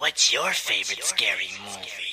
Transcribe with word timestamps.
What's 0.00 0.32
your 0.32 0.54
favorite 0.54 1.04
scary 1.04 1.50
movie? 1.62 2.08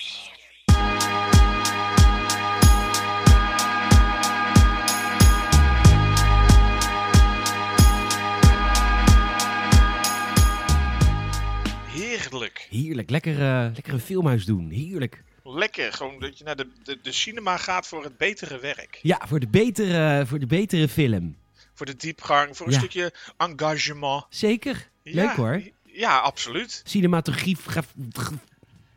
Heerlijk. 11.87 12.67
Heerlijk, 12.69 13.09
lekker, 13.09 13.33
eh, 13.41 13.65
lekker 13.73 13.93
een 13.93 13.99
filmhuis 13.99 14.45
doen. 14.45 14.69
Heerlijk. 14.69 15.23
Lekker. 15.43 15.93
Gewoon 15.93 16.19
dat 16.19 16.37
je 16.37 16.43
naar 16.43 16.55
de, 16.55 16.67
de, 16.83 16.97
de 17.01 17.11
cinema 17.11 17.57
gaat 17.57 17.87
voor 17.87 18.03
het 18.03 18.17
betere 18.17 18.59
werk. 18.59 18.99
Ja, 19.01 19.21
voor 19.27 19.39
de 19.39 19.47
betere, 19.47 20.25
voor 20.25 20.39
de 20.39 20.45
betere 20.47 20.87
film. 20.87 21.35
Voor 21.73 21.85
de 21.85 21.95
diepgang, 21.95 22.57
voor 22.57 22.65
een 22.67 22.71
Ja. 22.73 22.77
stukje 22.79 23.13
engagement. 23.37 24.25
Zeker. 24.29 24.89
Ja, 25.03 25.13
Leuk 25.13 25.35
hoor. 25.35 25.61
Ja, 25.97 26.17
absoluut. 26.17 26.81
Cinematografie. 26.85 27.55
graf- 27.67 27.93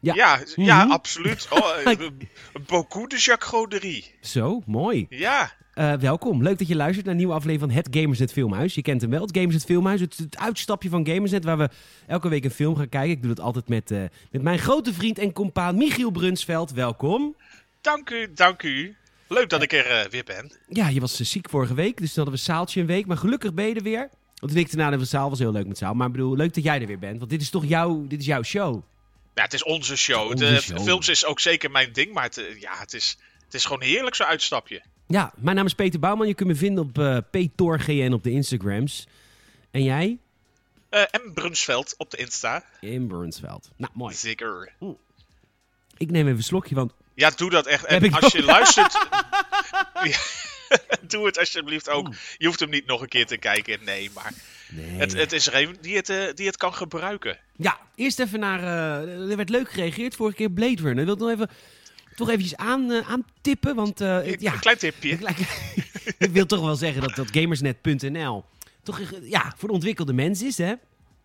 Ja. 0.01 0.15
Ja, 0.15 0.41
ja, 0.57 0.83
Mhm. 0.85 0.93
absoluut. 0.93 1.47
Oh, 1.51 1.69
eh, 1.93 1.97
beaucoup 2.67 3.11
de 3.11 3.17
Jacques 3.17 3.49
Goderie. 3.51 4.15
Zo, 4.21 4.63
mooi. 4.67 5.07
Ja, 5.09 5.59
Eh, 5.75 5.93
welkom. 5.95 6.43
Leuk 6.43 6.59
dat 6.59 6.69
je 6.69 6.77
luistert 6.77 7.05
naar 7.05 7.15
een 7.15 7.21
nieuwe 7.21 7.35
aflevering 7.35 7.73
van 7.73 7.83
het 7.83 7.89
Gamersnet 7.97 8.33
Filmhuis. 8.33 8.75
Je 8.75 8.83
kent 8.83 9.01
hem 9.01 9.11
wel, 9.11 9.21
het 9.23 9.37
Gamersnet 9.37 9.65
Filmhuis. 9.65 10.01
Het, 10.01 10.17
het 10.17 10.37
uitstapje 10.39 10.89
van 10.89 11.07
Gamersnet 11.07 11.45
waar 11.45 11.59
we 11.59 11.69
elke 12.07 12.29
week 12.29 12.45
een 12.45 12.51
film 12.51 12.77
gaan 12.77 12.89
kijken. 12.89 13.11
Ik 13.11 13.23
doe 13.23 13.35
dat 13.35 13.45
altijd 13.45 13.69
met, 13.69 13.91
eh, 13.91 14.03
met 14.31 14.43
mijn 14.43 14.59
grote 14.59 14.95
vriend 14.95 15.19
en 15.19 15.33
compaan 15.33 15.77
Michiel 15.77 16.11
Brunsveld. 16.11 16.71
Welkom. 16.73 17.37
dank 17.81 18.11
u, 18.11 18.33
dank 18.35 18.63
u. 18.63 18.97
Leuk 19.29 19.49
dat 19.49 19.63
ik 19.63 19.73
er 19.73 19.87
eh, 19.87 20.11
weer 20.11 20.25
ben. 20.25 20.53
Ja, 20.69 20.89
je 20.89 21.01
was 21.01 21.21
eh, 21.21 21.27
ziek 21.27 21.51
vorige 21.51 21.75
week, 21.75 21.97
dus 21.97 22.13
toen 22.13 22.23
hadden 22.25 22.35
we 22.35 22.47
Saaltje 22.47 22.81
een 22.81 22.87
week. 22.87 23.07
Maar 23.07 23.17
gelukkig 23.17 23.55
ben 23.55 23.67
je 23.67 23.75
er 23.75 23.83
weer. 23.83 24.09
Want 24.41 24.53
week 24.53 24.77
daarna 24.77 24.97
de 24.97 25.05
Zaal 25.05 25.31
was 25.31 25.39
heel 25.39 25.53
leuk 25.53 25.67
met 25.67 25.79
Zaal. 25.79 25.95
Maar 25.95 26.07
ik 26.07 26.13
bedoel, 26.13 26.37
leuk 26.37 26.55
dat 26.55 26.65
jij 26.65 26.81
er 26.81 26.87
weer 26.87 26.99
bent. 26.99 27.19
Want 27.19 27.31
dit 27.31 27.41
is 27.41 27.51
toch 27.51 27.65
jouw, 27.65 28.07
dit 28.07 28.21
is 28.21 28.27
jouw 28.27 28.43
show. 28.43 28.83
Ja, 29.35 29.43
het 29.43 29.53
is 29.53 29.65
onze 29.65 29.97
show. 29.97 30.31
Onze 30.31 30.45
de 30.45 30.61
show. 30.61 30.81
films 30.81 31.09
is 31.09 31.25
ook 31.25 31.41
zeker 31.41 31.71
mijn 31.71 31.93
ding, 31.93 32.13
maar 32.13 32.23
het, 32.23 32.39
eh, 32.39 32.61
ja, 32.61 32.79
het, 32.79 32.95
is, 32.95 33.19
het 33.45 33.55
is 33.55 33.65
gewoon 33.65 33.83
heerlijk 33.83 34.15
zo'n 34.15 34.27
uitstapje. 34.27 34.83
Ja, 35.07 35.33
mijn 35.37 35.57
naam 35.57 35.67
is 35.67 35.75
Peter 35.75 36.01
Bouwman. 36.01 36.27
Je 36.27 36.35
kunt 36.35 36.49
me 36.49 36.55
vinden 36.55 36.85
op 36.85 36.99
eh 36.99 37.17
PTORGN 37.31 38.13
op 38.13 38.23
de 38.23 38.31
Instagrams. 38.31 39.07
En 39.71 39.83
jij? 39.83 40.19
Eh 40.89 41.03
en 41.11 41.33
Brunsveld 41.35 41.95
op 41.97 42.11
de 42.11 42.17
Insta. 42.17 42.65
In 42.81 43.07
Brunsveld. 43.07 43.71
Nou, 43.77 43.93
mooi. 43.95 44.15
Zeker. 44.15 44.73
Ik 45.97 46.11
neem 46.11 46.25
even 46.25 46.37
een 46.37 46.43
slokje, 46.43 46.75
want 46.75 46.93
Ja, 47.15 47.31
doe 47.31 47.51
dat 47.51 47.67
echt. 47.67 47.87
Heb 47.87 48.03
En 48.03 48.05
ik 48.05 48.23
als 48.23 48.33
je 48.33 48.43
luistert, 48.43 48.93
Ja, 50.03 50.19
doe 51.09 51.27
het 51.27 51.39
alsjeblieft 51.39 51.89
ook. 51.89 52.09
Je 52.37 52.47
hoeft 52.47 52.61
hem 52.61 52.71
niet 52.71 52.87
nog 52.87 53.01
een 53.01 53.09
keer 53.09 53.27
te 53.27 53.37
kijken. 53.37 53.79
Nee, 53.85 54.11
maar 54.15 54.33
Nee. 54.73 54.91
het, 54.99 55.13
het 55.13 55.33
is 55.33 55.47
er 55.47 55.55
een 55.55 55.77
die 55.81 55.97
het, 55.97 56.09
eh, 56.09 56.25
die 56.35 56.47
het 56.47 56.57
kan 56.57 56.75
gebruiken. 56.75 57.39
Ja, 57.57 57.79
eerst 57.95 58.19
even 58.19 58.41
naar... 58.41 58.61
eh, 58.63 59.31
er 59.31 59.37
werd 59.37 59.49
leuk 59.49 59.71
gereageerd 59.71 60.17
vorige 60.17 60.37
keer 60.37 60.51
Blade 60.51 60.83
Runner. 60.83 60.99
Ik 60.99 61.05
wil 61.05 61.17
nog 61.17 61.31
even, 61.31 61.51
toch 62.17 62.29
eventjes 62.29 62.57
aan, 62.57 62.91
eh, 62.93 63.11
aantippen, 63.11 63.75
want... 63.75 63.99
ja, 63.99 64.23
Een 64.23 64.59
klein 64.61 64.79
tipje. 64.79 65.19
ik 66.19 66.31
wil 66.31 66.47
toch 66.47 66.61
wel 66.61 66.75
zeggen 66.77 67.03
dat, 67.03 67.15
dat 67.15 67.29
gamersnet.nl 67.31 68.45
toch 68.83 69.01
ja, 69.23 69.55
voor 69.57 69.69
de 69.69 69.75
ontwikkelde 69.75 70.13
mens 70.13 70.43
is, 70.43 70.59
hè? 70.59 70.75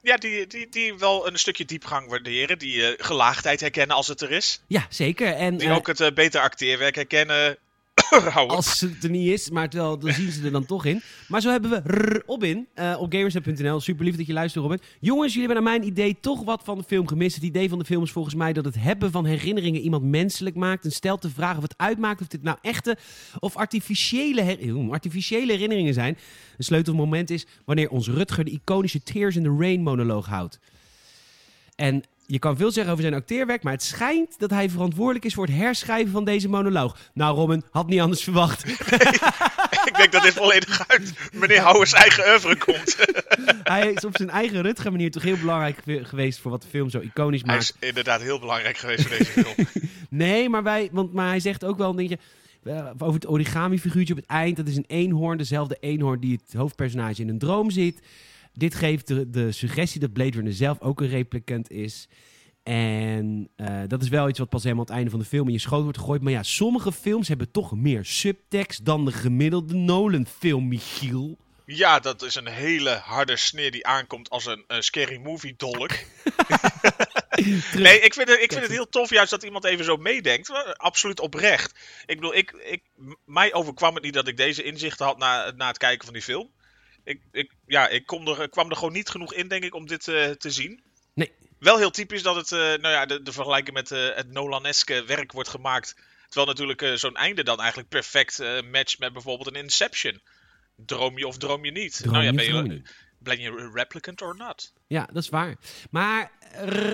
Ja, 0.01 0.17
die, 0.17 0.47
die, 0.47 0.69
die 0.69 0.93
wel 0.97 1.27
een 1.27 1.37
stukje 1.39 1.65
diepgang 1.65 2.09
waarderen. 2.09 2.59
Die 2.59 2.95
gelaagdheid 2.97 3.59
herkennen 3.59 3.95
als 3.95 4.07
het 4.07 4.21
er 4.21 4.31
is. 4.31 4.61
Ja, 4.67 4.85
zeker. 4.89 5.33
En 5.33 5.57
Die 5.57 5.71
ook 5.71 5.87
het 5.87 6.13
beter 6.13 6.41
acteerwerk 6.41 6.95
herkennen. 6.95 7.57
Als 8.47 8.79
het 8.79 9.03
er 9.03 9.09
niet 9.09 9.27
is, 9.31 9.49
maar 9.49 9.69
terwijl, 9.69 9.97
dan 9.99 10.13
zien 10.13 10.31
ze 10.31 10.43
er 10.45 10.51
dan 10.51 10.65
toch 10.65 10.85
in. 10.85 11.01
Maar 11.27 11.41
zo 11.41 11.49
hebben 11.49 11.69
we 11.69 12.21
Robin 12.25 12.67
eh, 12.73 12.95
op 12.99 13.11
gamersnet.nl. 13.13 13.79
Super 13.79 14.05
lief 14.05 14.15
dat 14.15 14.25
je 14.25 14.33
luistert, 14.33 14.63
Robin. 14.63 14.79
Jongens, 14.99 15.33
jullie 15.33 15.47
hebben 15.47 15.63
naar 15.63 15.73
mijn 15.79 15.89
idee 15.89 16.17
toch 16.19 16.43
wat 16.43 16.61
van 16.63 16.77
de 16.77 16.83
film 16.83 17.07
gemist. 17.07 17.35
Het 17.35 17.43
idee 17.43 17.69
van 17.69 17.79
de 17.79 17.85
film 17.85 18.03
is 18.03 18.11
volgens 18.11 18.35
mij 18.35 18.53
dat 18.53 18.65
het 18.65 18.75
hebben 18.75 19.11
van 19.11 19.25
herinneringen 19.25 19.81
iemand 19.81 20.03
menselijk 20.03 20.55
maakt. 20.55 20.85
En 20.85 20.91
stelt 20.91 21.21
de 21.21 21.29
vraag 21.29 21.55
of 21.57 21.61
het 21.61 21.73
uitmaakt 21.77 22.21
of 22.21 22.27
dit 22.27 22.43
nou 22.43 22.57
echte 22.61 22.97
of 23.39 23.55
artificiële, 23.55 24.41
her- 24.41 24.91
artificiële 24.91 25.51
herinneringen 25.51 25.93
zijn. 25.93 26.17
Een 26.57 26.63
sleutelmoment 26.63 27.29
is 27.29 27.45
wanneer 27.65 27.89
ons 27.89 28.07
Rutger 28.07 28.43
de 28.45 28.51
iconische 28.51 29.03
Tears 29.03 29.35
in 29.35 29.43
the 29.43 29.55
Rain 29.59 29.81
monoloog 29.81 30.25
houdt. 30.25 30.59
En 31.75 32.03
je 32.27 32.39
kan 32.39 32.57
veel 32.57 32.71
zeggen 32.71 32.91
over 32.91 33.03
zijn 33.05 33.15
acteerwerk, 33.15 33.63
maar 33.63 33.73
het 33.73 33.83
schijnt 33.83 34.39
dat 34.39 34.49
hij 34.49 34.69
verantwoordelijk 34.69 35.25
is 35.25 35.33
voor 35.33 35.45
het 35.45 35.55
herschrijven 35.55 36.11
van 36.11 36.25
deze 36.25 36.49
monoloog. 36.49 36.97
Nou, 37.13 37.35
Robin, 37.35 37.63
had 37.71 37.87
niet 37.87 37.99
anders 37.99 38.23
verwacht. 38.23 38.65
Ik 39.85 39.95
denk 39.97 40.11
dat 40.11 40.23
dit 40.23 40.33
volledig 40.33 40.87
uit 40.87 41.13
meneer 41.33 41.59
Houwers 41.61 41.93
eigen 41.93 42.23
oeuvre 42.31 42.57
komt. 42.57 42.95
hij 43.73 43.91
is 43.91 44.05
op 44.05 44.17
zijn 44.17 44.29
eigen 44.29 44.61
Rutger 44.61 44.91
manier 44.91 45.11
toch 45.11 45.23
heel 45.23 45.37
belangrijk 45.37 45.77
ge- 45.83 46.05
geweest 46.05 46.39
voor 46.39 46.51
wat 46.51 46.61
de 46.61 46.67
film 46.67 46.89
zo 46.89 46.99
iconisch 46.99 47.41
Hij 47.41 47.49
maakt. 47.55 47.75
is 47.79 47.87
inderdaad 47.87 48.21
heel 48.21 48.39
belangrijk 48.39 48.77
geweest 48.77 49.07
voor 49.07 49.17
deze 49.17 49.31
film. 49.31 49.55
Nee, 50.09 50.49
maar, 50.49 50.63
wij, 50.63 50.89
want, 50.91 51.13
maar 51.13 51.27
hij 51.27 51.39
zegt 51.39 51.65
ook 51.65 51.77
wel 51.77 51.89
een 51.89 51.95
dingetje 51.95 52.17
eh, 52.63 52.85
over 52.97 53.13
het 53.13 53.27
origami-figuurtje 53.27 54.13
op 54.13 54.19
het 54.19 54.29
eind. 54.29 54.57
Dat 54.57 54.67
is 54.67 54.75
een 54.77 54.85
eenhoorn, 54.87 55.37
dezelfde 55.37 55.77
eenhoorn 55.79 56.19
die 56.19 56.39
het 56.45 56.53
hoofdpersonage 56.57 57.21
in 57.21 57.29
een 57.29 57.37
droom 57.39 57.71
ziet. 57.71 57.99
Dit 58.57 58.75
geeft 58.75 59.07
de, 59.07 59.29
de 59.29 59.51
suggestie 59.51 59.99
dat 59.99 60.13
Blade 60.13 60.31
Runner 60.31 60.53
zelf 60.53 60.81
ook 60.81 61.01
een 61.01 61.09
replicant 61.09 61.71
is. 61.71 62.07
En 62.63 63.49
eh, 63.55 63.81
dat 63.87 64.01
is 64.01 64.09
wel 64.09 64.29
iets 64.29 64.39
wat 64.39 64.49
pas 64.49 64.63
helemaal 64.63 64.83
aan 64.83 64.89
het 64.89 64.97
einde 64.97 65.11
van 65.11 65.19
de 65.19 65.25
film 65.25 65.47
in 65.47 65.53
je 65.53 65.59
schoot 65.59 65.83
wordt 65.83 65.97
gegooid. 65.97 66.21
Maar 66.21 66.31
ja, 66.31 66.43
sommige 66.43 66.91
films 66.91 67.27
hebben 67.27 67.51
toch 67.51 67.75
meer 67.75 68.05
subtekst 68.05 68.85
dan 68.85 69.05
de 69.05 69.11
gemiddelde 69.11 69.73
Nolan-film, 69.73 70.67
Michiel. 70.67 71.37
Ja, 71.65 71.99
dat 71.99 72.21
is 72.21 72.35
een 72.35 72.47
hele 72.47 72.89
harde 72.89 73.37
sneer 73.37 73.71
die 73.71 73.87
aankomt 73.87 74.29
als 74.29 74.45
een 74.45 74.83
scary 74.83 75.17
movie 75.17 75.53
dolk. 75.57 75.91
nee, 77.85 77.99
ik 77.99 78.13
vind, 78.13 78.29
het, 78.29 78.41
ik 78.41 78.51
vind 78.51 78.63
het 78.63 78.71
heel 78.71 78.89
tof 78.89 79.09
juist 79.09 79.31
dat 79.31 79.43
iemand 79.43 79.63
even 79.63 79.85
zo 79.85 79.97
meedenkt. 79.97 80.77
Absoluut 80.77 81.19
oprecht. 81.19 81.79
Ik 82.05 82.15
bedoel, 82.15 82.35
ik, 82.35 82.51
ik, 82.51 82.81
mij 83.25 83.53
overkwam 83.53 83.93
het 83.93 84.03
niet 84.03 84.13
dat 84.13 84.27
ik 84.27 84.37
deze 84.37 84.63
inzichten 84.63 85.05
had 85.05 85.17
na, 85.17 85.51
na 85.55 85.67
het 85.67 85.77
kijken 85.77 86.05
van 86.05 86.13
die 86.13 86.23
film. 86.23 86.51
Ik, 87.05 87.21
ik, 87.31 87.51
ja, 87.65 87.87
ik 87.87 88.05
kom 88.05 88.27
er, 88.27 88.49
kwam 88.49 88.69
er 88.69 88.75
gewoon 88.75 88.93
niet 88.93 89.09
genoeg 89.09 89.33
in, 89.33 89.47
denk 89.47 89.63
ik, 89.63 89.75
om 89.75 89.87
dit 89.87 90.07
eh, 90.07 90.29
te 90.29 90.51
zien. 90.51 90.83
Nee. 91.13 91.31
Wel 91.59 91.77
heel 91.77 91.91
typisch 91.91 92.23
dat 92.23 92.35
het, 92.35 92.51
eh, 92.51 92.59
nou 92.59 92.87
ja, 92.87 93.05
de, 93.05 93.21
de 93.21 93.31
vergelijking 93.31 93.75
met 93.75 93.91
eh, 93.91 94.15
het 94.15 94.31
Nolaneske 94.31 95.03
werk 95.03 95.31
wordt 95.31 95.49
gemaakt. 95.49 95.95
Terwijl 96.29 96.47
natuurlijk 96.47 96.99
zo'n 96.99 97.15
einde 97.15 97.43
dan 97.43 97.59
eigenlijk 97.59 97.89
perfect 97.89 98.39
matcht 98.71 98.99
met 98.99 99.13
bijvoorbeeld 99.13 99.47
een 99.47 99.63
Inception. 99.63 100.21
Droom 100.75 101.17
je 101.17 101.27
of 101.27 101.37
droom 101.37 101.65
je 101.65 101.71
niet? 101.71 101.97
Droom 101.97 102.13
nou 102.13 102.25
ja, 102.25 102.33
ben 102.33 102.45
je, 102.45 102.53
je 102.53 102.61
niet? 102.61 102.95
ben 103.17 103.39
je 103.39 103.49
een 103.49 103.73
replicant 103.73 104.21
or 104.21 104.35
not? 104.35 104.73
Ja, 104.87 105.07
dat 105.13 105.23
is 105.23 105.29
waar. 105.29 105.55
Maar 105.89 106.31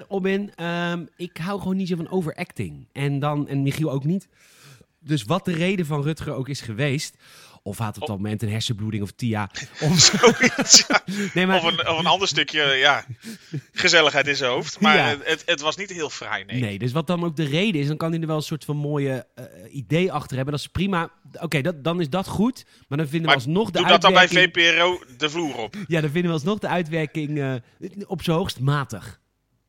Robin, 0.08 0.56
ehm, 0.56 1.06
ik 1.16 1.38
hou 1.38 1.60
gewoon 1.60 1.78
niet 1.78 1.88
zo 1.88 1.96
van 1.96 2.10
overacting. 2.10 2.88
En 2.92 3.20
dan, 3.20 3.48
en 3.48 3.62
Michiel 3.62 3.92
ook 3.92 4.04
niet. 4.04 4.28
Dus 5.00 5.24
wat 5.24 5.46
de 5.46 5.54
reden 5.54 5.86
van 5.86 6.04
Rutger 6.04 6.34
ook 6.34 6.50
is 6.50 6.62
geweest. 6.62 7.16
Of 7.64 7.78
had 7.78 7.96
op 8.02 8.08
dat 8.08 8.18
moment 8.18 8.42
een 8.42 8.50
hersenbloeding 8.50 9.04
of 9.04 9.12
TIA. 9.12 9.50
Of, 9.82 10.00
Zoiets, 10.00 10.84
ja. 10.88 11.02
nee, 11.34 11.48
maar, 11.48 11.58
of, 11.58 11.64
een, 11.64 11.88
of 11.88 12.00
een 12.00 12.06
ander 12.06 12.28
stukje 12.28 12.64
ja, 12.64 13.06
gezelligheid 13.72 14.28
in 14.28 14.36
zijn 14.36 14.52
hoofd. 14.52 14.80
Maar 14.80 14.96
Ja. 14.96 15.18
het, 15.24 15.44
het, 15.46 15.62
was 15.62 15.76
niet 15.76 15.90
heel 15.90 16.10
fraai, 16.10 16.44
nee. 16.46 16.60
nee, 16.62 16.80
dus 16.80 16.92
wat 16.92 17.08
dan 17.08 17.24
ook 17.24 17.36
de 17.36 17.44
reden 17.44 17.82
is, 17.82 17.88
dan 17.88 17.98
kan 17.98 18.12
hij 18.12 18.22
er 18.22 18.28
wel 18.28 18.36
een 18.36 18.42
soort 18.42 18.66
van 18.66 18.76
mooie 18.78 19.26
eh, 19.36 19.46
idee 19.76 20.12
achter 20.12 20.36
hebben. 20.36 20.54
Dat 20.54 20.64
is 20.64 20.70
prima. 20.72 21.12
Oké, 21.40 21.62
dat, 21.62 21.84
dan 21.84 22.00
is 22.02 22.10
dat 22.10 22.28
goed. 22.28 22.66
Maar 22.88 22.98
dan 22.98 23.08
vinden 23.08 23.28
Maar 23.28 23.38
we 23.38 23.44
alsnog 23.44 23.72
de 23.72 23.80
Doe 23.80 23.88
dat 23.88 24.02
dan 24.02 24.12
bij 24.12 24.22
uitwerking... 24.22 24.74
VPRO 24.76 25.04
de 25.18 25.30
vloer 25.30 25.56
op. 25.58 25.76
Ja, 25.88 26.02
dan 26.02 26.10
vinden 26.10 26.30
we 26.32 26.38
alsnog 26.38 26.60
de 26.60 26.68
uitwerking 26.68 27.40
eh, 27.40 27.54
op 28.08 28.24
zijn 28.24 28.38
hoogst 28.38 28.60
matig. 28.60 29.20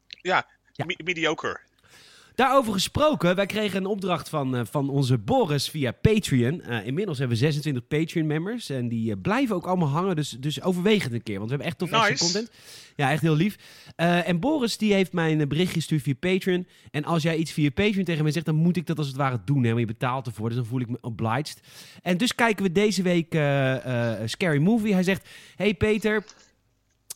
Ja, 0.09 0.47
Ja. 0.73 0.85
me- 0.85 0.99
mediocre. 1.05 1.61
Daarover 2.35 2.73
gesproken, 2.73 3.37
wij 3.37 3.47
kregen 3.47 3.79
een 3.79 3.87
opdracht 3.87 4.29
van, 4.29 4.57
eh, 4.57 4.61
van 4.71 4.91
onze 4.91 5.19
Boris 5.19 5.69
via 5.69 5.93
Patreon. 5.93 6.63
Eh, 6.63 6.87
inmiddels 6.87 7.19
hebben 7.19 7.37
we 7.37 7.43
26 7.43 7.87
Patreon-members 7.87 8.71
en 8.71 8.89
die 8.89 9.11
eh, 9.11 9.21
blijven 9.23 9.57
ook 9.57 9.67
allemaal 9.67 9.89
hangen, 9.89 10.17
dus, 10.17 10.31
dus 10.31 10.63
overweeg 10.63 11.03
het 11.03 11.13
een 11.13 11.23
keer, 11.23 11.39
want 11.39 11.51
we 11.51 11.57
hebben 11.57 11.67
echt 11.67 11.79
tof 11.79 11.91
extra 11.91 12.27
content. 12.27 12.51
Ja, 12.97 13.11
echt 13.11 13.23
heel 13.23 13.35
lief. 13.35 13.57
En 13.97 14.41
Boris 14.41 14.77
die 14.77 14.93
heeft 14.93 15.13
mij 15.13 15.33
een 15.33 15.49
berichtje 15.49 15.75
gestuurd 15.75 16.03
via 16.03 16.15
Patreon. 16.15 16.67
En 16.91 17.05
als 17.05 17.23
jij 17.23 17.37
iets 17.37 17.53
via 17.53 17.71
Patreon 17.71 18.05
tegen 18.05 18.23
mij 18.23 18.33
zegt, 18.33 18.47
dan 18.47 18.55
moet 18.55 18.77
ik 18.77 18.87
dat 18.87 18.99
als 18.99 19.07
het 19.07 19.17
ware 19.17 19.41
doen, 19.45 19.63
hè, 19.63 19.69
want 19.69 19.81
je 19.81 19.87
betaalt 19.87 20.27
ervoor, 20.27 20.49
dus 20.49 20.57
dan 20.57 20.67
voel 20.67 20.81
ik 20.81 20.89
me 20.89 20.99
obliged. 21.01 21.61
En 22.03 22.17
dus 22.17 22.35
kijken 22.35 22.65
we 22.65 22.73
deze 22.73 23.03
week 23.03 23.33
Scary 24.29 24.59
Movie. 24.59 24.93
Hij 24.93 25.03
zegt, 25.03 25.29
hey 25.57 25.75
Peter... 25.75 26.25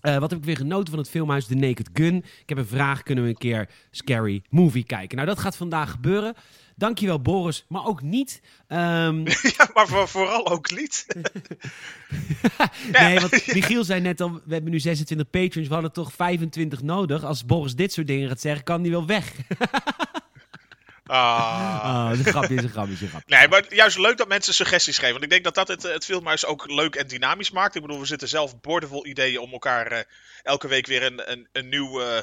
Eh, 0.00 0.19
wat 0.19 0.31
heb 0.31 0.38
ik 0.38 0.44
weer 0.44 0.56
genoten 0.56 0.88
van 0.90 0.98
het 0.98 1.10
filmhuis 1.10 1.46
The 1.46 1.54
Naked 1.54 1.88
Gun? 1.93 2.16
Ik 2.16 2.48
heb 2.48 2.58
een 2.58 2.66
vraag, 2.66 3.02
kunnen 3.02 3.25
we 3.25 3.31
een 3.31 3.37
keer 3.37 3.69
Scary 3.90 4.43
Movie 4.50 4.84
kijken? 4.84 5.16
Nou, 5.16 5.28
dat 5.28 5.38
gaat 5.38 5.56
vandaag 5.56 5.90
gebeuren. 5.90 6.34
Dankjewel 6.76 7.20
Boris, 7.20 7.64
maar 7.69 7.87
ook 7.87 8.02
niet. 8.02 8.43
Ehm, 8.69 9.25
ja, 9.56 9.70
maar 9.75 9.87
voor- 9.87 10.08
vooral 10.08 10.46
ook 10.50 10.70
niet. 10.70 11.06
nee, 12.93 13.20
want 13.20 13.31
Michiel 13.54 13.84
zei 13.84 14.00
net 14.00 14.20
al, 14.20 14.32
we 14.44 14.52
hebben 14.52 14.72
nu 14.72 14.81
26 14.81 15.31
patrons, 15.31 15.69
we 15.69 15.75
hadden 15.75 15.93
toch 15.93 16.12
25 16.12 16.82
nodig. 16.82 17.25
Als 17.25 17.44
Boris 17.46 17.75
dit 17.75 17.93
soort 17.93 18.06
dingen 18.06 18.28
gaat 18.28 18.40
zeggen, 18.40 18.64
kan 18.64 18.82
die 18.82 18.90
wel 18.93 19.06
weg. 19.06 19.32
Ah. 21.06 21.82
Oh, 21.85 22.19
is 22.19 22.19
een 22.26 22.32
grapje, 22.32 22.55
is 22.55 22.62
een 22.62 22.69
grapje, 22.69 22.93
is 22.93 23.00
een 23.00 23.08
grapje. 23.08 23.37
Nee, 23.37 23.49
maar 23.49 23.75
juist 23.75 23.99
leuk 23.99 24.17
dat 24.17 24.29
mensen 24.29 24.55
suggesties 24.55 24.97
geven. 24.97 25.12
Want 25.12 25.25
ik 25.25 25.31
denk 25.31 25.44
dat 25.44 25.55
dat 25.55 25.69
het, 25.69 25.82
het 25.82 26.05
filmhuis 26.05 26.47
ook 26.47 26.70
leuk 26.70 26.94
en 26.94 27.06
dynamisch 27.08 27.50
maakt. 27.50 27.75
Ik 27.75 27.82
bedoel, 27.82 27.99
we 28.00 28.06
zitten 28.06 28.29
zelf 28.29 28.61
boordevol 28.61 29.06
ideeën 29.06 29.38
om 29.41 29.53
elkaar 29.53 29.87
eh, 29.87 29.99
elke 30.43 30.69
week 30.69 30.87
weer 30.87 31.03
een, 31.03 31.32
een, 31.32 31.49
een 31.53 31.69
nieuw, 31.69 32.00
eh, 32.00 32.23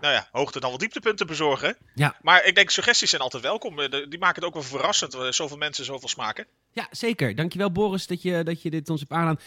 nou 0.00 0.14
ja, 0.14 0.28
hoogte 0.32 0.60
dan 0.60 0.68
wel 0.70 0.78
dieptepunten 0.78 1.26
bezorgen. 1.26 1.76
Ja. 1.94 2.16
Maar 2.22 2.44
ik 2.44 2.54
denk, 2.54 2.70
suggesties 2.70 3.10
zijn 3.10 3.22
altijd 3.22 3.42
welkom. 3.42 3.80
Eh, 3.80 3.90
Die 4.08 4.18
maken 4.18 4.34
het 4.34 4.44
ook 4.44 4.54
wel 4.54 4.62
verrassend. 4.62 5.14
eh, 5.14 5.30
Zoveel 5.30 5.56
mensen, 5.56 5.84
zoveel 5.84 6.08
smaken. 6.08 6.46
Ja, 6.70 6.88
zeker. 6.90 7.34
Dankjewel 7.34 7.72
Boris 7.72 8.06
dat 8.06 8.22
je, 8.22 8.42
dat 8.44 8.62
je 8.62 8.70
dit 8.70 8.90
ons 8.90 9.00
hebt 9.00 9.12
aangedaan. 9.12 9.40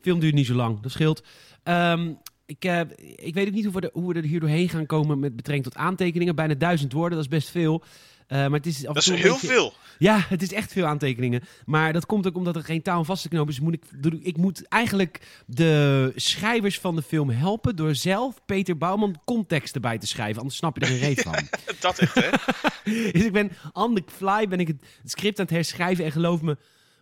Film 0.00 0.20
duurt 0.20 0.34
niet 0.34 0.46
zo 0.46 0.54
lang, 0.54 0.80
dat 0.80 0.92
scheelt. 0.92 1.22
Ehm, 1.62 2.12
ik, 2.46 2.64
eh, 2.64 2.80
ik 3.16 3.34
weet 3.34 3.46
ook 3.46 3.52
niet 3.54 3.64
hoe 3.64 3.74
we, 3.74 3.80
er, 3.80 3.90
hoe 3.92 4.12
we 4.12 4.18
er 4.18 4.24
hier 4.26 4.40
doorheen 4.40 4.68
gaan 4.68 4.86
komen 4.86 5.18
met 5.20 5.36
betrekking 5.36 5.72
tot 5.72 5.82
aantekeningen. 5.82 6.34
Bijna 6.34 6.54
duizend 6.54 6.92
woorden, 6.92 7.16
dat 7.18 7.26
is 7.26 7.32
best 7.36 7.50
veel. 7.50 7.84
Eh, 8.32 8.38
maar 8.38 8.50
het 8.58 8.66
is 8.66 8.86
af 8.86 8.94
Dat 8.94 9.02
is 9.06 9.20
heel 9.20 9.32
beetje- 9.32 9.46
veel. 9.46 9.74
Ja, 9.98 10.24
het 10.28 10.42
is 10.42 10.52
echt 10.52 10.72
veel 10.72 10.86
aantekeningen. 10.86 11.42
Maar 11.66 11.92
dat 11.92 12.06
komt 12.06 12.26
ook 12.26 12.36
omdat 12.36 12.56
er 12.56 12.64
geen 12.64 12.82
taal 12.82 12.98
aan 12.98 13.04
vast 13.04 13.22
te 13.22 13.28
knopen 13.28 13.52
is. 13.52 13.60
Moet 13.60 13.74
ik, 13.74 13.82
ik 14.22 14.36
moet 14.36 14.68
eigenlijk 14.68 15.20
de 15.46 16.12
schrijvers 16.16 16.78
van 16.78 16.96
de 16.96 17.02
film 17.02 17.30
helpen 17.30 17.76
door 17.76 17.94
zelf, 17.94 18.34
Peter 18.46 18.76
Bouwman, 18.78 19.20
context 19.24 19.74
erbij 19.74 19.98
te 19.98 20.06
schrijven. 20.06 20.38
Anders 20.40 20.56
snap 20.56 20.74
je 20.76 20.80
er 20.82 20.86
geen 20.90 20.98
reet 20.98 21.20
van. 21.28 21.48
Dat 21.80 21.98
echt, 21.98 22.14
hè? 22.14 22.28
Dus 23.12 23.22
ik 23.24 23.32
ben 23.32 23.52
on 23.72 23.94
the 23.94 24.02
fly, 24.16 24.48
ben 24.48 24.60
ik 24.60 24.66
het, 24.68 24.76
script 25.04 25.38
aan 25.38 25.44
het 25.44 25.54
herschrijven 25.54 26.04
en 26.04 26.12
geloof 26.12 26.40
me, 26.40 26.56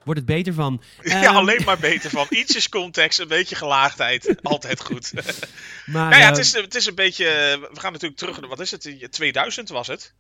wordt 0.05 0.21
het 0.21 0.29
beter 0.29 0.53
van. 0.55 0.83
Ja, 1.03 1.23
Ehm, 1.25 1.37
alleen 1.37 1.65
maar 1.65 1.79
beter 1.79 2.11
van. 2.11 2.27
Ietsjes 2.31 2.69
context, 2.69 3.19
een 3.19 3.29
beetje 3.29 3.55
gelaagdheid. 3.57 4.35
Altijd 4.43 4.81
goed. 4.81 5.13
Maar, 5.15 6.09
nou 6.11 6.15
ja, 6.15 6.21
eh, 6.21 6.27
het 6.29 6.39
is, 6.39 6.53
het 6.53 6.75
is 6.75 6.87
een 6.87 6.95
beetje... 6.95 7.27
eh, 7.27 7.61
We 7.73 7.81
gaan 7.81 7.93
natuurlijk 7.93 8.21
terug... 8.21 8.41
Wat 8.49 8.61
is 8.61 8.71
het? 8.71 9.07
2000 9.11 9.69
was 9.69 9.87
het. 9.87 10.15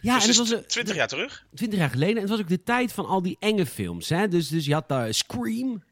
Ja, 0.00 0.14
dus 0.14 0.22
en 0.22 0.28
het 0.28 0.38
was, 0.38 0.52
eh, 0.52 0.58
20 0.66 0.94
jaar 0.94 1.08
terug. 1.08 1.44
20 1.54 1.78
jaar 1.78 1.90
geleden. 1.90 2.14
En 2.16 2.20
het 2.20 2.30
was 2.30 2.40
ook 2.40 2.48
de 2.48 2.62
tijd 2.62 2.92
van 2.92 3.06
al 3.06 3.22
die 3.22 3.36
enge 3.40 3.66
films. 3.66 4.08
Hè? 4.08 4.28
Dus, 4.28 4.48
dus 4.48 4.64
je 4.66 4.72
had 4.72 4.88
daar 4.88 5.14
Scream. 5.14 5.84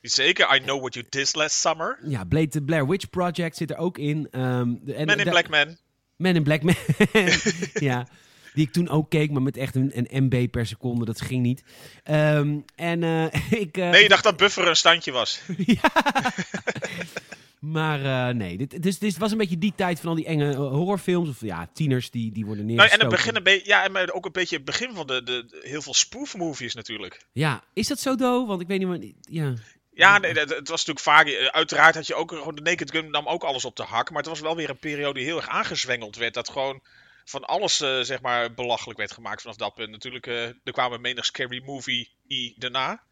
Zeker. 0.00 0.54
I 0.56 0.58
Know 0.60 0.78
What 0.78 0.94
You 0.94 1.06
Did 1.08 1.34
Last 1.34 1.56
Summer. 1.60 1.98
Ja, 2.06 2.24
Blade, 2.24 2.48
the 2.48 2.62
Blair 2.62 2.88
Witch 2.88 3.10
Project 3.10 3.56
zit 3.56 3.70
er 3.70 3.76
ook 3.76 3.98
in. 3.98 4.22
De- 4.30 4.38
en 4.94 5.06
Men 5.06 5.18
in 5.18 5.30
Black 5.30 5.48
Man. 5.48 5.76
Men 6.16 6.34
in 6.36 6.42
Black 6.42 6.62
Man. 6.62 6.74
ja. 7.88 8.06
Die 8.54 8.66
ik 8.66 8.72
toen 8.72 8.88
ook 8.88 9.10
keek, 9.10 9.30
maar 9.30 9.42
met 9.42 9.56
echt 9.56 9.74
een, 9.74 9.90
een 9.94 10.24
MB 10.24 10.50
per 10.50 10.66
seconde. 10.66 11.04
Dat 11.04 11.20
ging 11.20 11.42
niet. 11.42 11.62
Ehm, 12.02 12.58
en 12.74 13.02
eh, 13.02 13.24
ik... 13.62 13.76
eh, 13.76 13.90
Nee, 13.90 14.02
je 14.02 14.08
dacht 14.08 14.24
dat 14.24 14.36
Buffer 14.36 14.68
een 14.68 14.76
standje 14.76 15.12
was. 15.12 15.40
Maar 17.64 18.28
eh, 18.28 18.34
nee, 18.34 18.56
dit, 18.56 18.82
dus 18.82 18.98
dit 18.98 19.16
was 19.18 19.32
een 19.32 19.38
beetje 19.38 19.58
die 19.58 19.72
tijd 19.76 20.00
van 20.00 20.08
al 20.08 20.14
die 20.14 20.26
enge 20.26 20.50
eh, 20.50 20.56
horrorfilms. 20.56 21.28
Of 21.28 21.40
ja, 21.40 21.68
tieners 21.72 22.10
die, 22.10 22.32
die 22.32 22.44
worden 22.46 22.64
Nou, 22.66 22.76
neergestoken. 22.76 23.06
en 23.06 23.10
het 23.12 23.16
begin 23.24 23.36
een 23.36 23.42
beetje... 23.42 23.68
Ja, 23.68 23.84
en 23.84 24.12
ook 24.12 24.24
een 24.24 24.32
beetje 24.32 24.56
het 24.56 24.64
begin 24.64 24.94
van 24.94 25.06
de, 25.06 25.22
de, 25.22 25.44
de- 25.46 25.68
heel 25.68 25.82
veel 25.82 25.94
spoof-movies 25.94 26.74
natuurlijk. 26.74 27.26
Ja, 27.32 27.64
is 27.72 27.86
dat 27.88 27.98
zo, 28.00 28.14
Do? 28.16 28.46
Want 28.46 28.60
ik 28.60 28.66
weet 28.66 28.78
niet 28.78 28.88
meer... 28.88 29.12
Ja. 29.20 29.54
Ja, 29.90 30.18
nee, 30.18 30.32
het, 30.32 30.50
was 30.50 30.86
natuurlijk 30.86 31.00
vaak. 31.00 31.26
eh, 31.26 31.46
Uiteraard 31.46 31.94
had 31.94 32.06
je 32.06 32.14
ook 32.14 32.30
gewoon 32.32 32.54
de 32.54 32.62
Naked 32.62 32.90
Gun 32.90 33.10
nam 33.10 33.26
ook 33.26 33.42
alles 33.44 33.64
op 33.64 33.76
de 33.76 33.82
hak. 33.82 34.08
Maar 34.10 34.18
het 34.18 34.28
was 34.30 34.40
wel 34.40 34.56
weer 34.56 34.70
een 34.70 34.78
periode 34.78 35.14
die 35.18 35.24
heel 35.28 35.36
erg 35.36 35.48
aangezwengeld 35.48 36.16
werd. 36.16 36.34
Dat 36.34 36.48
gewoon 36.48 36.80
van 37.24 37.44
alles 37.44 37.76
zeg 38.00 38.20
maar 38.20 38.54
belachelijk 38.54 38.98
werd 38.98 39.12
gemaakt 39.12 39.40
vanaf 39.40 39.56
dat 39.56 39.74
punt. 39.74 39.90
Natuurlijk, 39.90 40.26
er 40.26 40.72
kwamen 40.72 41.00
menig 41.00 41.24
scary 41.24 41.62
movie 41.64 42.10
i 42.28 42.54
daarna. 42.56 43.02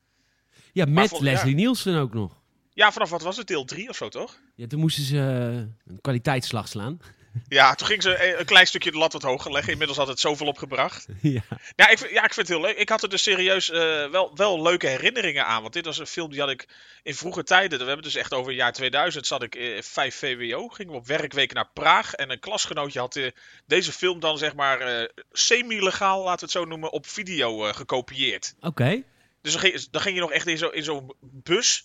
Ja, 0.73 0.85
met 0.85 1.21
Leslie 1.21 1.51
ja. 1.51 1.57
Nielsen 1.57 1.97
ook 1.99 2.15
nog. 2.15 2.42
Ja, 2.75 2.93
vanaf 2.93 3.11
wat 3.11 3.23
was 3.23 3.37
het? 3.37 3.47
Deel 3.47 3.65
3 3.65 3.89
of 3.89 3.97
zo, 3.97 4.09
toch? 4.09 4.39
Ja, 4.55 4.67
toen 4.67 4.81
moesten 4.81 5.03
ze 5.05 5.17
eh, 5.19 5.93
een 5.93 5.99
kwaliteitsslag 6.01 6.69
slaan. 6.69 7.01
Ja, 7.49 7.75
toen 7.75 7.87
ging 7.87 8.03
ze 8.03 8.39
een 8.39 8.45
klein 8.45 8.67
stukje 8.67 8.91
de 8.91 8.99
lat 8.99 9.13
wat 9.13 9.23
hoger 9.23 9.53
leggen. 9.53 9.71
Inmiddels 9.73 9.99
had 9.99 10.09
het 10.09 10.21
zoveel 10.21 10.47
opgebracht. 10.47 11.07
ja. 11.21 11.43
Ja, 11.77 11.89
ik, 11.89 11.99
vind- 11.99 12.11
ja, 12.11 12.25
ik 12.25 12.33
vind 12.35 12.49
het 12.49 12.57
heel 12.57 12.67
leuk. 12.67 12.77
Ik 12.77 12.89
had 12.89 13.03
er 13.03 13.09
dus 13.09 13.23
serieus 13.23 13.71
eh, 13.71 14.07
wel, 14.11 14.31
wel 14.35 14.63
leuke 14.63 14.87
herinneringen 14.87 15.47
aan. 15.47 15.63
Want 15.63 15.73
dit 15.75 15.85
was 15.85 15.99
een 15.99 16.07
film 16.07 16.31
die 16.31 16.41
had 16.41 16.51
ik 16.51 16.69
in 17.03 17.15
vroege 17.15 17.43
tijden. 17.43 17.71
We 17.71 17.77
hebben 17.85 17.95
het 18.05 18.05
dus 18.05 18.15
echt 18.23 18.33
over 18.35 18.47
het 18.51 18.57
jaar 18.61 18.73
2000. 18.73 19.27
Zat 19.27 19.43
ik 19.43 19.55
eh 19.55 19.83
5 19.83 20.15
VWO. 20.15 20.69
Gingen 20.69 20.93
we 20.93 20.99
op 20.99 21.07
werkweken 21.07 21.55
naar 21.57 21.69
Praag. 21.73 22.15
En 22.15 22.31
een 22.31 22.41
klasgenootje 22.41 22.99
had 22.99 23.21
deze 23.67 23.93
film 23.93 24.21
dan 24.21 24.39
zeg 24.39 24.55
maar 24.55 25.09
semi-legaal, 25.33 26.19
laten 26.19 26.39
we 26.39 26.45
het 26.45 26.51
zo 26.63 26.65
noemen, 26.65 26.93
op 26.93 27.07
video 27.07 27.59
gekopieerd. 27.73 28.55
Oké. 28.61 29.03
Dus 29.43 29.53
dan 29.53 29.61
ging, 29.61 29.87
dan 29.91 30.01
ging 30.03 30.15
je 30.15 30.21
nog 30.21 30.33
echt 30.33 30.47
in 30.47 30.59
zo'n 30.59 30.75
in 30.75 30.85
zo'n 30.85 31.13
bus. 31.21 31.83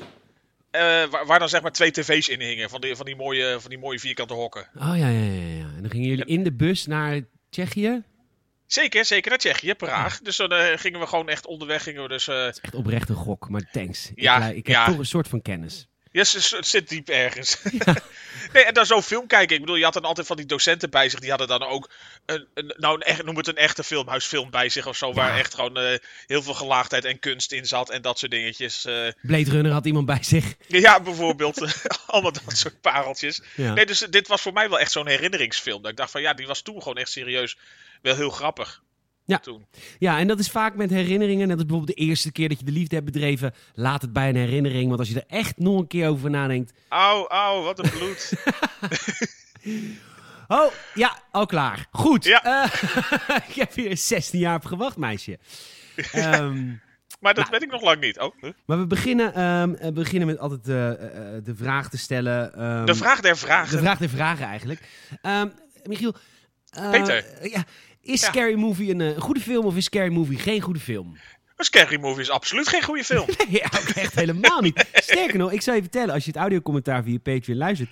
Eh, 0.77 1.09
waar, 1.09 1.25
waar 1.25 1.39
dan 1.39 1.49
zeg 1.49 1.61
maar 1.61 1.71
twee 1.71 1.91
tv's 1.91 2.27
in 2.27 2.41
hingen. 2.41 2.69
Van 2.69 2.81
die, 2.81 2.95
van 2.95 3.05
die, 3.05 3.15
mooie, 3.15 3.57
van 3.59 3.69
die 3.69 3.79
mooie 3.79 3.99
vierkante 3.99 4.33
hokken. 4.33 4.67
Oh 4.75 4.97
ja, 4.97 5.07
ja, 5.07 5.23
ja, 5.23 5.57
ja. 5.57 5.65
En 5.75 5.81
dan 5.81 5.91
gingen 5.91 6.07
jullie 6.07 6.25
in 6.25 6.43
de 6.43 6.53
bus 6.53 6.85
naar 6.85 7.21
Tsjechië. 7.49 8.03
Zeker, 8.65 9.05
zeker 9.05 9.29
naar 9.29 9.39
Tsjechië, 9.39 9.73
Praag. 9.73 10.19
Dus 10.19 10.37
dan 10.37 10.51
eh, 10.51 10.77
gingen 10.77 10.99
we 10.99 11.07
gewoon 11.07 11.29
echt 11.29 11.45
onderweg. 11.45 11.83
Gingen 11.83 12.01
we 12.01 12.07
dus, 12.07 12.27
eh, 12.27 12.45
Echt 12.45 12.75
oprecht 12.75 13.09
een 13.09 13.15
gok, 13.15 13.49
maar 13.49 13.69
thanks. 13.71 14.11
Ja, 14.15 14.47
ik, 14.47 14.55
ik 14.55 14.67
heb 14.67 14.75
ja. 14.75 14.85
toch 14.85 14.97
een 14.97 15.05
soort 15.05 15.27
van 15.27 15.41
kennis. 15.41 15.87
Ja, 16.17 16.23
het, 16.57 16.67
zit 16.67 16.89
diep 16.89 17.09
ergens. 17.09 17.57
nee, 18.53 18.63
en 18.63 18.73
dan 18.73 18.85
zo'n 18.85 19.03
film 19.03 19.27
kijken. 19.27 19.55
Ik 19.55 19.61
bedoel, 19.61 19.75
je 19.75 19.83
had 19.83 19.93
dan 19.93 20.03
altijd 20.03 20.27
van 20.27 20.35
die 20.35 20.45
docenten 20.45 20.89
bij 20.89 21.09
zich. 21.09 21.19
Die 21.19 21.29
hadden 21.29 21.47
dan 21.47 21.63
ook, 21.63 21.89
een, 22.25 22.47
een, 22.53 22.73
nou 22.77 22.95
een 22.95 23.01
echt, 23.01 23.23
noem 23.23 23.37
het 23.37 23.47
een 23.47 23.55
echte 23.55 23.83
filmhuisfilm 23.83 24.49
bij 24.49 24.69
zich 24.69 24.87
of 24.87 24.97
zo. 24.97 25.13
Waar 25.13 25.37
echt 25.37 25.53
gewoon 25.53 25.77
eh, 25.77 25.97
heel 26.27 26.43
veel 26.43 26.53
gelaagdheid 26.53 27.05
en 27.05 27.19
kunst 27.19 27.51
in 27.51 27.65
zat. 27.65 27.89
En 27.89 28.01
dat 28.01 28.19
soort 28.19 28.31
dingetjes. 28.31 28.85
eh. 28.85 29.07
Blade 29.21 29.51
Runner 29.51 29.71
had 29.71 29.85
iemand 29.85 30.05
bij 30.05 30.23
zich. 30.23 30.55
ja, 30.67 31.01
bijvoorbeeld. 31.01 31.61
allemaal 32.07 32.31
dat 32.31 32.57
soort 32.57 32.81
pareltjes. 32.81 33.41
Ja. 33.55 33.73
Nee, 33.73 33.85
dus 33.85 33.99
dit 33.99 34.27
was 34.27 34.41
voor 34.41 34.53
mij 34.53 34.69
wel 34.69 34.79
echt 34.79 34.91
zo'n 34.91 35.07
herinneringsfilm. 35.07 35.81
Dat 35.81 35.91
ik 35.91 35.97
dacht 35.97 36.11
van 36.11 36.21
ja, 36.21 36.33
die 36.33 36.47
was 36.47 36.61
toen 36.61 36.81
gewoon 36.81 36.97
echt 36.97 37.11
serieus 37.11 37.57
wel 38.01 38.15
heel 38.15 38.29
grappig. 38.29 38.81
Ja. 39.27 39.37
Toen. 39.39 39.65
Ja, 39.99 40.19
en 40.19 40.27
dat 40.27 40.39
is 40.39 40.49
vaak 40.49 40.75
met 40.75 40.89
herinneringen. 40.89 41.47
Net 41.47 41.57
als 41.57 41.65
bijvoorbeeld 41.65 41.97
de 41.97 42.03
eerste 42.03 42.31
keer 42.31 42.49
dat 42.49 42.59
je 42.59 42.65
de 42.65 42.71
liefde 42.71 42.95
hebt 42.95 43.11
bedreven. 43.11 43.53
Laat 43.73 44.01
het 44.01 44.13
bij 44.13 44.29
een 44.29 44.35
herinnering. 44.35 44.87
Want 44.87 44.99
als 44.99 45.09
je 45.09 45.15
er 45.15 45.37
echt 45.37 45.57
nog 45.57 45.79
een 45.79 45.87
keer 45.87 46.07
over 46.09 46.29
nadenkt. 46.29 46.73
Auw, 46.89 47.27
auw, 47.27 47.63
wat 47.63 47.79
een 47.79 47.89
bloed. 47.89 48.33
Oh, 50.47 50.71
ja, 50.93 51.17
al 51.31 51.45
klaar. 51.45 51.87
Goed. 51.91 52.23
Ja. 52.23 52.43
Eh, 52.43 53.37
ik 53.49 53.55
heb 53.55 53.73
hier 53.73 53.97
16 53.97 54.39
jaar 54.39 54.55
op 54.55 54.65
gewacht, 54.65 54.97
meisje. 54.97 55.37
Ehm, 56.11 56.65
maar 57.19 57.33
dat 57.33 57.35
Nou. 57.35 57.49
weet 57.51 57.61
ik 57.61 57.71
nog 57.71 57.81
lang 57.81 57.99
niet. 58.01 58.19
Oh, 58.19 58.33
huh? 58.41 58.51
maar 58.65 58.79
we 58.79 58.87
beginnen, 58.87 59.33
eh, 59.79 59.91
beginnen 59.91 60.27
met 60.27 60.39
altijd 60.39 60.67
eh, 60.67 60.89
eh, 60.89 61.35
eh, 61.35 61.43
de 61.43 61.55
vraag 61.55 61.89
te 61.89 61.97
stellen. 61.97 62.53
ehm, 62.53 62.85
de 62.85 62.95
vraag 62.95 63.21
der 63.21 63.37
vragen. 63.37 63.71
De 63.77 63.83
vraag 63.83 63.97
der 63.97 64.09
vragen 64.09 64.45
eigenlijk. 64.45 64.81
Michiel. 65.83 66.15
Peter. 66.91 67.25
Ja, 67.49 67.63
is 68.07 68.21
Ja. 68.21 68.27
Scary 68.27 68.53
Movie 68.53 68.91
een, 68.91 69.01
eh, 69.01 69.07
een 69.07 69.21
goede 69.21 69.39
film 69.39 69.65
of 69.65 69.75
is 69.75 69.83
Scary 69.85 70.11
Movie 70.11 70.37
geen 70.39 70.61
goede 70.61 70.79
film? 70.79 71.17
Een 71.55 71.65
scary 71.65 71.99
movie 71.99 72.21
is 72.21 72.29
absoluut 72.29 72.67
geen 72.67 72.83
goede 72.83 73.03
film. 73.03 73.25
ja, 73.49 73.65
ook 73.65 73.87
echt 73.89 74.15
helemaal 74.15 74.61
niet. 74.61 74.85
Sterker 74.93 75.37
nog, 75.37 75.51
ik 75.51 75.61
zou 75.61 75.75
je 75.75 75.81
vertellen, 75.81 76.13
als 76.13 76.23
je 76.23 76.29
het 76.31 76.39
audiocommentaar 76.39 77.03
via 77.03 77.17
Patreon 77.17 77.57
luistert. 77.57 77.89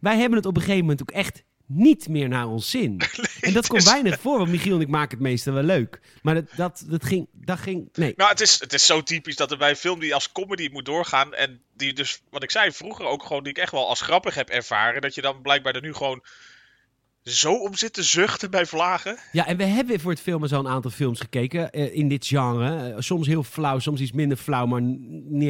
Wij 0.00 0.16
hebben 0.18 0.38
het 0.38 0.46
op 0.46 0.54
een 0.56 0.60
gegeven 0.62 0.80
moment 0.82 1.00
ook 1.02 1.10
echt 1.10 1.42
niet 1.66 2.08
meer 2.08 2.28
naar 2.28 2.46
ons 2.46 2.70
zin. 2.70 3.00
en 3.40 3.52
dat 3.52 3.66
komt 3.66 3.82
is- 3.82 3.88
weinig 3.88 4.20
voor, 4.20 4.38
want 4.38 4.50
Michiel 4.50 4.74
en 4.74 4.80
ik 4.80 4.88
maken 4.88 5.10
het 5.10 5.20
meestal 5.26 5.52
wel 5.52 5.62
leuk. 5.62 6.00
Maar 6.22 6.34
dat, 6.34 6.44
dat, 6.56 6.84
dat, 6.88 7.04
ging, 7.04 7.28
dat 7.32 7.58
ging... 7.58 7.88
Nee. 7.92 8.12
Nou, 8.16 8.30
het 8.30 8.40
is, 8.40 8.60
het 8.60 8.72
is 8.72 8.86
zo 8.86 9.02
typisch 9.02 9.36
dat 9.36 9.50
er 9.50 9.58
bij 9.58 9.70
een 9.70 9.76
film 9.76 10.00
die 10.00 10.14
als 10.14 10.32
comedy 10.32 10.68
moet 10.72 10.84
doorgaan. 10.84 11.34
En 11.34 11.62
die 11.76 11.92
dus, 11.92 12.20
wat 12.30 12.42
ik 12.42 12.50
zei 12.50 12.72
vroeger 12.72 13.04
ook 13.06 13.22
gewoon, 13.22 13.42
die 13.42 13.52
ik 13.52 13.58
echt 13.58 13.72
wel 13.72 13.88
als 13.88 14.00
grappig 14.00 14.34
heb 14.34 14.48
ervaren. 14.48 15.00
Dat 15.00 15.14
je 15.14 15.20
dan 15.20 15.42
blijkbaar 15.42 15.74
er 15.74 15.82
nu 15.82 15.94
gewoon 15.94 16.22
zo 17.24 17.52
om 17.54 17.74
zit 17.74 17.92
te 17.92 18.02
zuchten 18.02 18.50
bij 18.50 18.66
vlagen. 18.66 19.18
Ja, 19.32 19.46
en 19.46 19.56
we 19.56 19.64
hebben 19.64 20.00
voor 20.00 20.10
het 20.10 20.20
filmen 20.20 20.48
zo 20.48 20.58
een 20.58 20.68
aantal 20.68 20.90
films 20.90 21.20
gekeken 21.20 21.70
eh, 21.72 21.94
in 21.94 22.08
dit 22.08 22.26
genre. 22.26 22.90
Eh, 22.92 22.96
soms 22.98 23.26
heel 23.26 23.42
flauw, 23.42 23.78
soms 23.78 24.00
iets 24.00 24.12
minder 24.12 24.36
flauw, 24.36 24.66
maar 24.66 24.80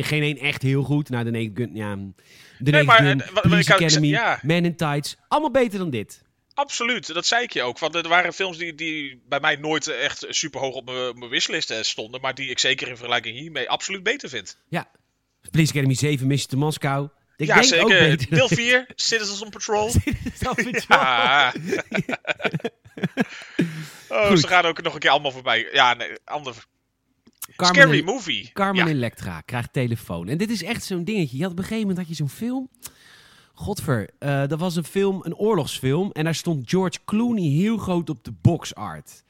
geen 0.05 0.23
één 0.23 0.39
echt 0.39 0.63
heel 0.63 0.83
goed. 0.83 1.09
Nou, 1.09 1.25
de 1.25 1.31
Naked 1.31 1.51
Gun, 1.55 1.75
ja... 1.75 1.97
De 2.59 2.71
Nee, 2.71 2.83
maar, 2.83 2.97
Gun, 3.03 3.21
eh, 3.21 3.27
wat- 3.27 3.35
wat 3.35 3.43
Police 3.43 3.61
ik 3.61 3.69
had- 3.69 3.81
Academy, 3.81 4.07
ja. 4.09 4.39
Man 4.43 4.65
in 4.65 4.77
Tights. 4.77 5.17
Allemaal 5.29 5.51
beter 5.51 5.79
dan 5.79 5.91
dit. 5.91 6.23
Absoluut, 6.55 7.15
dat 7.15 7.27
zei 7.27 7.43
ik 7.43 7.53
je 7.53 7.63
ook. 7.63 7.79
Want 7.79 7.95
er 7.95 8.09
waren 8.09 8.33
films 8.33 8.57
die, 8.59 8.75
die 8.75 9.23
bij 9.29 9.41
mij 9.41 9.57
nooit 9.57 9.87
echt 9.89 10.25
super 10.29 10.61
hoog 10.61 10.75
op 10.75 10.85
mijn 11.15 11.29
wishlist 11.31 11.75
stonden. 11.81 12.21
Maar 12.21 12.35
die 12.35 12.51
ik 12.51 12.59
zeker 12.59 12.89
in 12.89 12.97
vergelijking 12.97 13.39
hiermee 13.39 13.71
absoluut 13.71 14.03
beter 14.03 14.29
vind. 14.29 14.59
Ja. 14.69 14.91
Police 15.51 15.71
Academy 15.73 15.95
7, 15.95 16.27
Mission 16.27 16.49
to 16.51 16.57
Moscow. 16.67 17.09
Ik 17.39 17.47
ja, 17.47 17.63
zeker. 17.63 18.29
Deel 18.31 18.49
4, 18.49 18.87
Citizens 18.95 19.43
on 19.43 19.51
Patrol. 19.51 19.91
Ah. 20.89 21.55
oh, 24.09 24.27
Goed. 24.27 24.41
ze 24.41 24.47
gaan 24.47 24.65
ook 24.65 24.83
nog 24.83 24.95
een 24.95 24.99
keer 24.99 25.11
allemaal 25.11 25.31
voorbij. 25.31 25.69
Ja, 25.73 25.95
nee, 25.95 26.09
ander. 26.25 26.67
Carmen, 27.57 27.83
Scary 27.83 28.03
movie. 28.05 28.51
Carmen 28.53 28.85
ja. 28.85 28.91
Electra 28.91 29.41
krijgt 29.41 29.73
telefoon. 29.73 30.29
En 30.29 30.39
dit 30.39 30.51
is 30.51 30.63
echt 30.63 30.85
zo'n 30.85 31.05
dingetje. 31.05 31.37
Je 31.37 31.43
had 31.43 31.53
op 31.53 31.59
een 31.59 31.65
gegeven 31.65 31.89
moment 31.89 32.07
had 32.07 32.17
je 32.17 32.25
zo'n 32.25 32.37
film. 32.37 32.69
Godver, 33.55 34.11
eh, 34.19 34.47
dat 34.47 34.59
was 34.59 34.77
een 34.77 34.85
film, 34.85 35.21
een 35.23 35.37
oorlogsfilm. 35.37 36.11
En 36.13 36.25
daar 36.25 36.35
stond 36.35 36.71
George 36.71 36.99
Clooney 37.05 37.49
heel 37.49 37.77
groot 37.77 38.11
op 38.11 38.25
de 38.25 38.33
boxart. 38.33 39.25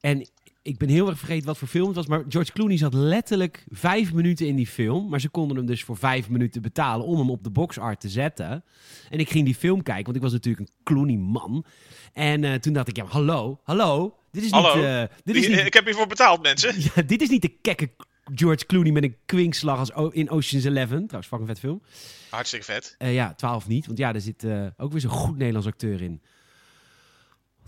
En 0.00 0.28
ik 0.68 0.78
ben 0.78 0.88
heel 0.88 1.08
erg 1.08 1.18
vergeten 1.18 1.46
wat 1.46 1.58
voor 1.58 1.68
film 1.68 1.86
het 1.86 1.96
was. 1.96 2.06
Maar 2.06 2.24
George 2.28 2.52
Clooney 2.52 2.76
zat 2.76 2.94
letterlijk 2.94 3.64
vijf 3.68 4.12
minuten 4.12 4.46
in 4.46 4.56
die 4.56 4.66
film. 4.66 5.08
Maar 5.08 5.20
ze 5.20 5.28
konden 5.28 5.56
hem 5.56 5.66
dus 5.66 5.84
voor 5.84 5.96
vijf 5.96 6.28
minuten 6.28 6.62
betalen 6.62 7.06
om 7.06 7.18
hem 7.18 7.30
op 7.30 7.44
de 7.44 7.50
boxart 7.50 8.00
te 8.00 8.08
zetten. 8.08 8.64
En 9.10 9.18
ik 9.18 9.30
ging 9.30 9.44
die 9.44 9.54
film 9.54 9.82
kijken, 9.82 10.04
want 10.04 10.16
ik 10.16 10.22
was 10.22 10.32
natuurlijk 10.32 10.68
een 10.68 10.74
Clooney-man. 10.84 11.64
En 12.12 12.44
eh, 12.44 12.54
toen 12.54 12.72
dacht 12.72 12.88
ik, 12.88 12.96
ja, 12.96 13.04
hallo, 13.04 13.60
hallo. 13.64 14.16
Dit 14.32 14.42
is 14.44 14.50
Hallo. 14.50 14.74
niet... 14.74 14.84
eh, 14.84 15.02
dit 15.24 15.36
is 15.36 15.48
niet 15.48 15.58
Ik 15.58 15.74
heb 15.74 15.84
hiervoor 15.84 16.06
betaald, 16.06 16.42
mensen. 16.42 16.74
ja, 16.94 17.02
dit 17.02 17.22
is 17.22 17.28
niet 17.28 17.42
de 17.42 17.48
kekke 17.62 17.90
George 18.34 18.66
Clooney 18.66 18.92
met 18.92 19.02
een 19.02 19.16
kwinkslag 19.26 19.78
als 19.78 19.92
o- 19.94 20.08
in 20.08 20.30
Ocean's 20.30 20.64
Eleven. 20.64 20.96
Trouwens, 21.06 21.26
fucking 21.28 21.48
vet 21.48 21.58
film. 21.58 21.82
Hartstikke 22.30 22.64
vet. 22.64 22.94
Eh, 22.98 23.14
ja, 23.14 23.34
12 23.34 23.68
niet. 23.68 23.86
Want 23.86 23.98
ja, 23.98 24.14
er 24.14 24.20
zit 24.20 24.46
ook 24.76 24.92
weer 24.92 25.00
zo'n 25.00 25.10
goed 25.10 25.36
Nederlands 25.36 25.66
acteur 25.68 26.02
in. 26.02 26.20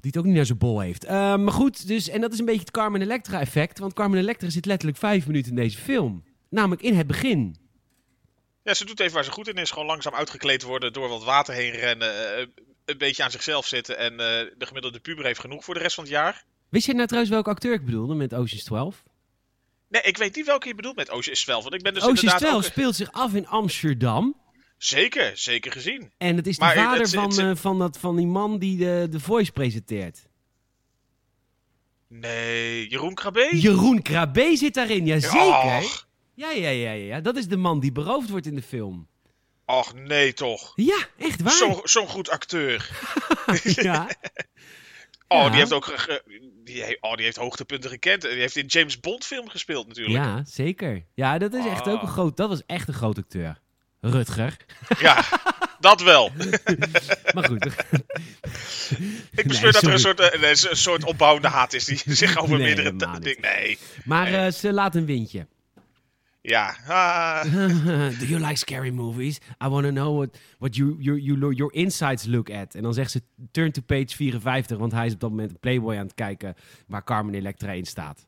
Die 0.00 0.10
het 0.10 0.16
ook 0.20 0.24
niet 0.24 0.34
naar 0.34 0.46
zijn 0.46 0.58
bol 0.58 0.80
heeft. 0.80 1.04
Eh, 1.04 1.36
maar 1.36 1.52
goed, 1.52 1.86
dus, 1.86 2.08
en 2.08 2.20
dat 2.20 2.32
is 2.32 2.38
een 2.38 2.44
beetje 2.44 2.60
het 2.60 2.70
Carmen 2.70 3.02
Electra 3.02 3.40
effect. 3.40 3.78
Want 3.78 3.92
Carmen 3.92 4.18
Electra 4.18 4.50
zit 4.50 4.66
letterlijk 4.66 4.98
vijf 4.98 5.26
minuten 5.26 5.50
in 5.50 5.56
deze 5.56 5.78
film. 5.78 6.24
Namelijk 6.50 6.82
in 6.82 6.94
het 6.96 7.06
begin. 7.06 7.56
Ja, 8.64 8.74
ze 8.74 8.84
doet 8.84 9.00
even 9.00 9.14
waar 9.14 9.24
ze 9.24 9.30
goed 9.30 9.48
in 9.48 9.54
is. 9.54 9.70
Gewoon 9.70 9.86
langzaam 9.86 10.14
uitgekleed 10.14 10.62
worden, 10.62 10.92
door 10.92 11.08
wat 11.08 11.24
water 11.24 11.54
heen 11.54 11.72
rennen. 11.72 12.36
eh, 12.36 12.46
een 12.84 12.98
beetje 12.98 13.22
aan 13.24 13.30
zichzelf 13.30 13.66
zitten. 13.66 13.98
En 13.98 14.12
eh, 14.12 14.18
de 14.58 14.66
gemiddelde 14.66 15.00
puber 15.00 15.24
heeft 15.24 15.40
genoeg 15.40 15.64
voor 15.64 15.74
de 15.74 15.80
rest 15.80 15.94
van 15.94 16.04
het 16.04 16.12
jaar. 16.12 16.44
Wist 16.68 16.86
je 16.86 16.94
nou 16.94 17.06
trouwens 17.06 17.32
welke 17.32 17.50
acteur 17.50 17.72
ik 17.72 17.84
bedoelde 17.84 18.14
met 18.14 18.34
Ocean's 18.34 18.64
12? 18.64 19.02
Nee, 19.88 20.02
ik 20.02 20.16
weet 20.16 20.36
niet 20.36 20.46
welke 20.46 20.68
je 20.68 20.74
bedoelt 20.74 20.96
met 20.96 21.10
Ocean's 21.10 21.42
12. 21.44 21.62
Want 21.62 21.74
ik 21.74 21.82
ben 21.82 21.94
dus 21.94 22.02
Ocean's 22.02 22.22
inderdaad 22.22 22.48
12 22.48 22.64
ook... 22.64 22.70
speelt 22.70 22.94
zich 22.96 23.12
af 23.12 23.34
in 23.34 23.46
Amsterdam. 23.46 24.36
Zeker, 24.82 25.32
zeker 25.34 25.72
gezien. 25.72 26.12
En 26.18 26.36
het 26.36 26.46
is 26.46 26.56
de 26.58 26.64
Maar 26.64 26.74
vader 26.74 27.00
het- 27.00 27.14
van, 27.14 27.28
het- 27.30 27.38
eh, 27.38 27.50
van, 27.54 27.78
dat, 27.78 27.98
van 27.98 28.16
die 28.16 28.26
man 28.26 28.58
die 28.58 28.76
de, 28.76 29.06
de 29.10 29.20
Voice 29.20 29.52
presenteert. 29.52 30.28
Nee, 32.08 32.88
Jeroen 32.88 33.14
Krabbe? 33.14 33.48
Jeroen 33.52 34.02
Krabbe 34.02 34.56
zit 34.56 34.74
daarin, 34.74 35.06
jazeker. 35.06 36.04
Ja, 36.34 36.50
ja, 36.50 36.68
ja, 36.68 36.90
ja. 36.92 37.20
Dat 37.20 37.36
is 37.36 37.48
de 37.48 37.56
man 37.56 37.80
die 37.80 37.92
beroofd 37.92 38.30
wordt 38.30 38.46
in 38.46 38.54
de 38.54 38.62
film. 38.62 39.08
och, 39.66 39.94
nee 39.94 40.32
toch. 40.32 40.72
Ja, 40.76 40.98
echt 41.18 41.42
waar. 41.42 41.52
Zo'n 41.52 41.80
zo'n 41.84 42.08
goed 42.08 42.30
acteur. 42.30 42.90
Ja. 43.62 44.08
Oh, 45.28 45.38
Ja. 45.42 45.48
die 45.48 45.58
heeft 45.58 45.72
ook 45.72 46.18
die, 46.64 46.96
oh, 47.02 47.14
die 47.14 47.24
heeft 47.24 47.36
hoogtepunten 47.36 47.90
gekend. 47.90 48.22
Die 48.22 48.30
heeft 48.30 48.56
in 48.56 48.66
James 48.66 49.00
Bond 49.00 49.24
film 49.24 49.48
gespeeld 49.48 49.86
natuurlijk. 49.86 50.24
ja, 50.24 50.44
zeker. 50.44 51.04
Ja, 51.14 51.38
dat 51.38 51.54
is 51.54 51.64
echt 51.66 51.86
Ah. 51.86 51.92
ook 51.92 52.02
een 52.02 52.08
groot... 52.08 52.36
Dat 52.36 52.48
was 52.48 52.62
echt 52.66 52.88
een 52.88 52.94
groot 52.94 53.18
acteur. 53.18 53.60
Rutger. 54.00 54.56
Ja, 54.98 55.24
dat 55.80 56.02
wel. 56.02 56.30
Maar 57.34 57.44
goed. 57.44 57.64
Ik 57.64 57.74
Nee, 59.36 59.44
bespeur 59.46 59.72
dat 59.72 59.82
er 59.82 59.92
een 59.92 59.98
soort, 59.98 60.38
nee, 60.40 60.50
een 60.50 60.76
soort 60.76 61.04
opbouwende 61.04 61.48
haat 61.48 61.72
is 61.72 61.84
die 61.84 62.14
zich 62.16 62.36
over 62.38 62.58
Nee, 62.58 62.74
meerdere 62.74 63.18
dingen... 63.20 63.40
Nee, 63.40 63.78
Maar 64.04 64.26
eh, 64.32 64.52
ze 64.52 64.72
laat 64.72 64.94
een 64.94 65.06
windje. 65.06 65.46
ja. 66.42 66.76
Ah. 66.86 67.42
Do 68.20 68.24
you 68.26 68.40
like 68.40 68.56
scary 68.56 68.90
movies? 68.90 69.38
I 69.64 69.68
want 69.68 69.84
to 69.84 69.90
know 69.90 70.16
what, 70.16 70.38
what 70.58 70.76
you, 70.76 70.96
your, 70.98 71.18
your, 71.18 71.52
your 71.52 71.72
insides 71.74 72.26
look 72.26 72.50
at. 72.50 72.74
En 72.74 72.82
dan 72.82 72.94
zegt 72.94 73.10
ze, 73.10 73.22
turn 73.50 73.72
to 73.72 73.82
page 73.86 74.16
54, 74.16 74.78
want 74.78 74.92
hij 74.92 75.06
is 75.06 75.12
op 75.12 75.20
dat 75.20 75.30
moment 75.30 75.50
een 75.50 75.58
Playboy 75.60 75.96
aan 75.96 76.04
het 76.04 76.14
kijken 76.14 76.54
waar 76.86 77.04
Carmen 77.04 77.34
Electra 77.34 77.72
in 77.72 77.86
staat. 77.86 78.26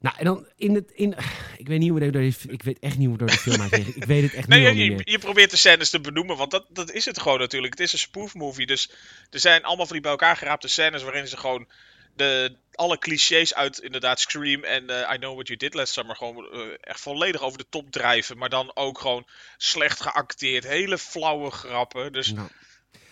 Nou, 0.00 0.16
en 0.18 0.24
dan 0.24 0.46
in 0.56 0.74
het... 0.74 0.90
In, 0.90 1.14
ik 1.56 1.68
weet 1.68 1.78
niet 1.78 1.90
hoe 1.90 2.00
we 2.00 2.10
door 2.10 2.22
die, 2.22 2.36
Ik 2.48 2.62
weet 2.62 2.78
echt 2.78 2.98
niet 2.98 3.06
hoe 3.06 3.16
we 3.16 3.24
door 3.24 3.28
de 3.28 3.38
film 3.38 3.60
gaan. 3.60 3.80
Ik 3.94 4.04
weet 4.04 4.22
het 4.22 4.34
echt 4.34 4.48
Nee, 4.48 4.74
niet, 4.74 4.88
niet 4.88 5.02
je, 5.04 5.10
je 5.10 5.18
probeert 5.18 5.50
de 5.50 5.56
scènes 5.56 5.90
te 5.90 6.00
benoemen, 6.00 6.36
want 6.36 6.50
dat, 6.50 6.66
dat 6.68 6.92
is 6.92 7.04
het 7.04 7.20
gewoon 7.20 7.38
natuurlijk. 7.38 7.72
Het 7.72 7.82
is 7.82 7.92
een 7.92 7.98
spoof 7.98 8.34
movie, 8.34 8.66
dus 8.66 8.90
er 9.30 9.40
zijn 9.40 9.62
allemaal 9.62 9.84
van 9.86 9.94
die 9.94 10.02
bij 10.02 10.10
elkaar 10.10 10.36
geraapte 10.36 10.68
scènes 10.68 11.02
waarin 11.02 11.28
ze 11.28 11.36
gewoon 11.36 11.68
de, 12.16 12.56
alle 12.72 12.98
clichés 12.98 13.54
uit 13.54 13.78
inderdaad 13.78 14.20
Scream 14.20 14.64
en 14.64 14.90
eh, 14.90 15.14
I 15.14 15.18
Know 15.18 15.34
What 15.34 15.46
You 15.46 15.58
Did 15.58 15.74
Last 15.74 15.92
Summer 15.92 16.16
gewoon 16.16 16.52
eh, 16.52 16.60
echt 16.80 17.00
volledig 17.00 17.40
over 17.40 17.58
de 17.58 17.66
top 17.68 17.90
drijven. 17.90 18.38
Maar 18.38 18.48
dan 18.48 18.70
ook 18.74 18.98
gewoon 18.98 19.26
slecht 19.56 20.00
geacteerd, 20.00 20.64
hele 20.64 20.98
flauwe 20.98 21.50
grappen. 21.50 22.12
Dus 22.12 22.32
Nou. 22.32 22.48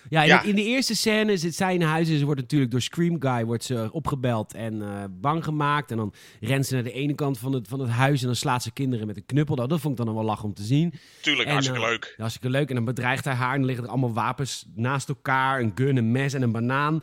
Ja, 0.09 0.23
in, 0.23 0.29
Ja. 0.29 0.43
in 0.43 0.55
de 0.55 0.63
eerste 0.65 0.97
scène 0.97 1.33
is 1.33 1.43
het 1.43 1.55
zijn 1.55 1.83
huis 1.83 2.09
en 2.09 2.19
ze 2.19 2.25
wordt 2.25 2.41
natuurlijk 2.41 2.71
door 2.71 2.81
Scream 2.81 3.17
Guy 3.23 3.45
wordt 3.45 3.65
ze 3.65 3.89
opgebeld 3.93 4.55
en 4.55 4.83
eh, 4.83 5.05
bang 5.11 5.45
gemaakt. 5.45 5.91
En 5.91 5.97
dan 5.97 6.13
rent 6.41 6.67
ze 6.67 6.75
naar 6.75 6.83
de 6.83 6.93
ene 6.93 7.15
kant 7.15 7.39
van 7.39 7.53
het, 7.53 7.69
van 7.69 7.81
het 7.81 7.91
huis 7.91 8.21
en 8.21 8.27
dan 8.27 8.37
slaat 8.37 8.63
ze 8.63 8.73
kinderen 8.73 9.07
met 9.07 9.17
een 9.17 9.27
knuppel. 9.27 9.55
Nou, 9.57 9.69
dat 9.69 9.81
vond 9.81 9.99
ik 9.99 10.05
dan 10.05 10.15
wel 10.15 10.25
lach 10.25 10.43
om 10.43 10.55
te 10.55 10.63
zien. 10.63 10.93
tuurlijk, 11.23 11.47
En, 11.47 11.53
hartstikke 11.53 11.83
eh, 11.83 11.89
leuk. 11.91 12.15
Hartstikke 12.17 12.51
leuk. 12.51 12.69
En 12.69 12.75
dan 12.75 12.85
bedreigt 12.85 13.25
hij 13.25 13.35
haar 13.35 13.53
en 13.53 13.57
dan 13.59 13.67
liggen 13.67 13.85
er 13.85 13.91
allemaal 13.91 14.13
wapens 14.13 14.67
naast 14.75 15.09
elkaar. 15.09 15.61
Een 15.61 15.73
gun, 15.75 15.97
een 15.97 16.13
mes 16.13 16.33
en 16.35 16.43
een 16.43 16.53
banaan. 16.53 17.03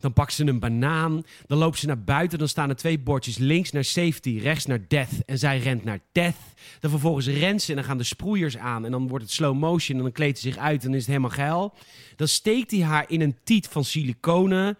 Dan 0.00 0.12
pakt 0.12 0.32
ze 0.32 0.46
een 0.46 0.58
banaan. 0.58 1.22
Dan 1.46 1.58
loopt 1.58 1.78
ze 1.78 1.86
naar 1.86 2.02
buiten. 2.02 2.38
Dan 2.38 2.48
staan 2.48 2.68
er 2.68 2.76
twee 2.76 2.98
bordjes. 2.98 3.38
Links 3.38 3.70
naar 3.70 3.84
safety, 3.84 4.38
rechts 4.42 4.66
naar 4.66 4.80
death. 4.88 5.24
En 5.26 5.38
zij 5.38 5.58
rent 5.58 5.84
naar 5.84 6.00
death. 6.12 6.36
Dan 6.80 6.90
vervolgens 6.90 7.26
rent 7.26 7.62
ze 7.62 7.70
en 7.70 7.76
dan 7.76 7.84
gaan 7.84 7.98
de 7.98 8.04
sproeiers 8.04 8.56
aan. 8.56 8.84
En 8.84 8.90
dan 8.90 9.08
wordt 9.08 9.24
het 9.24 9.32
slow 9.32 9.54
motion 9.54 9.96
en 9.96 10.02
dan 10.02 10.12
kleedt 10.12 10.38
ze 10.38 10.48
zich 10.48 10.58
uit 10.58 10.80
en 10.80 10.86
dan 10.86 10.94
is 10.94 11.06
het 11.06 11.08
helemaal 11.08 11.30
geil. 11.30 11.74
Dan 12.16 12.28
steekt 12.28 12.70
hij 12.70 12.80
haar 12.80 13.04
in 13.08 13.20
een 13.20 13.36
tiet 13.44 13.68
van 13.68 13.84
siliconen. 13.84 14.78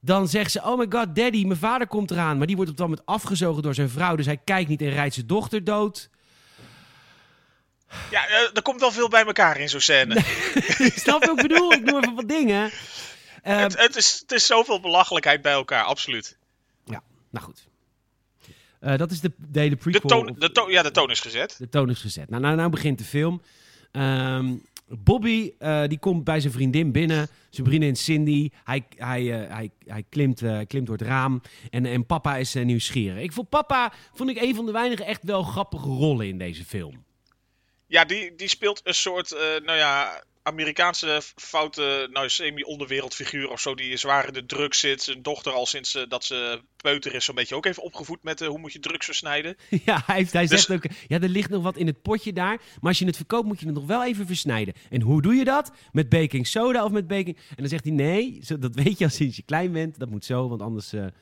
Dan 0.00 0.28
zegt 0.28 0.50
ze, 0.50 0.62
oh 0.62 0.78
my 0.78 0.86
god, 0.88 1.16
daddy, 1.16 1.44
mijn 1.44 1.58
vader 1.58 1.86
komt 1.86 2.10
eraan. 2.10 2.38
Maar 2.38 2.46
die 2.46 2.56
wordt 2.56 2.70
op 2.70 2.76
dat 2.76 2.88
moment 2.88 3.06
afgezogen 3.06 3.62
door 3.62 3.74
zijn 3.74 3.90
vrouw. 3.90 4.16
Dus 4.16 4.26
hij 4.26 4.40
kijkt 4.44 4.68
niet 4.68 4.82
en 4.82 4.90
rijdt 4.90 5.14
zijn 5.14 5.26
dochter 5.26 5.64
dood. 5.64 6.10
Ja, 8.10 8.26
eh, 8.26 8.50
er 8.54 8.62
komt 8.62 8.80
wel 8.80 8.92
veel 8.92 9.08
bij 9.08 9.24
elkaar 9.24 9.60
in 9.60 9.68
zo'n 9.68 9.80
scène. 9.80 10.14
Snap 11.04 11.22
je 11.22 11.28
wat 11.28 11.38
ik 11.38 11.48
bedoel? 11.48 11.72
Ik 11.72 11.84
noem 11.84 11.98
even 11.98 12.14
wat 12.14 12.28
dingen. 12.28 12.70
Het, 13.52 13.78
het, 13.78 13.96
is, 13.96 14.18
het 14.20 14.32
is 14.32 14.46
zoveel 14.46 14.80
belachelijkheid 14.80 15.42
bij 15.42 15.52
elkaar, 15.52 15.84
absoluut. 15.84 16.36
ja, 16.84 17.02
nou 17.30 17.44
goed. 17.44 17.66
Eh, 18.84 18.96
dat 18.96 19.10
is 19.10 19.20
de, 19.20 19.32
de 19.36 19.60
hele 19.60 19.70
De 19.70 19.76
prequel. 19.76 20.08
toon, 20.08 20.34
de 20.38 20.52
toon, 20.52 20.70
ja, 20.70 20.82
de 20.82 20.90
toon 20.90 21.10
is 21.10 21.20
gezet. 21.20 21.54
de 21.58 21.68
toon 21.68 21.90
is 21.90 22.00
gezet. 22.00 22.30
Nou, 22.30 22.42
nou, 22.42 22.56
nou 22.56 22.70
begint 22.70 22.98
de 22.98 23.04
film. 23.04 23.42
Ehm, 23.92 24.56
Bobby, 24.86 25.52
eh, 25.58 25.84
die 25.86 25.98
komt 25.98 26.24
bij 26.24 26.40
zijn 26.40 26.52
vriendin 26.52 26.92
binnen. 26.92 27.28
Zijn 27.50 27.66
vriendin 27.66 27.96
Cindy. 27.96 28.50
Hij, 28.64 28.84
hij, 28.96 29.42
eh, 29.42 29.54
hij, 29.54 29.70
hij 29.86 30.04
klimt, 30.08 30.42
klimt 30.66 30.86
door 30.86 30.96
het 30.96 31.06
raam. 31.06 31.42
En, 31.70 31.86
en 31.86 32.06
papa 32.06 32.36
is 32.36 32.54
nieuwsgierig. 32.54 33.22
Ik 33.22 33.32
vond 33.32 33.48
papa, 33.48 33.92
vond 34.14 34.30
ik 34.30 34.40
een 34.40 34.54
van 34.54 34.66
de 34.66 34.72
weinige 34.72 35.04
echt 35.04 35.22
wel 35.22 35.42
grappige 35.42 35.88
rollen 35.88 36.26
in 36.26 36.38
deze 36.38 36.64
film. 36.64 37.04
Ja, 37.86 38.04
die, 38.04 38.34
die 38.34 38.48
speelt 38.48 38.80
een 38.84 38.94
soort, 38.94 39.30
nou 39.64 39.78
ja, 39.78 40.22
Amerikaanse 40.44 41.20
foute, 41.36 42.08
nou, 42.12 42.28
semi-onderwereldfiguur 42.28 43.48
of 43.50 43.60
zo. 43.60 43.74
Die 43.74 43.96
zwaar 43.96 44.26
in 44.26 44.32
de 44.32 44.46
drugs 44.46 44.78
zit. 44.80 45.02
Zijn 45.02 45.22
dochter 45.22 45.52
al 45.52 45.66
sinds 45.66 45.94
eh, 45.94 46.02
dat 46.08 46.24
ze 46.24 46.60
peuter 46.76 47.14
is 47.14 47.24
zo'n 47.24 47.34
beetje 47.34 47.54
ook 47.54 47.66
even 47.66 47.82
opgevoed 47.82 48.22
met 48.22 48.40
eh, 48.40 48.48
hoe 48.48 48.58
moet 48.58 48.72
je 48.72 48.78
drugs 48.80 49.04
versnijden. 49.06 49.56
ja, 49.84 50.02
hij, 50.06 50.16
heeft- 50.16 50.32
hij 50.32 50.46
Dus- 50.46 50.64
zegt 50.64 50.84
ook, 50.84 50.90
ja, 51.08 51.20
er 51.20 51.28
ligt 51.28 51.50
nog 51.50 51.62
wat 51.62 51.76
in 51.76 51.86
het 51.86 52.02
potje 52.02 52.32
daar. 52.32 52.56
Maar 52.80 52.88
als 52.90 52.98
je 52.98 53.06
het 53.06 53.16
verkoopt, 53.16 53.46
moet 53.46 53.60
je 53.60 53.66
het 53.66 53.74
nog 53.74 53.86
wel 53.86 54.04
even 54.04 54.26
versnijden. 54.26 54.74
En 54.90 55.00
hoe 55.00 55.22
doe 55.22 55.34
je 55.34 55.44
dat? 55.44 55.72
Met 55.92 56.08
baking 56.08 56.46
soda 56.46 56.84
of 56.84 56.90
met 56.90 57.06
baking... 57.06 57.36
En 57.36 57.56
dan 57.56 57.68
zegt 57.68 57.84
hij, 57.84 57.92
nee, 57.92 58.40
dat 58.58 58.74
weet 58.74 58.98
je 58.98 59.04
al 59.04 59.10
sinds 59.10 59.36
je 59.36 59.42
klein 59.42 59.72
bent. 59.72 59.98
Dat 59.98 60.10
moet 60.10 60.24
zo, 60.24 60.48
want 60.48 60.60
anders... 60.62 60.92
eh, 60.92 61.00
gaan 61.00 61.12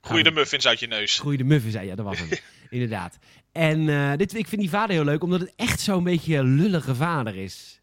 Groeien 0.00 0.24
we- 0.24 0.30
de 0.30 0.36
muffins 0.36 0.66
uit 0.66 0.80
je 0.80 0.86
neus. 0.86 1.18
Groeide 1.18 1.44
muffen, 1.44 1.70
zei 1.70 1.86
ja, 1.86 1.94
dat 1.94 2.04
was 2.04 2.18
hem. 2.18 2.28
Inderdaad. 2.70 3.18
En 3.52 3.88
eh, 3.88 4.16
dit, 4.16 4.34
ik 4.34 4.48
vind 4.48 4.60
die 4.60 4.70
vader 4.70 4.94
heel 4.96 5.04
leuk, 5.04 5.22
omdat 5.22 5.40
het 5.40 5.52
echt 5.56 5.80
zo'n 5.80 6.04
beetje 6.04 6.36
een 6.36 6.54
lullige 6.56 6.94
vader 6.94 7.36
is. 7.36 7.80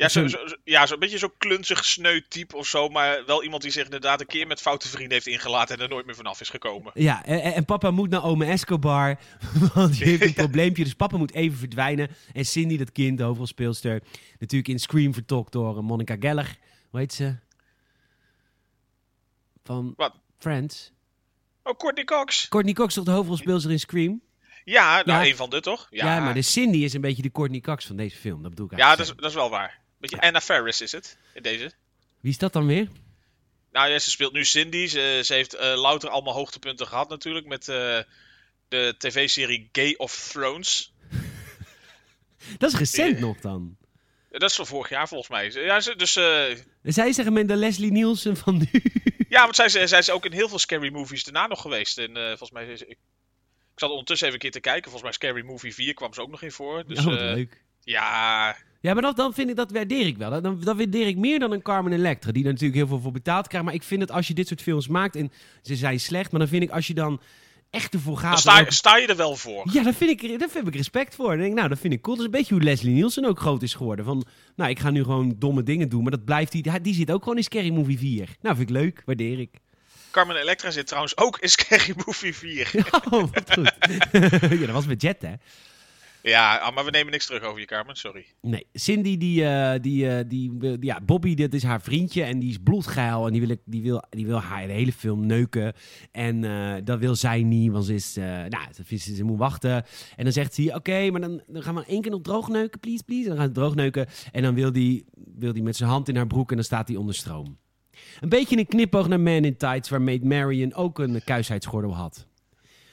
Ja, 0.00 0.08
zo'n 0.08 0.28
zo'n- 0.28 0.48
zo, 0.48 0.56
ja, 0.64 0.86
zo'n 0.86 0.98
beetje 0.98 1.18
zo'n 1.18 1.32
klunzig, 1.38 1.84
sneu 1.84 2.20
type 2.28 2.56
of 2.56 2.66
zo. 2.66 2.88
Maar 2.88 3.24
wel 3.26 3.42
iemand 3.44 3.62
die 3.62 3.70
zich 3.70 3.84
inderdaad 3.84 4.20
een 4.20 4.26
keer 4.26 4.46
met 4.46 4.60
foute 4.60 4.88
vrienden 4.88 5.12
heeft 5.12 5.26
ingelaten 5.26 5.76
en 5.76 5.82
er 5.82 5.88
nooit 5.88 6.06
meer 6.06 6.14
vanaf 6.14 6.40
is 6.40 6.48
gekomen. 6.48 6.92
Ja, 6.94 7.24
en, 7.24 7.40
en 7.42 7.64
papa 7.64 7.90
moet 7.90 8.10
naar 8.10 8.24
ome 8.24 8.44
Escobar, 8.46 9.18
want 9.74 9.94
die 9.98 10.04
heeft 10.04 10.22
een 10.22 10.32
probleempje. 10.44 10.84
Dus 10.84 10.94
papa 10.94 11.16
moet 11.16 11.34
even 11.34 11.58
verdwijnen. 11.58 12.08
En 12.32 12.44
Cindy, 12.44 12.76
dat 12.76 12.92
kind, 12.92 13.18
de 13.18 13.24
hoofdrolspeelster, 13.24 14.02
natuurlijk 14.38 14.68
in 14.70 14.78
Scream 14.80 15.14
vertolkt 15.14 15.52
door 15.52 15.76
eh, 15.76 15.82
Monica 15.82 16.16
Geller. 16.20 16.56
Hoe 16.90 17.00
heet 17.00 17.12
ze? 17.12 17.34
Van 19.64 19.92
Wat? 19.96 20.14
Friends. 20.38 20.92
Oh, 21.62 21.76
Courtney 21.76 22.04
Cox. 22.04 22.48
Courtney 22.48 22.74
Cox 22.74 22.94
toch 22.94 23.04
de 23.04 23.10
hoofdrolspeelster 23.10 23.70
in 23.70 23.80
Scream? 23.80 24.20
Ja, 24.64 25.02
nou, 25.04 25.22
Ja. 25.22 25.26
een 25.30 25.36
van 25.36 25.50
de 25.50 25.60
toch? 25.60 25.86
Ja, 25.90 26.20
maar 26.20 26.34
de 26.34 26.42
Cindy 26.42 26.78
is 26.78 26.94
een 26.94 27.00
beetje 27.00 27.22
de 27.22 27.30
Courtney 27.30 27.60
Cox 27.60 27.86
van 27.86 27.96
deze 27.96 28.16
film. 28.16 28.40
Dat 28.42 28.50
bedoel 28.50 28.66
ik 28.70 28.78
Ja, 28.78 28.90
dat 28.96 29.06
is, 29.06 29.14
dat 29.16 29.24
is 29.30 29.34
wel 29.34 29.50
waar. 29.50 29.79
Beetje 30.00 30.20
Anna 30.20 30.40
Faris 30.40 30.80
is 30.80 30.92
het, 30.92 31.16
in 31.34 31.42
deze. 31.42 31.72
Wie 32.20 32.30
is 32.30 32.38
dat 32.38 32.52
dan 32.52 32.66
weer? 32.66 32.88
Nou 33.72 33.90
ja, 33.90 33.98
ze 33.98 34.10
speelt 34.10 34.32
nu 34.32 34.44
Cindy. 34.44 34.86
Ze, 34.86 35.20
ze 35.24 35.34
heeft 35.34 35.54
eh, 35.54 35.80
louter 35.80 36.08
allemaal 36.08 36.34
hoogtepunten 36.34 36.86
gehad 36.86 37.08
natuurlijk 37.08 37.46
met 37.46 37.68
eh, 37.68 37.98
de 38.68 38.94
tv-serie 38.98 39.68
Gay 39.72 39.94
of 39.96 40.28
Thrones. 40.32 40.92
Dat 42.58 42.72
is 42.72 42.78
recent 42.78 43.18
nog 43.18 43.40
dan. 43.40 43.76
Dat 44.30 44.50
is 44.50 44.56
van 44.56 44.66
vorig 44.66 44.88
jaar 44.88 45.08
volgens 45.08 45.30
mij. 45.30 45.50
Ja, 45.64 45.80
ze, 45.80 45.96
dus 45.96 46.16
eh, 46.16 46.44
Zij 46.82 47.12
zeggen 47.12 47.32
men 47.32 47.46
de 47.46 47.56
Leslie 47.56 47.90
Nielsen 47.92 48.36
van 48.36 48.56
nu. 48.58 48.82
ja, 49.28 49.42
want 49.42 49.56
zij, 49.56 49.64
is- 49.66 49.88
zij 49.88 49.98
is 49.98 50.10
ook 50.10 50.24
in 50.24 50.32
heel 50.32 50.48
veel 50.48 50.58
scary 50.58 50.92
movies 50.92 51.24
daarna 51.24 51.46
nog 51.46 51.60
geweest. 51.60 51.98
En 51.98 52.14
volgens 52.14 52.50
mij 52.50 52.66
is 52.66 52.82
ik, 52.82 52.88
ik 52.88 52.98
zat 53.74 53.90
ondertussen 53.90 54.26
even 54.26 54.38
een 54.40 54.50
keer 54.50 54.60
te 54.60 54.68
kijken. 54.68 54.90
Volgens 54.90 55.02
mij 55.02 55.12
Scary 55.12 55.46
Movie 55.46 55.74
4 55.74 55.94
kwam 55.94 56.14
ze 56.14 56.20
ook 56.20 56.30
nog 56.30 56.42
in 56.42 56.52
voor. 56.52 56.86
Dus 56.86 56.98
oh, 56.98 57.06
leuk. 57.06 57.64
ja, 57.84 58.56
Ja, 58.80 58.92
maar 58.92 59.02
dat, 59.02 59.16
dan 59.16 59.34
vind 59.34 59.50
ik, 59.50 59.56
dat 59.56 59.70
waardeer 59.72 60.06
ik 60.06 60.16
wel. 60.16 60.42
Dan, 60.42 60.60
dat 60.60 60.76
waardeer 60.76 61.06
ik 61.06 61.16
meer 61.16 61.38
dan 61.38 61.52
een 61.52 61.62
Carmen 61.62 61.92
Electra, 61.92 62.32
die 62.32 62.44
er 62.44 62.48
natuurlijk 62.50 62.78
heel 62.78 62.86
veel 62.86 63.00
voor 63.00 63.12
betaald 63.12 63.46
krijgt. 63.48 63.66
Maar 63.66 63.74
ik 63.74 63.82
vind 63.82 64.00
het 64.00 64.10
als 64.10 64.28
je 64.28 64.34
dit 64.34 64.46
soort 64.48 64.62
films 64.62 64.88
maakt, 64.88 65.16
en 65.16 65.32
ze 65.62 65.76
zijn 65.76 66.00
slecht, 66.00 66.30
maar 66.30 66.40
dan 66.40 66.48
vind 66.48 66.62
ik 66.62 66.70
als 66.70 66.86
je 66.86 66.94
dan 66.94 67.20
echt 67.70 67.94
ervoor 67.94 68.16
gaat... 68.16 68.30
dan 68.30 68.38
sta, 68.40 68.60
ook- 68.60 68.70
sta 68.70 68.96
je 68.96 69.06
er 69.06 69.16
wel 69.16 69.36
voor. 69.36 69.68
Ja, 69.72 69.82
daar 69.82 69.94
vind, 69.94 70.22
ik, 70.22 70.38
daar 70.38 70.48
heb 70.52 70.66
ik 70.66 70.74
respect 70.76 71.14
voor. 71.14 71.28
Dan 71.28 71.38
denk 71.38 71.50
ik, 71.50 71.56
nou, 71.56 71.68
dat 71.68 71.78
vind 71.78 71.92
ik 71.92 72.00
cool. 72.00 72.16
Dat 72.16 72.26
is 72.26 72.32
een 72.32 72.38
beetje 72.38 72.54
hoe 72.54 72.62
Leslie 72.62 72.94
Nielsen 72.94 73.24
ook 73.24 73.40
groot 73.40 73.62
is 73.62 73.74
geworden. 73.74 74.04
Van, 74.04 74.24
nou, 74.56 74.70
ik 74.70 74.78
ga 74.78 74.90
nu 74.90 75.02
gewoon 75.02 75.34
domme 75.38 75.62
dingen 75.62 75.88
doen, 75.88 76.02
maar 76.02 76.10
dat 76.10 76.24
blijft 76.24 76.52
die, 76.52 76.80
die 76.80 76.94
zit 76.94 77.10
ook 77.10 77.22
gewoon 77.22 77.36
in 77.38 77.44
Scary 77.44 77.70
Movie 77.70 77.98
4. 77.98 78.28
Nou, 78.40 78.56
vind 78.56 78.68
ik 78.70 78.76
leuk, 78.76 79.02
waardeer 79.06 79.38
ik. 79.40 79.50
Carmen 80.10 80.36
Electra 80.36 80.70
zit 80.70 80.86
trouwens 80.86 81.16
ook 81.16 81.38
in 81.38 81.48
Scary 81.48 81.94
Movie 82.06 82.34
4. 82.34 82.70
Oh, 83.10 83.24
wat 83.32 83.52
goed. 83.54 83.72
ja, 84.60 84.66
dat 84.66 84.70
was 84.70 84.86
met 84.86 85.02
Jet, 85.02 85.22
hè? 85.22 85.32
Ja, 86.22 86.56
ah, 86.56 86.74
maar 86.74 86.84
we 86.84 86.90
nemen 86.90 87.12
niks 87.12 87.26
terug 87.26 87.42
over 87.42 87.60
je 87.60 87.66
Carmen, 87.66 87.96
sorry. 87.96 88.26
Nee, 88.40 88.66
Cindy, 88.72 89.16
die, 89.16 89.44
eh, 89.44 89.80
die, 89.80 90.08
eh, 90.08 90.24
die, 90.28 90.76
ja, 90.80 91.00
Bobby, 91.00 91.34
dat 91.34 91.52
is 91.52 91.62
haar 91.62 91.80
vriendje 91.80 92.22
en 92.22 92.38
die 92.38 92.50
is 92.50 92.58
bloedgeil 92.58 93.26
en 93.26 93.32
die 93.32 93.46
wil, 93.46 93.56
die 93.64 93.82
wil, 93.82 94.02
die 94.10 94.26
wil 94.26 94.40
haar 94.40 94.66
de 94.66 94.72
hele 94.72 94.92
film 94.92 95.26
neuken. 95.26 95.72
En 96.12 96.44
eh, 96.44 96.74
dat 96.84 96.98
wil 96.98 97.14
zij 97.14 97.42
niet, 97.42 97.72
want 97.72 97.84
ze 97.84 97.94
is, 97.94 98.14
nou, 98.48 98.72
ze, 98.74 98.96
ze, 98.98 99.14
ze 99.14 99.24
moet 99.24 99.38
wachten. 99.38 99.84
En 100.16 100.24
dan 100.24 100.32
zegt 100.32 100.56
hij, 100.56 100.74
oké, 100.74 101.10
maar 101.10 101.20
dan, 101.20 101.42
dan 101.46 101.62
gaan 101.62 101.74
we 101.74 101.84
één 101.86 102.02
keer 102.02 102.10
nog 102.10 102.22
droog 102.22 102.48
neuken, 102.48 102.80
please, 102.80 103.04
please. 103.04 103.22
En 103.22 103.28
dan 103.28 103.38
gaan 103.38 103.46
ze 103.46 103.52
droog 103.52 103.74
neuken 103.74 104.06
en 104.32 104.42
dan 104.42 104.54
wil 104.54 104.72
die, 104.72 105.04
wil 105.36 105.52
die 105.52 105.62
met 105.62 105.76
zijn 105.76 105.90
hand 105.90 106.08
in 106.08 106.16
haar 106.16 106.26
broek 106.26 106.50
en 106.50 106.56
dan 106.56 106.64
staat 106.64 106.88
hij 106.88 106.96
onder 106.96 107.14
stroom. 107.14 107.58
Een 108.20 108.28
beetje 108.28 108.58
een 108.58 108.66
knipoog 108.66 109.08
naar 109.08 109.20
Man 109.20 109.44
in 109.44 109.56
Tights, 109.56 109.88
waar 109.88 110.02
Maid 110.02 110.24
Marian 110.24 110.74
ook 110.74 110.98
een 110.98 111.24
kuisheidsgordel 111.24 111.94
had. 111.94 112.28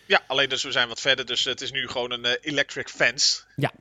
Ja, 0.07 0.23
alleen 0.27 0.49
dus 0.49 0.63
we 0.63 0.71
zijn 0.71 0.87
wat 0.87 1.01
verder, 1.01 1.25
dus 1.25 1.43
het 1.43 1.61
is 1.61 1.71
nu 1.71 1.87
gewoon 1.87 2.11
een 2.11 2.25
eh, 2.25 2.51
electric 2.51 2.89
fence. 2.89 3.41
Ja. 3.55 3.71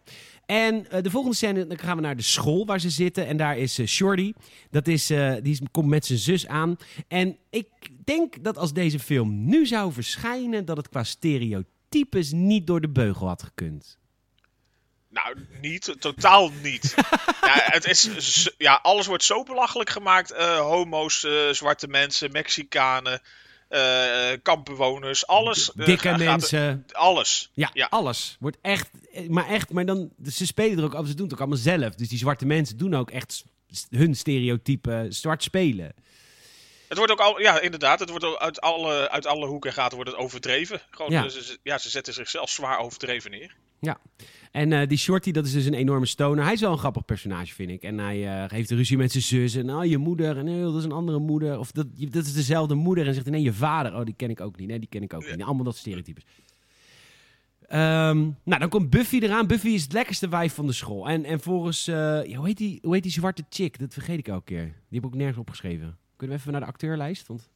En 0.46 0.90
eh, 0.90 1.02
de 1.02 1.10
volgende 1.10 1.36
scène, 1.36 1.66
dan 1.66 1.78
gaan 1.78 1.96
we 1.96 2.02
naar 2.02 2.16
de 2.16 2.22
school 2.22 2.66
waar 2.66 2.80
ze 2.80 2.90
zitten. 2.90 3.26
En 3.26 3.36
daar 3.36 3.58
is 3.58 3.78
eh, 3.78 3.86
Shorty. 3.86 4.32
Dat 4.70 4.86
is, 4.88 5.06
die 5.06 5.40
is- 5.42 5.60
komt 5.70 5.88
met 5.88 6.06
zijn 6.06 6.18
zus 6.18 6.46
aan. 6.46 6.76
En 7.08 7.38
ik 7.50 7.68
denk 8.04 8.44
dat 8.44 8.56
als 8.56 8.72
deze 8.72 8.98
film 8.98 9.44
nu 9.48 9.66
zou 9.66 9.92
verschijnen, 9.92 10.64
dat 10.64 10.76
het 10.76 10.88
qua 10.88 11.04
stereotypes 11.04 12.32
niet 12.32 12.66
door 12.66 12.80
de 12.80 12.88
beugel 12.88 13.26
had 13.26 13.42
gekund. 13.42 13.98
Nou, 15.08 15.36
niet, 15.60 15.94
totaal 15.98 16.50
niet. 16.62 16.94
ja, 17.50 17.60
het 17.64 17.84
is, 17.86 18.54
ja, 18.58 18.78
alles 18.82 19.06
wordt 19.06 19.24
zo 19.24 19.42
belachelijk 19.42 19.90
gemaakt. 19.90 20.30
Homo's, 20.58 21.26
zwarte 21.50 21.88
mensen, 21.88 22.32
Mexicanen, 22.32 23.20
eh, 23.68 24.32
kampbewoners, 24.42 25.26
alles. 25.26 25.72
eh, 25.74 25.86
Dikke 25.86 26.08
gaat- 26.08 26.18
mensen. 26.18 26.86
alles. 26.92 27.50
Ja, 27.54 27.70
Ja. 27.72 27.86
alles. 27.90 28.36
Wordt 28.40 28.56
echt, 28.62 28.88
maar 29.28 29.48
echt, 29.48 29.70
maar 29.72 29.86
dan, 29.86 30.10
ze 30.30 30.46
spelen 30.46 30.78
er 30.78 30.84
ook, 30.84 30.94
af, 30.94 31.06
ze 31.06 31.14
doen 31.14 31.24
het 31.24 31.32
ook 31.34 31.40
allemaal 31.40 31.58
zelf. 31.58 31.94
Dus 31.94 32.08
die 32.08 32.18
zwarte 32.18 32.46
mensen 32.46 32.76
doen 32.76 32.94
ook 32.94 33.10
echt 33.10 33.44
hun 33.90 34.14
stereotype 34.16 35.06
zwart 35.08 35.42
spelen. 35.42 35.94
Het 36.88 36.98
wordt 36.98 37.12
ook 37.12 37.20
al, 37.20 37.40
ja, 37.40 37.60
inderdaad, 37.60 38.00
het 38.00 38.08
wordt 38.10 38.24
ook 38.24 38.38
uit 38.38 38.60
alle, 38.60 39.10
uit 39.10 39.26
alle 39.26 39.46
hoeken 39.46 39.70
en 39.70 39.76
gaten 39.76 39.96
wordt 39.96 40.10
het 40.10 40.20
overdreven. 40.20 40.80
Gewoon, 40.90 41.10
ja. 41.10 41.28
Ze, 41.28 41.58
ja, 41.62 41.78
ze 41.78 41.88
zetten 41.90 42.14
zichzelf 42.14 42.50
zwaar 42.50 42.78
overdreven 42.78 43.30
neer. 43.30 43.54
Ja. 43.86 44.00
En 44.50 44.72
eh, 44.72 44.88
die 44.88 44.98
Shorty, 44.98 45.30
dat 45.30 45.46
is 45.46 45.52
dus 45.52 45.64
een 45.64 45.74
enorme 45.74 46.06
stoner. 46.06 46.44
Hij 46.44 46.52
is 46.52 46.60
wel 46.60 46.72
een 46.72 46.78
grappig 46.78 47.04
personage, 47.04 47.54
vind 47.54 47.70
ik. 47.70 47.82
En 47.82 47.98
hij 47.98 48.42
eh, 48.42 48.50
heeft 48.50 48.70
ruzie 48.70 48.96
met 48.96 49.12
zijn 49.12 49.22
zus. 49.22 49.54
En 49.54 49.70
oh, 49.70 49.84
je 49.84 49.98
moeder. 49.98 50.38
En 50.38 50.44
nee, 50.44 50.62
dat 50.62 50.76
is 50.76 50.84
een 50.84 50.92
andere 50.92 51.18
moeder. 51.18 51.58
Of 51.58 51.72
dat, 51.72 51.86
dat 51.96 52.24
is 52.24 52.32
dezelfde 52.32 52.74
moeder. 52.74 53.06
En 53.06 53.14
zegt 53.14 53.26
nee, 53.26 53.42
je 53.42 53.52
vader. 53.52 53.94
Oh, 53.94 54.04
die 54.04 54.14
ken 54.14 54.30
ik 54.30 54.40
ook 54.40 54.58
niet. 54.58 54.68
Nee, 54.68 54.78
die 54.78 54.88
ken 54.88 55.02
ik 55.02 55.14
ook 55.14 55.30
niet. 55.30 55.42
Allemaal 55.42 55.64
dat 55.64 55.76
stereotypes. 55.76 56.24
Ehm, 57.66 58.18
nou, 58.44 58.60
dan 58.60 58.68
komt 58.68 58.90
Buffy 58.90 59.18
eraan. 59.18 59.46
Buffy 59.46 59.68
is 59.68 59.82
het 59.82 59.92
lekkerste 59.92 60.28
wijf 60.28 60.54
van 60.54 60.66
de 60.66 60.72
school. 60.72 61.08
En, 61.08 61.24
en 61.24 61.40
volgens, 61.40 61.86
eh, 61.88 61.96
hoe, 62.36 62.46
heet 62.46 62.56
die, 62.56 62.78
hoe 62.82 62.94
heet 62.94 63.02
die 63.02 63.12
zwarte 63.12 63.44
chick? 63.48 63.78
Dat 63.78 63.92
vergeet 63.92 64.18
ik 64.18 64.28
elke 64.28 64.44
keer. 64.44 64.64
Die 64.64 64.74
heb 64.88 64.98
ik 64.98 65.06
ook 65.06 65.14
nergens 65.14 65.38
opgeschreven. 65.38 65.98
Kunnen 66.16 66.36
we 66.36 66.42
even 66.42 66.52
naar 66.52 66.60
de 66.60 66.66
acteurlijst? 66.66 67.26
Want, 67.26 67.48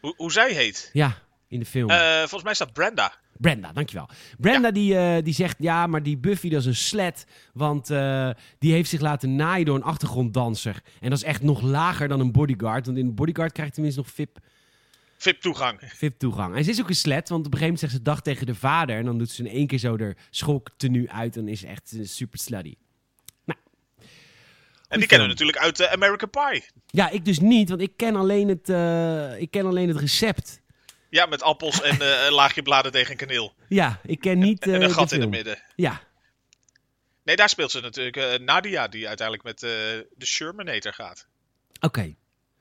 Hoe, 0.00 0.14
hoe 0.16 0.32
zij 0.32 0.52
heet? 0.52 0.90
ja, 0.92 1.22
in 1.52 1.58
de 1.58 1.66
film. 1.66 1.90
Eh, 1.90 2.18
volgens 2.18 2.42
mij 2.42 2.54
staat 2.54 2.72
Brenda. 2.72 3.12
Brenda, 3.36 3.72
dankjewel. 3.72 4.08
Brenda 4.38 4.70
die, 4.70 4.96
eh, 4.96 5.24
die 5.24 5.34
zegt, 5.34 5.56
ja, 5.58 5.86
maar 5.86 6.02
die 6.02 6.16
Buffy 6.18 6.48
dat 6.48 6.60
is 6.60 6.66
een 6.66 6.74
slet. 6.74 7.26
Want 7.52 7.90
eh, 7.90 8.30
die 8.58 8.72
heeft 8.72 8.88
zich 8.88 9.00
laten 9.00 9.36
naaien 9.36 9.66
door 9.66 9.76
een 9.76 9.82
achtergronddanser. 9.82 10.82
En 11.00 11.10
dat 11.10 11.18
is 11.18 11.24
echt 11.24 11.42
nog 11.42 11.62
lager 11.62 12.08
dan 12.08 12.20
een 12.20 12.32
bodyguard. 12.32 12.86
Want 12.86 12.98
in 12.98 13.06
een 13.06 13.14
bodyguard 13.14 13.52
krijgt 13.52 13.74
tenminste 13.74 14.00
nog 14.00 14.10
VIP, 14.10 14.38
VIP 15.16 15.40
toegang. 15.40 15.80
VIP 15.80 16.18
toegang. 16.18 16.56
En 16.56 16.64
ze 16.64 16.70
is 16.70 16.80
ook 16.80 16.88
een 16.88 16.94
slet, 16.94 17.28
want 17.28 17.46
op 17.46 17.52
een 17.52 17.58
gegeven 17.58 17.74
moment 17.74 17.80
zegt 17.80 17.92
ze 17.92 18.02
dag 18.02 18.22
tegen 18.22 18.46
de 18.46 18.54
vader. 18.54 18.96
En 18.96 19.04
dan 19.04 19.18
doet 19.18 19.30
ze 19.30 19.44
in 19.44 19.50
één 19.50 19.66
keer 19.66 19.78
zo 19.78 19.98
haar 19.98 20.16
schooltenu 20.30 21.08
uit. 21.08 21.36
En 21.36 21.48
is 21.48 21.64
echt 21.64 21.92
eh, 21.92 22.04
super 22.04 22.38
slutty. 22.38 22.74
En 24.88 24.98
die 24.98 25.08
kennen 25.08 25.26
we 25.26 25.32
natuurlijk 25.32 25.58
uit 25.58 25.80
eh, 25.80 25.92
American 25.92 26.30
Pie. 26.30 26.64
Ja, 26.86 27.10
ik 27.10 27.24
dus 27.24 27.40
niet, 27.40 27.68
want 27.68 27.80
ik 27.80 27.92
ken 27.96 28.16
alleen 28.16 28.48
het, 28.48 28.68
ik 29.40 29.50
ken 29.50 29.66
alleen 29.66 29.88
het 29.88 29.96
recept. 29.96 30.61
Ja, 31.12 31.26
met 31.26 31.42
appels 31.42 31.82
en 31.82 32.00
eh, 32.00 32.26
een 32.26 32.32
laagje 32.32 32.62
bladen 32.62 32.92
tegen 32.92 33.16
kaneel. 33.16 33.54
Ja, 33.68 34.00
ik 34.04 34.20
ken 34.20 34.38
niet 34.38 34.66
eh 34.66 34.74
en 34.74 34.82
een 34.82 34.90
gat 34.90 35.08
de 35.08 35.14
in 35.14 35.20
het 35.20 35.30
midden. 35.30 35.62
Ja, 35.76 36.00
Nee, 37.24 37.36
daar 37.36 37.48
speelt 37.48 37.70
ze 37.70 37.80
natuurlijk 37.80 38.16
eh, 38.16 38.38
Nadia, 38.38 38.88
die 38.88 39.08
uiteindelijk 39.08 39.46
met 39.46 39.62
eh, 39.62 39.70
de 40.16 40.26
Shermanator 40.26 40.92
gaat. 40.92 41.26
Oké. 41.80 42.14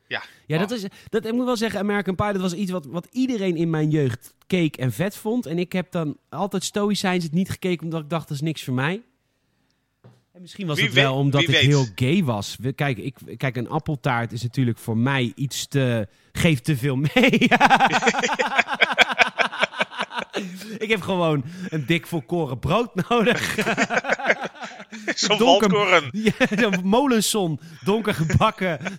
Ja. 0.07 0.23
Ja, 0.45 0.57
dat 0.57 0.71
is, 0.71 0.85
dat, 1.09 1.25
ik 1.25 1.31
moet 1.31 1.45
wel 1.45 1.57
zeggen, 1.57 1.79
American 1.79 2.15
Pie, 2.15 2.31
dat 2.31 2.41
was 2.41 2.53
iets 2.53 2.71
wat, 2.71 2.85
wat 2.85 3.07
iedereen 3.11 3.55
in 3.55 3.69
mijn 3.69 3.89
jeugd 3.89 4.33
keek 4.47 4.77
en 4.77 4.91
vet 4.91 5.15
vond. 5.15 5.45
En 5.45 5.59
ik 5.59 5.71
heb 5.71 5.91
dan 5.91 6.17
altijd 6.29 6.63
stoïcijns 6.63 7.23
het 7.23 7.33
niet 7.33 7.49
gekeken, 7.49 7.83
omdat 7.83 8.01
ik 8.01 8.09
dacht, 8.09 8.27
dat 8.27 8.37
is 8.37 8.43
niks 8.43 8.63
voor 8.63 8.73
mij. 8.73 9.01
En 10.41 10.47
misschien 10.47 10.67
was 10.67 10.77
Wie 10.77 10.85
het 10.85 10.95
wel 10.95 11.11
weet- 11.13 11.21
omdat 11.21 11.41
ik 11.41 11.47
weet. 11.47 11.61
heel 11.61 11.85
gay 11.95 12.23
was. 12.23 12.57
Kijk, 12.75 12.97
ik, 12.97 13.15
kijk, 13.37 13.55
een 13.55 13.69
appeltaart 13.69 14.31
is 14.31 14.43
natuurlijk 14.43 14.77
voor 14.77 14.97
mij 14.97 15.31
iets 15.35 15.67
te... 15.67 16.07
geeft 16.31 16.63
te 16.63 16.77
veel 16.77 16.95
mee. 16.95 17.09
ik 20.85 20.89
heb 20.89 21.01
gewoon 21.01 21.43
een 21.69 21.85
dik 21.85 22.07
volkoren 22.07 22.59
brood 22.59 23.09
nodig. 23.09 23.55
Zo'n 25.15 25.37
waldkoren. 25.37 26.09
Ja, 26.23 26.31
zo'n 26.59 26.81
molenson, 26.83 27.59
donker 27.83 28.13
gebakken. 28.13 28.79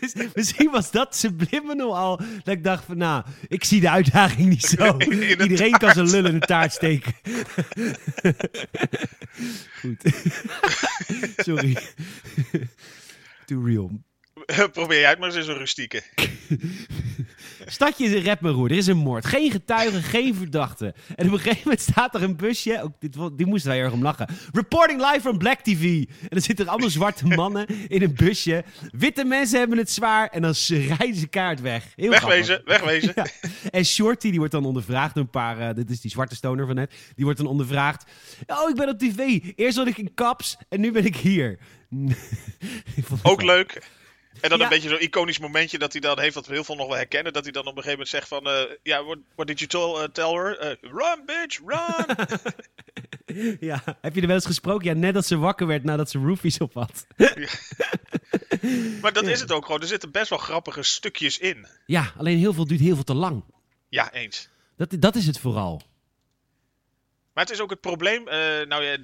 Dus 0.00 0.14
Misschien 0.34 0.70
was 0.70 0.90
dat 0.90 1.16
subliminal 1.16 1.96
al. 1.96 2.16
Dat 2.16 2.54
ik 2.54 2.64
dacht 2.64 2.84
van, 2.84 2.96
nou, 2.96 3.24
ik 3.48 3.64
zie 3.64 3.80
de 3.80 3.90
uitdaging 3.90 4.48
niet 4.48 4.64
zo. 4.64 4.96
Iedereen 4.98 5.78
kan 5.78 5.92
zijn 5.92 6.10
lul 6.10 6.24
in 6.24 6.34
een 6.34 6.40
taart 6.40 6.72
steken. 6.72 7.14
Goed. 9.80 10.12
Sorry. 11.36 11.76
Too 13.46 13.64
real. 13.64 13.90
Probeer 14.72 15.00
jij 15.00 15.10
het 15.10 15.18
maar 15.18 15.28
eens 15.28 15.36
in 15.36 15.42
zo'n 15.44 15.58
rustieke. 15.58 16.02
Stadje 17.66 18.04
is 18.04 18.12
een 18.12 18.24
rapmeroer. 18.24 18.70
Er 18.70 18.76
is 18.76 18.86
een 18.86 18.96
moord. 18.96 19.24
Geen 19.26 19.50
getuigen, 19.50 20.02
geen 20.02 20.34
verdachte. 20.34 20.94
En 21.16 21.26
op 21.26 21.32
een 21.32 21.38
gegeven 21.38 21.60
moment 21.64 21.80
staat 21.80 22.14
er 22.14 22.22
een 22.22 22.36
busje. 22.36 22.82
Ook 22.82 22.92
dit, 22.98 23.16
die 23.36 23.46
moesten 23.46 23.70
wij 23.70 23.80
erg 23.80 23.92
om 23.92 24.02
lachen. 24.02 24.28
Reporting 24.52 25.00
live 25.00 25.20
from 25.20 25.38
Black 25.38 25.60
TV. 25.60 25.82
En 25.82 26.28
dan 26.28 26.40
zitten 26.40 26.64
er 26.64 26.70
allemaal 26.70 26.90
zwarte 26.90 27.26
mannen 27.42 27.66
in 27.88 28.02
een 28.02 28.14
busje. 28.14 28.64
Witte 28.90 29.24
mensen 29.24 29.58
hebben 29.58 29.78
het 29.78 29.90
zwaar. 29.90 30.28
En 30.28 30.42
dan 30.42 30.54
rijden 30.68 31.14
ze 31.14 31.26
kaart 31.26 31.60
weg. 31.60 31.84
Heel 31.96 32.10
Wegwezen, 32.10 32.44
grappig. 32.64 32.72
wegwezen. 32.74 33.12
Ja. 33.14 33.26
En 33.70 33.84
Shorty, 33.84 34.28
die 34.30 34.38
wordt 34.38 34.52
dan 34.52 34.64
ondervraagd 34.64 35.16
een 35.16 35.30
paar... 35.30 35.58
eh, 35.58 35.74
dit 35.74 35.90
is 35.90 36.00
die 36.00 36.10
zwarte 36.10 36.34
stoner 36.34 36.66
van 36.66 36.74
net. 36.74 36.94
Die 37.14 37.24
wordt 37.24 37.38
dan 37.38 37.48
ondervraagd. 37.48 38.04
Oh, 38.46 38.68
ik 38.68 38.74
ben 38.76 38.88
op 38.88 38.98
tv. 38.98 39.38
Eerst 39.56 39.76
zat 39.76 39.86
ik 39.86 39.98
in 39.98 40.14
Kaps 40.14 40.56
en 40.68 40.80
nu 40.80 40.92
ben 40.92 41.04
ik 41.04 41.16
hier. 41.16 41.58
Ook 43.22 43.42
leuk. 43.42 43.82
En 44.40 44.48
dan 44.48 44.58
Ja. 44.58 44.64
een 44.64 44.70
beetje 44.70 44.88
zo'n 44.88 45.00
iconisch 45.02 45.38
momentje 45.38 45.78
dat 45.78 45.92
hij 45.92 46.00
dan 46.00 46.20
heeft, 46.20 46.34
wat 46.34 46.46
heel 46.46 46.64
veel 46.64 46.74
nog 46.76 46.86
wel 46.86 46.96
herkennen. 46.96 47.32
Dat 47.32 47.42
hij 47.42 47.52
dan 47.52 47.66
op 47.66 47.76
een 47.76 47.82
gegeven 47.82 47.98
moment 47.98 48.08
zegt 48.08 48.28
van, 48.28 48.46
eh, 48.46 48.76
ja, 48.82 49.04
what, 49.04 49.18
what 49.34 49.46
did 49.46 49.58
you 49.58 49.70
tell, 49.70 50.02
uh, 50.02 50.08
tell 50.08 50.30
her? 50.44 50.58
Eh, 50.58 50.76
run, 50.80 51.22
bitch, 51.26 51.58
run! 51.66 52.16
Ja, 53.60 53.82
heb 54.00 54.14
je 54.14 54.20
er 54.20 54.26
wel 54.26 54.36
eens 54.36 54.46
gesproken? 54.46 54.84
Ja, 54.86 54.92
net 54.92 55.16
als 55.16 55.26
ze 55.26 55.36
wakker 55.38 55.66
werd 55.66 55.84
nadat 55.84 56.10
ze 56.10 56.18
roofies 56.18 56.58
op 56.58 56.74
had. 56.74 57.06
maar 59.00 59.12
dat 59.12 59.26
is 59.26 59.40
het 59.40 59.52
ook 59.52 59.64
gewoon. 59.64 59.80
Er 59.80 59.86
zitten 59.86 60.10
best 60.10 60.28
wel 60.28 60.38
grappige 60.38 60.82
stukjes 60.82 61.38
in. 61.38 61.66
Ja, 61.86 62.12
alleen 62.16 62.38
heel 62.38 62.52
veel 62.52 62.66
duurt 62.66 62.80
heel 62.80 62.94
veel 62.94 63.04
te 63.04 63.14
lang. 63.14 63.44
Ja, 63.88 64.12
eens. 64.12 64.48
Dat, 64.76 64.96
dat 64.98 65.14
is 65.16 65.26
het 65.26 65.38
vooral. 65.38 65.82
Maar 67.34 67.44
het 67.44 67.52
is 67.52 67.60
ook 67.60 67.70
het 67.70 67.80
probleem. 67.80 68.28
eh, 68.28 68.38
nou 68.66 68.84
ja, 68.84 68.96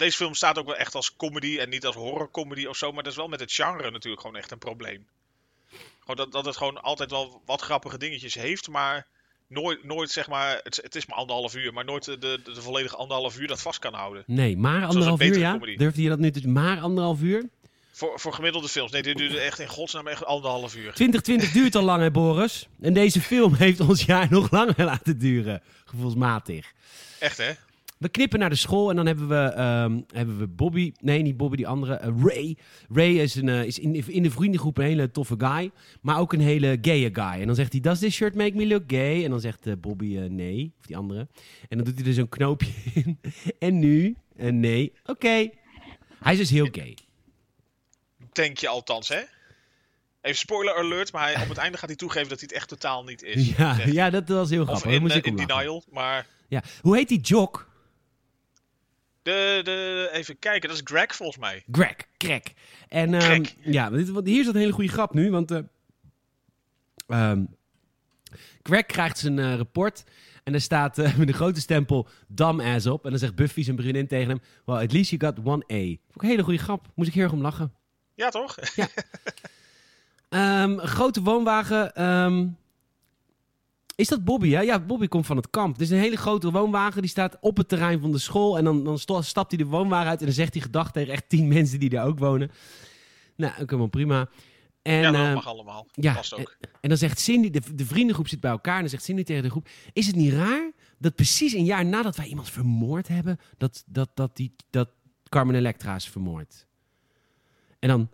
deze 0.00 0.16
film 0.16 0.34
staat 0.34 0.58
ook 0.58 0.66
wel 0.66 0.76
echt 0.76 0.94
als 0.94 1.16
comedy 1.16 1.58
en 1.58 1.68
niet 1.68 1.86
als 1.86 1.94
horrorcomedy 1.94 2.66
of 2.66 2.76
zo. 2.76 2.92
Maar 2.92 3.02
dat 3.02 3.12
is 3.12 3.18
wel 3.18 3.28
met 3.28 3.40
het 3.40 3.52
genre 3.52 3.90
natuurlijk 3.90 4.20
gewoon 4.22 4.36
echt 4.36 4.50
een 4.50 4.58
probleem. 4.58 5.06
Gewoon 6.00 6.16
dat, 6.16 6.32
dat 6.32 6.44
het 6.44 6.56
gewoon 6.56 6.82
altijd 6.82 7.10
wel 7.10 7.42
wat 7.46 7.60
grappige 7.60 7.98
dingetjes 7.98 8.34
heeft, 8.34 8.68
maar 8.68 9.06
nooit, 9.46 9.84
nooit 9.84 10.10
zeg 10.10 10.28
maar. 10.28 10.60
Het, 10.62 10.80
het 10.82 10.94
is 10.94 11.06
maar 11.06 11.18
anderhalf 11.18 11.54
uur, 11.54 11.72
maar 11.72 11.84
nooit 11.84 12.04
de, 12.04 12.18
de, 12.18 12.40
de 12.44 12.62
volledige 12.62 12.96
anderhalf 12.96 13.38
uur 13.38 13.46
dat 13.46 13.62
vast 13.62 13.78
kan 13.78 13.94
houden. 13.94 14.24
Nee, 14.26 14.56
maar 14.56 14.86
anderhalf 14.86 15.20
uur, 15.22 15.38
ja? 15.38 15.52
comedy. 15.52 15.76
Durfde 15.76 16.02
je 16.02 16.08
dat 16.08 16.18
nu 16.18 16.30
te 16.30 16.48
Maar 16.48 16.80
anderhalf 16.80 17.20
uur? 17.20 17.48
Voor, 17.92 18.20
voor 18.20 18.32
gemiddelde 18.32 18.68
films. 18.68 18.90
Nee, 18.90 19.02
dit 19.02 19.16
duurde 19.16 19.40
echt 19.40 19.58
in 19.58 19.68
godsnaam 19.68 20.06
echt 20.06 20.24
anderhalf 20.24 20.74
uur. 20.74 20.92
2020 20.92 21.52
duurt 21.52 21.74
al 21.74 21.82
lang, 21.82 22.02
hè, 22.02 22.10
Boris? 22.10 22.68
En 22.80 22.92
deze 22.92 23.20
film 23.20 23.54
heeft 23.64 23.80
ons 23.80 24.04
jaar 24.04 24.26
nog 24.30 24.50
langer 24.50 24.84
laten 24.84 25.18
duren. 25.18 25.62
Gevoelsmatig. 25.84 26.72
Echt 27.18 27.36
hè? 27.36 27.52
We 28.00 28.08
knippen 28.08 28.38
naar 28.38 28.50
de 28.50 28.56
school 28.56 28.90
en 28.90 28.96
dan 28.96 29.06
hebben 29.06 29.28
we, 29.28 29.34
ehm, 29.34 30.00
hebben 30.14 30.38
we 30.38 30.46
Bobby. 30.46 30.92
Nee, 31.00 31.22
niet 31.22 31.36
Bobby, 31.36 31.56
die 31.56 31.66
andere. 31.66 31.94
eh, 31.94 32.12
Ray. 32.22 32.56
Ray 32.92 33.18
is, 33.18 33.34
een, 33.34 33.48
eh, 33.48 33.64
is 33.64 33.78
in, 33.78 34.08
in 34.08 34.22
de 34.22 34.30
vriendengroep 34.30 34.78
een 34.78 34.84
hele 34.84 35.10
toffe 35.10 35.34
guy. 35.38 35.70
Maar 36.00 36.18
ook 36.18 36.32
een 36.32 36.40
hele 36.40 36.78
gaye 36.82 37.10
guy. 37.12 37.40
En 37.40 37.46
dan 37.46 37.54
zegt 37.54 37.72
hij: 37.72 37.80
Does 37.80 37.98
this 37.98 38.14
shirt 38.14 38.34
make 38.34 38.56
me 38.56 38.66
look 38.66 38.82
gay? 38.86 39.24
En 39.24 39.30
dan 39.30 39.40
zegt 39.40 39.66
eh, 39.66 39.72
Bobby 39.80 40.16
nee. 40.18 40.72
Of 40.78 40.86
die 40.86 40.96
andere. 40.96 41.28
En 41.68 41.76
dan 41.76 41.84
doet 41.86 41.98
hij 41.98 42.06
er 42.06 42.12
zo'n 42.12 42.28
knoopje 42.28 42.70
in. 42.94 43.18
En 43.58 43.78
nu? 43.78 44.16
Eh, 44.36 44.52
nee. 44.52 44.92
Oké. 45.04 45.48
Hij 46.20 46.32
is 46.32 46.38
dus 46.38 46.50
heel 46.50 46.68
gay. 46.72 46.96
Denk 48.32 48.58
je 48.58 48.68
althans 48.68 49.08
hè? 49.08 49.20
Even 50.20 50.38
spoiler 50.38 50.74
alert, 50.76 51.12
maar 51.12 51.32
hij, 51.32 51.42
op 51.42 51.48
het 51.48 51.58
einde 51.58 51.78
gaat 51.78 51.88
hij 51.88 51.96
toegeven 51.98 52.28
dat 52.28 52.38
hij 52.38 52.48
het 52.50 52.56
echt 52.58 52.68
totaal 52.68 53.04
niet 53.04 53.22
is. 53.22 53.48
Ja, 53.56 53.76
ja, 53.86 54.10
dat 54.10 54.28
was 54.28 54.50
heel 54.50 54.60
Of 54.60 54.66
grappig. 54.68 55.08
Daar 55.08 55.16
in, 55.16 55.22
in 55.22 55.46
denial, 55.46 55.84
maar... 55.90 56.26
Ja. 56.48 56.62
Hoe 56.80 56.96
heet 56.96 57.08
die 57.08 57.20
Jock? 57.20 57.69
De, 59.22 59.60
de, 59.64 60.08
even 60.12 60.38
kijken, 60.38 60.68
dat 60.68 60.78
is 60.78 60.84
Greg 60.84 61.16
volgens 61.16 61.38
mij. 61.38 61.64
Greg. 61.72 61.96
Greg. 62.18 62.42
En 62.88 63.14
ehm, 63.14 63.44
ja, 63.60 63.90
dit, 63.90 64.10
hier 64.24 64.44
zat 64.44 64.54
een 64.54 64.60
hele 64.60 64.72
goede 64.72 64.90
grap 64.90 65.14
nu, 65.14 65.30
want 65.30 65.50
eh, 65.50 65.58
ehm, 67.06 67.44
Greg 68.62 68.86
krijgt 68.86 69.18
zijn 69.18 69.38
eh, 69.38 69.54
rapport 69.54 70.04
en 70.44 70.54
er 70.54 70.60
staat 70.60 70.98
eh, 70.98 71.16
met 71.18 71.28
een 71.28 71.34
grote 71.34 71.60
stempel 71.60 72.08
dumbass 72.28 72.86
op. 72.86 73.04
En 73.04 73.10
dan 73.10 73.18
zegt 73.18 73.34
Buffy 73.34 73.62
zijn 73.62 73.76
vriendin 73.76 74.06
tegen 74.06 74.28
hem, 74.28 74.40
well, 74.64 74.76
at 74.76 74.92
least 74.92 75.10
you 75.10 75.24
got 75.24 75.46
one 75.46 75.64
A. 75.72 75.84
Vond 75.84 76.14
ik 76.14 76.22
een 76.22 76.28
hele 76.28 76.42
goede 76.42 76.58
grap. 76.58 76.86
Moest 76.94 77.08
ik 77.08 77.14
heel 77.14 77.24
erg 77.24 77.32
om 77.32 77.40
lachen. 77.40 77.72
Ja, 78.14 78.28
toch? 78.28 78.56
Ehm, 80.28 80.70
een 80.70 80.86
grote 80.86 81.22
woonwagen. 81.22 81.94
Ehm, 84.00 84.08
is 84.08 84.08
dat 84.08 84.24
Bobby? 84.24 84.48
Ja? 84.48 84.60
ja, 84.60 84.80
Bobby 84.80 85.06
komt 85.06 85.26
van 85.26 85.36
het 85.36 85.50
kamp. 85.50 85.72
Het 85.72 85.82
is 85.82 85.90
een 85.90 85.98
hele 85.98 86.16
grote 86.16 86.50
woonwagen. 86.50 87.00
Die 87.00 87.10
staat 87.10 87.36
op 87.40 87.56
het 87.56 87.68
terrein 87.68 88.00
van 88.00 88.12
de 88.12 88.18
school. 88.18 88.58
En 88.58 88.64
dan, 88.64 88.84
dan 88.84 89.24
stapt 89.24 89.50
hij 89.50 89.64
de 89.64 89.70
woonwagen 89.70 90.08
uit. 90.08 90.18
En 90.18 90.24
dan 90.24 90.34
zegt 90.34 90.52
hij 90.52 90.62
gedag 90.62 90.92
tegen 90.92 91.12
echt 91.12 91.28
tien 91.28 91.48
mensen 91.56 91.80
die 91.80 91.88
daar 91.88 92.06
ook 92.06 92.18
wonen. 92.18 92.50
Nou, 93.36 93.52
ook 93.52 93.70
helemaal 93.70 93.86
prima. 93.86 94.28
En, 94.82 95.00
ja, 95.00 95.10
dat 95.10 95.26
eh, 95.26 95.34
mag 95.34 95.46
allemaal. 95.46 95.86
ja, 95.92 96.14
Past 96.14 96.34
ook. 96.34 96.56
en 96.80 96.88
dan 96.88 96.98
zegt 96.98 97.20
Cindy, 97.20 97.50
de, 97.50 97.60
de 97.74 97.86
vriendengroep 97.86 98.28
zit 98.28 98.40
bij 98.40 98.50
elkaar. 98.50 98.74
En 98.74 98.80
dan 98.80 98.90
zegt 98.90 99.04
Cindy 99.04 99.22
tegen 99.22 99.42
de 99.42 99.50
groep: 99.50 99.68
Is 99.92 100.06
het 100.06 100.16
niet 100.16 100.32
raar 100.32 100.70
dat 100.98 101.14
precies 101.14 101.52
een 101.52 101.64
jaar 101.64 101.84
nadat 101.86 102.16
wij 102.16 102.26
iemand 102.26 102.50
vermoord 102.50 103.08
hebben, 103.08 103.38
dat, 103.58 103.84
dat, 103.86 104.10
dat, 104.14 104.36
die, 104.36 104.54
dat 104.70 104.88
Carmen 105.28 105.54
Electra 105.54 105.94
is 105.94 106.08
vermoord? 106.08 106.66
En 107.78 107.88
dan. 107.88 108.08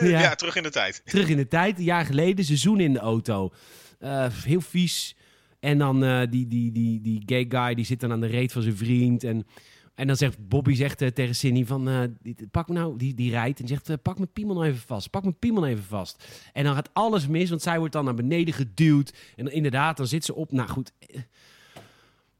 Ja. 0.00 0.20
Ja. 0.20 0.34
terug 0.34 0.56
in 0.56 0.62
de 0.62 0.70
tijd. 0.70 1.02
terug 1.04 1.28
in 1.28 1.36
de 1.36 1.48
tijd, 1.48 1.78
een 1.78 1.84
jaar 1.84 2.04
geleden, 2.06 2.44
ze 2.44 2.56
zoenen 2.56 2.84
in 2.84 2.92
de 2.92 2.98
auto. 2.98 3.52
Eh, 3.98 4.26
heel 4.44 4.60
vies. 4.60 5.16
En 5.60 5.78
dan 5.78 6.04
eh, 6.04 6.20
die, 6.30 6.46
die, 6.48 6.72
die, 6.72 7.00
die 7.00 7.22
gay 7.26 7.46
guy, 7.48 7.74
die 7.74 7.84
zit 7.84 8.00
dan 8.00 8.12
aan 8.12 8.20
de 8.20 8.26
reet 8.26 8.52
van 8.52 8.62
zijn 8.62 8.76
vriend. 8.76 9.24
En, 9.24 9.46
en 9.94 10.06
dan 10.06 10.16
zegt 10.16 10.48
Bobby 10.48 10.74
zegt, 10.74 11.02
eh, 11.02 11.08
tegen 11.08 11.34
Cindy 11.34 11.64
van, 11.64 11.88
eh, 11.88 12.00
die- 12.22 12.36
pak 12.50 12.68
me 12.68 12.74
nou, 12.74 12.96
die, 12.98 13.14
die 13.14 13.30
rijdt. 13.30 13.60
En 13.60 13.68
zegt, 13.68 13.88
eh, 13.88 13.96
pak 14.02 14.16
mijn 14.16 14.32
piemel 14.32 14.54
nou 14.54 14.66
even 14.66 14.80
vast, 14.86 15.10
pak 15.10 15.22
mijn 15.22 15.38
piemel 15.38 15.66
even 15.66 15.84
vast. 15.84 16.24
En 16.52 16.64
dan 16.64 16.74
gaat 16.74 16.90
alles 16.92 17.26
mis, 17.28 17.48
want 17.48 17.62
zij 17.62 17.78
wordt 17.78 17.92
dan 17.92 18.04
naar 18.04 18.14
beneden 18.14 18.54
geduwd. 18.54 19.12
En 19.36 19.44
dan, 19.44 19.54
inderdaad, 19.54 19.96
dan 19.96 20.06
zit 20.06 20.24
ze 20.24 20.34
op, 20.34 20.52
nou 20.52 20.68
goed... 20.68 20.92
eh, 20.98 21.20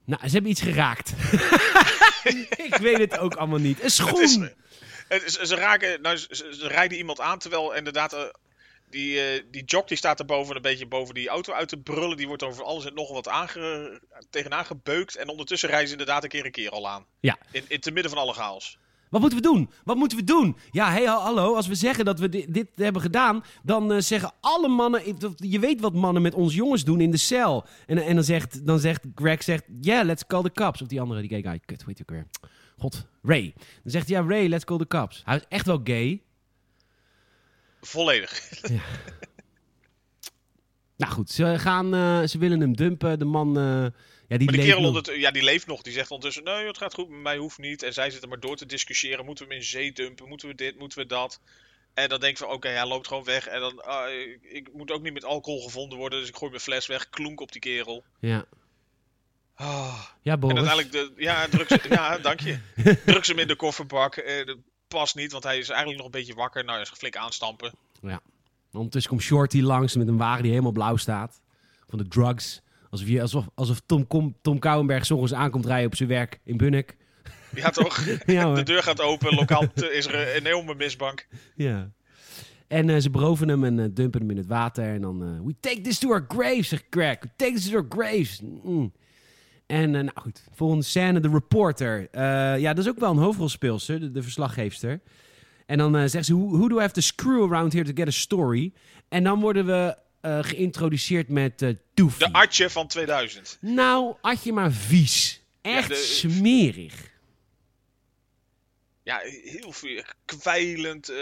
Nou, 0.05 0.23
ze 0.27 0.33
hebben 0.33 0.51
iets 0.51 0.62
geraakt. 0.62 1.12
Ik 2.68 2.77
weet 2.81 2.99
het 2.99 3.18
ook 3.18 3.35
allemaal 3.35 3.59
niet. 3.59 3.83
Een 3.83 3.90
schoen! 3.90 4.51
Het 5.14 5.24
is- 5.40 5.48
ze, 5.48 5.55
raken, 5.55 6.03
nou, 6.03 6.16
ze, 6.16 6.29
ze 6.59 6.66
rijden 6.68 6.98
iemand 6.98 7.20
aan 7.20 7.38
terwijl 7.38 7.74
inderdaad 7.74 8.12
eh, 8.12 8.20
die, 8.90 9.20
eh, 9.20 9.42
die 9.50 9.64
jock 9.64 9.88
die 9.88 9.96
staat 9.96 10.18
er 10.18 10.24
boven 10.27 10.57
een 10.57 10.62
beetje 10.62 10.87
boven 10.87 11.14
die 11.14 11.29
auto 11.29 11.53
uit 11.53 11.68
te 11.68 11.77
brullen. 11.77 12.16
Die 12.16 12.27
wordt 12.27 12.42
over 12.42 12.64
alles 12.64 12.85
en 12.87 12.94
nog 12.94 13.12
wat 13.12 13.29
aange, 13.29 14.00
tegenaan 14.31 14.64
gebeukt. 14.64 15.16
En 15.16 15.29
ondertussen 15.29 15.68
rijden 15.68 15.87
ze 15.88 15.92
inderdaad 15.92 16.22
een 16.22 16.29
keer 16.29 16.44
een 16.44 16.50
keer 16.53 16.70
al 16.70 16.88
aan. 16.88 17.05
Ja. 17.20 17.38
In, 17.50 17.64
in 17.68 17.81
te 17.81 17.90
midden 17.90 18.12
van 18.12 18.20
alle 18.22 18.33
chaos. 18.33 18.79
Wat 19.11 19.20
moeten 19.22 19.40
we 19.42 19.48
doen? 19.48 19.70
Wat 19.85 19.96
moeten 19.96 20.18
we 20.18 20.24
doen? 20.24 20.57
Ja, 20.70 20.90
hey, 20.90 21.05
ha- 21.07 21.18
hallo, 21.20 21.55
als 21.55 21.66
we 21.66 21.74
zeggen 21.74 22.05
dat 22.05 22.18
we 22.18 22.29
di- 22.29 22.46
dit 22.48 22.68
hebben 22.74 23.03
gedaan, 23.03 23.44
dan 23.62 23.92
eh, 23.92 23.98
zeggen 24.00 24.33
alle 24.40 24.68
mannen, 24.68 25.03
je 25.37 25.59
weet 25.59 25.81
wat 25.81 25.94
mannen 25.94 26.22
met 26.22 26.35
ons 26.35 26.55
jongens 26.55 26.85
doen 26.85 27.00
in 27.00 27.11
de 27.11 27.16
cel. 27.16 27.66
En, 27.87 27.98
en 27.98 28.14
dan, 28.14 28.24
zegt, 28.24 28.66
dan 28.66 28.79
zegt 28.79 29.03
Greg, 29.14 29.42
zegt, 29.42 29.64
yeah, 29.81 30.05
let's 30.07 30.27
call 30.27 30.42
the 30.42 30.53
cops. 30.53 30.83
Of 30.83 30.88
die 30.88 31.00
andere, 31.00 31.20
die 31.20 31.29
gay 31.31 31.42
guy, 31.42 31.61
kut, 31.64 31.85
heet 31.87 31.96
die 31.96 32.05
ook 32.09 32.11
weer? 32.11 32.27
God, 32.79 33.07
Ray. 33.23 33.53
Dan 33.57 33.93
zegt 33.93 34.09
hij, 34.09 34.17
ja, 34.17 34.29
Ray, 34.29 34.47
let's 34.47 34.65
call 34.65 34.79
the 34.79 34.87
cops. 34.87 35.23
Hij 35.25 35.37
is 35.37 35.45
echt 35.49 35.67
wel 35.67 35.81
gay. 35.85 36.23
Volledig. 37.81 38.41
Nou 40.97 41.13
goed, 41.13 41.31
ze, 41.31 41.59
gaan, 41.59 41.95
eh, 41.95 42.23
ze 42.23 42.39
willen 42.39 42.61
hem 42.61 42.77
dumpen. 42.77 43.19
De 43.19 43.25
man, 43.25 43.57
eh, 43.57 43.63
ja, 43.63 43.89
die 43.89 43.93
Maar 44.29 44.39
die 44.39 44.49
leeft 44.51 44.65
kerel 44.65 44.85
onder, 44.85 45.19
ja, 45.19 45.31
die 45.31 45.43
leeft 45.43 45.67
nog. 45.67 45.83
Die 45.83 45.93
zegt 45.93 46.11
ondertussen, 46.11 46.45
nee, 46.45 46.67
het 46.67 46.79
gaat 46.79 46.95
goed 46.95 47.09
met 47.09 47.21
mij, 47.21 47.37
hoeft 47.37 47.59
niet. 47.59 47.83
En 47.83 47.93
zij 47.93 48.11
zitten 48.11 48.29
maar 48.29 48.41
door 48.41 48.57
te 48.57 48.67
discussiëren. 48.67 49.25
Moeten 49.25 49.45
we 49.45 49.51
hem 49.51 49.61
in 49.61 49.67
zee 49.69 49.93
dumpen? 49.93 50.29
Moeten 50.29 50.49
we 50.49 50.55
dit? 50.55 50.79
Moeten 50.79 50.99
we 50.99 51.07
dat? 51.07 51.41
En 51.95 52.09
dan 52.09 52.21
denk 52.21 52.33
ik 52.33 52.39
van, 52.39 52.55
oké, 52.55 52.69
hij 52.69 52.87
loopt 52.87 53.09
gewoon 53.09 53.25
weg. 53.25 53.47
En 53.47 53.61
dan, 53.61 53.85
ah, 53.85 54.13
ik, 54.13 54.39
ik 54.43 54.73
moet 54.73 54.91
ook 54.91 55.03
niet 55.03 55.13
met 55.13 55.25
alcohol 55.25 55.63
gevonden 55.63 55.99
worden. 55.99 56.19
Dus 56.19 56.29
ik 56.29 56.37
gooi 56.37 56.51
mijn 56.51 56.63
fles 56.63 56.87
weg, 56.87 57.11
klonk 57.11 57.41
op 57.41 57.53
die 57.53 57.61
kerel. 57.61 58.05
Ja, 58.21 58.45
Ah. 59.55 60.03
ja 60.23 60.33
En 60.33 60.40
Boris. 60.40 60.57
uiteindelijk, 60.57 60.93
de, 60.93 61.23
ja, 61.23 61.47
druk 61.49 61.69
ze, 61.69 61.81
ja, 61.88 62.19
dank 62.19 62.40
je. 62.40 62.59
Druk 63.05 63.25
ze 63.25 63.31
hem 63.33 63.40
in 63.40 63.49
de 63.49 63.57
kofferbak. 63.57 64.17
Eh, 64.17 64.47
dat 64.47 64.57
past 64.88 65.14
niet, 65.14 65.33
want 65.33 65.45
hij 65.45 65.59
is 65.59 65.69
eigenlijk 65.69 65.97
nog 65.97 66.07
een 66.07 66.19
beetje 66.21 66.35
wakker. 66.35 66.64
Nou, 66.64 66.81
is 66.81 66.88
flink 66.97 67.17
aanstampen. 67.17 67.73
Ondertussen 68.73 69.11
komt 69.11 69.23
Shorty 69.23 69.61
langs 69.61 69.97
met 69.97 70.09
een 70.09 70.17
wagen 70.17 70.43
die 70.43 70.51
helemaal 70.51 70.73
blauw 70.73 70.97
staat. 70.97 71.40
Van 71.88 71.99
de 71.99 72.09
drugs. 72.09 72.62
Alsof, 72.90 73.09
je, 73.09 73.21
alsof, 73.21 73.47
alsof 73.55 73.81
Tom, 73.87 74.07
Kom, 74.07 74.37
Tom 74.43 74.59
Kouwenberg 74.59 75.05
's 75.07 75.11
ochtends 75.11 75.33
aankomt 75.35 75.67
rijden 75.67 75.87
op 75.87 75.97
zijn 75.97 76.09
werk 76.09 76.40
in 76.45 76.57
Bunnik. 76.57 76.97
Ja, 77.55 77.71
toch? 77.71 78.05
Ja, 78.27 78.45
hoor. 78.45 78.55
De 78.55 78.62
deur 78.62 78.83
gaat 78.83 79.01
open. 79.01 79.35
Lokaal 79.35 79.73
te- 79.75 79.93
is 79.93 80.07
er 80.07 80.14
een 80.37 80.45
enorme 80.47 80.75
misbank. 80.75 81.27
Ja. 81.55 81.90
En 82.69 82.90
eh, 82.90 83.01
ze 83.01 83.11
beroven 83.11 83.49
hem 83.49 83.64
en 83.64 83.79
eh, 83.79 83.87
dumpen 83.90 84.21
hem 84.21 84.31
in 84.31 84.37
het 84.37 84.47
water. 84.47 84.85
En 84.95 85.01
dan, 85.01 85.23
eh, 85.23 85.47
we 85.47 85.55
take 85.61 85.81
this 85.81 85.99
to 85.99 86.09
our 86.11 86.25
graves, 86.29 86.69
zegt 86.69 86.85
Greg. 86.90 87.17
We 87.21 87.29
take 87.37 87.53
this 87.53 87.69
to 87.69 87.75
our 87.77 87.87
graves. 87.88 88.40
Mm. 88.62 88.93
En 89.66 89.94
eh, 89.94 90.00
nou 90.03 90.20
goed, 90.20 90.44
volgende 90.55 90.85
scène, 90.85 91.20
de 91.20 91.29
reporter. 91.29 92.09
Eh, 92.11 92.22
ja, 92.59 92.74
dat 92.74 92.85
is 92.85 92.90
ook 92.90 92.98
wel 92.98 93.11
een 93.11 93.16
hoofdrolspeelster, 93.16 94.00
de, 94.00 94.11
de 94.11 94.22
verslaggeefster. 94.22 95.00
En 95.66 95.79
dan 95.79 95.96
eh, 95.96 96.05
zegt 96.07 96.27
ze, 96.27 96.37
who, 96.37 96.68
do 96.68 96.77
I 96.77 96.81
have 96.81 96.92
to 96.92 97.00
screw 97.00 97.53
around 97.53 97.72
here 97.72 97.85
to 97.85 97.92
get 97.94 98.07
a 98.07 98.11
story? 98.11 98.72
En 99.09 99.24
dan 99.24 99.40
worden 99.40 99.66
we 99.66 99.96
geïntroduceerd 100.42 101.29
met 101.29 101.74
Doofy. 101.94 102.18
De 102.18 102.33
Artje 102.33 102.70
van 102.70 102.87
2000. 102.87 103.59
Nou, 103.61 104.14
had 104.20 104.44
je 104.44 104.53
maar 104.53 104.72
vies. 104.72 105.42
Echt 105.61 105.88
de- 105.88 105.94
smerig. 105.94 107.12
Ja, 109.03 109.20
heel 109.42 109.72
veel. 109.72 110.03
Kwijlend. 110.24 111.12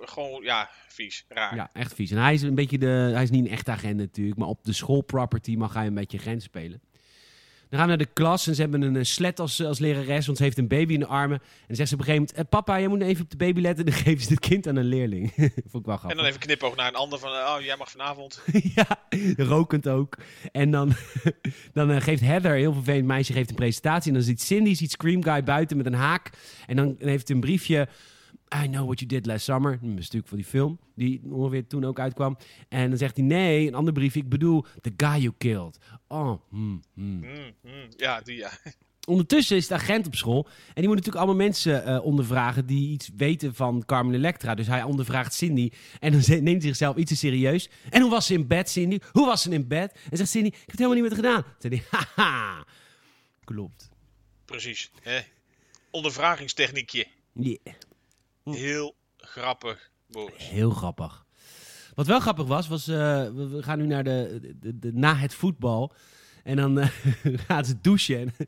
gewoon, 0.00 0.42
ja, 0.42 0.70
vies. 0.88 1.24
Raar. 1.28 1.54
Ja, 1.54 1.70
echt 1.72 1.94
vies. 1.94 2.10
En 2.10 2.18
hij 2.18 2.34
is 2.34 2.42
een 2.42 2.54
beetje 2.54 2.78
de. 2.78 3.10
Hij 3.12 3.22
is 3.22 3.30
niet 3.30 3.44
een 3.44 3.50
echte 3.50 3.70
agent 3.70 3.96
natuurlijk, 3.96 4.38
maar 4.38 4.48
op 4.48 4.64
de 4.64 4.72
schoolproperty 4.72 5.56
mag 5.56 5.74
hij 5.74 5.86
een 5.86 5.94
beetje 5.94 6.18
agent 6.18 6.42
spelen. 6.42 6.80
Dan 7.74 7.82
gaan 7.82 7.92
we 7.92 7.98
naar 7.98 8.06
de 8.06 8.12
klas 8.12 8.46
en 8.46 8.54
ze 8.54 8.60
hebben 8.60 8.82
een 8.82 8.96
eh, 8.96 9.04
slet 9.04 9.40
als, 9.40 9.64
als 9.64 9.78
lerares, 9.78 10.26
want 10.26 10.38
ze 10.38 10.44
heeft 10.44 10.58
een 10.58 10.68
baby 10.68 10.92
in 10.92 11.00
de 11.00 11.06
armen. 11.06 11.38
En 11.38 11.64
dan 11.66 11.76
zegt 11.76 11.88
ze 11.88 11.94
op 11.94 12.00
een 12.00 12.06
gegeven 12.06 12.26
moment: 12.28 12.46
eh, 12.46 12.58
Papa, 12.58 12.78
jij 12.78 12.88
moet 12.88 13.00
even 13.00 13.24
op 13.24 13.30
de 13.30 13.36
baby 13.36 13.60
letten. 13.60 13.84
En 13.84 13.90
dan 13.92 14.00
geven 14.00 14.24
ze 14.24 14.30
het 14.30 14.40
kind 14.40 14.66
aan 14.66 14.76
een 14.76 14.84
leerling. 14.84 15.32
Vond 15.70 15.82
ik 15.82 15.84
wel 15.84 15.96
grappig. 15.96 16.10
En 16.10 16.16
dan 16.16 16.24
even 16.24 16.40
knipoog 16.40 16.76
naar 16.76 16.88
een 16.88 16.94
ander 16.94 17.18
van, 17.18 17.30
oh, 17.30 17.56
jij 17.60 17.76
mag 17.76 17.90
vanavond. 17.90 18.42
ja, 18.74 18.86
rokend 19.36 19.88
ook. 19.88 20.16
En 20.52 20.70
dan, 20.70 20.92
dan 21.72 21.90
eh, 21.90 22.00
geeft 22.00 22.20
Heather, 22.20 22.50
een 22.50 22.58
heel 22.58 22.72
vervelend 22.72 23.06
meisje, 23.06 23.32
geeft 23.32 23.50
een 23.50 23.56
presentatie. 23.56 24.08
En 24.08 24.16
dan 24.16 24.26
ziet 24.26 24.42
Cindy, 24.42 24.74
ziet 24.74 24.90
Scream 24.90 25.22
Guy 25.22 25.42
buiten 25.42 25.76
met 25.76 25.86
een 25.86 25.94
haak. 25.94 26.30
En 26.66 26.76
dan 26.76 26.96
heeft 26.98 27.28
hij 27.28 27.36
een 27.36 27.42
briefje. 27.42 27.88
I 28.62 28.66
know 28.66 28.84
what 28.84 28.98
you 29.00 29.06
did 29.10 29.26
last 29.26 29.44
summer. 29.44 29.72
Is 29.72 29.88
natuurlijk 29.90 30.28
van 30.28 30.36
die 30.36 30.46
film, 30.46 30.78
die 30.94 31.20
ongeveer 31.30 31.66
toen 31.66 31.84
ook 31.84 31.98
uitkwam. 31.98 32.36
En 32.68 32.88
dan 32.88 32.98
zegt 32.98 33.16
hij, 33.16 33.24
nee, 33.26 33.66
een 33.66 33.74
ander 33.74 33.92
briefje. 33.92 34.20
Ik 34.20 34.28
bedoel, 34.28 34.64
the 34.80 34.92
guy 34.96 35.18
you 35.20 35.32
killed. 35.38 35.78
Oh, 36.08 36.40
hmm, 36.50 36.82
hmm. 36.94 37.22
Hmm, 37.22 37.52
hmm, 37.62 37.86
ja, 37.96 38.20
die 38.20 38.36
ja. 38.36 38.50
Ondertussen 39.06 39.56
is 39.56 39.66
de 39.66 39.74
agent 39.74 40.06
op 40.06 40.14
school. 40.14 40.46
En 40.46 40.72
die 40.74 40.86
moet 40.86 40.96
natuurlijk 40.96 41.24
allemaal 41.24 41.44
mensen 41.44 41.84
eh, 41.84 42.04
ondervragen 42.04 42.66
die 42.66 42.88
iets 42.88 43.10
weten 43.16 43.54
van 43.54 43.82
Carmen 43.86 44.14
Electra. 44.14 44.54
Dus 44.54 44.66
hij 44.66 44.82
ondervraagt 44.82 45.34
Cindy. 45.34 45.70
En 46.00 46.12
dan 46.12 46.22
ze- 46.28 46.34
neemt 46.34 46.58
hij 46.62 46.68
zichzelf 46.68 46.96
iets 46.96 47.10
te 47.10 47.16
serieus. 47.16 47.68
En 47.90 48.00
hoe 48.02 48.10
was 48.10 48.26
ze 48.26 48.34
in 48.34 48.46
bed, 48.46 48.70
Cindy? 48.70 48.98
Hoe 49.12 49.26
was 49.26 49.42
ze 49.42 49.50
in 49.50 49.68
bed? 49.68 49.98
En 50.10 50.16
zegt 50.16 50.30
Cindy, 50.30 50.46
ik 50.48 50.54
heb 50.56 50.70
het 50.70 50.78
helemaal 50.78 51.02
niet 51.02 51.12
haar 51.12 51.24
gedaan. 51.24 51.42
Dan 51.58 51.70
zegt 51.70 51.90
hij, 51.90 52.00
haha. 52.16 52.64
Klopt. 53.44 53.90
Precies. 54.44 54.90
Hè? 55.02 55.20
Ondervragingstechniekje. 55.90 57.06
Yeah. 57.32 57.56
Heel 58.44 58.96
grappig, 59.16 59.90
Boris. 60.06 60.48
Heel 60.48 60.70
grappig. 60.70 61.24
Wat 61.94 62.06
wel 62.06 62.20
grappig 62.20 62.46
was, 62.46 62.68
was 62.68 62.88
eh, 62.88 62.96
we, 63.34 63.48
we 63.48 63.62
gaan 63.62 63.78
nu 63.78 63.86
naar 63.86 64.04
de, 64.04 64.40
de, 64.60 64.92
na 64.92 65.14
het 65.14 65.34
voetbal. 65.34 65.92
En 66.42 66.56
dan 66.56 66.78
eh, 66.78 66.88
gaat 67.46 67.66
ze 67.66 67.80
douchen. 67.80 68.32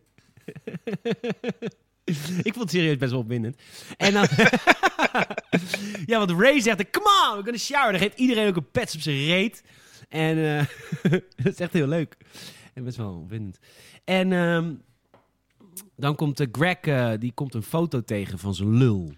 Ik 2.42 2.52
vond 2.52 2.58
het 2.58 2.70
serieus 2.70 2.96
best 2.96 3.10
wel 3.10 3.20
opwindend. 3.20 3.56
En 3.96 4.12
dan... 4.12 4.26
ja, 6.06 6.18
want 6.18 6.30
Ray 6.30 6.60
zegt, 6.60 6.90
come 6.90 7.08
on, 7.08 7.34
we're 7.34 7.42
gonna 7.42 7.58
shower. 7.58 7.90
Dan 7.92 8.00
geeft 8.00 8.18
iedereen 8.18 8.48
ook 8.48 8.56
een 8.56 8.70
pets 8.70 8.94
op 8.94 9.00
zijn 9.00 9.24
reet. 9.24 9.62
En 10.08 10.58
eh, 10.58 10.66
dat 11.36 11.52
is 11.52 11.60
echt 11.60 11.72
heel 11.72 11.86
leuk. 11.86 12.16
En 12.74 12.84
best 12.84 12.96
wel 12.96 13.14
opwindend. 13.14 13.58
En 14.04 14.32
ehm, 14.32 14.74
dan 15.96 16.14
komt 16.14 16.46
Greg, 16.52 17.18
die 17.18 17.32
komt 17.32 17.54
een 17.54 17.62
foto 17.62 18.04
tegen 18.04 18.38
van 18.38 18.54
zijn 18.54 18.76
lul. 18.76 19.14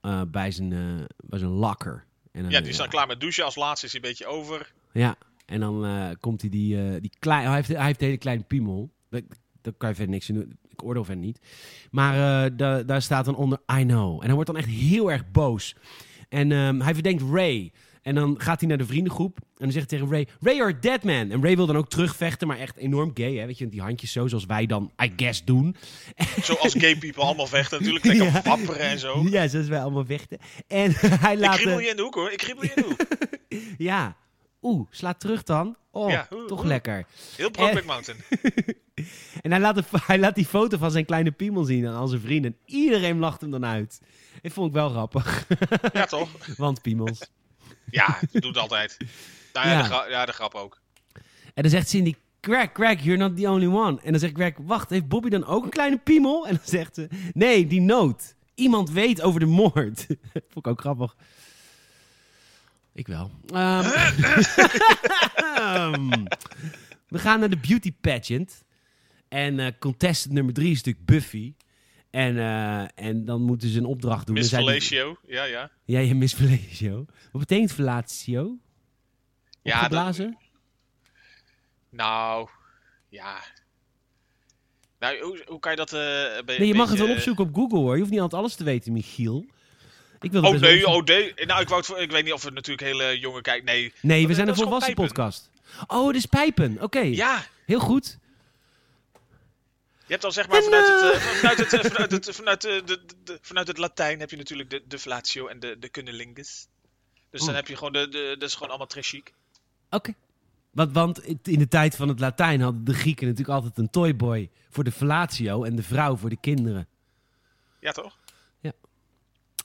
Eh, 0.00 0.22
bij, 0.28 0.50
zijn, 0.50 0.72
eh, 0.72 1.04
bij 1.24 1.38
zijn 1.38 1.50
locker. 1.50 2.04
En 2.32 2.42
dan, 2.42 2.50
Ja, 2.50 2.58
die 2.58 2.68
eh, 2.68 2.74
staat 2.74 2.88
klaar 2.88 3.06
met 3.06 3.20
douchen. 3.20 3.44
Als 3.44 3.54
laatste 3.56 3.86
is 3.86 3.92
hij 3.92 4.00
een 4.02 4.08
beetje 4.08 4.26
over. 4.26 4.72
ja, 4.92 5.16
en 5.46 5.60
dan 5.60 5.84
eh, 5.84 6.08
komt 6.20 6.40
hij 6.40 6.50
die, 6.50 6.76
eh 6.86 7.00
die 7.00 7.12
klein, 7.18 7.46
hij 7.46 7.54
heeft, 7.54 7.68
hij 7.68 7.84
heeft 7.86 8.00
een 8.00 8.06
hele 8.06 8.18
kleine 8.18 8.42
piemel. 8.42 8.90
Daar, 9.08 9.20
daar 9.62 9.72
kan 9.72 9.88
je 9.88 9.94
verder 9.94 10.12
niks 10.14 10.28
aan 10.30 10.36
doen. 10.36 10.58
ik 10.68 10.82
oordeel 10.84 11.04
van 11.04 11.20
niet. 11.20 11.40
Maar 11.90 12.44
eh, 12.44 12.50
da- 12.56 12.82
daar 12.82 13.02
staat 13.02 13.24
dan 13.24 13.36
onder 13.36 13.60
I 13.78 13.82
know. 13.84 14.14
En 14.18 14.24
hij 14.26 14.34
wordt 14.34 14.46
dan 14.50 14.56
echt 14.58 14.68
heel 14.68 15.10
erg 15.10 15.30
boos. 15.30 15.74
En 16.28 16.52
ehm, 16.52 16.80
hij 16.80 16.94
verdenkt 16.94 17.22
Ray. 17.32 17.72
En 18.02 18.14
dan 18.14 18.34
gaat 18.40 18.60
hij 18.60 18.68
naar 18.68 18.78
de 18.78 18.86
vriendengroep. 18.86 19.36
En 19.38 19.46
dan 19.66 19.72
zegt 19.72 19.90
hij 19.90 19.98
tegen 19.98 20.14
Ray: 20.14 20.26
Ray, 20.40 20.54
you're 20.56 20.74
a 20.76 20.80
dead 20.80 21.02
man. 21.04 21.30
En 21.30 21.42
Ray 21.42 21.56
wil 21.56 21.66
dan 21.66 21.76
ook 21.76 21.88
terugvechten, 21.88 22.48
maar 22.48 22.58
echt 22.58 22.76
enorm 22.76 23.10
gay. 23.14 23.34
Hè? 23.34 23.46
Weet 23.46 23.58
je, 23.58 23.68
die 23.68 23.80
handjes 23.80 24.12
zo, 24.12 24.26
zoals 24.26 24.44
wij 24.46 24.66
dan, 24.66 24.90
I 25.02 25.12
guess, 25.16 25.44
doen. 25.44 25.76
Zoals 26.42 26.74
gay 26.78 26.96
people 26.96 27.22
allemaal 27.22 27.46
vechten 27.46 27.78
natuurlijk. 27.78 28.04
Lekker 28.04 28.26
Ja. 28.26 28.42
wapperen 28.44 28.78
en 28.80 28.98
zo. 28.98 29.22
Ja, 29.30 29.48
zoals 29.48 29.66
wij 29.68 29.80
allemaal 29.82 30.04
vechten. 30.04 30.38
En 30.66 30.92
hij 31.20 31.32
Ik 31.32 31.38
laat. 31.38 31.54
kriebel 31.56 31.78
eh, 31.78 31.84
je 31.84 31.90
in 31.90 31.96
de 31.96 32.02
hoek 32.02 32.14
hoor. 32.14 32.30
Ik 32.32 32.38
kriebel 32.38 32.62
je 32.64 32.72
in 32.74 32.82
de 32.82 32.88
hoek. 32.88 33.06
Ja. 33.78 34.16
Oeh, 34.62 34.86
slaat 34.90 35.20
terug 35.20 35.42
dan. 35.42 35.76
Oh, 35.90 36.10
Ja, 36.10 36.26
oeh, 36.32 36.46
toch 36.46 36.58
oeh. 36.58 36.68
lekker. 36.68 37.04
Heel 37.36 37.50
Brokeback. 37.50 37.84
Mountain. 37.84 38.18
En 39.42 39.50
hij 39.50 39.60
laat, 39.60 39.74
de, 39.74 39.82
hij 40.06 40.18
laat 40.18 40.34
die 40.34 40.46
foto 40.46 40.78
van 40.78 40.90
zijn 40.90 41.04
kleine 41.04 41.30
piemel 41.30 41.64
zien 41.64 41.86
aan 41.86 41.94
al 41.94 42.06
zijn 42.08 42.20
vrienden. 42.20 42.50
En 42.50 42.74
iedereen 42.74 43.18
lacht 43.18 43.40
hem 43.40 43.50
dan 43.50 43.64
uit. 43.66 44.00
Dat 44.42 44.52
vond 44.52 44.66
ik 44.68 44.72
wel 44.72 44.88
grappig. 44.90 45.46
Ja 45.92 46.06
toch? 46.06 46.28
Want 46.56 46.82
piemels. 46.82 47.20
Ja, 47.90 48.06
dat 48.20 48.42
doet 48.42 48.44
het 48.44 48.56
altijd. 48.56 48.96
Nou 49.52 49.66
ja, 49.68 49.72
Ja. 49.72 49.82
De, 49.82 49.88
gra- 49.88 50.08
ja 50.08 50.26
de 50.26 50.32
grap 50.32 50.54
ook. 50.54 50.80
En 51.54 51.62
dan 51.62 51.70
zegt 51.70 51.88
Cindy, 51.88 52.14
Greg, 52.40 52.68
Greg, 52.72 53.02
you're 53.02 53.18
not 53.18 53.36
the 53.36 53.48
only 53.50 53.66
one. 53.66 54.00
En 54.02 54.10
dan 54.10 54.20
zegt 54.20 54.34
Greg, 54.34 54.52
wacht, 54.60 54.90
heeft 54.90 55.08
Bobby 55.08 55.28
dan 55.28 55.44
ook 55.46 55.64
een 55.64 55.70
kleine 55.70 55.98
piemel? 55.98 56.46
En 56.46 56.54
dan 56.54 56.64
zegt 56.64 56.94
ze, 56.94 57.08
nee, 57.32 57.66
die 57.66 57.80
noot. 57.80 58.34
Iemand 58.54 58.90
weet 58.90 59.22
over 59.22 59.40
de 59.40 59.46
moord. 59.46 60.06
Vond 60.52 60.56
ik 60.56 60.66
ook 60.66 60.80
grappig. 60.80 61.16
Ik 62.92 63.06
wel. 63.06 63.30
Ehm, 63.46 63.84
ehm, 65.34 66.24
we 67.08 67.18
gaan 67.18 67.40
naar 67.40 67.50
de 67.50 67.56
beauty 67.68 67.92
pageant. 68.00 68.62
En 69.28 69.58
eh 69.60 69.66
contestant 69.78 70.34
nummer 70.34 70.54
drie 70.54 70.70
is 70.70 70.76
natuurlijk 70.76 71.06
Buffy. 71.06 71.52
En, 72.10 72.38
eh, 72.38 72.84
en 73.06 73.24
dan 73.24 73.42
moeten 73.42 73.68
ze 73.68 73.78
een 73.78 73.84
opdracht 73.84 74.26
doen. 74.26 74.34
Miss. 74.34 74.50
Ja, 75.26 75.44
ja. 75.44 75.70
Ja, 75.84 75.98
je 75.98 76.14
Miss 76.14 76.34
Fellatio. 76.34 77.06
Wat 77.32 77.40
betekent 77.40 77.72
fellatio? 77.72 78.56
Ja, 79.62 79.76
Opgeblazen? 79.76 80.38
Nou, 81.90 82.48
ja. 83.08 83.38
Nou, 84.98 85.20
hoe, 85.22 85.42
hoe 85.46 85.58
kan 85.60 85.70
je 85.70 85.76
dat... 85.76 85.92
eh 85.92 85.98
be- 86.44 86.54
Nee, 86.58 86.66
je 86.66 86.74
mag 86.74 86.88
het 86.90 86.98
wel 86.98 87.10
opzoeken 87.10 87.44
op 87.44 87.54
Google 87.54 87.78
hoor. 87.78 87.92
Je 87.94 87.98
hoeft 87.98 88.10
niet 88.10 88.20
altijd 88.20 88.40
alles 88.42 88.54
te 88.54 88.64
weten, 88.64 88.92
Michiel. 88.92 89.44
Ik 90.20 90.32
wil 90.32 90.42
Oh 90.42 90.60
nee, 90.60 90.86
oh 90.86 91.04
nee. 91.04 91.34
Nou, 91.46 91.60
ik, 91.60 91.68
wou 91.68 91.80
het, 91.86 92.02
ik 92.02 92.10
weet 92.10 92.24
niet 92.24 92.32
of 92.32 92.42
het 92.44 92.54
natuurlijk 92.54 92.86
hele 92.86 93.18
jonge 93.18 93.40
kijkt. 93.40 93.64
Nee. 93.64 93.92
Nee, 94.02 94.20
we 94.20 94.26
Dat- 94.26 94.36
zijn 94.36 94.48
een 94.48 94.54
dat 94.54 94.62
volwassen 94.62 94.94
podcast. 94.94 95.50
Oh, 95.86 96.06
het 96.06 96.16
is 96.16 96.26
pijpen. 96.26 96.82
Oké, 96.82 96.98
Ja, 97.00 97.44
heel 97.66 97.80
goed. 97.80 98.18
Je 100.10 100.16
hebt 100.16 100.22
dan 100.22 100.32
zeg 100.32 100.48
maar 100.48 100.62
vanuit 100.62 100.88
het, 100.88 101.02
eh, 101.02 101.16
eh, 101.16 101.22
vanuit 101.36 101.58
het, 101.58 101.72
eh, 101.72 101.90
vanuit 101.90 102.10
het, 102.10 102.36
vanuit 102.36 102.60
de, 102.60 102.82
de, 102.84 103.00
de- 103.24 103.38
vanuit 103.42 103.66
het 103.66 103.78
Latijn 103.78 104.20
heb 104.20 104.30
je 104.30 104.36
natuurlijk 104.36 104.70
de, 104.70 104.82
de 104.88 104.98
flatio 104.98 105.46
en 105.46 105.60
de, 105.60 105.76
de 105.78 105.90
cunnilingus. 105.90 106.66
Dus 107.30 107.44
dan 107.44 107.54
heb 107.54 107.66
je 107.68 107.76
gewoon 107.76 107.92
de, 107.92 108.08
de, 108.08 108.36
dat 108.38 108.48
is 108.48 108.54
gewoon 108.54 108.68
allemaal 108.68 108.86
très 108.86 109.08
chic. 109.08 109.34
Oké. 109.90 110.14
Want, 110.70 110.92
want 110.92 111.24
in 111.48 111.58
de 111.58 111.68
tijd 111.68 111.96
van 111.96 112.08
het 112.08 112.20
Latijn 112.20 112.60
hadden 112.60 112.84
de 112.84 112.94
Grieken 112.94 113.26
natuurlijk 113.26 113.54
altijd 113.58 113.78
een 113.78 113.90
toyboy 113.90 114.50
voor 114.70 114.84
de 114.84 114.92
fellatio 114.92 115.64
en 115.64 115.76
de 115.76 115.82
vrouw 115.82 116.16
voor 116.16 116.28
de 116.30 116.40
kinderen. 116.40 116.88
Ja, 117.80 117.92
toch? 117.92 118.18
Ja. 118.60 118.72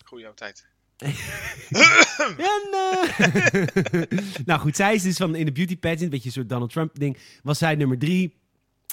Goeie 0.05 0.25
oude 0.25 0.39
tijd. 0.39 0.65
En, 2.37 2.63
eh, 2.71 4.01
nou 4.45 4.59
goed, 4.59 4.75
zij 4.75 4.93
is 4.93 5.01
dus 5.03 5.17
van 5.17 5.35
in 5.35 5.45
de 5.45 5.51
beauty 5.51 5.77
pageant, 5.77 6.01
een 6.01 6.09
beetje 6.09 6.25
een 6.27 6.31
soort 6.33 6.49
Donald 6.49 6.71
Trump 6.71 6.99
ding, 6.99 7.17
was 7.43 7.57
zij 7.57 7.75
nummer 7.75 7.97
drie. 7.97 8.35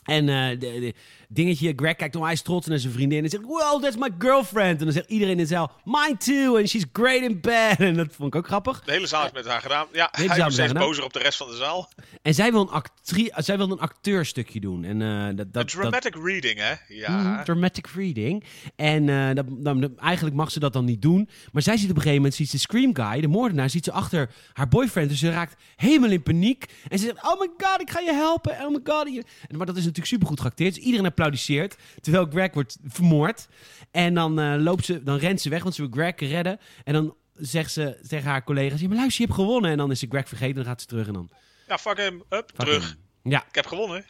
En 0.02 0.28
eh, 0.28 0.48
de, 0.50 0.58
de- 0.58 0.94
dingetje, 1.34 1.72
Greg 1.76 1.96
kijkt 1.96 2.16
om, 2.16 2.22
hij 2.22 2.32
is 2.32 2.42
trots 2.42 2.66
naar 2.66 2.78
zijn 2.78 2.92
vriendin 2.92 3.24
en 3.24 3.30
zegt, 3.30 3.44
well, 3.46 3.78
that's 3.80 3.96
my 3.96 4.10
girlfriend. 4.18 4.78
En 4.78 4.84
dan 4.84 4.92
zegt 4.92 5.10
iedereen 5.10 5.32
in 5.32 5.38
de 5.38 5.46
zaal, 5.46 5.72
mine 5.84 6.16
too, 6.16 6.56
and 6.56 6.68
she's 6.68 6.84
great 6.92 7.22
in 7.22 7.40
bed. 7.40 7.80
En 7.92 7.94
dat 7.94 8.08
vond 8.10 8.34
ik 8.34 8.40
ook 8.40 8.46
grappig. 8.46 8.82
De 8.84 8.92
hele 8.92 9.06
zaal 9.06 9.24
is 9.24 9.32
met 9.32 9.46
haar 9.46 9.60
gedaan. 9.60 9.86
Ja, 9.92 10.08
hele 10.12 10.28
hij 10.32 10.46
is 10.46 10.54
steeds 10.54 10.72
bozer 10.72 11.04
op 11.04 11.12
de 11.12 11.18
rest 11.18 11.38
van 11.38 11.48
de 11.48 11.56
zaal. 11.56 11.88
En 12.22 12.34
zij 12.34 12.50
wil 12.52 12.60
een, 12.60 12.68
actrie, 12.68 13.32
zij 13.36 13.56
wil 13.56 13.70
een 13.70 13.78
acteurstukje 13.78 14.60
doen. 14.60 14.84
En, 14.84 15.02
eh, 15.02 15.36
dat, 15.36 15.52
dat, 15.52 15.62
Een 15.62 15.80
dramatic 15.80 16.14
reading, 16.14 16.58
hè? 16.58 16.72
Ja. 16.88 17.16
Mhm, 17.16 17.44
dramatic 17.44 17.86
reading. 17.86 18.44
En 18.76 19.08
eh, 19.08 19.34
dat, 19.34 19.46
dan, 19.48 19.98
eigenlijk 19.98 20.36
mag 20.36 20.50
ze 20.50 20.58
dat 20.58 20.72
dan 20.72 20.84
niet 20.84 21.02
doen. 21.02 21.28
Maar 21.52 21.62
zij 21.62 21.76
ziet 21.76 21.90
op 21.90 21.96
een 21.96 22.02
gegeven 22.02 22.16
moment, 22.22 22.34
ziet 22.34 22.50
ze 22.50 22.58
Scream 22.58 22.94
Guy, 22.94 23.20
de 23.20 23.28
moordenaar, 23.28 23.70
ziet 23.70 23.84
ze 23.84 23.92
achter 23.92 24.30
haar 24.52 24.68
boyfriend. 24.68 25.08
Dus 25.08 25.18
ze 25.18 25.30
raakt 25.30 25.62
helemaal 25.76 26.10
in 26.10 26.22
paniek. 26.22 26.64
En 26.88 26.98
ze 26.98 27.04
zegt, 27.04 27.24
oh 27.24 27.40
my 27.40 27.48
god, 27.58 27.80
ik 27.80 27.90
ga 27.90 28.00
je 28.00 28.12
helpen. 28.12 28.52
Oh 28.52 28.68
my 28.68 28.80
god. 28.84 29.06
En, 29.06 29.56
maar 29.56 29.66
dat 29.66 29.76
is 29.76 29.82
natuurlijk 29.82 30.08
supergoed 30.08 30.40
geacteerd. 30.40 30.74
Dus 30.74 30.84
iedereen 30.84 31.06
applaudisseert. 31.22 31.76
Terwijl 32.00 32.26
Greg 32.30 32.54
wordt 32.54 32.78
vermoord. 32.84 33.48
En 33.90 34.14
dan, 34.14 34.40
eh, 34.40 34.54
loopt 34.58 34.84
ze, 34.84 35.02
dan 35.02 35.16
rent 35.16 35.40
ze 35.40 35.48
weg, 35.48 35.62
want 35.62 35.74
ze 35.74 35.80
wil 35.82 35.90
Greg 35.90 36.30
redden. 36.30 36.58
En 36.84 36.92
dan 36.92 37.14
zegt 37.34 37.72
ze 37.72 37.98
tegen 38.08 38.30
haar 38.30 38.44
collega's, 38.44 38.80
ja, 38.80 38.88
maar 38.88 38.96
luister, 38.96 39.20
je 39.20 39.26
hebt 39.26 39.40
gewonnen. 39.40 39.70
En 39.70 39.76
dan 39.76 39.90
is 39.90 39.98
ze 39.98 40.06
Greg 40.08 40.28
vergeten, 40.28 40.54
dan 40.54 40.64
gaat 40.64 40.80
ze 40.80 40.86
terug 40.86 41.06
en 41.06 41.12
dan... 41.12 41.30
Ja, 41.68 41.78
fuck 41.78 41.96
hem. 41.96 42.22
Up, 42.28 42.50
fuck 42.54 42.66
terug. 42.66 42.96
Ja. 43.22 43.44
Ik 43.48 43.54
heb 43.54 43.66
gewonnen. 43.66 44.04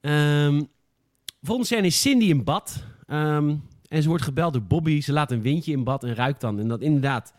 Ehm 0.00 0.62
volgende 1.46 1.66
scène 1.66 1.86
is 1.86 2.00
Cindy 2.00 2.24
in 2.24 2.44
bad. 2.44 2.84
Ehm, 3.06 3.54
en 3.88 4.02
ze 4.02 4.08
wordt 4.08 4.24
gebeld 4.24 4.52
door 4.52 4.62
Bobby. 4.62 5.00
Ze 5.00 5.12
laat 5.12 5.30
een 5.30 5.42
windje 5.42 5.72
in 5.72 5.84
bad 5.84 6.04
en 6.04 6.14
ruikt 6.14 6.40
dan. 6.40 6.58
En 6.60 6.68
dat 6.68 6.80
inderdaad, 6.80 7.34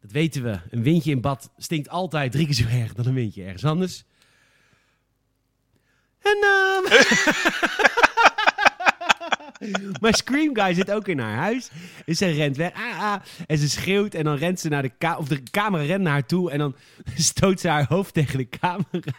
dat 0.00 0.10
weten 0.12 0.42
we. 0.42 0.58
Een 0.70 0.82
windje 0.82 1.10
in 1.10 1.20
bad 1.20 1.50
stinkt 1.56 1.88
altijd 1.88 2.32
drie 2.32 2.44
keer 2.44 2.54
zo 2.54 2.66
erg 2.66 2.94
dan 2.94 3.06
een 3.06 3.14
windje 3.14 3.42
ergens 3.42 3.64
anders. 3.64 4.04
En 6.22 6.36
ehm 6.42 6.84
Maar 10.00 10.14
Scream 10.14 10.56
Guy 10.56 10.74
zit 10.74 10.90
ook 10.90 11.08
in 11.08 11.18
haar 11.18 11.36
huis. 11.36 11.70
Dus 12.04 12.18
ze 12.18 12.26
rent 12.30 12.56
weg. 12.56 12.72
Ah, 12.72 13.02
ah. 13.02 13.20
En 13.46 13.58
ze 13.58 13.68
schreeuwt. 13.68 14.14
En 14.14 14.24
dan 14.24 14.36
rent 14.36 14.60
ze 14.60 14.68
naar 14.68 14.82
de 14.82 14.92
camera. 14.98 15.20
Of 15.20 15.28
de 15.28 15.42
camera 15.42 15.82
rent 15.84 16.02
naar 16.02 16.12
haar 16.12 16.26
toe. 16.26 16.50
En 16.50 16.58
dan 16.58 16.76
stoot 17.14 17.60
ze 17.60 17.68
haar 17.68 17.86
hoofd 17.88 18.14
tegen 18.14 18.38
de 18.38 18.48
camera. 18.48 19.18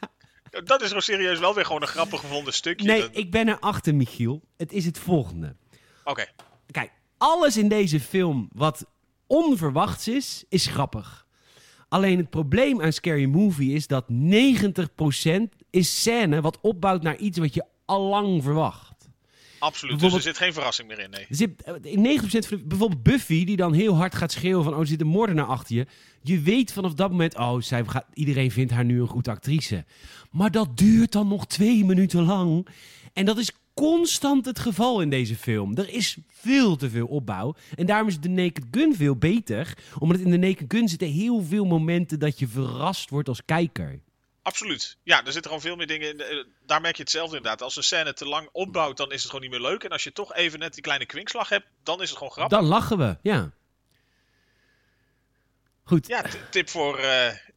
Dat 0.63 0.81
is 0.81 0.87
gewoon 0.87 1.01
serieus 1.01 1.39
wel 1.39 1.53
weer 1.55 1.65
gewoon 1.65 1.81
een 1.81 1.87
grappig 1.87 2.19
gevonden 2.19 2.53
stukje. 2.53 2.87
Nee, 2.87 3.01
Dat- 3.01 3.09
ik 3.17 3.31
ben 3.31 3.47
erachter, 3.47 3.95
Michiel. 3.95 4.41
Het 4.57 4.71
is 4.71 4.85
het 4.85 4.99
volgende. 4.99 5.55
Oké. 6.03 6.25
Kijk, 6.71 6.91
alles 7.17 7.57
in 7.57 7.67
deze 7.69 7.99
film 7.99 8.49
wat 8.53 8.85
onverwachts 9.27 10.07
is, 10.07 10.43
is 10.49 10.65
grappig. 10.65 11.25
Alleen 11.89 12.17
het 12.17 12.29
probleem 12.29 12.81
aan 12.81 12.93
Scary 12.93 13.25
Movie 13.25 13.73
is 13.73 13.87
dat 13.87 14.05
90% 14.09 14.13
is 15.69 16.01
scène 16.01 16.41
wat 16.41 16.61
opbouwt 16.61 17.03
naar 17.03 17.17
iets 17.17 17.37
wat 17.37 17.53
je 17.53 17.63
al 17.85 18.01
lang 18.01 18.43
verwacht. 18.43 18.95
Absoluut. 19.59 19.99
Dus 19.99 20.13
er 20.13 20.21
zit 20.21 20.37
geen 20.37 20.53
verrassing 20.53 20.87
meer 20.87 20.99
in, 20.99 21.09
nee. 21.09 21.25
Er 21.29 21.35
zit, 21.35 21.61
eh, 21.63 21.73
in 21.81 22.01
90% 22.01 22.47
van 22.47 22.57
de- 22.57 22.63
bijvoorbeeld 22.65 23.03
Buffy, 23.03 23.45
die 23.45 23.55
dan 23.55 23.73
heel 23.73 23.95
hard 23.95 24.15
gaat 24.15 24.31
schreeuwen 24.31 24.63
van... 24.63 24.73
oh, 24.73 24.79
er 24.79 24.87
zit 24.87 25.01
een 25.01 25.07
moordenaar 25.07 25.45
achter 25.45 25.75
je. 25.75 25.85
Je 26.21 26.39
weet 26.39 26.73
vanaf 26.73 26.93
dat 26.93 27.09
moment, 27.11 27.37
oh, 27.37 27.61
zij 27.61 27.83
gaat, 27.85 28.05
iedereen 28.13 28.51
vindt 28.51 28.71
haar 28.71 28.85
nu 28.85 29.01
een 29.01 29.07
goede 29.07 29.29
actrice. 29.29 29.85
Maar 30.31 30.51
dat 30.51 30.77
duurt 30.77 31.11
dan 31.11 31.27
nog 31.27 31.47
twee 31.47 31.85
minuten 31.85 32.23
lang. 32.23 32.67
En 33.13 33.25
dat 33.25 33.37
is 33.37 33.51
constant 33.73 34.45
het 34.45 34.59
geval 34.59 35.01
in 35.01 35.09
deze 35.09 35.35
film. 35.35 35.77
Er 35.77 35.89
is 35.89 36.17
veel 36.29 36.75
te 36.75 36.89
veel 36.89 37.07
opbouw. 37.07 37.55
En 37.75 37.85
daarom 37.85 38.07
is 38.07 38.19
de 38.19 38.29
Naked 38.29 38.65
Gun 38.71 38.95
veel 38.95 39.15
beter. 39.15 39.77
Omdat 39.99 40.19
in 40.19 40.31
de 40.31 40.37
Naked 40.37 40.65
Gun 40.67 40.87
zitten 40.87 41.07
heel 41.07 41.41
veel 41.43 41.65
momenten 41.65 42.19
dat 42.19 42.39
je 42.39 42.47
verrast 42.47 43.09
wordt 43.09 43.27
als 43.27 43.45
kijker. 43.45 43.99
Absoluut. 44.47 44.97
Ja, 45.03 45.17
er 45.25 45.31
zitten 45.31 45.43
gewoon 45.43 45.61
veel 45.61 45.75
meer 45.75 45.87
dingen 45.87 46.09
in. 46.09 46.19
Eh, 46.19 46.45
Daar 46.65 46.81
merk 46.81 46.95
je 46.95 47.01
hetzelfde 47.01 47.35
inderdaad. 47.37 47.61
Als 47.61 47.75
een 47.75 47.83
scène 47.83 48.13
te 48.13 48.25
lang 48.25 48.49
opbouwt, 48.51 48.97
dan 48.97 49.11
is 49.11 49.21
het 49.21 49.31
gewoon 49.31 49.41
niet 49.49 49.59
meer 49.59 49.69
leuk. 49.69 49.83
En 49.83 49.89
als 49.89 50.03
je 50.03 50.11
toch 50.11 50.33
even 50.33 50.59
net 50.59 50.73
die 50.73 50.83
kleine 50.83 51.05
kwinkslag 51.05 51.49
hebt, 51.49 51.65
dan 51.83 52.01
is 52.01 52.09
het 52.09 52.17
gewoon 52.17 52.33
grappig. 52.33 52.57
Dan 52.57 52.67
lachen 52.67 52.97
we, 52.97 53.17
ja. 53.21 53.51
Goed, 55.83 56.07
Ja, 56.07 56.23
tip 56.51 56.69
voor 56.69 56.99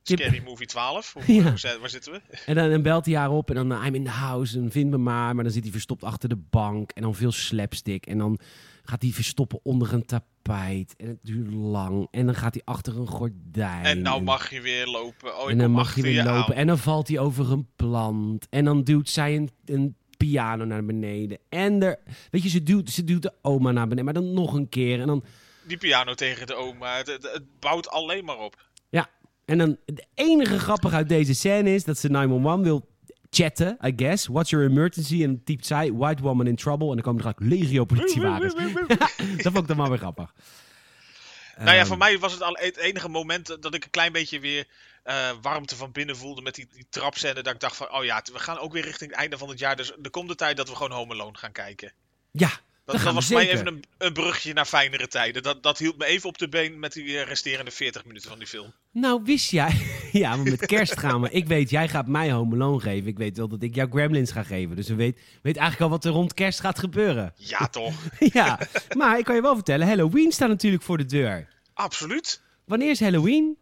Tip. 0.03 0.18
Scary 0.18 0.42
Movie 0.44 0.66
12. 0.66 1.12
Hoe, 1.12 1.22
Ja. 1.35 1.42
hoe 1.42 1.79
waar 1.81 1.88
zitten 1.90 2.12
we? 2.12 2.20
En 2.46 2.55
dan, 2.55 2.83
belt 2.83 3.07
hij 3.07 3.14
haar 3.14 3.31
op 3.31 3.50
en 3.50 3.55
dan 3.68 3.85
I'm 3.87 3.94
in 3.94 4.05
the 4.05 4.11
house 4.11 4.59
en 4.59 4.70
vind 4.70 4.90
me 4.90 4.96
maar. 4.96 5.35
Maar 5.35 5.44
dan 5.44 5.53
zit 5.53 5.62
hij 5.62 5.72
verstopt 5.72 6.05
achter 6.05 6.29
de 6.29 6.37
bank 6.50 6.90
en 6.90 7.03
dan 7.03 7.14
veel 7.14 7.33
slapstick. 7.33 8.07
En 8.07 8.18
dan 8.18 8.38
gaat 8.85 9.03
hij 9.03 9.11
verstoppen 9.11 9.61
onder 9.62 9.93
een 9.93 10.05
tapijt 10.07 10.95
en 10.97 11.07
het 11.07 11.19
duurt 11.23 11.53
lang. 11.53 12.09
En 12.11 12.27
dan 12.27 12.35
gaat 12.35 12.55
hij 12.55 12.62
achter 12.64 12.97
een 12.97 13.07
gordijn. 13.07 13.85
En 13.85 14.03
nou 14.03 14.23
mag 14.23 14.51
je 14.51 14.61
weer 14.61 14.87
lopen. 14.87 15.38
Oh, 15.40 15.51
en 15.51 15.59
dan 15.59 15.71
mag 15.71 15.95
je 15.95 16.03
weer 16.03 16.25
lopen. 16.25 16.55
aan. 16.55 16.61
En 16.61 16.66
dan 16.66 16.79
valt 16.79 17.09
hij 17.09 17.19
over 17.19 17.53
een 17.53 17.69
plant. 17.77 18.47
En 18.51 18.64
dan 18.64 18.83
duwt 18.85 19.09
zij 19.09 19.37
een, 19.37 19.51
een 19.64 19.97
piano 20.16 20.64
naar 20.64 20.85
beneden. 20.85 21.38
En 21.49 21.83
er, 21.83 21.99
weet 22.31 22.43
je, 22.43 22.49
ze 22.49 22.62
duwt, 22.62 22.90
ze 22.90 23.05
duwt 23.05 23.23
de 23.23 23.33
oma 23.43 23.71
naar 23.71 23.85
beneden. 23.88 24.05
Maar 24.05 24.14
dan 24.23 24.33
nog 24.33 24.53
een 24.53 24.69
keer. 24.69 25.01
En 25.01 25.07
dan, 25.07 25.25
Die 25.66 25.77
piano 25.77 26.14
tegen 26.14 26.47
de 26.47 26.55
oma. 26.55 26.97
Het, 26.97 27.07
het, 27.07 27.23
het 27.33 27.43
bouwt 27.59 27.88
alleen 27.88 28.25
maar 28.25 28.38
op. 28.38 28.57
ja. 28.88 29.11
En 29.45 29.59
dan, 29.59 29.77
het 29.87 30.07
enige 30.14 30.59
grappig 30.59 30.93
uit 30.93 31.09
deze 31.09 31.35
scène 31.35 31.75
is 31.75 31.85
dat 31.85 31.99
ze 31.99 32.09
911 32.09 32.61
wil 32.61 32.88
chatten, 33.31 33.79
I 33.87 33.93
guess. 33.97 34.27
What's 34.27 34.51
your 34.51 34.66
emergency? 34.66 35.23
En 35.23 35.45
typt 35.45 35.66
zij, 35.66 35.93
white 35.93 36.23
woman 36.23 36.47
in 36.47 36.57
trouble. 36.57 36.88
En 36.88 36.95
dan 36.95 37.05
komen 37.05 37.25
er 37.25 37.35
gelijk 37.35 37.53
legio 37.61 37.85
politiewagens. 37.85 38.55
dat 39.43 39.53
vond 39.53 39.59
ik 39.59 39.66
dan 39.66 39.77
maar 39.77 39.88
weer 39.88 39.99
grappig. 39.99 40.33
Nou 41.57 41.71
ja, 41.71 41.79
Ehm, 41.79 41.87
voor 41.87 41.99
mij 41.99 42.19
was 42.19 42.33
het 42.33 42.43
al 42.43 42.57
het 42.61 42.77
enige 42.77 43.09
moment 43.09 43.62
dat 43.62 43.75
ik 43.75 43.85
een 43.85 43.90
klein 43.90 44.12
beetje 44.12 44.40
weer 44.40 44.66
eh, 45.03 45.31
warmte 45.43 45.77
van 45.77 45.93
binnen 45.93 46.16
voelde 46.16 46.43
met 46.43 46.55
die, 46.55 46.66
die 46.73 46.87
trapscène. 46.90 47.43
Dat 47.43 47.55
ik 47.55 47.61
dacht 47.61 47.77
van, 47.77 47.93
oh 47.93 48.05
ja, 48.05 48.23
we 48.33 48.38
gaan 48.38 48.59
ook 48.59 48.73
weer 48.73 48.85
richting 48.85 49.11
het 49.11 49.21
einde 49.21 49.38
van 49.38 49.49
het 49.49 49.59
jaar. 49.59 49.77
Dus 49.77 49.93
er 50.03 50.11
komt 50.11 50.29
de 50.29 50.35
tijd 50.35 50.57
dat 50.57 50.69
we 50.69 50.77
gewoon 50.77 50.93
Home 50.93 51.12
Alone 51.12 51.38
gaan 51.38 51.53
kijken. 51.53 51.93
Ja, 52.31 52.51
Dat, 52.92 53.03
dat 53.03 53.14
was 53.14 53.26
voor 53.26 53.37
mij 53.37 53.50
even 53.50 53.66
een, 53.66 53.85
een 53.98 54.12
brugje 54.12 54.53
naar 54.53 54.64
fijnere 54.64 55.09
tijden. 55.09 55.42
Dat, 55.42 55.62
dat 55.62 55.79
hield 55.79 55.98
me 55.98 56.05
even 56.05 56.29
op 56.29 56.38
de 56.38 56.48
been 56.48 56.79
met 56.79 56.92
die 56.92 57.18
eh, 57.18 57.26
resterende 57.26 57.70
40 57.70 58.05
minuten 58.05 58.29
van 58.29 58.38
die 58.38 58.48
film. 58.48 58.72
Nou, 58.92 59.20
wist 59.24 59.50
jij... 59.50 59.87
ja, 60.12 60.37
maar 60.37 60.50
met 60.50 60.66
kerst 60.66 60.98
gaan 60.98 61.20
we... 61.20 61.31
Ik 61.31 61.46
weet, 61.46 61.70
jij 61.70 61.88
gaat 61.88 62.07
mij 62.07 62.33
Home 62.33 62.55
Alone 62.55 62.81
geven. 62.81 63.09
Ik 63.09 63.18
weet 63.18 63.37
wel 63.37 63.48
dat 63.48 63.62
ik 63.62 63.74
jou 63.74 63.90
Gremlins 63.90 64.33
ga 64.33 64.42
geven. 64.42 64.76
Dus 64.76 64.88
we 64.88 64.94
weet, 64.94 65.20
weet 65.42 65.57
eigenlijk 65.57 65.81
al 65.81 65.96
wat 65.96 66.05
er 66.05 66.12
rond 66.12 66.35
kerst 66.35 66.61
gaat 66.61 66.79
gebeuren. 66.79 67.33
Ja, 67.37 67.68
toch? 67.68 67.94
ja, 68.33 68.59
maar 68.96 69.18
ik 69.18 69.24
kan 69.24 69.35
je 69.35 69.42
wel 69.42 69.55
vertellen, 69.55 69.87
Halloween 69.87 70.33
staat 70.33 70.48
natuurlijk 70.48 70.83
voor 70.83 70.98
de 70.98 71.07
deur. 71.07 71.48
Absoluut. 71.74 72.40
Wanneer 72.64 72.90
is 72.90 73.00
Halloween? 73.00 73.57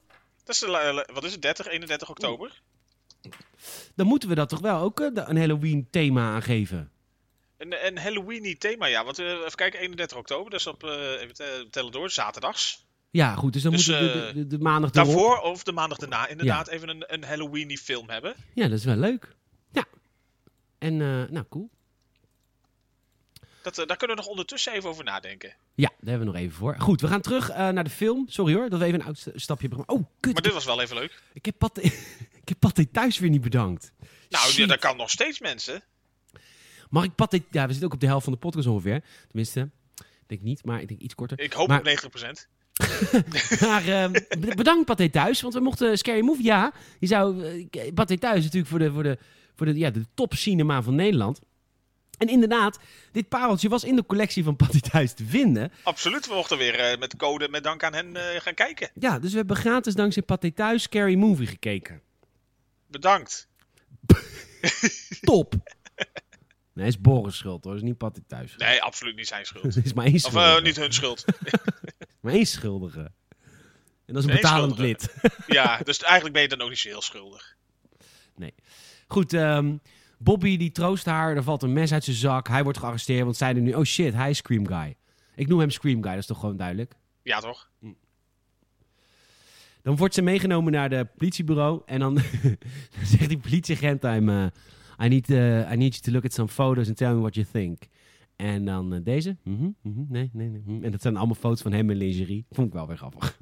Dat 0.45 0.55
is, 0.55 0.61
de 0.61 0.69
la- 0.69 1.07
wat 1.12 1.25
is 1.25 1.33
het, 1.33 1.43
30, 1.43 1.67
31 1.67 2.11
oktober? 2.11 2.61
Dan 3.95 4.07
moeten 4.07 4.29
we 4.29 4.35
dat 4.35 4.49
toch 4.49 4.61
wel 4.61 4.81
ook 4.81 5.01
eh, 5.01 5.09
een 5.14 5.37
Halloween 5.38 5.88
thema 5.91 6.35
aan 6.35 6.43
geven. 6.43 6.91
Een, 7.59 7.87
een 7.87 7.99
Halloweeny 7.99 8.55
thema, 8.55 8.87
ja. 8.87 9.05
Want, 9.05 9.18
eh, 9.18 9.27
even 9.27 9.55
kijken, 9.55 9.81
31 9.81 10.16
oktober, 10.18 10.51
dat 10.51 10.61
is 10.61 10.66
op, 10.66 10.85
eh, 10.85 11.21
even 11.21 11.35
te- 11.35 11.66
tellen 11.71 11.92
door, 11.92 12.11
zaterdags. 12.11 12.87
Ja, 13.11 13.35
goed. 13.35 13.53
Dus 13.53 13.62
dan 13.62 13.73
Dus, 13.73 13.87
moeten 13.87 14.07
we 14.07 14.12
de, 14.12 14.27
eh, 14.29 14.35
de, 14.35 14.47
de 14.47 14.59
maandag 14.59 14.92
erop. 14.94 15.07
Daarvoor, 15.07 15.38
of 15.38 15.62
de 15.62 15.73
maandag 15.73 15.99
daarna, 15.99 16.27
inderdaad, 16.29 16.68
even 16.68 16.88
een, 16.88 17.05
een 17.07 17.25
Halloweeny 17.25 17.77
film 17.77 18.11
hebben. 18.11 18.35
Ja, 18.55 18.68
dat 18.68 18.79
is 18.79 18.85
wel 18.85 18.97
leuk. 18.97 19.35
Ja. 19.73 19.85
En, 20.79 20.97
nou, 21.33 21.44
cool. 21.51 21.71
Dat, 23.62 23.75
daar 23.75 23.97
kunnen 23.97 24.16
we 24.16 24.23
nog 24.23 24.31
ondertussen 24.31 24.73
even 24.73 24.88
over 24.90 25.05
nadenken. 25.05 25.55
Ja, 25.75 25.88
daar 25.88 25.97
hebben 26.11 26.27
we 26.27 26.33
nog 26.33 26.42
even 26.42 26.57
voor. 26.57 26.75
Goed, 26.79 27.01
we 27.01 27.07
gaan 27.09 27.21
terug 27.21 27.49
naar 27.49 27.85
de 27.85 27.90
film. 27.90 28.25
Sorry 28.29 28.55
hoor, 28.55 28.68
dat 28.68 28.79
we 28.79 28.85
even 28.85 29.01
een 29.01 29.07
oud 29.07 29.18
st- 29.18 29.31
stapje 29.35 29.68
hebben. 29.68 29.88
Oh, 29.88 30.05
kut. 30.21 30.33
Maar 30.33 30.42
dit 30.42 30.53
was 30.53 30.64
wel 30.64 30.81
even 30.81 30.97
leuk. 30.97 31.23
Ik 31.33 31.44
heb 31.44 31.59
Pathé, 31.59 31.81
ik 32.42 32.49
heb 32.49 32.59
Pathé 32.59 32.87
thuis 32.87 33.18
weer 33.18 33.31
niet 33.31 33.40
bedankt. 33.40 33.92
Nou, 34.29 34.53
ja, 34.53 34.66
dat 34.66 34.79
kan 34.79 34.97
nog 34.97 35.11
steeds, 35.11 35.38
mensen. 35.40 35.83
Mag 36.90 37.05
ik 37.05 37.14
Pathé... 37.14 37.38
Ja, 37.51 37.62
we 37.62 37.68
zitten 37.70 37.87
ook 37.87 37.94
op 37.94 38.01
de 38.01 38.07
helft 38.07 38.24
van 38.24 38.33
de 38.33 38.38
podcast 38.38 38.66
ongeveer. 38.66 39.03
Tenminste, 39.29 39.61
ik 39.96 40.27
denk 40.27 40.40
niet, 40.42 40.64
maar 40.64 40.81
ik 40.81 40.88
denk 40.88 41.01
iets 41.01 41.14
korter. 41.14 41.40
Ik 41.40 41.53
hoop 41.53 41.68
Maar- 41.68 41.81
op 41.81 41.87
90%. 41.87 42.46
Maar 43.61 43.88
eh, 43.88 44.11
b- 44.11 44.57
bedankt 44.57 44.85
Pathé 44.87 45.09
Thuis, 45.09 45.40
want 45.40 45.55
we 45.55 45.61
mochten 45.61 45.98
Scary 45.98 46.20
Movie... 46.20 46.44
Ja, 46.44 46.72
je 46.98 47.07
zou... 47.07 47.42
Pathé 47.94 48.16
Thuis 48.18 48.38
is 48.38 48.44
natuurlijk 48.44 48.70
voor 48.70 48.79
de, 48.79 48.92
voor 48.92 49.03
de, 49.03 49.18
voor 49.57 49.66
de, 49.66 49.74
ja, 49.79 49.90
de 49.90 50.05
top 50.14 50.35
cinema 50.35 50.83
van 50.83 50.94
Nederland. 50.94 51.40
En 52.18 52.29
inderdaad, 52.29 52.79
dit 53.12 53.29
pareltje 53.29 53.68
was 53.68 53.85
in 53.85 53.96
de 53.96 54.07
collectie 54.07 54.44
van 54.44 54.57
Pathé 54.57 54.81
Thuis 54.81 55.12
te 55.14 55.24
vinden. 55.24 55.72
Absoluut, 55.83 56.27
we 56.29 56.35
mochten 56.35 56.59
weer 56.59 56.74
eh, 56.74 56.98
met 56.98 57.16
code 57.16 57.48
met 57.48 57.62
dank 57.64 57.83
aan 57.83 57.94
hen 57.94 58.16
eh, 58.16 58.40
gaan 58.40 58.55
kijken. 58.55 58.90
Ja, 58.94 59.18
dus 59.18 59.31
we 59.31 59.37
hebben 59.37 59.57
gratis 59.57 59.94
dankzij 59.94 60.22
Pathé 60.22 60.51
Thuis 60.51 60.83
Scary 60.83 61.14
Movie 61.14 61.46
gekeken. 61.46 62.01
Bedankt. 62.87 63.48
Top! 65.20 65.55
Nee, 66.79 66.87
is 66.87 67.01
Boris 67.01 67.37
schuld 67.37 67.64
hoor, 67.64 67.75
is 67.75 67.83
niet 67.83 67.97
Pathé 67.99 68.21
Thuis. 68.27 68.57
Nee, 68.57 68.83
absoluut 68.83 69.17
niet 69.17 69.27
zijn 69.27 69.47
schuld. 69.47 69.75
Het 69.75 69.85
is 69.85 69.93
maar 69.93 70.05
één 70.05 70.14
Of 70.14 70.21
schuldige. 70.21 70.57
eh, 70.57 70.62
niet 70.62 70.77
hun 70.77 70.93
schuld. 70.93 71.25
Maar 72.21 72.33
één 72.33 72.47
schuldige. 72.47 73.01
En 74.07 74.14
dat 74.14 74.17
is 74.17 74.29
een 74.29 74.35
betalend 74.35 74.79
lid. 74.79 75.14
ja, 75.47 75.79
dus 75.85 76.03
eigenlijk 76.03 76.33
ben 76.35 76.43
je 76.43 76.49
dan 76.49 76.61
ook 76.61 76.69
niet 76.69 76.79
zo 76.79 76.88
heel 76.88 77.03
schuldig. 77.03 77.57
Goed, 79.07 79.33
ehm, 79.33 79.77
Bobby 80.19 80.57
die 80.57 80.73
troost 80.73 81.05
haar. 81.07 81.37
Er 81.37 81.43
valt 81.43 81.62
een 81.62 81.73
mes 81.73 81.93
uit 81.93 82.05
zijn 82.05 82.17
zak. 82.17 82.49
Hij 82.49 82.62
wordt 82.62 82.79
gearresteerd, 82.79 83.25
want 83.25 83.37
zij 83.37 83.53
nu... 83.53 83.73
Oh 83.75 83.85
shit, 83.85 84.14
hij 84.14 84.31
is 84.31 84.37
Scream 84.38 84.67
Guy. 84.67 84.97
Ik 85.35 85.49
noem 85.49 85.59
hem 85.59 85.71
Scream 85.71 86.03
Guy, 86.03 86.11
dat 86.11 86.21
is 86.21 86.27
toch 86.27 86.41
gewoon 86.41 86.57
duidelijk? 86.57 86.95
Ja, 87.23 87.41
toch? 87.41 87.71
Dan 89.83 89.97
wordt 89.97 90.14
ze 90.14 90.23
meegenomen 90.23 90.73
naar 90.73 90.88
de 90.88 91.07
politiebureau. 91.17 91.83
En 91.87 91.99
dan, 92.01 92.19
zegt 93.03 93.29
die 93.29 93.38
politieagent 93.38 94.03
hem... 94.03 94.29
eh, 94.29 94.47
I, 95.03 95.09
need, 95.09 95.31
eh, 95.31 95.73
I 95.73 95.77
need 95.77 95.93
you 95.95 96.01
to 96.03 96.11
look 96.11 96.25
at 96.25 96.33
some 96.33 96.49
photos 96.49 96.89
and 96.89 96.97
tell 96.97 97.13
me 97.15 97.21
what 97.21 97.35
you 97.35 97.47
think. 97.53 97.83
En 98.37 98.65
dan 98.65 98.95
eh, 98.95 99.01
deze. 99.05 99.37
Mhm, 99.45 99.69
mhm, 99.83 100.03
nee, 100.09 100.31
nee, 100.33 100.49
nee. 100.49 100.63
mhm. 100.67 100.85
En 100.85 100.91
dat 100.91 101.03
zijn 101.03 101.17
allemaal 101.17 101.35
foto's 101.35 101.63
van 101.63 101.73
hem 101.73 101.91
in 101.91 101.97
lingerie. 101.97 102.47
Vond 102.51 102.67
ik 102.67 102.73
wel 102.73 102.87
weer 102.87 102.97
grappig. 102.97 103.39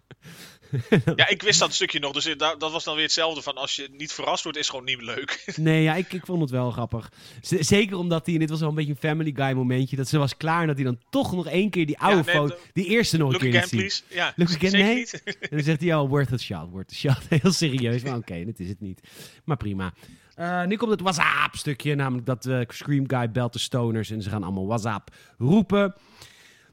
Ja, 1.16 1.29
ik 1.29 1.42
wist 1.42 1.59
dat 1.59 1.75
stukje 1.75 1.99
nog. 1.99 2.12
Dus 2.12 2.25
dat, 2.37 2.61
dat 2.61 2.73
was 2.73 2.85
dan 2.85 2.95
weer 2.95 3.05
hetzelfde 3.05 3.42
van 3.42 3.55
als 3.57 3.77
je 3.77 3.88
niet 3.97 4.12
verrast 4.12 4.42
wordt, 4.42 4.59
is 4.59 4.69
gewoon 4.69 4.85
niet 4.85 5.03
leuk. 5.03 5.45
Nee, 5.57 5.83
ja, 5.83 5.95
ik, 5.95 6.12
ik 6.12 6.27
vond 6.27 6.40
het 6.40 6.51
wel 6.51 6.71
grappig. 6.71 7.12
Z- 7.40 7.53
zeker 7.61 7.97
omdat 7.97 8.25
hij, 8.25 8.35
en 8.35 8.40
dit 8.40 8.51
was 8.51 8.61
wel 8.61 8.69
een 8.69 8.75
beetje 8.75 8.90
een 8.92 8.99
Family 8.99 9.33
Guy 9.35 9.53
momentje, 9.53 9.97
dat 9.97 10.09
ze 10.09 10.19
was 10.19 10.37
klaar 10.37 10.61
en 10.61 10.66
dat 10.66 10.77
hij 10.77 10.85
dan 10.85 10.99
toch 11.11 11.33
nog 11.35 11.47
één 11.47 11.71
keer 11.71 11.87
die 11.87 11.99
oude 11.99 12.23
nee, 12.25 12.35
foto, 12.35 12.55
de- 12.55 12.61
die 12.73 12.87
eerste 12.87 13.16
nog 13.16 13.27
een 13.27 13.33
Look 13.33 13.42
keer 13.42 13.57
again, 13.62 13.79
please. 13.79 14.03
Ja, 14.09 14.33
Look 14.37 14.49
again, 14.55 14.73
nee. 14.73 14.95
niet. 14.95 15.23
En 15.25 15.49
dan 15.51 15.62
zegt 15.62 15.81
hij 15.81 15.95
al, 15.95 16.09
worth 16.09 16.33
a 16.33 16.37
shot, 16.37 16.71
worth 16.71 16.92
a 16.92 16.95
shot. 16.95 17.19
Heel 17.42 17.53
serieus, 17.53 18.03
maar 18.03 18.16
oké, 18.16 18.45
dit 18.45 18.61
is 18.61 18.69
het 18.69 18.81
niet. 18.81 19.01
Maar 19.45 19.57
prima. 19.57 19.92
Eh, 20.37 20.64
nu 20.64 20.77
komt 20.77 20.90
het 20.90 21.01
WhatsApp-stukje, 21.01 21.94
namelijk 21.94 22.27
dat 22.27 22.46
eh, 22.46 22.61
Scream 22.68 23.09
Guy 23.09 23.31
belt 23.31 23.53
de 23.53 23.59
stoners 23.59 24.11
en 24.11 24.22
ze 24.22 24.31
gaan 24.31 24.42
allemaal 24.42 24.66
WhatsApp 24.66 25.14
roepen. 25.38 25.94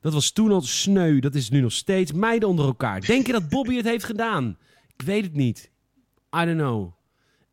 Dat 0.02 0.14
was 0.14 0.32
toen 0.32 0.52
al 0.52 0.62
sneu, 0.62 1.20
dat 1.20 1.36
is 1.36 1.50
nu 1.50 1.62
nog 1.62 1.72
steeds. 1.72 2.12
Meiden 2.12 2.50
onder 2.50 2.66
elkaar. 2.66 3.02
Denk 3.02 3.26
je 3.26 3.32
dat 3.32 3.50
Bobby 3.50 3.76
het 3.76 3.86
heeft 3.86 4.04
gedaan? 4.04 4.58
Ik 4.98 5.06
weet 5.06 5.24
het 5.24 5.34
niet. 5.34 5.72
I 6.36 6.46
don't 6.46 6.58
know. 6.58 6.92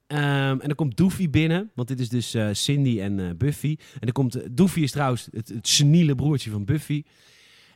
Ehm, 0.07 0.21
en 0.61 0.67
dan 0.67 0.75
komt 0.75 0.97
Doofy 0.97 1.31
binnen, 1.31 1.71
want 1.75 1.89
dit 1.89 2.01
is 2.01 2.09
dus 2.09 2.35
eh, 2.35 2.49
Cindy 2.53 3.01
en 3.01 3.39
Buffy. 3.39 3.77
En 3.93 4.01
dan 4.01 4.13
komt 4.13 4.57
Doofy 4.57 4.81
is 4.81 4.91
trouwens 4.91 5.29
het, 5.31 5.49
het 5.49 5.69
seniele 5.69 6.15
broertje 6.15 6.51
van 6.51 6.65
Buffy. 6.65 7.05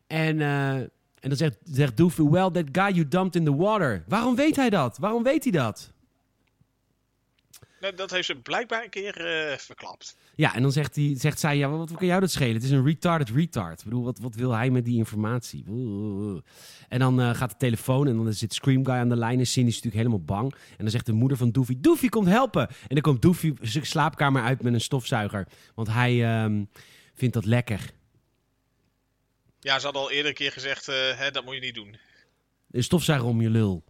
En, 0.07 0.40
en 0.40 0.90
dan 1.20 1.37
zegt, 1.37 1.57
zegt 1.64 1.97
Doofy, 1.97 2.23
well, 2.23 2.51
that 2.51 2.68
guy 2.73 2.90
you 2.92 3.09
dumped 3.09 3.37
in 3.37 3.44
the 3.44 3.57
water. 3.57 4.05
Waarom 4.09 4.35
weet 4.35 4.57
hij 4.57 4.70
dat? 4.70 4.99
Waarom 4.99 5.23
weet 5.23 5.42
hij 5.42 5.53
dat? 5.53 5.93
Nou, 7.85 7.97
dat 7.97 8.11
heeft 8.11 8.27
ze 8.27 8.35
blijkbaar 8.35 8.85
een 8.85 8.90
keer 8.90 9.27
eh, 9.27 9.57
verklapt. 9.59 10.16
Ja, 10.35 10.55
en 10.55 10.62
dan 10.62 10.73
zegt, 10.73 10.97
hij, 10.97 11.14
zegt 11.18 11.40
zij, 11.40 11.57
ja, 11.57 11.68
wat, 11.68 11.79
wat 11.79 11.99
kan 11.99 12.07
jou 12.07 12.20
dat 12.20 12.31
schelen? 12.31 12.55
Het 12.55 12.62
is 12.62 12.70
een 12.70 12.85
retarded 12.85 13.31
retard. 13.31 13.79
Ik 13.79 13.85
bedoel, 13.85 14.05
wat, 14.05 14.18
wat 14.18 14.35
wil 14.35 14.51
hij 14.51 14.70
met 14.70 14.85
die 14.85 14.97
informatie? 14.97 15.64
En 16.88 16.99
dan 16.99 17.20
eh, 17.20 17.35
gaat 17.35 17.51
de 17.51 17.57
telefoon 17.57 18.09
en 18.09 18.16
dan 18.16 18.33
zit 18.33 18.55
Scream 18.55 18.85
Guy 18.85 18.94
aan 18.94 19.09
de 19.09 19.16
lijn 19.16 19.38
en 19.38 19.47
Cindy 19.47 19.68
is 19.68 19.75
natuurlijk 19.75 20.03
helemaal 20.03 20.25
bang. 20.25 20.53
En 20.53 20.77
dan 20.79 20.90
zegt 20.90 21.07
de 21.07 21.12
moeder 21.12 21.37
van 21.37 21.51
Doofy, 21.51 21.77
Doofy 21.81 22.09
komt 22.09 22.29
helpen. 22.29 22.68
En 22.68 22.75
dan 22.88 23.01
komt 23.01 23.23
Doofy 23.23 23.53
zijn 23.61 23.87
slaapkamer 23.87 24.42
uit 24.42 24.62
met 24.62 24.73
een 24.73 24.81
stofzuiger. 24.81 25.47
Want 25.75 25.88
hij 25.88 26.25
ehm, 26.25 26.64
vindt 27.14 27.35
dat 27.35 27.44
lekker. 27.44 27.90
Ja, 29.61 29.79
ze 29.79 29.85
hadden 29.85 30.03
al 30.03 30.11
eerder 30.11 30.29
een 30.31 30.37
keer 30.37 30.53
gezegd, 30.53 30.88
eh, 30.88 31.18
hè, 31.18 31.31
dat 31.31 31.44
moet 31.44 31.55
je 31.55 31.61
niet 31.61 31.75
doen. 31.75 31.97
Een 32.70 32.85
stofzuiger 32.85 33.29
om 33.29 33.40
je 33.40 33.51
lul. 33.51 33.85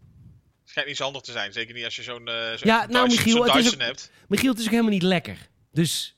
Schijnt 0.64 0.88
niet 0.88 0.96
zo 0.96 1.05
handig 1.05 1.22
te 1.22 1.33
zijn. 1.33 1.53
Zeker 1.53 1.74
niet 1.74 1.85
als 1.85 1.96
je 1.96 2.03
zo'n 2.03 2.29
eh 2.29 2.48
zo'n 2.48 2.59
Ja, 2.68 2.87
nou, 2.87 3.09
Michiel, 3.09 3.37
zo'n 3.37 3.46
het 3.46 3.55
is 3.55 3.62
Dyson 3.62 3.81
ook- 3.81 3.87
hebt. 3.87 4.11
Michiel, 4.29 4.50
het 4.50 4.59
is 4.59 4.64
ook 4.64 4.70
helemaal 4.70 4.92
niet 4.92 5.03
lekker. 5.03 5.48
Dus... 5.72 6.16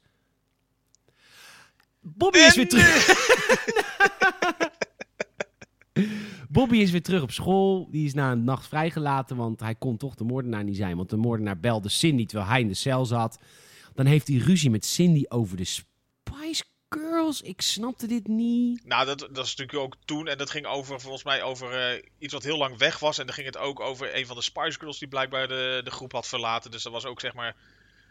Bobby 2.01 2.39
is 2.39 2.55
weer 2.57 2.69
terug. 2.69 3.07
Bobby 6.49 6.77
is 6.77 6.91
weer 6.91 7.03
terug 7.03 7.23
op 7.23 7.31
school. 7.31 7.91
Die 7.91 8.07
is 8.07 8.15
na 8.15 8.33
een 8.33 8.45
nacht 8.45 8.67
vrijgelaten, 8.69 9.37
want 9.37 9.61
hij 9.61 9.75
kon 9.75 9.97
toch 9.97 10.15
de 10.15 10.25
moordenaar 10.25 10.65
niet 10.65 10.77
zijn. 10.77 10.97
Want 10.97 11.11
de 11.11 11.17
moordenaar 11.17 11.61
belde 11.61 11.89
Cindy 11.89 12.27
terwijl 12.27 12.51
hij 12.51 12.61
in 12.61 12.69
de 12.69 12.75
cel 12.75 13.07
zat. 13.07 13.39
Dan 13.95 14.07
heeft 14.07 14.29
hij 14.29 14.37
ruzie 14.37 14.71
met 14.71 14.85
Cindy 14.85 15.25
over 15.29 15.57
de 15.57 15.65
Spice 15.65 16.65
Girls. 16.89 17.43
Ik 17.43 17.61
snapte 17.61 18.07
dit 18.07 18.27
niet. 18.27 18.85
Nou, 18.85 19.07
dat, 19.07 19.19
dat 19.19 19.45
is 19.45 19.55
natuurlijk 19.57 19.79
ook 19.79 19.97
toen. 20.05 20.29
En 20.29 20.39
dat 20.39 20.51
ging 20.51 20.67
over, 20.67 21.01
volgens 21.01 21.25
mij, 21.25 21.43
over 21.43 21.73
eh, 21.73 22.03
iets 22.19 22.33
wat 22.33 22.43
heel 22.43 22.57
lang 22.59 22.79
weg 22.79 22.99
was. 22.99 23.19
En 23.19 23.27
dan 23.27 23.35
ging 23.35 23.47
het 23.47 23.57
ook 23.57 23.81
over 23.81 24.17
een 24.17 24.27
van 24.27 24.37
de 24.37 24.43
Spice 24.43 24.79
Girls 24.79 24.99
die 24.99 25.09
blijkbaar 25.09 25.49
de, 25.49 25.81
de 25.85 25.91
groep 25.91 26.13
had 26.13 26.27
verlaten. 26.27 26.71
Dus 26.71 26.83
dat 26.83 26.93
was 26.93 27.05
ook, 27.05 27.21
zeg 27.21 27.35
maar, 27.35 27.57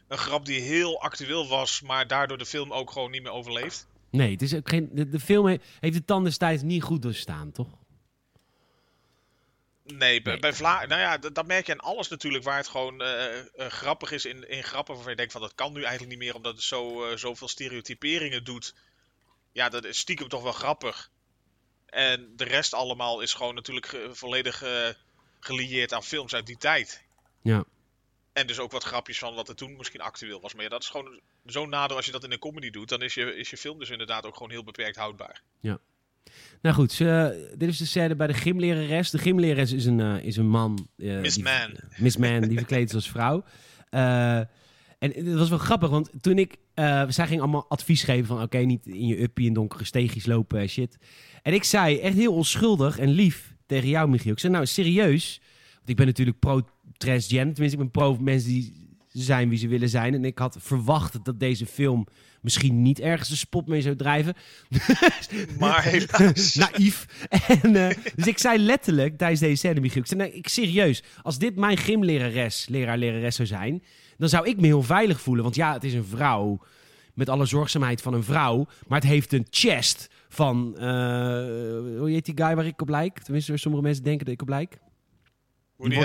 een 0.08 0.18
grap 0.18 0.46
die 0.46 0.62
heel 0.62 1.02
actueel 1.02 1.48
was. 1.48 1.82
Maar 1.82 2.08
daardoor 2.08 2.38
de 2.38 2.46
film 2.46 2.72
ook 2.74 2.92
gewoon 2.92 3.12
niet 3.12 3.24
meer 3.24 3.32
overleeft. 3.32 3.88
Nee, 4.10 4.32
het 4.32 4.42
is 4.42 4.56
ook 4.56 4.70
geen, 4.70 4.90
de, 4.92 5.10
de 5.10 5.20
film 5.20 5.46
he- 5.46 5.58
heeft 5.80 5.96
de 5.98 6.06
tand 6.06 6.26
destijds 6.26 6.64
niet 6.64 6.84
goed 6.84 7.02
doorstaan, 7.02 7.52
toch? 7.52 7.68
Nee, 9.86 10.22
bij, 10.22 10.32
Nee. 10.32 10.42
bij 10.42 10.54
Vla... 10.54 10.86
Nou 10.86 11.02
ja, 11.02 11.18
dat, 11.18 11.36
dat 11.36 11.48
merk 11.48 11.66
je 11.66 11.72
aan 11.72 11.80
alles 11.80 12.08
natuurlijk. 12.08 12.44
Waar 12.44 12.58
het 12.58 12.68
gewoon 12.68 13.02
eh, 13.02 13.40
eh, 13.40 13.46
grappig 13.56 14.12
is 14.12 14.26
in, 14.26 14.50
in 14.50 14.64
grappen. 14.64 14.94
Waarvan 14.94 15.12
je 15.12 15.18
denkt 15.18 15.32
van, 15.32 15.42
dat 15.42 15.56
kan 15.56 15.74
nu 15.74 15.82
eigenlijk 15.82 16.10
niet 16.10 16.20
meer. 16.20 16.36
Omdat 16.36 16.54
het 16.54 16.64
zo, 16.64 17.06
eh, 17.06 17.18
zoveel 17.18 17.48
stereotyperingen 17.48 18.44
doet. 18.44 18.76
Ja, 19.52 19.70
dat 19.70 19.84
is 19.84 19.98
stiekem 20.00 20.28
toch 20.28 20.44
wel 20.44 20.52
grappig. 20.52 21.12
En 21.86 22.34
de 22.36 22.44
rest 22.44 22.74
allemaal 22.74 23.22
is 23.22 23.34
gewoon 23.34 23.56
natuurlijk 23.56 23.98
volledig 24.12 24.62
eh, 24.62 24.90
gelieerd 25.40 25.94
aan 25.94 26.04
films 26.04 26.34
uit 26.34 26.46
die 26.46 26.58
tijd. 26.58 27.04
Ja. 27.42 27.64
En 28.34 28.48
dus 28.48 28.60
ook 28.60 28.72
wat 28.72 28.84
grapjes 28.84 29.20
van 29.20 29.36
wat 29.36 29.50
er 29.50 29.56
toen 29.56 29.76
misschien 29.76 30.02
actueel 30.02 30.42
was. 30.42 30.54
Maar 30.54 30.64
ja, 30.64 30.70
dat 30.70 30.82
is 30.82 30.90
gewoon 30.90 31.20
zo'n 31.46 31.70
nadeel 31.70 31.96
als 31.96 32.06
je 32.06 32.12
dat 32.12 32.24
in 32.24 32.32
een 32.32 32.40
comedy 32.40 32.70
doet. 32.70 32.90
Dan 32.90 33.02
is 33.02 33.14
je, 33.14 33.36
is 33.36 33.50
je 33.50 33.58
film 33.58 33.80
dus 33.80 33.90
inderdaad 33.90 34.26
ook 34.26 34.34
gewoon 34.34 34.52
heel 34.52 34.64
beperkt 34.64 34.96
houdbaar. 34.96 35.42
Nou 36.62 36.76
goed, 36.76 36.92
ze- 36.92 37.54
dit 37.58 37.70
is 37.70 37.78
de 37.78 37.86
scène 37.86 38.16
bij 38.16 38.28
de 38.28 38.34
gymlerares. 38.34 39.10
De 39.10 39.18
gymlerares 39.18 39.72
is 39.72 39.86
een, 39.86 40.00
eh, 40.00 40.24
is 40.24 40.38
een 40.38 40.48
man. 40.48 40.88
eh, 40.98 41.20
Miss 41.20 41.36
die- 41.36 41.44
Man. 41.44 41.72
Miss 41.98 42.18
Man, 42.18 42.42
die 42.42 42.58
verkleed 42.58 42.90
is 42.90 42.96
als 42.96 43.10
vrouw. 43.10 43.44
Eh, 43.90 44.38
en 45.00 45.12
het 45.14 45.34
was 45.34 45.50
wel 45.50 45.58
grappig, 45.58 45.90
want 45.90 46.10
toen 46.22 46.38
ik... 46.38 46.56
eh, 46.74 47.04
zij 47.10 47.28
ging 47.28 47.42
allemaal 47.42 47.66
advies 47.70 48.04
geven 48.04 48.26
van... 48.26 48.42
Oké, 48.42 48.58
niet 48.58 48.86
in 48.88 49.08
je 49.08 49.22
uppie 49.22 49.48
in 49.48 49.54
donkere 49.54 49.84
steegjes 49.84 50.26
lopen 50.26 50.60
en 50.60 50.70
shit. 50.70 50.98
En 51.42 51.54
ik 51.54 51.64
zei, 51.64 51.98
echt 52.00 52.16
heel 52.16 52.34
onschuldig 52.34 52.98
en 53.00 53.10
lief... 53.10 53.54
tegen 53.66 53.90
jou, 53.90 54.10
Michiel. 54.10 54.32
Ik 54.32 54.40
zei, 54.40 54.54
nou, 54.54 54.66
serieus. 54.66 55.42
Want 55.76 55.90
ik 55.90 55.96
ben 55.96 56.06
natuurlijk 56.06 56.40
pro-transgender. 56.40 57.54
Tenminste, 57.54 57.78
ik 57.82 57.92
ben 57.92 57.92
pro 58.02 58.18
mensen 58.22 58.50
die 58.50 58.84
zijn 59.12 59.50
wie 59.50 59.58
ze 59.58 59.68
willen 59.68 59.90
zijn. 59.90 60.14
En 60.14 60.26
ik 60.26 60.38
had 60.40 60.58
verwacht 60.60 61.26
dat 61.26 61.40
deze 61.40 61.66
film 61.66 62.08
misschien 62.46 62.82
niet 62.82 63.00
ergens 63.00 63.30
de 63.30 63.36
spot 63.36 63.68
mee 63.68 63.82
zou 63.82 63.96
drijven. 63.96 64.34
Maar 65.60 65.84
helaas. 65.92 66.56
Naïef. 66.56 67.06
En, 67.30 67.76
eh, 67.76 67.98
dus 68.16 68.28
ik 68.28 68.38
zei 68.38 68.60
letterlijk 68.60 69.18
tijdens 69.18 69.40
deze 69.40 69.56
scène, 69.56 69.80
Michiel. 69.80 70.02
Ik 70.02 70.08
zei, 70.08 70.20
nee, 70.20 70.32
ik, 70.32 70.48
serieus. 70.48 71.04
Als 71.22 71.38
dit 71.38 71.56
mijn 71.56 71.78
gymlerares, 71.78 72.68
leraar, 72.70 72.98
lerares 72.98 73.36
zou 73.36 73.48
zijn... 73.48 73.84
dan 74.18 74.30
zou 74.30 74.48
ik 74.48 74.60
me 74.60 74.66
heel 74.66 74.84
veilig 74.84 75.22
voelen. 75.22 75.44
Want 75.44 75.56
ja, 75.56 75.74
het 75.74 75.84
is 75.84 75.94
een 75.94 76.06
vrouw 76.06 76.60
met 77.14 77.30
alle 77.30 77.46
zorgzaamheid 77.46 78.02
van 78.02 78.14
een 78.14 78.24
vrouw. 78.24 78.68
Maar 78.88 79.00
het 79.00 79.10
heeft 79.10 79.34
een 79.34 79.48
chest 79.50 80.10
van... 80.30 80.78
eh, 80.78 80.86
hoe 81.98 82.10
heet 82.10 82.26
die 82.26 82.38
guy 82.38 82.56
waar 82.56 82.66
ik 82.66 82.82
op 82.82 82.90
lijk? 82.90 83.20
Tenminste, 83.20 83.58
sommige 83.58 83.84
mensen 83.84 84.04
denken 84.04 84.26
dat 84.26 84.34
ik 84.34 84.42
op 84.42 84.50
lijk. 84.50 84.78
Woody. 85.76 85.96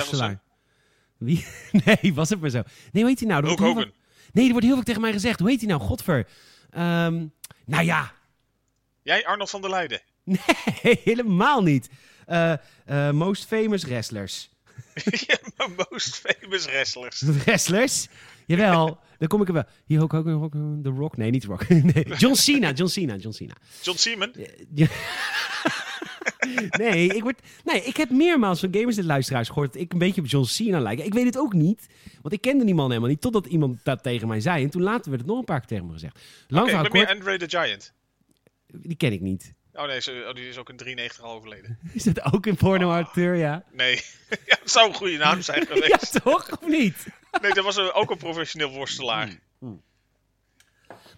Wie? 1.19 1.45
Nee, 1.85 2.15
was 2.15 2.29
het 2.29 2.41
maar 2.41 2.51
zo. 2.51 2.63
Nee, 2.93 3.03
hoe 3.03 3.13
heet 3.13 3.21
hij 3.21 3.29
nou? 3.29 3.47
Hogan. 3.47 3.91
Nee, 4.33 4.45
er 4.45 4.51
wordt 4.51 4.67
heel 4.67 4.77
vaak 4.77 4.85
tegen 4.85 5.01
mij 5.01 5.13
gezegd. 5.13 5.39
Hoe 5.41 5.49
heet 5.51 5.61
hij 5.61 5.69
nou? 5.69 5.81
Godver. 5.81 6.27
Ehm, 6.71 7.27
nou 7.67 7.85
ja, 7.85 8.13
Jij, 9.03 9.27
Arnold 9.27 9.51
van 9.51 9.61
der 9.61 9.71
Leijden. 9.71 10.01
nee, 10.83 11.01
helemaal 11.05 11.63
niet. 11.63 11.89
Eh, 12.27 12.53
eh, 12.85 13.11
most 13.11 13.45
famous 13.47 13.85
wrestlers. 13.85 14.51
ja, 15.27 15.39
maar 15.57 15.87
most 15.91 16.17
famous 16.17 16.65
wrestlers. 16.65 17.21
Wrestlers? 17.45 18.09
Jawel, 18.47 18.99
daar 19.19 19.29
kom 19.29 19.41
ik 19.43 19.49
er 19.49 19.55
wel. 19.55 19.65
Hier 19.87 20.03
ook, 20.03 20.15
ook, 20.15 20.27
ook 20.27 20.53
The 20.83 20.89
Rock. 20.89 21.17
Nee, 21.17 21.31
niet 21.31 21.41
The 21.41 21.47
Rock. 21.47 21.69
nee. 21.69 22.15
John 22.17 22.35
Cena, 22.35 22.71
John 22.73 22.91
Cena, 22.91 23.17
John 23.17 23.35
Cena. 23.35 23.55
John 23.83 23.99
Seaman. 23.99 24.33
Ja. 26.41 26.77
nee, 26.77 27.07
ik 27.15 27.23
word, 27.23 27.41
nee, 27.65 27.83
ik 27.83 27.97
heb 27.97 28.11
meermaals 28.11 28.61
van 28.61 28.75
gamers 28.75 28.97
en 28.97 29.05
luisteraars 29.05 29.49
gehoord 29.49 29.73
dat 29.73 29.83
ik 29.83 29.93
een 29.93 29.99
beetje 29.99 30.21
op 30.21 30.27
John 30.27 30.45
Cena 30.47 30.81
lijk. 30.81 30.99
Ik 31.01 31.15
weet 31.15 31.25
het 31.25 31.39
ook 31.39 31.53
niet, 31.53 31.87
want 32.23 32.35
ik 32.35 32.41
kende 32.41 32.65
die 32.65 32.75
man 32.75 32.89
helemaal 32.89 33.09
niet, 33.11 33.21
totdat 33.21 33.47
iemand 33.47 33.79
dat 33.85 34.03
tegen 34.03 34.29
mij 34.29 34.41
zei. 34.41 34.65
En 34.65 34.71
toen 34.71 34.83
later 34.83 35.11
werd 35.11 35.23
het 35.23 35.31
nog 35.31 35.39
een 35.39 35.45
paar 35.45 35.59
keer 35.59 35.69
tegen 35.69 35.87
me 35.87 35.93
gezegd. 35.93 36.21
Lang 36.49 36.67
ben 36.67 36.79
kort, 36.81 36.93
meer 36.93 37.09
Andre 37.09 37.39
the 37.39 37.59
Giant. 37.59 37.93
die 38.67 38.97
ken 38.97 39.13
ik 39.13 39.21
niet. 39.21 39.55
Oh 39.73 39.87
nee, 39.87 40.27
oh, 40.29 40.35
die 40.35 40.49
is 40.49 40.59
ook 40.59 40.69
in 40.69 40.77
93 40.77 41.25
al 41.25 41.35
overleden. 41.35 41.79
Is 41.93 42.03
dat 42.03 42.33
ook 42.33 42.47
een 42.47 42.57
porno-acteur, 42.57 43.35
ja? 43.35 43.65
Nee, 43.73 43.95
ja, 44.47 44.57
dat 44.61 44.71
zou 44.71 44.89
een 44.89 44.95
goede 44.95 45.17
naam 45.17 45.43
zijn 45.43 45.61
Ja, 45.69 45.75
geweest. 45.75 46.23
toch? 46.25 46.51
Of 46.61 46.69
niet? 46.69 47.07
Nee, 47.43 47.53
dat 47.55 47.65
was 47.65 47.79
ook 47.79 48.11
een 48.11 48.17
professioneel 48.19 48.71
worstelaar. 48.71 49.39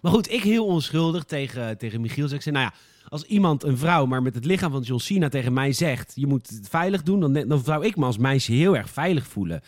Maar 0.01 0.11
goed, 0.11 0.31
ik 0.31 0.43
heel 0.43 0.65
onschuldig 0.65 1.23
tegen, 1.23 1.77
tegen 1.77 2.01
Michiel. 2.01 2.27
zeg 2.27 2.37
ik 2.37 2.43
zei, 2.43 2.55
nou 2.55 2.67
ja, 2.71 2.79
als 3.13 3.23
iemand, 3.23 3.63
een 3.63 3.77
vrouw, 3.77 4.05
maar 4.05 4.21
met 4.21 4.35
het 4.35 4.45
lichaam 4.45 4.71
van 4.71 4.81
John 4.81 5.01
Cena 5.01 5.29
tegen 5.29 5.53
mij 5.53 5.71
zegt... 5.71 6.11
je 6.15 6.27
moet 6.27 6.49
het 6.49 6.67
veilig 6.69 7.03
doen, 7.03 7.19
dan, 7.19 7.33
dan 7.33 7.63
zou 7.63 7.85
ik 7.85 7.95
me 7.95 8.05
als 8.05 8.17
meisje 8.17 8.51
heel 8.51 8.77
erg 8.77 8.89
veilig 8.89 9.27
voelen. 9.27 9.61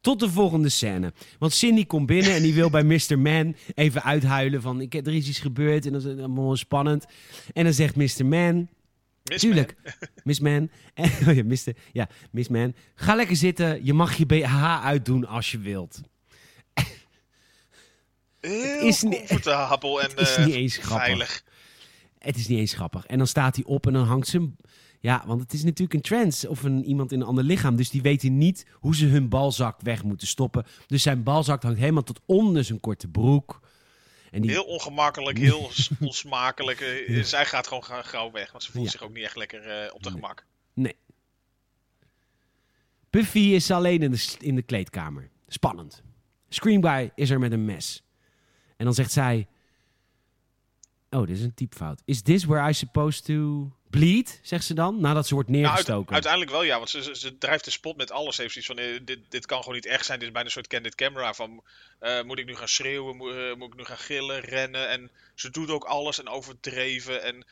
Tot 0.00 0.20
de 0.20 0.30
volgende 0.30 0.68
scène. 0.68 1.12
Want 1.38 1.52
Cindy 1.52 1.86
komt 1.86 2.06
binnen 2.06 2.34
en 2.34 2.42
die 2.42 2.54
wil 2.54 2.70
bij 2.70 2.82
Mr. 2.82 3.18
Man 3.18 3.56
even 3.74 4.02
uithuilen 4.02 4.62
van... 4.62 4.80
Ik, 4.80 4.94
er 4.94 5.14
is 5.14 5.28
iets 5.28 5.38
gebeurd 5.38 5.86
en 5.86 5.92
dat 5.92 6.04
is 6.04 6.18
allemaal 6.18 6.56
spannend. 6.56 7.06
En 7.52 7.64
dan 7.64 7.72
zegt 7.72 7.96
Mr. 7.96 8.26
Man... 8.26 8.68
Miss 9.22 9.40
Tuurlijk, 9.40 9.74
Miss 10.24 10.40
Man. 10.40 10.70
En, 10.94 11.10
oh 11.28 11.34
ja, 11.34 11.44
Mr. 11.44 11.74
Ja, 11.92 12.08
Miss 12.30 12.48
Man. 12.48 12.74
Ga 12.94 13.14
lekker 13.14 13.36
zitten. 13.36 13.84
Je 13.84 13.92
mag 13.92 14.16
je 14.16 14.26
BH 14.26 14.84
uitdoen 14.84 15.26
als 15.26 15.50
je 15.50 15.58
wilt. 15.58 16.00
Man. 18.40 18.80
Is 18.80 19.02
niet- 19.02 19.18
comfortabel 19.18 20.02
en 20.02 20.16
is 20.16 20.34
eh, 20.34 20.44
niet 20.44 20.54
eens 20.54 20.76
grappig. 20.76 21.06
veilig. 21.06 21.42
Het 22.20 22.36
is 22.36 22.48
niet 22.48 22.58
eens 22.58 22.72
grappig. 22.72 23.06
En 23.06 23.18
dan 23.18 23.26
staat 23.26 23.56
hij 23.56 23.64
op 23.64 23.86
en 23.86 23.92
dan 23.92 24.04
hangt 24.06 24.26
ze 24.28 24.36
hem. 24.36 24.56
Ja, 25.00 25.22
want 25.26 25.40
het 25.40 25.52
is 25.52 25.62
natuurlijk 25.64 25.94
een 25.94 26.00
trans 26.00 26.46
of 26.46 26.62
een, 26.62 26.84
iemand 26.84 27.12
in 27.12 27.20
een 27.20 27.26
ander 27.26 27.44
lichaam. 27.44 27.76
Dus 27.76 27.90
die 27.90 28.02
weten 28.02 28.38
niet 28.38 28.66
hoe 28.72 28.96
ze 28.96 29.06
hun 29.06 29.28
balzak 29.28 29.80
weg 29.80 30.02
moeten 30.04 30.26
stoppen. 30.26 30.64
Dus 30.86 31.02
zijn 31.02 31.22
balzak 31.22 31.62
hangt 31.62 31.78
helemaal 31.78 32.02
tot 32.02 32.20
onder 32.26 32.64
zijn 32.64 32.80
korte 32.80 33.08
broek. 33.08 33.60
En 34.30 34.40
die, 34.42 34.50
Heel 34.50 34.64
ongemakkelijk, 34.64 35.38
heel 35.48 35.70
onsmakelijk. 36.00 36.80
Eh, 36.80 37.22
Zij 37.22 37.46
gaat 37.46 37.66
gewoon 37.66 37.84
ga- 37.84 38.02
gauw 38.02 38.30
weg, 38.30 38.50
want 38.52 38.62
ze 38.64 38.70
voelt 38.72 38.84
Ja. 38.84 38.90
zich 38.90 39.02
ook 39.02 39.12
niet 39.14 39.24
echt 39.24 39.36
lekker 39.36 39.66
eh, 39.84 39.94
op 39.94 40.02
de 40.02 40.10
gemak. 40.10 40.44
Nee. 40.74 40.96
Buffy 43.10 43.38
is 43.38 43.70
alleen 43.70 44.02
in 44.02 44.10
de, 44.10 44.34
in 44.40 44.54
de 44.54 44.62
kleedkamer. 44.62 45.30
Spannend. 45.48 46.02
Screamguy 46.48 47.10
is 47.14 47.30
er 47.30 47.38
met 47.38 47.52
een 47.52 47.64
mes. 47.64 48.02
En 48.76 48.84
dan 48.84 48.94
zegt 48.94 49.12
zij... 49.12 49.46
Oh, 51.10 51.26
dit 51.26 51.36
is 51.36 51.42
een 51.42 51.54
typfout. 51.54 52.02
Is 52.04 52.22
this 52.22 52.44
where 52.44 52.68
I 52.68 52.72
supposed 52.72 53.24
to 53.24 53.70
bleed? 53.90 54.40
Zegt 54.42 54.64
ze 54.64 54.74
dan, 54.74 55.00
nadat 55.00 55.26
ze 55.26 55.34
wordt 55.34 55.48
Nou, 55.48 55.62
neergestoken. 55.62 56.12
uiteindelijk 56.12 56.50
wel, 56.52 56.62
ja, 56.62 56.76
want 56.76 56.90
ze, 56.90 57.02
ze, 57.02 57.16
ze 57.16 57.38
drijft 57.38 57.64
de 57.64 57.70
spot 57.70 57.96
met 57.96 58.10
alles. 58.10 58.34
Ze 58.34 58.42
heeft 58.42 58.52
zoiets 58.54 58.72
van: 58.72 58.94
eh, 58.94 59.00
dit, 59.06 59.30
dit 59.30 59.46
kan 59.46 59.58
gewoon 59.58 59.74
niet 59.74 59.86
echt 59.86 60.04
zijn. 60.04 60.18
Dit 60.18 60.26
is 60.28 60.32
bijna 60.34 60.48
een 60.48 60.54
soort 60.54 60.66
candid 60.66 60.94
camera. 60.94 61.34
Van, 61.34 61.62
eh, 61.98 62.22
moet 62.22 62.38
ik 62.38 62.46
nu 62.46 62.56
gaan 62.56 62.68
schreeuwen? 62.68 63.16
Moet, 63.16 63.34
eh, 63.34 63.54
moet 63.54 63.72
ik 63.72 63.78
nu 63.78 63.84
gaan 63.84 63.98
gillen, 63.98 64.40
rennen? 64.40 64.88
En 64.88 65.10
ze 65.34 65.50
doet 65.50 65.70
ook 65.70 65.84
alles 65.84 66.18
en 66.18 66.28
overdreven. 66.28 67.22
En 67.22 67.44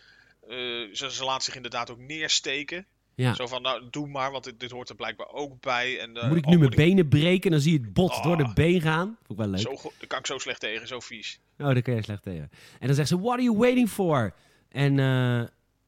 ze, 0.93 1.09
ze 1.11 1.25
laat 1.25 1.45
zich 1.45 1.57
inderdaad 1.57 1.91
ook 1.91 1.99
neersteken. 1.99 2.87
Ja. 3.25 3.35
Zo 3.35 3.47
van: 3.47 3.63
nou, 3.63 3.83
doe 3.91 4.07
maar, 4.07 4.31
want 4.31 4.45
dit, 4.45 4.61
dit 4.61 4.71
hoort 4.71 4.89
er 4.89 4.95
blijkbaar 4.95 5.29
ook 5.33 5.61
bij. 5.61 5.99
En, 6.01 6.17
eh, 6.17 6.29
Moet 6.29 6.37
ik 6.37 6.45
oh, 6.45 6.51
nu 6.51 6.59
mijn 6.59 6.71
ik- 6.71 6.77
benen 6.77 7.09
breken 7.09 7.45
en 7.45 7.51
dan 7.51 7.61
zie 7.61 7.73
je 7.73 7.79
het 7.79 7.93
bot 7.93 8.11
Ah. 8.11 8.23
door 8.23 8.37
de 8.37 8.51
been 8.55 8.81
gaan? 8.81 9.07
Vond 9.07 9.31
ik 9.31 9.37
wel 9.37 9.47
leuk. 9.47 9.61
Zo, 9.61 9.91
daar 9.99 10.07
kan 10.09 10.19
ik 10.19 10.27
zo 10.27 10.39
slecht 10.39 10.61
tegen, 10.61 10.87
zo 10.89 11.01
vies. 11.01 11.41
Oh, 11.59 11.67
daar 11.67 11.83
kun 11.83 11.95
je 11.95 12.03
slecht 12.03 12.23
tegen. 12.23 12.51
En 12.81 12.87
dan 12.87 12.95
zegt 12.97 13.09
ze, 13.09 13.19
what 13.21 13.33
are 13.33 13.43
you 13.43 13.57
waiting 13.57 13.89
for? 13.91 14.35
En, 14.69 14.99
eh, 14.99 15.41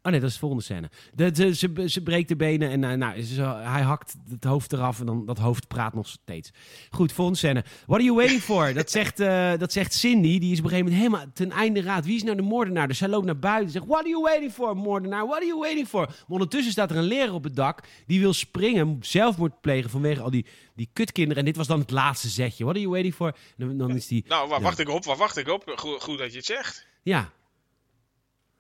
oh 0.03 0.11
nee, 0.11 0.21
dat 0.21 0.29
is 0.29 0.33
de 0.35 0.41
volgende 0.41 0.65
scène. 0.65 0.91
De, 1.15 1.31
de- 1.31 1.55
ze, 1.55 1.85
ze 1.87 2.03
breekt 2.03 2.29
de 2.29 2.37
benen 2.37 2.71
en 2.71 2.85
eh, 2.85 2.97
nou, 2.97 3.23
ze, 3.23 3.43
hij 3.43 3.83
hakt 3.83 4.15
het 4.29 4.45
hoofd 4.45 4.73
eraf 4.73 5.01
en 5.01 5.07
dan 5.07 5.27
dat 5.27 5.39
hoofd 5.39 5.69
praat 5.69 5.95
nog 5.95 6.09
steeds. 6.09 6.51
Goed, 6.91 7.13
volgende 7.13 7.39
scène. 7.39 7.65
What 7.87 7.97
are 7.99 8.03
you 8.05 8.17
waiting 8.17 8.41
for? 8.41 8.73
dat, 8.75 8.91
zegt, 8.91 9.21
eh, 9.21 9.53
dat 9.59 9.73
zegt 9.73 9.95
Cindy, 9.95 10.39
die 10.39 10.53
is 10.53 10.59
op 10.59 10.65
een 10.65 10.71
gegeven 10.71 10.93
moment 10.93 11.11
helemaal 11.13 11.33
ten 11.35 11.51
einde 11.51 11.83
raad. 11.83 12.05
Wie 12.05 12.17
is 12.17 12.23
nou 12.23 12.37
de 12.37 12.43
moordenaar? 12.43 12.89
Dus 12.89 12.99
zij 12.99 13.09
loopt 13.09 13.27
naar 13.27 13.39
buiten 13.39 13.67
en 13.67 13.73
zegt, 13.73 13.87
what 13.87 13.99
are 14.01 14.09
you 14.09 14.23
waiting 14.23 14.53
for, 14.53 14.77
moordenaar? 14.77 15.27
What 15.27 15.37
are 15.37 15.47
you 15.47 15.59
waiting 15.61 15.89
for? 15.89 16.07
Maar 16.07 16.17
ondertussen 16.29 16.73
staat 16.73 16.91
er 16.91 16.97
een 16.97 17.03
leraar 17.05 17.35
op 17.35 17.45
het 17.45 17.57
dak, 17.57 17.83
die 18.07 18.21
wil 18.21 18.33
springen, 18.33 18.97
zelfmoord 19.01 19.61
plegen 19.61 19.91
vanwege 19.91 20.21
al 20.23 20.31
die, 20.31 20.47
die 20.75 20.89
kutkinderen. 20.93 21.39
En 21.39 21.45
dit 21.45 21.57
was 21.57 21.67
dan 21.67 21.79
het 21.81 21.91
laatste 21.91 22.29
zetje. 22.29 22.65
What 22.65 22.75
are 22.77 22.81
you 22.85 22.91
waiting 22.93 23.15
for? 23.15 23.37
Dan, 23.57 23.77
dan 23.79 23.91
is 23.97 24.07
die, 24.07 24.25
Nou, 24.29 24.49
waar 24.49 24.59
Ja. 24.59 24.65
wacht 24.65 24.79
ik 24.79 24.89
op? 24.89 25.05
Waar 25.05 25.17
wacht 25.17 25.37
ik 25.37 25.49
op? 25.49 25.73
Goed, 25.77 26.03
goed 26.03 26.19
dat 26.19 26.31
je 26.31 26.37
het 26.37 26.47
zegt. 26.47 26.87
ja, 27.03 27.31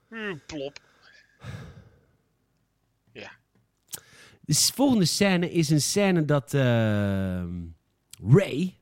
Hm, 0.09 0.36
plop. 0.47 0.78
Ja. 3.12 3.30
De 4.41 4.53
s- 4.55 4.70
volgende 4.70 5.05
scène 5.05 5.51
is 5.53 5.70
een 5.70 5.80
scène 5.80 6.24
dat 6.24 6.55
ehm, 6.55 7.59
Ray... 8.28 8.74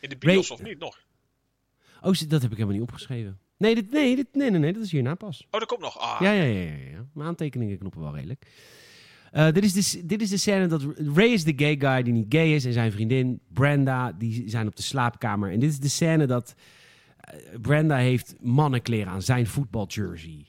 In 0.00 0.08
de 0.08 0.16
bios 0.18 0.48
Ray- 0.48 0.56
of 0.58 0.62
niet 0.64 0.78
nog? 0.78 1.04
Oh, 2.00 2.12
dat 2.28 2.42
heb 2.42 2.50
ik 2.50 2.56
helemaal 2.56 2.72
niet 2.78 2.88
opgeschreven. 2.88 3.38
Nee, 3.56 3.74
dit, 3.74 3.90
nee, 3.90 4.16
dit, 4.16 4.26
nee, 4.32 4.50
nee, 4.50 4.60
nee, 4.60 4.72
dat 4.72 4.82
is 4.82 4.92
hierna 4.92 5.14
pas. 5.14 5.46
Oh, 5.50 5.60
dat 5.60 5.68
komt 5.68 5.80
nog. 5.80 5.98
Ah, 5.98 6.20
Ja, 6.20 6.30
ja, 6.32 6.42
ja, 6.42 6.60
ja, 6.70 6.88
ja. 6.90 7.06
Mijn 7.14 7.28
aantekeningen 7.28 7.78
knoppen 7.78 8.00
wel 8.00 8.14
redelijk. 8.14 8.46
Eh, 9.32 9.50
dit, 9.52 9.64
is 9.64 9.72
de, 9.72 9.82
s- 9.82 10.00
dit 10.04 10.20
is 10.22 10.30
de 10.30 10.36
scène 10.36 10.66
dat 10.66 10.82
Ray 11.14 11.28
is 11.28 11.44
de 11.44 11.52
gay 11.56 11.76
guy 11.78 12.02
die 12.02 12.12
niet 12.12 12.26
gay 12.34 12.54
is. 12.54 12.64
En 12.64 12.72
zijn 12.72 12.92
vriendin 12.92 13.40
Brenda, 13.48 14.12
die 14.12 14.48
zijn 14.48 14.66
op 14.66 14.76
de 14.76 14.82
slaapkamer. 14.82 15.52
En 15.52 15.60
dit 15.60 15.70
is 15.70 15.78
de 15.78 15.88
scène 15.88 16.26
dat 16.26 16.54
eh, 17.20 17.34
Brenda 17.60 17.96
heeft 17.96 18.34
mannenkleren 18.40 19.12
aan, 19.12 19.22
zijn 19.22 19.46
voetbaljersey. 19.46 20.46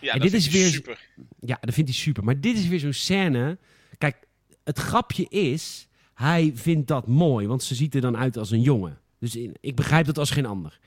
Ja, 0.00 0.12
En 0.12 0.18
dat 0.20 0.30
dit 0.30 0.40
is 0.40 0.48
weer- 0.48 0.70
super. 0.70 0.98
Ja, 1.40 1.58
dat 1.60 1.74
vindt 1.74 1.90
hij 1.90 1.98
super. 1.98 2.24
Maar 2.24 2.40
dit 2.40 2.56
is 2.58 2.66
weer 2.68 2.80
zo'n 2.80 2.92
scène. 2.92 3.58
Kijk, 3.98 4.16
het 4.64 4.78
grapje 4.78 5.26
is, 5.28 5.88
hij 6.14 6.52
vindt 6.54 6.88
dat 6.88 7.06
mooi, 7.06 7.46
want 7.46 7.62
ze 7.62 7.74
ziet 7.74 7.94
er 7.94 8.00
dan 8.00 8.16
uit 8.16 8.36
als 8.36 8.50
een 8.50 8.60
jongen. 8.62 8.98
Dus 9.20 9.36
in- 9.36 9.56
ik 9.60 9.74
begrijp 9.76 10.06
dat 10.06 10.18
als 10.18 10.30
geen 10.30 10.46
ander. 10.46 10.78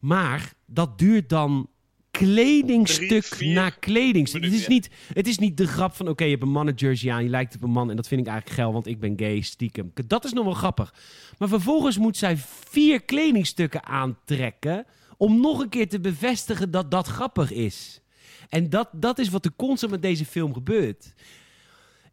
Maar 0.00 0.52
dat 0.66 0.98
duurt 0.98 1.28
dan 1.28 1.68
kledingstuk 2.10 3.24
Drie, 3.24 3.52
na 3.54 3.70
kledingstuk. 3.70 4.44
Het 4.44 4.52
is, 4.52 4.66
niet, 4.66 4.88
het 5.12 5.26
is 5.26 5.38
niet 5.38 5.56
de 5.56 5.66
grap 5.66 5.94
van, 5.94 6.08
oké, 6.08 6.24
je 6.24 6.30
hebt 6.30 6.42
een 6.42 6.48
mannenjersey 6.50 7.12
aan, 7.12 7.22
je 7.22 7.28
lijkt 7.28 7.54
op 7.54 7.62
een 7.62 7.70
man 7.70 7.90
en 7.90 7.96
dat 7.96 8.08
vind 8.08 8.20
ik 8.20 8.26
eigenlijk 8.26 8.56
geil, 8.60 8.72
want 8.72 8.86
ik 8.86 9.00
ben 9.00 9.12
gay, 9.18 9.40
stiekem. 9.40 9.92
Dat 10.06 10.24
is 10.24 10.32
nog 10.32 10.44
wel 10.44 10.54
grappig. 10.54 10.94
Maar 11.38 11.48
vervolgens 11.48 11.98
moet 11.98 12.16
zij 12.16 12.36
vier 12.70 13.02
kledingstukken 13.02 13.84
aantrekken 13.84 14.86
om 15.16 15.40
nog 15.40 15.60
een 15.60 15.68
keer 15.68 15.88
te 15.88 16.00
bevestigen 16.00 16.70
dat 16.70 16.90
dat 16.90 17.06
grappig 17.06 17.50
is. 17.52 18.00
En 18.54 18.70
dat, 18.70 18.88
dat 18.92 19.18
is 19.18 19.28
wat 19.28 19.44
er 19.44 19.52
constant 19.56 19.92
met 19.92 20.02
deze 20.02 20.24
film 20.24 20.52
gebeurt. 20.52 21.14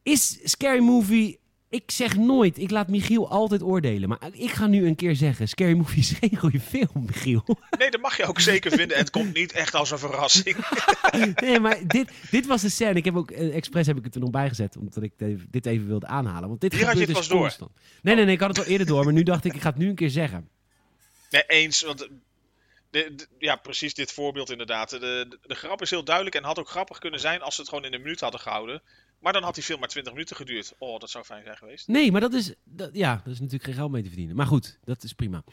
Is 0.03 0.39
Scary 0.43 0.79
Movie... 0.79 1.39
Ik 1.69 1.91
zeg 1.91 2.17
nooit, 2.17 2.57
ik 2.57 2.71
laat 2.71 2.87
Michiel 2.87 3.29
altijd 3.29 3.61
oordelen. 3.63 4.09
Maar 4.09 4.19
ik 4.31 4.51
ga 4.51 4.67
nu 4.67 4.87
een 4.87 4.95
keer 4.95 5.15
zeggen, 5.15 5.47
Scary 5.47 5.73
Movie 5.73 5.99
is 5.99 6.11
geen 6.19 6.37
goede 6.37 6.59
film, 6.59 7.05
Michiel. 7.05 7.43
Nee, 7.79 7.91
dat 7.91 8.01
mag 8.01 8.17
je 8.17 8.25
ook 8.25 8.39
zeker 8.39 8.71
vinden. 8.71 8.95
En 8.95 9.01
het 9.01 9.09
komt 9.09 9.33
niet 9.33 9.51
echt 9.51 9.75
als 9.75 9.91
een 9.91 9.97
verrassing. 9.99 10.55
Nee, 11.41 11.59
maar 11.59 11.77
dit, 11.87 12.11
dit 12.31 12.45
was 12.45 12.61
de 12.61 12.69
scène. 12.69 12.93
Ik 12.93 13.05
heb 13.05 13.15
ook, 13.15 13.31
eh, 13.31 13.55
expres 13.55 13.87
heb 13.87 13.97
ik 13.97 14.03
het 14.03 14.15
er 14.15 14.21
nog 14.21 14.29
bij 14.29 14.47
gezet, 14.49 14.77
omdat 14.77 15.03
ik 15.03 15.11
dit- 15.49 15.65
even 15.65 15.87
wilde 15.87 16.07
aanhalen. 16.07 16.49
Want 16.49 16.61
dit 16.61 16.73
Hier 16.73 16.85
had 16.85 16.93
je 16.93 16.99
het 16.99 17.07
dus 17.07 17.17
pas 17.17 17.57
door. 17.57 17.69
Nee, 18.01 18.15
nee, 18.15 18.25
nee, 18.25 18.33
ik 18.33 18.39
had 18.39 18.49
het 18.49 18.65
al 18.65 18.71
eerder 18.71 18.87
door. 18.87 19.03
Maar 19.03 19.13
nu 19.13 19.23
dacht 19.23 19.45
ik, 19.45 19.53
ik 19.53 19.61
ga 19.61 19.69
het 19.69 19.77
nu 19.77 19.89
een 19.89 19.95
keer 19.95 20.09
zeggen. 20.09 20.49
Nee, 21.29 21.43
eens. 21.47 21.81
Want 21.83 22.07
de, 22.91 23.13
de- 23.15 23.27
ja, 23.39 23.55
precies 23.55 23.93
dit 23.93 24.11
voorbeeld 24.11 24.49
inderdaad. 24.51 24.89
De, 24.89 24.99
de, 24.99 25.37
de 25.41 25.55
grap 25.55 25.81
is 25.81 25.89
heel 25.89 26.03
duidelijk 26.03 26.35
en 26.35 26.43
had 26.43 26.59
ook 26.59 26.69
grappig 26.69 26.97
kunnen 26.97 27.19
zijn 27.19 27.41
als 27.41 27.55
ze 27.55 27.61
het 27.61 27.69
gewoon 27.69 27.85
in 27.85 27.93
een 27.93 28.01
minuut 28.01 28.19
hadden 28.19 28.39
gehouden. 28.39 28.81
Maar 29.19 29.33
dan 29.33 29.43
had 29.43 29.53
die 29.55 29.63
film 29.63 29.79
maar 29.79 29.89
20 29.89 30.13
minuten 30.13 30.35
geduurd. 30.35 30.73
Oh, 30.77 30.99
dat 30.99 31.09
zou 31.09 31.23
fijn 31.23 31.43
zijn 31.43 31.57
geweest. 31.57 31.87
Nee, 31.87 32.11
maar 32.11 32.21
dat 32.21 32.33
is, 32.33 32.53
dat, 32.63 32.89
ja, 32.93 33.21
dat 33.23 33.33
is 33.33 33.39
natuurlijk 33.39 33.63
geen 33.65 33.73
geld 33.73 33.91
mee 33.91 34.01
te 34.01 34.07
verdienen. 34.07 34.35
Maar 34.35 34.45
goed, 34.47 34.79
dat 34.83 35.03
is 35.03 35.13
prima. 35.13 35.43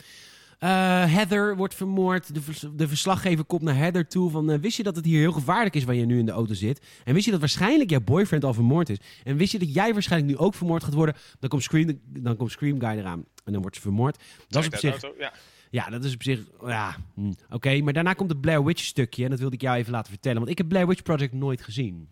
Eh, 0.58 0.68
Heather 1.14 1.56
wordt 1.56 1.74
vermoord. 1.74 2.34
De, 2.34 2.42
vers- 2.42 2.64
de 2.74 2.88
verslaggever 2.88 3.44
komt 3.44 3.62
naar 3.62 3.76
Heather 3.76 4.08
toe 4.08 4.30
van... 4.30 4.50
eh, 4.50 4.58
wist 4.58 4.76
je 4.76 4.82
dat 4.82 4.96
het 4.96 5.04
hier 5.04 5.18
heel 5.20 5.32
gevaarlijk 5.32 5.74
is 5.74 5.84
waar 5.84 5.94
je 5.94 6.04
nu 6.06 6.18
in 6.18 6.26
de 6.26 6.32
auto 6.32 6.54
zit? 6.54 6.80
En 7.04 7.14
wist 7.14 7.24
je 7.24 7.30
dat 7.30 7.40
waarschijnlijk 7.40 7.90
jouw 7.90 8.00
boyfriend 8.00 8.44
al 8.44 8.54
vermoord 8.54 8.88
is? 8.88 8.96
En 9.24 9.36
wist 9.36 9.52
je 9.52 9.58
dat 9.58 9.74
jij 9.74 9.92
waarschijnlijk 9.92 10.32
nu 10.32 10.38
ook 10.38 10.54
vermoord 10.54 10.84
gaat 10.84 10.94
worden? 10.94 11.14
Dan 11.40 11.48
komt 11.48 11.62
Scream, 11.62 12.00
dan 12.04 12.36
komt 12.36 12.50
Scream 12.50 12.80
Guy 12.80 12.88
eraan. 12.98 13.24
En 13.44 13.52
dan 13.52 13.60
wordt 13.60 13.76
ze 13.76 13.82
vermoord. 13.82 14.16
Dat 14.48 14.62
is 14.62 14.68
op 14.68 14.76
zich... 14.76 15.02
auto, 15.02 15.14
ja. 15.18 15.32
Ja, 15.70 15.90
dat 15.90 16.04
is 16.04 16.14
op 16.14 16.22
zich... 16.22 16.40
Ja, 16.66 16.96
hm, 17.14 17.32
oké. 17.50 17.80
Maar 17.80 17.92
daarna 17.92 18.12
komt 18.12 18.30
het 18.30 18.40
Blair 18.40 18.64
Witch 18.64 18.82
stukje. 18.82 19.24
En 19.24 19.30
dat 19.30 19.38
wilde 19.38 19.54
ik 19.54 19.60
jou 19.60 19.76
even 19.76 19.92
laten 19.92 20.10
vertellen. 20.12 20.38
Want 20.38 20.50
ik 20.50 20.58
heb 20.58 20.68
Blair 20.68 20.86
Witch 20.86 21.02
Project 21.02 21.32
nooit 21.32 21.62
gezien. 21.62 22.08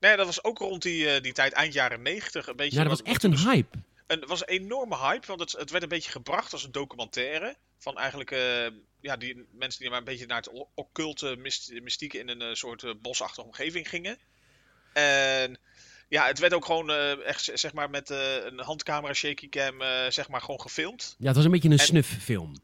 Nee, 0.00 0.16
dat 0.16 0.26
was 0.26 0.44
ook 0.44 0.58
rond 0.58 0.82
die, 0.82 1.08
eh, 1.10 1.22
die 1.22 1.32
tijd, 1.32 1.52
eind 1.52 1.72
jaren 1.72 2.02
90. 2.02 2.46
Een 2.46 2.56
beetje 2.56 2.76
Ja, 2.78 2.82
dat 2.84 2.90
wat- 2.90 3.00
was 3.00 3.10
echt 3.14 3.22
een 3.22 3.30
dus- 3.30 3.44
hype. 3.44 3.78
een, 4.06 4.20
het 4.20 4.28
was 4.28 4.40
een 4.40 4.46
enorme 4.48 4.96
hype, 4.98 5.26
want 5.26 5.40
het, 5.40 5.52
het 5.52 5.70
werd 5.70 5.82
een 5.82 5.88
beetje 5.88 6.10
gebracht 6.10 6.52
als 6.52 6.64
een 6.64 6.72
documentaire. 6.72 7.56
Van 7.78 7.98
eigenlijk 7.98 8.30
eh, 8.30 8.66
ja, 9.00 9.16
die 9.16 9.46
mensen 9.52 9.80
die 9.80 9.88
maar 9.90 9.98
een 9.98 10.04
beetje 10.04 10.26
naar 10.26 10.36
het 10.42 10.66
occulte 10.74 11.36
myst- 11.38 11.80
mystieke 11.82 12.18
in 12.18 12.28
een 12.28 12.42
eh, 12.42 12.54
soort 12.54 13.02
bosachtige 13.02 13.46
omgeving 13.46 13.88
gingen. 13.88 14.18
En 14.92 15.58
ja, 16.14 16.26
het 16.26 16.38
werd 16.38 16.54
ook 16.54 16.64
gewoon 16.64 16.90
eh, 16.90 17.26
echt 17.26 17.50
zeg 17.54 17.72
maar 17.72 17.90
met 17.90 18.10
eh, 18.10 18.18
een 18.44 18.60
handcamera, 18.60 19.12
shaky 19.14 19.48
cam, 19.48 19.80
eh, 19.80 19.88
zeg 20.08 20.28
maar 20.28 20.40
gewoon 20.40 20.60
gefilmd. 20.60 21.14
Ja, 21.18 21.26
het 21.26 21.36
was 21.36 21.44
een 21.44 21.50
beetje 21.50 21.68
een 21.68 21.78
En- 21.78 21.84
snufffilm. 21.84 22.54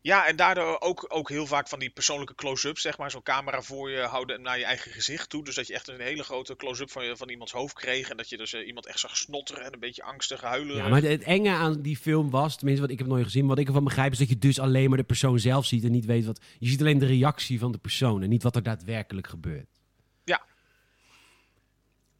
Ja, 0.00 0.26
en 0.26 0.36
daardoor 0.36 0.80
ook, 0.80 1.06
ook 1.08 1.28
heel 1.28 1.46
vaak 1.46 1.68
van 1.68 1.78
die 1.78 1.90
persoonlijke 1.90 2.34
close-ups, 2.34 2.82
zeg 2.82 2.98
maar. 2.98 3.10
Zo'n 3.10 3.22
camera 3.22 3.62
voor 3.62 3.90
je 3.90 4.00
houden 4.00 4.42
naar 4.42 4.58
je 4.58 4.64
eigen 4.64 4.90
gezicht 4.92 5.30
toe. 5.30 5.44
Dus 5.44 5.54
dat 5.54 5.66
je 5.66 5.74
echt 5.74 5.88
een 5.88 6.00
hele 6.00 6.22
grote 6.22 6.56
close-up 6.56 6.90
van, 6.90 7.04
je- 7.04 7.16
van 7.16 7.28
iemands 7.28 7.52
hoofd 7.52 7.74
kreeg. 7.74 8.08
En 8.10 8.16
dat 8.16 8.28
je 8.28 8.36
dus 8.36 8.54
iemand 8.54 8.86
echt 8.86 8.98
zag 8.98 9.16
snotteren 9.16 9.64
en 9.64 9.72
een 9.72 9.80
beetje 9.80 10.02
angstig 10.02 10.40
huilen. 10.40 10.76
Ja, 10.76 10.88
maar 10.88 11.02
het, 11.02 11.10
het 11.10 11.22
enge 11.22 11.50
aan 11.50 11.82
die 11.82 11.96
film 11.96 12.30
was, 12.30 12.56
tenminste 12.56 12.82
wat 12.82 12.92
ik 12.92 12.98
heb 12.98 13.08
nooit 13.08 13.24
gezien, 13.24 13.46
wat 13.46 13.58
ik 13.58 13.66
ervan 13.66 13.84
begrijp 13.84 14.12
is 14.12 14.18
dat 14.18 14.28
je 14.28 14.38
dus 14.38 14.58
alleen 14.58 14.88
maar 14.88 14.98
de 14.98 15.04
persoon 15.04 15.38
zelf 15.38 15.66
ziet 15.66 15.84
en 15.84 15.90
niet 15.90 16.04
weet 16.04 16.24
wat... 16.24 16.40
Je 16.58 16.68
ziet 16.68 16.80
alleen 16.80 16.98
de 16.98 17.06
reactie 17.06 17.58
van 17.58 17.72
de 17.72 17.78
persoon 17.78 18.22
en 18.22 18.28
niet 18.28 18.42
wat 18.42 18.56
er 18.56 18.62
daadwerkelijk 18.62 19.26
gebeurt. 19.26 19.66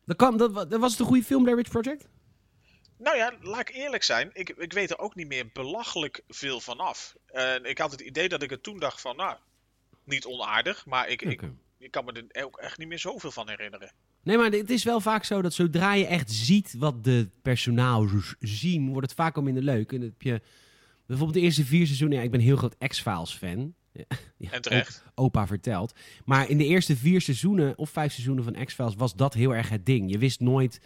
Dat, 0.05 0.17
kan, 0.17 0.37
dat, 0.37 0.55
dat 0.55 0.81
was 0.81 0.91
het 0.91 1.01
een 1.01 1.07
goede 1.07 1.25
film, 1.25 1.43
Blair 1.43 1.57
Witch 1.57 1.71
Project? 1.71 2.09
Nou 2.99 3.17
ja, 3.17 3.33
laat 3.41 3.61
ik 3.61 3.71
eerlijk 3.71 4.03
zijn. 4.03 4.31
Ik, 4.33 4.49
ik 4.49 4.73
weet 4.73 4.91
er 4.91 4.99
ook 4.99 5.15
niet 5.15 5.29
meer 5.29 5.51
belachelijk 5.53 6.23
veel 6.29 6.61
van 6.61 6.79
af. 6.79 7.17
En 7.27 7.65
ik 7.65 7.79
had 7.79 7.91
het 7.91 8.01
idee 8.01 8.29
dat 8.29 8.43
ik 8.43 8.51
er 8.51 8.61
toen 8.61 8.79
dacht 8.79 9.01
van, 9.01 9.17
nou, 9.17 9.37
niet 10.05 10.27
onaardig. 10.27 10.87
Maar 10.87 11.09
ik, 11.09 11.23
ik, 11.23 11.43
ik 11.79 11.91
kan 11.91 12.05
me 12.05 12.25
er 12.29 12.45
ook 12.45 12.59
echt 12.59 12.79
niet 12.79 12.89
meer 12.89 12.99
zoveel 12.99 13.31
van 13.31 13.49
herinneren. 13.49 13.93
Nee, 14.23 14.37
maar 14.37 14.51
het 14.51 14.71
is 14.71 14.85
wel 14.85 15.01
vaak 15.01 15.25
zo 15.25 15.43
dat 15.43 15.55
zodra 15.55 15.95
je 15.95 16.07
echt 16.07 16.31
ziet 16.31 16.75
wat 16.79 17.05
de 17.05 17.29
personages 17.43 18.35
zien, 18.39 18.89
wordt 18.89 19.07
het 19.07 19.17
vaak 19.17 19.37
al 19.37 19.43
minder 19.43 19.63
leuk. 19.63 19.93
En 19.93 19.99
dan 19.99 20.09
heb 20.09 20.23
je 20.23 20.41
bijvoorbeeld 21.07 21.39
de 21.39 21.45
eerste 21.45 21.65
vier 21.65 21.87
seizoenen. 21.87 22.19
Ja, 22.19 22.25
ik 22.25 22.31
ben 22.31 22.41
heel 22.41 22.57
groot 22.57 22.77
X-Files 22.79 23.35
fan. 23.35 23.75
Ja, 24.37 24.51
En 24.51 24.63
terecht. 24.63 25.05
opa 25.15 25.47
vertelt. 25.47 25.95
Maar 26.25 26.49
in 26.49 26.59
de 26.59 26.67
eerste 26.67 26.97
vier 26.97 27.21
seizoenen 27.21 27.79
of 27.79 27.91
vijf 27.91 28.13
seizoenen 28.13 28.45
van 28.45 28.65
X-Files 28.65 28.95
was 28.95 29.15
dat 29.15 29.35
heel 29.35 29.55
erg 29.55 29.69
het 29.69 29.87
ding. 29.87 30.11
Je 30.11 30.19
wist 30.19 30.41
nooit, 30.41 30.81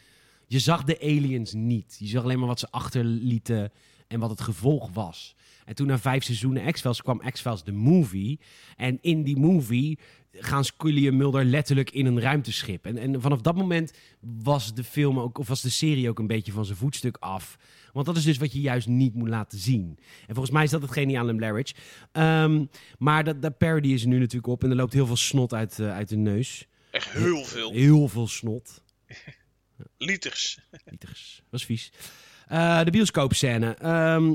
je 0.47 0.59
zag 0.59 0.85
de 0.85 1.01
aliens 1.01 1.53
niet. 1.53 1.97
Je 1.99 2.07
zag 2.07 2.23
alleen 2.23 2.39
maar 2.39 2.49
wat 2.49 2.61
ze 2.61 2.71
achterlieten 2.71 3.73
en 4.09 4.21
wat 4.21 4.31
het 4.31 4.41
gevolg 4.41 4.91
was. 4.93 5.35
En 5.65 5.75
toen 5.75 5.87
na 5.87 5.99
vijf 5.99 6.25
seizoenen 6.25 6.73
X-Files 6.73 7.03
kwam 7.03 7.31
X-Files 7.31 7.63
de 7.63 7.73
movie. 7.73 8.41
En 8.77 8.99
in 9.01 9.23
die 9.23 9.37
movie 9.37 9.99
gaan 10.33 10.65
Scully 10.65 11.07
en 11.07 11.17
Mulder 11.17 11.45
letterlijk 11.45 11.91
in 11.91 12.07
een 12.07 12.21
ruimteschip. 12.21 12.87
En, 12.87 12.99
en 12.99 13.21
vanaf 13.21 13.41
dat 13.41 13.57
moment 13.57 13.93
was 14.21 14.75
de 14.75 14.85
film 14.85 15.19
ook, 15.19 15.39
of 15.39 15.49
was 15.49 15.61
de 15.61 15.71
serie 15.71 16.09
ook 16.09 16.19
een 16.19 16.27
beetje 16.27 16.53
van 16.53 16.65
zijn 16.65 16.79
voetstuk 16.79 17.17
af. 17.17 17.57
Want 17.97 18.09
dat 18.09 18.17
is 18.17 18.25
dus 18.25 18.37
wat 18.37 18.53
je 18.53 18.61
juist 18.61 18.89
niet 18.89 19.15
moet 19.15 19.29
laten 19.29 19.59
zien. 19.59 19.99
En 20.27 20.35
volgens 20.35 20.51
mij 20.51 20.65
is 20.65 20.71
dat 20.71 20.83
het 20.83 20.91
geniaal 20.91 21.29
in 21.29 21.37
Blair. 21.37 21.75
Ehm, 22.13 22.65
maar 22.99 23.25
dat, 23.25 23.43
dat 23.43 23.59
parody 23.59 23.89
is 23.89 24.03
er 24.03 24.09
nu 24.09 24.19
natuurlijk 24.19 24.47
op. 24.47 24.65
En 24.65 24.71
er 24.71 24.77
loopt 24.77 24.93
heel 24.93 25.07
veel 25.07 25.17
snot 25.17 25.55
uit, 25.55 25.79
eh, 25.79 25.95
uit 25.95 26.09
de 26.09 26.17
neus. 26.17 26.67
Echt 26.91 27.11
heel 27.11 27.45
veel. 27.45 27.73
Heel 27.73 28.09
veel 28.09 28.29
snot. 28.29 28.83
Liters. 29.99 30.59
Liters. 30.91 31.43
Was 31.51 31.65
vies. 31.65 31.93
Eh, 32.49 32.85
de 32.85 32.91
bioscoopscène. 32.91 33.75
Ehm, 33.75 34.35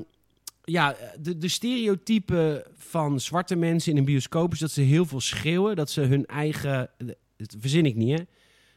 ja, 0.64 0.96
de, 1.20 1.38
de 1.38 1.48
stereotype 1.48 2.68
van 2.78 3.20
zwarte 3.20 3.56
mensen 3.56 3.92
in 3.92 3.98
een 3.98 4.06
bioscoop 4.06 4.54
is 4.54 4.60
dat 4.60 4.72
ze 4.72 4.82
heel 4.82 5.06
veel 5.06 5.22
schreeuwen. 5.22 5.76
Dat 5.76 5.92
ze 5.92 6.02
hun 6.02 6.26
eigen... 6.26 6.90
Dat 7.38 7.56
verzin 7.60 7.86
ik 7.86 7.96
niet, 7.96 8.18
hè? 8.18 8.24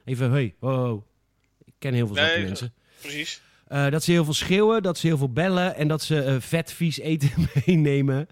Even, 0.05 0.31
hey, 0.31 0.55
ho. 0.61 1.07
Ik 1.65 1.75
ken 1.79 1.95
heel 1.95 2.07
veel 2.07 2.17
zwarte 2.17 2.37
Nee, 2.37 2.45
mensen. 2.45 2.75
Precies. 3.01 3.43
Eh, 3.69 3.91
dat 3.91 4.05
ze 4.05 4.11
heel 4.11 4.25
veel 4.25 4.35
schreeuwen, 4.35 4.83
dat 4.83 4.99
ze 4.99 5.07
heel 5.07 5.19
veel 5.19 5.33
bellen 5.33 5.75
en 5.77 5.89
dat 5.89 6.03
ze 6.03 6.23
eh, 6.23 6.37
vet 6.39 6.73
vies 6.73 6.99
eten 6.99 7.31
meenemen. 7.67 8.27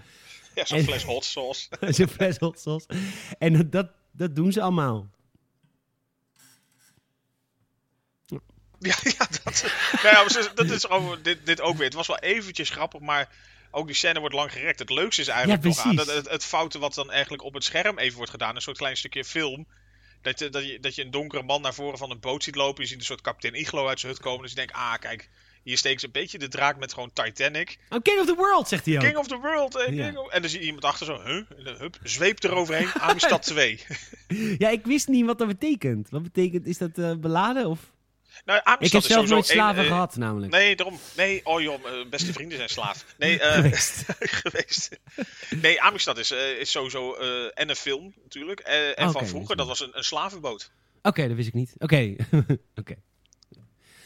Ja, 0.54 0.64
zo'n 0.64 0.82
fles 0.82 1.02
hot 1.04 1.24
sauce. 1.24 1.68
Zo'n 1.96 2.08
fles 2.08 2.36
hot 2.38 2.60
sauce. 2.60 2.86
En 3.38 3.70
dat- 3.70 3.90
dat, 4.12 4.36
doen 4.36 4.52
ze 4.52 4.60
allemaal. 4.62 5.08
Ja, 8.78 8.94
ja 9.02 9.26
dat, 9.44 9.72
nou 10.02 10.06
ja, 10.16 10.22
maar 10.24 10.50
dat 10.54 10.70
is 10.70 10.86
dit, 11.22 11.46
dit 11.46 11.60
ook 11.60 11.76
weer. 11.76 11.84
Het 11.84 11.94
was 11.94 12.06
wel 12.06 12.18
eventjes 12.18 12.70
grappig, 12.70 13.00
maar 13.00 13.28
ook 13.70 13.86
die 13.86 13.96
scène 13.96 14.20
wordt 14.20 14.34
lang 14.34 14.52
gerekt. 14.52 14.78
Het 14.78 14.90
leukste 14.90 15.20
is 15.22 15.28
eigenlijk 15.28 15.62
Ja, 15.62 15.68
nog 15.68 15.78
aan 15.78 15.96
dat, 15.96 16.06
het, 16.06 16.28
het 16.30 16.44
foute 16.44 16.78
wat 16.78 16.94
dan 16.94 17.10
eigenlijk 17.10 17.42
op 17.42 17.54
het 17.54 17.64
scherm 17.64 17.98
even 17.98 18.16
wordt 18.16 18.30
gedaan. 18.30 18.54
Een 18.54 18.62
soort 18.62 18.76
klein 18.76 18.96
stukje 18.96 19.24
film. 19.24 19.66
Dat 20.22 20.38
je, 20.38 20.48
dat, 20.48 20.66
je, 20.66 20.80
dat 20.80 20.94
je 20.94 21.04
een 21.04 21.10
donkere 21.10 21.42
man 21.42 21.62
naar 21.62 21.74
voren 21.74 21.98
van 21.98 22.10
een 22.10 22.20
boot 22.20 22.42
ziet 22.42 22.54
lopen. 22.56 22.82
Je 22.82 22.88
ziet 22.88 22.98
een 22.98 23.04
soort 23.04 23.20
kapitein 23.20 23.54
Iglo 23.54 23.86
uit 23.88 24.00
zijn 24.00 24.12
hut 24.12 24.20
komen. 24.22 24.40
Dus 24.42 24.50
je 24.50 24.56
denkt, 24.56 24.72
ah 24.72 24.94
kijk, 25.00 25.30
hier 25.62 25.78
steekt 25.78 26.00
ze 26.00 26.06
een 26.06 26.12
beetje 26.12 26.38
de 26.38 26.48
draak 26.48 26.78
met 26.78 26.92
gewoon 26.92 27.10
Titanic. 27.12 27.78
Oh, 27.88 27.98
King 28.02 28.20
of 28.20 28.26
the 28.26 28.34
World, 28.34 28.68
zegt 28.68 28.86
hij 28.86 28.94
ook. 28.96 29.02
King 29.02 29.16
of 29.16 29.26
the 29.26 29.38
world, 29.38 29.76
eh, 29.76 29.94
Ja. 29.96 30.04
King 30.06 30.16
of- 30.18 30.30
En 30.30 30.40
dan 30.40 30.50
zie 30.50 30.60
je 30.60 30.66
iemand 30.66 30.84
achter 30.84 31.06
zo, 31.06 31.22
huh? 31.24 31.78
Hup, 31.78 31.98
zweep 32.02 32.42
eroverheen, 32.44 32.88
Amistad 32.92 33.42
2. 33.42 33.80
Ja, 34.58 34.68
ik 34.68 34.84
wist 34.84 35.08
niet 35.08 35.26
wat 35.26 35.38
dat 35.38 35.48
betekent. 35.48 36.10
Wat 36.10 36.22
betekent, 36.22 36.66
is 36.66 36.78
dat 36.78 36.98
eh, 36.98 37.14
beladen 37.14 37.66
of... 37.66 37.90
nou, 38.44 38.60
Ik 38.78 38.92
heb 38.92 39.02
zelf 39.02 39.28
nooit 39.28 39.46
slaven 39.46 39.82
eh, 39.82 39.88
gehad, 39.88 40.16
namelijk. 40.16 40.52
Nee, 40.52 40.76
daarom. 40.76 40.98
Nee, 41.16 41.40
oh 41.46 41.60
joh, 41.60 41.82
mijn 41.82 42.08
beste 42.10 42.32
vrienden 42.32 42.56
zijn 42.56 42.68
slaaf. 42.68 43.04
Nee, 43.18 43.40
eh, 43.40 43.52
Geweest. 43.54 44.04
geweest. 44.42 44.98
Nee, 45.62 45.80
Amistad 45.82 46.18
is, 46.18 46.30
eh, 46.30 46.58
is 46.60 46.70
sowieso 46.70 47.14
eh, 47.14 47.50
en 47.54 47.68
een 47.68 47.76
film 47.76 48.14
natuurlijk. 48.22 48.60
eh, 48.60 48.98
en 48.98 49.12
van 49.12 49.26
vroeger, 49.26 49.56
dat 49.56 49.66
was 49.66 49.80
een, 49.80 49.90
een 49.92 50.04
slavenboot. 50.04 50.70
Oké, 51.02 51.26
dat 51.28 51.36
wist 51.36 51.48
ik 51.48 51.54
niet. 51.54 51.72
Oké. 51.78 52.14
Oké. 52.80 52.94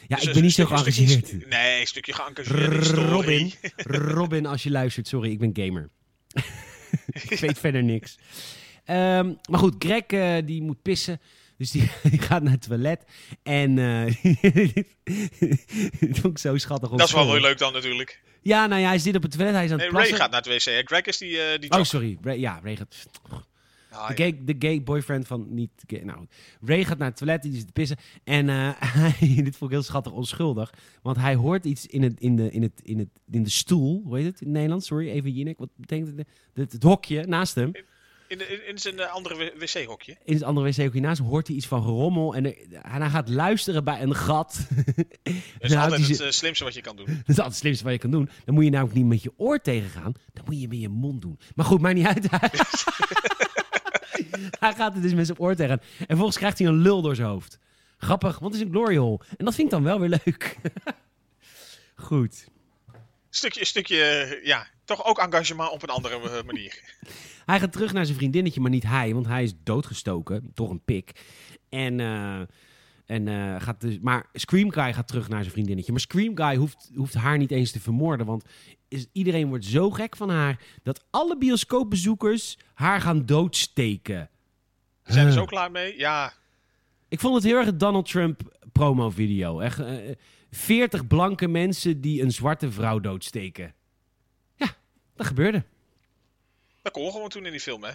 Ja, 0.08 0.16
Dus 0.16 0.24
ik 0.26 0.32
ben 0.32 0.42
niet 0.42 0.52
zo 0.52 0.66
geëngageerd. 0.66 1.48
nee, 1.48 1.80
een 1.80 1.86
stukje 1.86 2.12
geëngageerd. 2.12 2.86
Robin, 2.86 3.52
Robin, 4.14 4.46
als 4.46 4.62
je 4.62 4.70
luistert, 4.70 5.08
sorry, 5.08 5.30
ik 5.30 5.38
ben 5.38 5.50
gamer. 5.64 5.90
ik 7.30 7.38
weet 7.40 7.58
verder 7.58 7.82
niks. 7.82 8.18
Ehm, 8.84 9.32
maar 9.50 9.58
goed, 9.58 9.74
Greg 9.78 10.02
eh, 10.06 10.36
die 10.44 10.62
moet 10.62 10.82
pissen. 10.82 11.20
Dus 11.56 11.70
die, 11.70 11.90
die 12.10 12.18
gaat 12.18 12.42
naar 12.42 12.52
het 12.52 12.62
toilet. 12.62 13.04
En 13.42 13.78
eh 13.78 14.22
dit 16.00 16.18
vond 16.18 16.32
ik 16.32 16.38
zo 16.38 16.56
schattig. 16.56 16.90
Dat 16.90 17.08
is 17.08 17.12
wel 17.12 17.32
heel 17.32 17.40
leuk 17.40 17.58
dan 17.58 17.72
natuurlijk. 17.72 18.20
Ja, 18.42 18.66
nou 18.66 18.80
ja, 18.80 18.88
hij 18.88 18.98
zit 18.98 19.16
op 19.16 19.22
het 19.22 19.30
toilet, 19.30 19.54
hij 19.54 19.64
is 19.64 19.70
aan 19.70 19.80
het 19.80 19.92
Nee, 19.92 20.02
Ray 20.02 20.12
gaat 20.12 20.30
naar 20.30 20.42
het 20.42 20.64
wc. 20.64 20.88
Greg 20.88 21.04
is 21.04 21.18
die, 21.18 21.40
eh 21.40 21.60
die 21.60 21.70
Oh, 21.70 21.82
sorry. 21.82 22.18
Ray, 22.22 22.38
ja, 22.38 22.60
Ray 22.62 22.76
gaat... 22.76 23.06
Ah, 23.90 24.08
De 24.08 24.16
gay, 24.16 24.38
de 24.44 24.56
gay 24.58 24.82
boyfriend 24.82 25.26
van 25.26 25.46
niet 25.54 25.70
gay. 25.86 26.00
Nou. 26.00 26.26
Ray 26.60 26.84
gaat 26.84 26.98
naar 26.98 27.08
het 27.08 27.16
toilet, 27.16 27.42
die 27.42 27.54
zit 27.54 27.66
te 27.66 27.72
pissen. 27.72 27.96
En 28.24 28.48
eh, 28.48 28.70
hij, 28.96 29.34
dit 29.42 29.56
vond 29.56 29.70
ik 29.70 29.76
heel 29.76 29.82
schattig 29.82 30.12
onschuldig. 30.12 30.74
Want 31.02 31.16
hij 31.16 31.34
hoort 31.34 31.64
iets 31.64 31.86
in, 31.86 32.02
het, 32.02 32.20
in, 32.20 32.36
de, 32.36 32.50
in, 32.50 32.62
het, 32.62 32.80
in, 32.82 32.98
het, 32.98 33.08
in 33.30 33.42
de 33.42 33.50
stoel. 33.50 34.02
Hoe 34.04 34.16
heet 34.16 34.26
het 34.26 34.40
in 34.40 34.46
het 34.46 34.54
Nederlands? 34.54 34.86
Sorry, 34.86 35.08
even 35.08 35.30
Jinek. 35.30 35.58
Wat 35.58 35.68
betekent 35.76 36.16
het? 36.16 36.26
Het, 36.54 36.72
het 36.72 36.82
hokje 36.82 37.26
naast 37.26 37.54
hem. 37.54 37.72
In, 38.28 38.38
de- 38.38 38.64
in, 38.66 38.78
zijn 38.78 38.98
eh, 38.98 39.12
andere 39.12 39.52
wc-hokje. 39.58 40.16
In 40.24 40.34
het 40.34 40.42
andere 40.42 40.66
wc-hokje 40.72 41.00
naast 41.00 41.20
hoort 41.20 41.46
hij 41.46 41.56
iets 41.56 41.66
van 41.66 41.82
gerommel. 41.82 42.34
En, 42.34 42.44
er- 42.44 42.56
en 42.82 43.00
hij 43.00 43.10
gaat 43.10 43.28
luisteren 43.28 43.84
bij 43.84 44.02
een 44.02 44.14
gat. 44.14 44.58
Dat 45.58 45.70
is 45.70 45.74
altijd 45.76 46.08
het 46.08 46.20
eh, 46.20 46.30
slimste 46.30 46.64
wat 46.64 46.74
je 46.74 46.80
kan 46.80 46.96
doen. 46.96 47.06
Dat 47.06 47.14
is 47.16 47.26
altijd 47.28 47.46
het 47.46 47.56
slimste 47.56 47.84
wat 47.84 47.92
je 47.92 47.98
kan 47.98 48.10
doen. 48.10 48.30
Dan 48.44 48.54
moet 48.54 48.64
je 48.64 48.70
namelijk 48.70 48.96
niet 48.96 49.06
met 49.06 49.22
je 49.22 49.32
oor 49.36 49.60
tegengaan. 49.60 50.12
Dan 50.32 50.44
moet 50.46 50.60
je 50.60 50.68
met 50.68 50.80
je 50.80 50.88
mond 50.88 51.22
doen. 51.22 51.38
Maar 51.54 51.66
goed, 51.66 51.80
maakt 51.80 51.94
niet 51.94 52.06
uit. 52.06 52.30
hij 54.60 54.72
gaat 54.78 54.94
er 54.94 55.02
dus 55.02 55.14
met 55.14 55.26
zijn 55.26 55.38
oor 55.38 55.54
tegen. 55.54 55.80
En 55.98 56.06
vervolgens 56.06 56.36
krijgt 56.38 56.58
hij 56.58 56.66
een 56.66 56.80
lul 56.82 57.02
door 57.02 57.14
zijn 57.14 57.28
hoofd. 57.28 57.58
Grappig, 57.98 58.38
want 58.38 58.52
het 58.52 58.62
is 58.62 58.68
een 58.68 58.74
glory 58.74 58.96
hole. 58.96 59.20
En 59.36 59.44
dat 59.44 59.54
vind 59.54 59.66
ik 59.66 59.72
dan 59.72 59.82
wel 59.82 60.00
weer 60.00 60.08
leuk. 60.24 60.56
goed. 61.94 62.46
Stukje, 63.30 63.64
stukje, 63.64 64.02
eh, 64.02 64.44
ja, 64.44 64.66
toch 64.84 65.04
ook 65.04 65.18
engagement 65.18 65.70
op 65.70 65.82
een 65.82 65.88
andere 65.88 66.30
eh, 66.30 66.42
manier. 66.42 66.80
Hij 67.46 67.60
gaat 67.60 67.72
terug 67.72 67.92
naar 67.92 68.04
zijn 68.04 68.16
vriendinnetje, 68.18 68.60
maar 68.60 68.70
niet 68.70 68.82
hij. 68.86 69.14
Want 69.14 69.26
hij 69.26 69.42
is 69.42 69.54
doodgestoken. 69.62 70.50
Toch 70.54 70.70
een 70.70 70.84
pik. 70.84 71.24
En... 71.68 72.00
eh, 72.00 72.40
en 73.06 73.28
eh, 73.28 73.60
gaat 73.60 73.80
dus, 73.80 73.98
maar 74.00 74.26
Scream 74.32 74.72
Guy 74.72 74.92
gaat 74.92 75.08
terug 75.08 75.28
naar 75.28 75.40
zijn 75.40 75.52
vriendinnetje. 75.52 75.92
Maar 75.92 76.00
Scream 76.00 76.36
Guy 76.36 76.56
hoeft, 76.56 76.90
hoeft 76.94 77.14
haar 77.14 77.38
niet 77.38 77.50
eens 77.50 77.70
te 77.70 77.80
vermoorden. 77.80 78.26
Want 78.26 78.44
is, 78.88 79.06
iedereen 79.12 79.48
wordt 79.48 79.64
zo 79.64 79.90
gek 79.90 80.16
van 80.16 80.30
haar 80.30 80.60
dat 80.82 81.04
alle 81.10 81.38
bioscoopbezoekers 81.38 82.58
haar 82.74 83.00
gaan 83.00 83.26
doodsteken. 83.26 84.30
Zijn 85.02 85.26
we 85.26 85.32
Huh. 85.32 85.40
zo 85.40 85.46
klaar 85.46 85.70
mee? 85.70 85.98
Ja, 85.98 86.32
Ik 87.08 87.20
vond 87.20 87.34
het 87.34 87.44
heel 87.44 87.56
erg 87.56 87.66
het 87.66 87.80
Donald 87.80 88.10
Trump 88.10 88.58
promovideo. 88.72 89.60
Echt, 89.60 89.78
eh, 89.78 89.94
40 90.50 91.06
blanke 91.06 91.48
mensen 91.48 92.00
die 92.00 92.22
een 92.22 92.32
zwarte 92.32 92.70
vrouw 92.72 93.00
doodsteken. 93.00 93.74
Ja, 94.56 94.66
dat 95.14 95.26
gebeurde. 95.26 95.64
Dat 96.86 96.94
kon 96.94 97.12
gewoon 97.12 97.28
toen 97.28 97.46
in 97.46 97.50
die 97.50 97.60
film, 97.60 97.84
hè? 97.84 97.90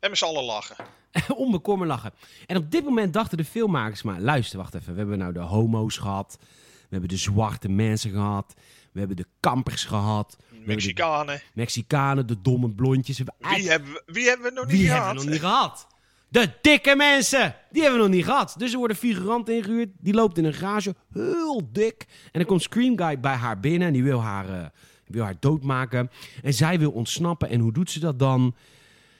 En 0.00 0.10
met 0.10 0.18
z'n 0.18 0.24
allen 0.24 0.44
lachen. 0.44 0.76
Onbekommerd 1.36 1.90
lachen. 1.90 2.12
En 2.46 2.56
op 2.56 2.70
dit 2.70 2.84
moment 2.84 3.12
dachten 3.12 3.36
de 3.36 3.44
filmmakers 3.44 4.02
maar... 4.02 4.20
Luister, 4.20 4.58
wacht 4.58 4.74
even. 4.74 4.92
We 4.92 4.98
hebben 4.98 5.18
nou 5.18 5.32
de 5.32 5.38
homo's 5.38 5.96
gehad. 5.96 6.38
We 6.40 6.86
hebben 6.88 7.08
de 7.08 7.16
zwarte 7.16 7.68
mensen 7.68 8.10
gehad. 8.10 8.54
We 8.92 8.98
hebben 8.98 9.16
de 9.16 9.26
kampers 9.40 9.84
gehad. 9.84 10.36
Hebben 10.40 10.66
de 10.66 10.72
Mexicanen. 10.72 11.40
Mexicanen, 11.54 12.26
de 12.26 12.40
domme 12.40 12.70
blondjes. 12.70 13.18
Wie 13.38 13.70
hebben, 13.70 13.92
we, 13.92 14.02
wie 14.06 14.28
hebben 14.28 14.46
we 14.46 14.52
nog 14.52 14.66
niet 14.66 14.76
Wie 14.76 14.86
gehad? 14.86 15.04
hebben 15.04 15.16
we 15.18 15.24
nog 15.24 15.32
niet 15.32 15.42
gehad? 15.50 15.86
De 16.28 16.50
dikke 16.60 16.96
mensen! 16.96 17.54
Die 17.70 17.82
hebben 17.82 18.00
we 18.00 18.06
nog 18.06 18.16
niet 18.16 18.24
gehad. 18.24 18.54
Dus 18.58 18.72
er 18.72 18.78
worden 18.78 18.96
figurant 18.96 19.48
ingehuurd. 19.48 19.88
Die 19.98 20.14
loopt 20.14 20.38
in 20.38 20.44
een 20.44 20.54
garage, 20.54 20.94
heel 21.12 21.68
dik. 21.72 22.06
En 22.24 22.38
dan 22.40 22.44
komt 22.44 22.62
Scream 22.62 22.98
Guy 22.98 23.20
bij 23.20 23.34
haar 23.34 23.60
binnen 23.60 23.86
en 23.86 23.92
die 23.92 24.04
wil 24.04 24.22
haar, 24.22 24.48
eh, 24.48 24.66
wil 25.06 25.24
haar 25.24 25.36
doodmaken. 25.40 26.10
En 26.42 26.54
zij 26.54 26.78
wil 26.78 26.90
ontsnappen. 26.90 27.48
En 27.48 27.60
hoe 27.60 27.72
doet 27.72 27.90
ze 27.90 28.00
dat 28.00 28.18
dan? 28.18 28.54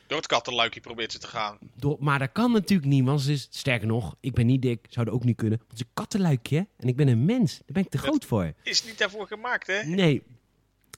Door 0.06 0.18
het 0.18 0.26
kattenluikje 0.26 0.80
probeert 0.80 1.12
ze 1.12 1.18
te 1.18 1.26
gaan. 1.26 1.58
Door, 1.74 1.96
maar 2.00 2.18
dat 2.18 2.32
kan 2.32 2.52
natuurlijk 2.52 2.88
niet, 2.88 3.04
want 3.04 3.20
ze 3.20 3.32
is, 3.32 3.48
sterker 3.50 3.86
nog, 3.86 4.14
ik 4.20 4.34
ben 4.34 4.46
niet 4.46 4.62
dik, 4.62 4.86
zou 4.88 5.06
dat 5.06 5.14
ook 5.14 5.24
niet 5.24 5.36
kunnen. 5.36 5.58
Want 5.58 5.70
het 5.70 5.80
is 5.80 5.86
een 5.86 5.94
kattenluikje 5.94 6.66
en 6.76 6.88
ik 6.88 6.96
ben 6.96 7.08
een 7.08 7.24
mens. 7.24 7.56
Daar 7.56 7.64
ben 7.66 7.82
ik 7.82 7.90
te 7.90 7.98
groot 7.98 8.24
voor. 8.24 8.52
Is 8.62 8.84
niet 8.84 8.98
daarvoor 8.98 9.26
gemaakt, 9.26 9.66
hè? 9.66 9.82
Nee. 9.82 10.22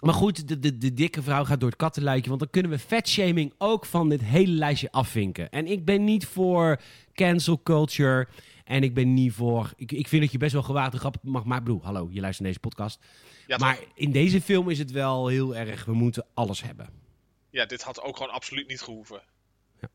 Maar 0.01 0.15
goed, 0.15 0.49
de, 0.49 0.59
de, 0.59 0.79
de 0.79 0.95
dikke 0.95 1.23
vrouw 1.23 1.45
gaat 1.45 1.61
door 1.61 1.69
het 1.69 1.79
kattenluikje. 1.79 2.29
Want 2.29 2.41
dan 2.41 2.51
kunnen 2.51 2.71
we 2.71 2.79
fatshaming 2.79 3.53
ook 3.59 3.87
van 3.87 4.09
dit 4.09 4.23
hele 4.23 4.53
lijstje 4.53 4.93
afvinken. 4.93 5.51
En 5.51 5.67
ik 5.67 5.85
ben 5.85 6.05
niet 6.05 6.27
voor 6.27 6.81
cancel 7.15 7.63
culture. 7.63 8.29
En 8.65 8.83
ik 8.83 8.95
ben 8.95 9.15
niet 9.15 9.33
voor... 9.33 9.73
Ik, 9.77 9.93
ik 9.93 10.09
vind 10.09 10.23
dat 10.23 10.33
je 10.33 10.39
best 10.39 10.53
wel 10.53 10.63
gewaagde 10.63 10.99
grappen 10.99 11.21
mag 11.23 11.45
maken. 11.45 11.59
Ik 11.59 11.65
bedoel, 11.65 11.85
hallo, 11.85 12.09
je 12.11 12.21
luistert 12.21 12.41
naar 12.41 12.49
deze 12.49 12.69
podcast. 12.69 12.99
Ja, 13.49 13.57
maar 13.57 13.79
in 13.95 14.13
deze 14.13 14.41
film 14.41 14.71
is 14.71 14.79
het 14.79 14.91
wel 14.91 15.27
heel 15.27 15.57
erg... 15.57 15.85
We 15.85 15.93
moeten 15.93 16.27
alles 16.35 16.63
hebben. 16.63 16.89
ja, 17.51 17.67
dit 17.67 17.83
had 17.83 18.01
ook 18.01 18.17
gewoon 18.17 18.33
absoluut 18.33 18.69
niet 18.69 18.81
gehoeven. 18.81 19.23
Ja. 19.81 19.89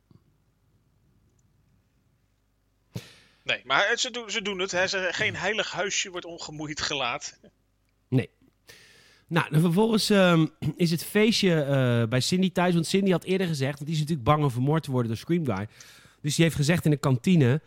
Nee, 3.43 3.61
maar 3.63 3.97
ze 3.97 4.11
doen, 4.11 4.31
ze 4.31 4.41
doen 4.41 4.59
het. 4.59 4.71
Hè. 4.71 4.87
Ze, 4.87 5.07
geen 5.11 5.35
heilig 5.35 5.71
huisje 5.71 6.09
wordt 6.09 6.25
ongemoeid 6.25 6.81
gelaten. 6.81 7.37
Nee. 8.07 8.29
Nou, 9.27 9.49
dan 9.49 9.61
vervolgens 9.61 10.09
ehm, 10.09 10.47
is 10.75 10.91
het 10.91 11.03
feestje 11.03 11.61
eh, 11.61 12.09
bij 12.09 12.21
Cindy 12.21 12.51
thuis. 12.51 12.73
Want 12.73 12.87
Cindy 12.87 13.11
had 13.11 13.23
eerder 13.23 13.47
gezegd... 13.47 13.73
Want 13.73 13.85
die 13.85 13.93
is 13.93 13.99
natuurlijk 13.99 14.27
bang 14.27 14.43
om 14.43 14.51
vermoord 14.51 14.83
te 14.83 14.91
worden 14.91 15.07
door 15.07 15.19
Scream 15.19 15.45
Guy. 15.45 15.67
Dus 16.21 16.35
die 16.35 16.45
heeft 16.45 16.57
gezegd 16.57 16.85
in 16.85 16.91
de 16.91 16.97
kantine... 16.97 17.61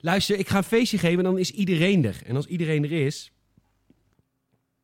Luister, 0.00 0.38
ik 0.38 0.48
ga 0.48 0.56
een 0.56 0.64
feestje 0.64 0.98
geven 0.98 1.18
en 1.18 1.24
dan 1.24 1.38
is 1.38 1.50
iedereen 1.50 2.04
er. 2.04 2.20
En 2.24 2.36
als 2.36 2.46
iedereen 2.46 2.84
er 2.84 2.92
is... 2.92 3.32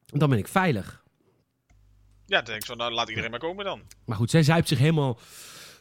Dan 0.06 0.30
ben 0.30 0.38
ik 0.38 0.48
veilig. 0.48 1.02
Ja, 2.26 2.36
dan 2.36 2.44
denk 2.44 2.58
ik 2.58 2.64
zo, 2.64 2.74
nou 2.74 2.92
laat 2.92 3.08
iedereen 3.08 3.30
maar 3.30 3.40
komen 3.40 3.64
dan. 3.64 3.82
Maar 4.04 4.16
goed, 4.16 4.30
zij 4.30 4.42
zuipt 4.42 4.68
zich 4.68 4.78
helemaal 4.78 5.18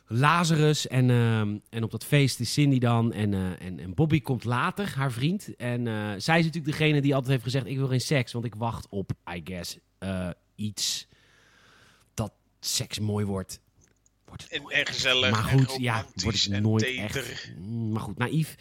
Lazarus. 0.07 0.87
En, 0.87 1.09
ehm, 1.09 1.57
en 1.69 1.83
op 1.83 1.91
dat 1.91 2.05
feest 2.05 2.39
is 2.39 2.53
Cindy 2.53 2.79
dan. 2.79 3.13
En, 3.13 3.33
eh, 3.33 3.65
en, 3.65 3.79
en 3.79 3.93
Bobby 3.93 4.21
komt 4.21 4.43
later, 4.43 4.93
haar 4.95 5.11
vriend. 5.11 5.55
En 5.55 5.87
eh, 5.87 5.93
zij 6.17 6.39
is 6.39 6.45
natuurlijk 6.45 6.77
degene 6.77 7.01
die 7.01 7.13
altijd 7.13 7.31
heeft 7.31 7.43
gezegd... 7.43 7.65
ik 7.65 7.77
wil 7.77 7.87
geen 7.87 8.01
seks, 8.01 8.31
want 8.31 8.45
ik 8.45 8.55
wacht 8.55 8.87
op, 8.89 9.11
I 9.35 9.41
guess, 9.43 9.77
eh, 9.97 10.29
iets 10.55 11.07
dat 12.13 12.33
seks 12.59 12.99
mooi 12.99 13.25
wordt. 13.25 13.59
Wordt 14.25 14.43
het 14.43 14.51
En, 14.51 14.69
en 14.69 14.85
gezellig. 14.85 15.31
maar 15.31 15.51
en 15.51 15.65
goed, 15.65 15.81
ja, 15.81 16.05
wordt 16.15 16.43
het 16.43 16.53
en 16.53 16.61
nooit 16.61 16.83
echt. 16.83 17.51
Mm, 17.57 17.91
Maar 17.91 18.01
goed, 18.01 18.17
naïef. 18.17 18.55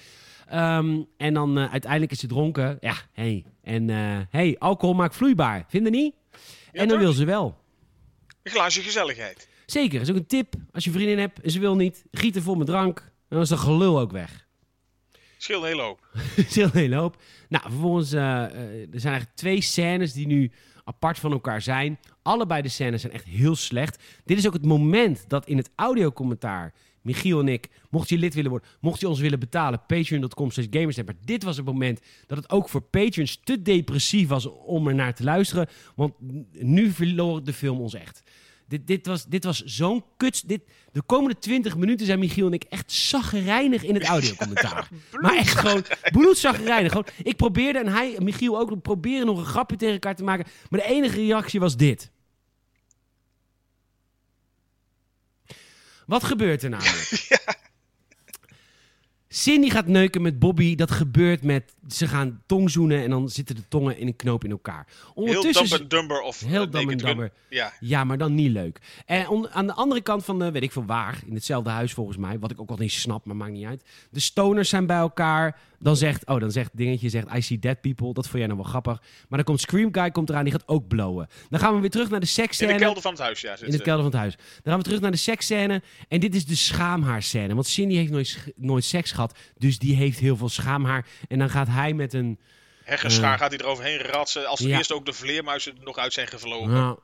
Ehm, 0.48 1.02
en 1.16 1.34
dan 1.34 1.58
eh, 1.58 1.70
uiteindelijk 1.70 2.12
is 2.12 2.18
ze 2.18 2.26
dronken. 2.26 2.76
Ja, 2.80 2.94
hey. 3.12 3.44
En 3.62 3.90
eh, 3.90 4.18
hey, 4.30 4.56
alcohol 4.58 4.94
maakt 4.94 5.16
vloeibaar. 5.16 5.64
Vinden 5.68 5.92
niet? 5.92 6.14
en 6.72 6.88
dan 6.88 6.88
toch? 6.88 6.98
wil 6.98 7.12
ze 7.12 7.24
wel. 7.24 7.58
Een 8.42 8.52
glaasje 8.52 8.82
gezelligheid. 8.82 9.48
Zeker, 9.66 10.00
is 10.00 10.10
ook 10.10 10.16
een 10.16 10.26
tip. 10.26 10.54
Als 10.72 10.84
je 10.84 10.90
een 10.90 10.96
vriendin 10.96 11.18
hebt 11.18 11.40
en 11.40 11.50
ze 11.50 11.60
wil 11.60 11.76
niet, 11.76 12.04
giet 12.10 12.36
er 12.36 12.42
vol 12.42 12.54
met 12.54 12.66
drank. 12.66 12.98
En 12.98 13.28
dan 13.28 13.40
is 13.40 13.48
dat 13.48 13.58
gelul 13.58 14.00
ook 14.00 14.12
weg. 14.12 14.46
Scheelt 15.36 15.62
een 15.62 15.68
hele 15.68 15.82
hoop. 15.82 16.08
is 16.36 16.54
heel 16.54 16.64
een 16.64 16.70
hele 16.72 16.96
hoop. 16.96 17.16
Nou, 17.48 17.64
vervolgens, 17.68 18.12
eh, 18.12 18.22
er 18.22 19.00
zijn 19.00 19.12
eigenlijk 19.12 19.34
twee 19.34 19.60
scènes 19.60 20.12
die 20.12 20.26
nu 20.26 20.52
apart 20.84 21.18
van 21.18 21.32
elkaar 21.32 21.62
zijn. 21.62 21.98
Allebei 22.22 22.62
de 22.62 22.68
scènes 22.68 23.00
zijn 23.00 23.12
echt 23.12 23.24
heel 23.24 23.56
slecht. 23.56 24.02
Dit 24.24 24.38
is 24.38 24.46
ook 24.46 24.52
het 24.52 24.64
moment 24.64 25.24
dat 25.28 25.46
in 25.46 25.56
het 25.56 25.70
audiocommentaar 25.74 26.74
Michiel 27.02 27.40
en 27.40 27.48
ik, 27.48 27.68
mocht 27.90 28.08
je 28.08 28.18
lid 28.18 28.34
willen 28.34 28.50
worden, 28.50 28.68
mocht 28.80 29.00
je 29.00 29.08
ons 29.08 29.20
willen 29.20 29.38
betalen, 29.38 29.82
patreon.com 29.86 30.50
slash. 30.50 30.66
Maar 31.04 31.14
dit 31.24 31.42
was 31.42 31.56
het 31.56 31.66
moment 31.66 32.00
dat 32.26 32.38
het 32.38 32.50
ook 32.50 32.68
voor 32.68 32.82
patrons 32.82 33.40
te 33.44 33.62
depressief 33.62 34.28
was 34.28 34.46
om 34.46 34.88
er 34.88 34.94
naar 34.94 35.14
te 35.14 35.24
luisteren. 35.24 35.68
Want 35.94 36.14
nu 36.52 36.90
verloor 36.90 37.44
de 37.44 37.52
film 37.52 37.80
ons 37.80 37.94
echt. 37.94 38.22
Dit, 38.72 38.86
dit 38.86 39.06
was, 39.06 39.26
dit 39.26 39.44
was 39.44 39.62
zo'n 39.64 40.04
kuts. 40.16 40.42
Dit, 40.42 40.62
de 40.92 41.02
komende 41.02 41.38
20 41.38 41.76
minuten 41.76 42.06
zijn 42.06 42.18
Michiel 42.18 42.46
en 42.46 42.52
ik 42.52 42.64
echt 42.64 42.92
zaggerijnig 42.92 43.82
in 43.82 43.94
het 43.94 44.04
audiocommentaar. 44.04 44.88
maar 45.20 45.36
echt 45.36 45.58
gewoon 45.58 45.84
bloedzaggerijnig. 46.12 46.90
Gewoon, 46.90 47.06
ik 47.22 47.36
probeerde, 47.36 47.78
en 47.78 47.88
hij, 47.88 48.16
Michiel 48.18 48.58
ook, 48.58 48.82
probeerde 48.82 49.24
nog 49.24 49.38
een 49.38 49.44
grapje 49.44 49.76
tegen 49.76 49.94
elkaar 49.94 50.16
te 50.16 50.24
maken. 50.24 50.46
Maar 50.70 50.80
de 50.80 50.86
enige 50.86 51.16
reactie 51.16 51.60
was 51.60 51.76
dit. 51.76 52.11
Wat 56.12 56.24
gebeurt 56.24 56.62
er 56.62 56.70
namelijk? 56.78 57.38
Cindy 59.28 59.70
gaat 59.70 59.86
neuken 59.86 60.22
met 60.22 60.38
Bobby. 60.38 60.74
Dat 60.74 60.90
gebeurt 60.90 61.42
met... 61.42 61.74
Ze 61.92 62.06
gaan 62.06 62.42
tongzoenen 62.46 63.02
en 63.02 63.10
dan 63.10 63.28
zitten 63.28 63.54
de 63.54 63.68
tongen 63.68 63.98
in 63.98 64.06
een 64.06 64.16
knoop 64.16 64.44
in 64.44 64.50
elkaar. 64.50 64.86
Heel 64.86 65.24
Ondertussen... 65.24 65.80
And 65.80 65.90
Dumber 65.90 66.20
of 66.20 66.40
Heel 66.40 66.66
eh, 66.70 66.80
Gun. 66.80 66.96
Dumber. 66.96 67.32
Ja, 67.48 67.72
Ja, 67.80 68.04
maar 68.04 68.18
dan 68.18 68.34
niet 68.34 68.50
leuk. 68.50 68.78
En 69.06 69.28
on- 69.28 69.50
aan 69.50 69.66
de 69.66 69.72
andere 69.72 70.00
kant 70.00 70.24
van 70.24 70.38
de, 70.38 70.50
weet 70.50 70.62
ik 70.62 70.72
veel 70.72 70.84
waar, 70.84 71.20
in 71.26 71.34
hetzelfde 71.34 71.70
huis 71.70 71.92
volgens 71.92 72.16
mij, 72.16 72.38
wat 72.38 72.50
ik 72.50 72.60
ook 72.60 72.70
al 72.70 72.76
niet 72.76 72.92
snap, 72.92 73.24
maar 73.24 73.36
maakt 73.36 73.52
niet 73.52 73.66
uit. 73.66 73.84
De 74.10 74.20
stoners 74.20 74.68
zijn 74.68 74.86
bij 74.86 74.96
elkaar. 74.96 75.60
Dan 75.78 75.96
zegt, 75.96 76.26
oh, 76.26 76.40
dan 76.40 76.50
zegt 76.50 76.70
dingetje, 76.74 77.08
zegt 77.08 77.34
I 77.34 77.42
see 77.42 77.58
dead 77.58 77.80
people. 77.80 78.12
Dat 78.12 78.24
vond 78.24 78.38
jij 78.38 78.46
nou 78.46 78.58
wel 78.58 78.68
grappig. 78.68 78.98
Maar 79.00 79.38
dan 79.38 79.44
komt 79.44 79.60
Scream 79.60 79.94
Guy 79.94 80.10
komt 80.10 80.30
eraan, 80.30 80.44
die 80.44 80.52
gaat 80.52 80.68
ook 80.68 80.88
blowen. 80.88 81.26
Dan 81.48 81.60
gaan 81.60 81.74
we 81.74 81.80
weer 81.80 81.90
terug 81.90 82.10
naar 82.10 82.20
de 82.20 82.26
in 82.26 82.32
seksscène. 82.32 82.72
de 82.72 82.78
kelder 82.78 83.02
van 83.02 83.12
het 83.12 83.20
huis, 83.20 83.40
ja. 83.40 83.56
In 83.60 83.72
het 83.72 83.82
kelder 83.82 84.02
van 84.02 84.10
het 84.10 84.20
huis. 84.20 84.36
Dan 84.36 84.62
gaan 84.64 84.76
we 84.76 84.82
terug 84.82 85.00
naar 85.00 85.10
de 85.10 85.16
seksscène. 85.16 85.82
En 86.08 86.20
dit 86.20 86.34
is 86.34 86.46
de 86.46 86.54
schaamhaarscène. 86.54 87.54
Want 87.54 87.66
Cindy 87.66 87.94
heeft 87.94 88.10
nooit, 88.10 88.52
nooit 88.56 88.84
seks 88.84 89.12
gehad. 89.12 89.38
Dus 89.58 89.78
die 89.78 89.94
heeft 89.94 90.18
heel 90.18 90.36
veel 90.36 90.48
schaamhaar. 90.48 91.06
En 91.28 91.38
dan 91.38 91.50
gaat 91.50 91.68
hij 91.68 91.81
met 91.90 92.12
een... 92.12 92.38
Heggenschaar 92.84 93.32
Eh. 93.32 93.38
gaat 93.40 93.50
hij 93.50 93.60
eroverheen 93.60 93.98
ratsen. 93.98 94.46
Als 94.46 94.60
Ja. 94.60 94.76
eerst 94.76 94.92
ook 94.92 95.06
de 95.06 95.12
vleermuizen 95.12 95.72
er 95.76 95.84
nog 95.84 95.98
uit 95.98 96.12
zijn 96.12 96.26
gevlogen. 96.26 96.70
Nou, 96.72 96.98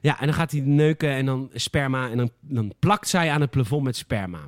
ja, 0.00 0.20
en 0.20 0.26
dan 0.26 0.34
gaat 0.34 0.50
hij 0.52 0.60
neuken 0.60 1.10
en 1.10 1.26
dan 1.26 1.50
sperma. 1.54 2.10
En 2.10 2.16
dan, 2.16 2.30
dan 2.40 2.74
plakt 2.78 3.08
zij 3.08 3.30
aan 3.30 3.40
het 3.40 3.50
plafond 3.50 3.84
met 3.84 3.96
sperma. 3.96 4.38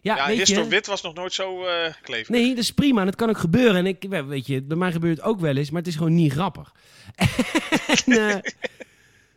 Ja, 0.00 0.16
Ja, 0.16 0.26
weet 0.26 0.48
je... 0.48 0.68
Wit 0.68 0.86
was 0.86 1.02
nog 1.02 1.14
nooit 1.14 1.32
zo 1.32 1.64
eh 1.66 1.92
kleverig. 2.02 2.28
Nee, 2.40 2.48
dat 2.48 2.58
is 2.58 2.70
prima. 2.72 3.00
en 3.00 3.06
Dat 3.06 3.16
kan 3.16 3.28
ook 3.28 3.38
gebeuren. 3.38 3.76
En 3.76 3.86
ik, 3.86 4.06
weet 4.26 4.46
je, 4.46 4.62
bij 4.62 4.76
mij 4.76 4.92
gebeurt 4.92 5.16
het 5.16 5.26
ook 5.26 5.40
wel 5.40 5.56
eens. 5.56 5.70
Maar 5.70 5.80
het 5.80 5.90
is 5.90 5.96
gewoon 5.96 6.14
niet 6.14 6.32
grappig. 6.32 6.72
en, 8.06 8.28
eh, 8.28 8.36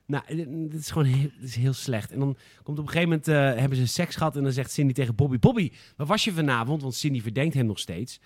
nou, 0.05 0.23
het 0.71 0.73
is 0.81 0.91
gewoon 0.91 1.07
heel, 1.07 1.29
is 1.41 1.55
heel 1.55 1.73
slecht. 1.73 2.11
En 2.11 2.19
dan 2.19 2.37
komt 2.63 2.79
op 2.79 2.85
een 2.85 2.91
gegeven 2.91 3.21
moment, 3.25 3.59
hebben 3.59 3.77
ze 3.77 3.87
seks 3.87 4.15
gehad. 4.15 4.35
En 4.35 4.43
dan 4.43 4.51
zegt 4.51 4.71
Cindy 4.71 4.93
tegen 4.93 5.15
Bobby, 5.15 5.39
Bobby, 5.39 5.71
waar 5.95 6.07
was 6.07 6.23
je 6.23 6.31
vanavond? 6.31 6.81
Want 6.81 6.95
Cindy 6.95 7.21
verdenkt 7.21 7.53
hem 7.53 7.65
nog 7.65 7.79
steeds. 7.79 8.19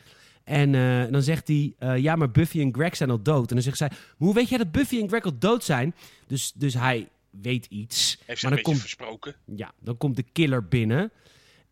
En 0.44 0.76
eh, 0.76 1.12
dan 1.12 1.22
zegt 1.22 1.48
hij, 1.48 1.74
eh, 1.78 1.98
ja, 1.98 2.16
maar 2.16 2.32
Buffy 2.32 2.60
en 2.60 2.74
Greg 2.74 2.96
zijn 2.96 3.10
al 3.10 3.22
dood. 3.22 3.50
En 3.50 3.56
dan 3.56 3.64
zegt 3.64 3.78
zij, 3.78 3.88
maar 3.90 4.00
hoe 4.18 4.34
weet 4.34 4.50
jij 4.50 4.58
dat 4.58 4.72
Buffy 4.72 5.00
en 5.00 5.08
Greg 5.08 5.24
al 5.24 5.38
dood 5.40 5.64
zijn? 5.64 5.96
Dus, 6.28 6.52
dus 6.56 6.74
hij 6.74 7.10
weet 7.30 7.66
iets. 7.66 8.18
Heeft 8.26 8.42
maar 8.42 8.52
dan 8.52 8.62
komt, 8.62 8.80
versproken. 8.80 9.36
ja, 9.56 9.72
dan 9.80 9.98
komt 9.98 10.16
de 10.16 10.26
killer 10.32 10.68
binnen. 10.68 11.12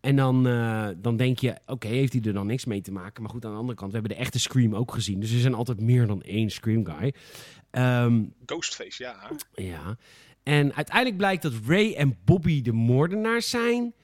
En 0.00 0.16
dan, 0.16 0.46
eh, 0.48 0.88
dan 0.96 1.16
denk 1.16 1.38
je, 1.38 1.56
oké, 1.66 1.88
heeft 1.88 2.12
hij 2.12 2.22
er 2.22 2.32
dan 2.32 2.46
niks 2.46 2.64
mee 2.64 2.80
te 2.80 2.92
maken? 2.92 3.22
Maar 3.22 3.30
goed, 3.32 3.44
aan 3.44 3.52
de 3.52 3.58
andere 3.58 3.78
kant, 3.78 3.92
we 3.92 3.98
hebben 3.98 4.16
de 4.16 4.22
echte 4.22 4.38
Scream 4.38 4.74
ook 4.74 4.92
gezien. 4.92 5.20
Dus 5.20 5.32
er 5.32 5.40
zijn 5.40 5.54
altijd 5.54 5.80
meer 5.80 6.06
dan 6.06 6.22
één 6.22 6.50
Scream 6.50 6.86
guy. 6.86 7.14
Ehm, 7.70 8.22
Ghostface, 8.46 9.02
ja. 9.02 9.30
ja. 9.54 9.96
En 10.42 10.74
uiteindelijk 10.74 11.16
blijkt 11.16 11.42
dat 11.42 11.52
Ray 11.66 11.94
en 11.94 12.18
Bobby 12.24 12.62
de 12.62 12.72
moordenaars 12.72 13.50
zijn. 13.50 13.94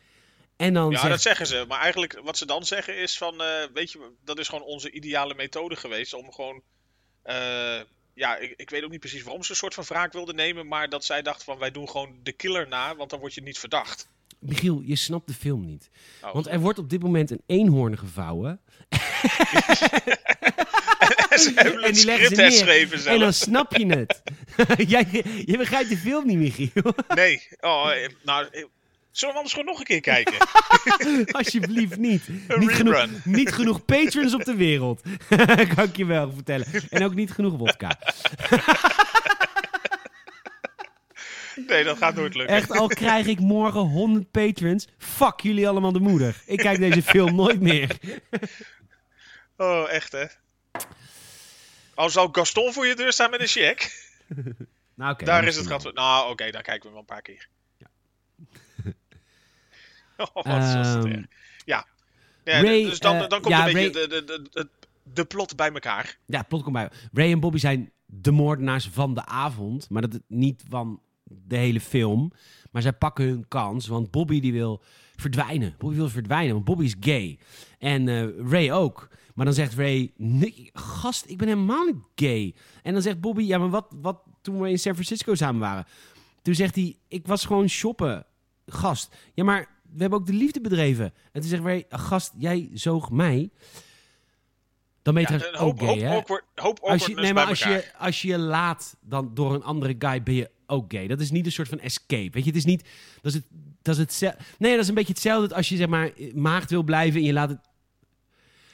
En 0.56 0.74
dan 0.74 0.90
Ja, 0.90 0.96
zegt... 0.98 1.10
dat 1.10 1.22
zeggen 1.22 1.46
ze. 1.46 1.64
Maar 1.68 1.80
eigenlijk 1.80 2.20
wat 2.24 2.38
ze 2.38 2.46
dan 2.46 2.64
zeggen 2.64 2.96
is 2.96 3.18
van... 3.18 3.42
eh, 3.42 3.64
weet 3.74 3.92
je, 3.92 4.10
dat 4.24 4.38
is 4.38 4.48
gewoon 4.48 4.64
onze 4.64 4.90
ideale 4.90 5.34
methode 5.34 5.76
geweest. 5.76 6.14
Om 6.14 6.32
gewoon... 6.32 6.62
eh, 7.22 7.80
ja, 8.14 8.36
ik, 8.36 8.52
ik 8.56 8.70
weet 8.70 8.84
ook 8.84 8.90
niet 8.90 9.00
precies 9.00 9.22
waarom 9.22 9.42
ze 9.42 9.50
een 9.50 9.56
soort 9.56 9.74
van 9.74 9.84
wraak 9.84 10.12
wilden 10.12 10.34
nemen. 10.34 10.66
Maar 10.68 10.88
dat 10.88 11.04
zij 11.04 11.22
dachten 11.22 11.44
van 11.44 11.58
wij 11.58 11.70
doen 11.70 11.88
gewoon 11.88 12.18
de 12.22 12.32
killer 12.32 12.68
na. 12.68 12.96
Want 12.96 13.10
dan 13.10 13.18
word 13.20 13.34
je 13.34 13.42
niet 13.42 13.58
verdacht. 13.58 14.08
Michiel, 14.38 14.80
je 14.84 14.96
snapt 14.96 15.26
de 15.26 15.34
film 15.34 15.64
niet. 15.66 15.90
Oh. 16.22 16.32
Want 16.32 16.46
er 16.46 16.60
wordt 16.60 16.78
op 16.78 16.90
dit 16.90 17.02
moment 17.02 17.30
een 17.30 17.42
eenhoorn 17.46 17.98
gevouwen. 17.98 18.60
En 21.28 21.82
en 21.82 21.92
die 21.92 22.04
leggen 22.04 22.52
ze 22.52 22.64
neer. 22.64 23.06
En 23.06 23.18
dan 23.18 23.32
snap 23.32 23.76
je 23.76 23.86
het. 23.86 24.22
Jij, 24.92 25.06
je 25.44 25.56
begrijpt 25.58 25.88
de 25.88 25.96
film 25.96 26.26
niet, 26.26 26.36
Michiel. 26.38 26.94
Nee. 27.14 27.48
Oh, 27.60 27.90
eh, 27.94 28.08
nou, 28.24 28.68
Zullen 29.16 29.34
we 29.34 29.40
anders 29.40 29.54
gewoon 29.54 29.68
nog 29.68 29.78
een 29.78 29.84
keer 29.84 30.00
kijken? 30.00 30.34
Alsjeblieft 31.38 31.96
niet. 31.96 32.28
Niet 32.56 32.70
genoeg, 32.70 33.06
niet 33.24 33.52
genoeg 33.52 33.84
patrons 33.84 34.34
op 34.34 34.44
de 34.44 34.54
wereld. 34.54 35.02
kan 35.74 35.84
ik 35.84 35.96
je 35.96 36.04
wel 36.04 36.32
vertellen. 36.32 36.66
En 36.90 37.04
ook 37.04 37.14
niet 37.14 37.30
genoeg 37.30 37.56
wodka. 37.56 37.98
Nee, 41.66 41.84
dat 41.84 41.96
gaat 41.96 42.14
nooit 42.14 42.34
lukken. 42.34 42.56
Echt, 42.56 42.70
al 42.70 42.86
krijg 42.86 43.26
ik 43.26 43.40
morgen 43.40 43.80
100 43.80 44.30
patrons. 44.30 44.88
Fuck 44.98 45.40
jullie 45.40 45.68
allemaal 45.68 45.92
de 45.92 46.00
moeder. 46.00 46.42
Ik 46.46 46.58
kijk 46.58 46.78
deze 46.78 47.02
film 47.02 47.34
nooit 47.34 47.60
meer. 47.60 47.96
Oh, 49.56 49.90
echt 49.90 50.12
hè? 50.12 50.24
Al 51.94 52.10
zou 52.10 52.28
Gaston 52.32 52.72
voor 52.72 52.86
je 52.86 52.94
deur 52.94 53.12
staan 53.12 53.30
met 53.30 53.40
een 53.40 53.46
cheque. 53.46 53.88
Nou, 54.94 55.12
oké. 55.12 55.24
Daar 55.24 55.44
is 55.44 55.56
het 55.56 55.66
gat. 55.66 55.94
Nou, 55.94 56.30
oké, 56.30 56.50
dan 56.50 56.62
kijken 56.62 56.82
we 56.82 56.90
wel 56.90 57.00
een 57.00 57.04
paar 57.04 57.22
keer. 57.22 57.48
oh, 60.32 60.44
wat 60.44 60.44
Ehm. 60.46 61.22
Ja. 61.64 61.86
ja 62.44 62.62
Ray, 62.62 62.84
dus 62.84 62.98
dan, 62.98 63.14
eh, 63.14 63.28
dan 63.28 63.40
komt 63.40 63.54
ja, 63.54 63.66
een 63.66 63.72
beetje 63.72 64.00
Ray- 64.00 64.08
de, 64.08 64.24
de, 64.24 64.48
de, 64.50 64.68
de, 65.02 65.24
plot 65.24 65.56
bij 65.56 65.72
elkaar. 65.72 66.18
Ja, 66.26 66.42
plot 66.42 66.62
komt 66.62 66.74
bij. 66.74 66.90
Ray 67.12 67.32
en 67.32 67.40
Bobby 67.40 67.58
zijn 67.58 67.90
de 68.06 68.30
moordenaars 68.30 68.88
van 68.92 69.14
de 69.14 69.24
avond. 69.26 69.90
Maar 69.90 70.02
dat 70.02 70.14
is 70.14 70.20
niet 70.26 70.64
van 70.68 71.00
de 71.24 71.56
hele 71.56 71.80
film. 71.80 72.32
Maar 72.70 72.82
zij 72.82 72.92
pakken 72.92 73.24
hun 73.24 73.48
kans. 73.48 73.86
Want 73.86 74.10
Bobby 74.10 74.40
die 74.40 74.52
wil 74.52 74.82
verdwijnen. 75.16 75.74
Bobby 75.78 75.96
wil 75.96 76.08
verdwijnen, 76.08 76.52
want 76.52 76.64
Bobby 76.64 76.84
is 76.84 76.94
gay. 77.00 77.38
En 77.78 78.08
eh, 78.08 78.50
Ray 78.50 78.70
ook. 78.70 79.08
Maar 79.34 79.44
dan 79.44 79.54
zegt 79.54 79.74
Ray, 79.74 80.12
nee, 80.16 80.70
gast, 80.72 81.24
ik 81.28 81.38
ben 81.38 81.48
helemaal 81.48 81.84
niet 81.84 82.02
gay. 82.14 82.54
En 82.82 82.92
dan 82.92 83.02
zegt 83.02 83.20
Bobby, 83.20 83.42
ja, 83.42 83.58
maar 83.58 83.70
wat, 83.70 83.86
wat 84.00 84.22
toen 84.42 84.60
we 84.60 84.70
in 84.70 84.78
San 84.78 84.92
Francisco 84.92 85.34
samen 85.34 85.60
waren? 85.60 85.86
Toen 86.42 86.54
zegt 86.54 86.74
hij, 86.74 86.96
ik 87.08 87.26
was 87.26 87.44
gewoon 87.44 87.68
shoppen, 87.68 88.26
gast. 88.66 89.16
Ja, 89.34 89.44
maar 89.44 89.68
we 89.96 90.00
hebben 90.02 90.18
ook 90.18 90.26
de 90.26 90.32
liefde 90.32 90.60
bedreven. 90.60 91.04
En 91.32 91.40
toen 91.40 91.50
zegt 91.50 91.62
Ray, 91.62 91.84
gast, 91.88 92.32
jij 92.38 92.70
zoog 92.74 93.10
mij. 93.10 93.50
Dan 95.02 95.14
je 95.14 95.26
Ja, 95.52 95.58
ook 95.58 95.80
hoop, 95.80 95.98
hè? 95.98 96.08
awkward, 96.16 96.44
hoop 96.54 96.78
Als 96.80 97.06
je, 97.06 97.14
nee, 97.14 97.34
maar 97.34 97.46
als 97.46 97.60
elkaar. 97.60 97.76
je, 97.78 97.98
als 97.98 98.22
je 98.22 98.28
je 98.28 98.38
laat 98.38 98.96
dan 99.00 99.30
door 99.34 99.54
een 99.54 99.62
andere 99.62 99.94
guy, 99.98 100.22
ben 100.22 100.34
je 100.34 100.50
ook 100.66 100.92
gay. 100.92 101.06
Dat 101.06 101.20
is 101.20 101.30
niet 101.30 101.46
een 101.46 101.52
soort 101.52 101.68
van 101.68 101.80
escape. 101.80 102.30
Weet 102.30 102.42
je, 102.44 102.48
het 102.50 102.56
is 102.58 102.64
niet. 102.64 102.82
Dat 103.22 103.32
is 103.32 103.34
het. 103.34 103.44
Dat 103.82 103.94
is 103.94 104.00
hetzelfde. 104.00 104.38
Nee, 104.58 104.70
dat 104.72 104.80
is 104.80 104.88
een 104.88 104.94
beetje 104.94 105.12
hetzelfde 105.12 105.54
als 105.54 105.68
je 105.68 105.76
zeg 105.76 105.88
maar 105.88 106.10
maagd 106.34 106.70
wil 106.70 106.82
blijven 106.82 107.20
en 107.20 107.26
je 107.26 107.32
laat 107.32 107.48
het. 107.48 107.58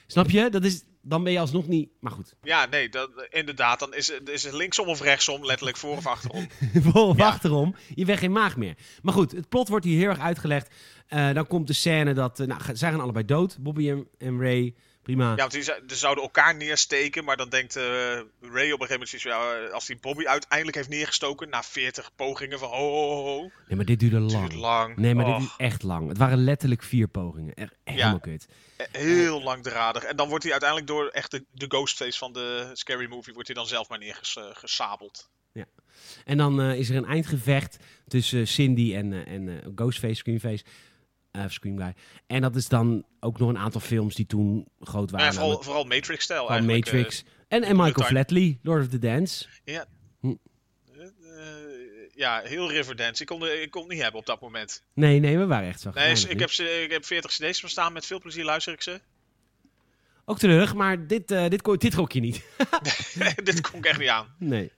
Snap 0.07 0.31
je? 0.31 0.51
Dat 0.51 0.65
is. 0.65 0.83
Dan 1.05 1.23
ben 1.25 1.33
je 1.33 1.39
alsnog 1.39 1.67
niet. 1.69 1.91
Maar 2.01 2.13
goed. 2.13 2.35
Ja, 2.43 2.67
nee, 2.67 2.89
dat, 2.89 3.11
inderdaad. 3.31 3.79
Dan 3.79 3.95
is, 3.95 4.07
het- 4.09 4.29
is 4.29 4.43
het 4.43 4.53
linksom 4.53 4.87
of 4.89 5.01
rechtsom, 5.01 5.45
letterlijk 5.45 5.77
voor 5.77 5.97
of 5.97 6.07
achterom. 6.07 6.49
Vol 6.93 7.09
of 7.09 7.17
Ja. 7.17 7.27
achterom. 7.27 7.75
Je 7.95 8.05
bent 8.05 8.19
geen 8.19 8.33
maag 8.33 8.57
meer. 8.57 8.75
Maar 9.03 9.15
goed, 9.15 9.33
het 9.33 9.49
plot 9.49 9.69
wordt 9.69 9.85
hier 9.85 9.99
heel 9.99 10.09
erg 10.09 10.19
uitgelegd. 10.21 10.75
Eh, 11.07 11.33
dan 11.33 11.47
komt 11.47 11.67
de 11.67 11.73
scène 11.73 12.15
dat. 12.15 12.41
eh, 12.41 12.47
nou, 12.47 12.61
zij 12.73 12.91
gaan 12.91 13.01
allebei 13.01 13.25
dood. 13.25 13.57
Bobby 13.61 13.89
en, 13.91 14.09
en 14.19 14.41
Ray. 14.41 14.75
Prima. 15.03 15.31
Ja, 15.31 15.37
want 15.37 15.51
die, 15.51 15.65
die 15.87 15.97
zouden 15.97 16.25
elkaar 16.25 16.57
neersteken, 16.57 17.25
maar 17.25 17.37
dan 17.37 17.49
denkt 17.49 17.77
eh, 17.77 17.83
Ray 17.83 18.71
op 18.73 18.81
een 18.81 18.87
gegeven 18.87 18.93
moment, 18.93 19.23
ja, 19.23 19.53
eh, 19.55 19.73
als 19.73 19.87
hij 19.87 19.99
Bobby 20.01 20.27
uiteindelijk 20.27 20.77
heeft 20.77 20.89
neergestoken, 20.89 21.49
na 21.49 21.63
40 21.63 22.11
pogingen 22.17 22.59
van, 22.59 22.69
ho, 22.69 23.41
Nee, 23.41 23.77
maar 23.77 23.85
dit 23.85 24.01
duurde 24.01 24.19
duurt 24.19 24.33
lang. 24.33 24.55
lang. 24.55 24.97
Nee, 24.97 25.15
maar 25.15 25.25
dit 25.25 25.39
duurt 25.39 25.53
echt 25.57 25.83
lang. 25.83 26.09
Het 26.09 26.19
waren 26.19 26.45
letterlijk 26.45 26.83
vier 26.83 27.09
pogingen. 27.09 27.55
Echt 27.55 27.75
helemaal 27.85 28.21
kut. 28.21 28.47
eh, 28.77 28.87
heel 28.93 29.43
langdradig. 29.43 30.03
En 30.05 30.17
dan 30.17 30.29
wordt 30.29 30.43
hij 30.43 30.53
uiteindelijk 30.53 30.91
door 30.91 31.09
echt 31.09 31.31
de, 31.31 31.45
de 31.53 31.67
ghostface 31.69 32.19
van 32.19 32.33
de 32.33 32.71
Scary 32.73 33.07
Movie, 33.09 33.33
wordt 33.33 33.49
hij 33.49 33.57
dan 33.57 33.67
zelf 33.67 33.89
maar 33.89 33.99
neergesabeld. 33.99 35.31
En 36.25 36.37
dan 36.39 36.61
is 36.63 36.91
er 36.91 36.97
een 36.97 37.05
eindgevecht 37.05 37.77
tussen 38.09 38.49
Cindy 38.49 38.95
en, 38.95 39.27
en 39.27 39.73
Ghostface, 39.75 40.15
Screamface. 40.15 40.65
Eh 41.33 41.45
Scream 41.49 41.79
Guy. 41.79 41.95
En 42.27 42.41
dat 42.41 42.57
is 42.57 42.69
dan 42.69 43.05
ook 43.21 43.39
nog 43.39 43.49
een 43.49 43.59
aantal 43.59 43.81
films 43.81 44.15
die 44.15 44.27
toen 44.27 44.69
groot 44.81 45.11
waren. 45.11 45.27
Ja, 45.27 45.33
vooral, 45.33 45.63
vooral 45.63 45.85
Matrix-stijl 45.85 46.49
eigenlijk. 46.51 46.87
eh, 46.87 46.93
Matrix. 46.93 47.25
en, 47.49 47.63
en 47.63 47.77
Michael. 47.77 48.07
Flatley, 48.07 48.59
Lord 48.63 48.83
of 48.83 48.89
the 48.89 48.99
Dance. 48.99 49.47
ja, 49.65 49.87
Hm. 50.21 50.35
Eh, 50.93 51.05
ja, 52.15 52.41
heel 52.45 52.71
Riverdance. 52.71 53.23
Ik 53.23 53.29
kon, 53.29 53.47
ik 53.47 53.71
kon 53.71 53.83
het 53.83 53.91
niet 53.91 54.03
hebben 54.03 54.21
op 54.21 54.27
dat 54.27 54.41
moment. 54.41 54.83
Nee, 54.95 55.19
nee, 55.21 55.39
we 55.39 55.47
waren 55.47 55.69
echt 55.69 55.81
zo. 55.81 55.91
Nee, 55.95 56.29
ik 56.29 56.39
heb, 56.39 56.51
ze, 56.51 56.83
ik 56.83 56.91
heb 56.91 57.05
40 57.05 57.31
cd's 57.31 57.61
van 57.61 57.69
staan. 57.69 57.93
Met 57.93 58.07
veel 58.07 58.21
plezier 58.21 58.45
luister 58.45 58.73
ik 58.73 58.83
ze. 58.83 59.01
Ook 60.25 60.39
terug, 60.39 60.75
maar 60.75 61.07
dit, 61.07 61.31
eh 61.31 61.49
dit, 61.49 61.63
ko- 61.63 61.77
dit 61.77 61.95
rok 61.95 62.13
je 62.13 62.21
niet. 62.21 62.45
Dit 63.45 63.61
kon 63.71 63.79
ik 63.79 63.85
echt 63.87 63.99
niet 63.99 64.09
aan. 64.09 64.35
nee. 64.39 64.73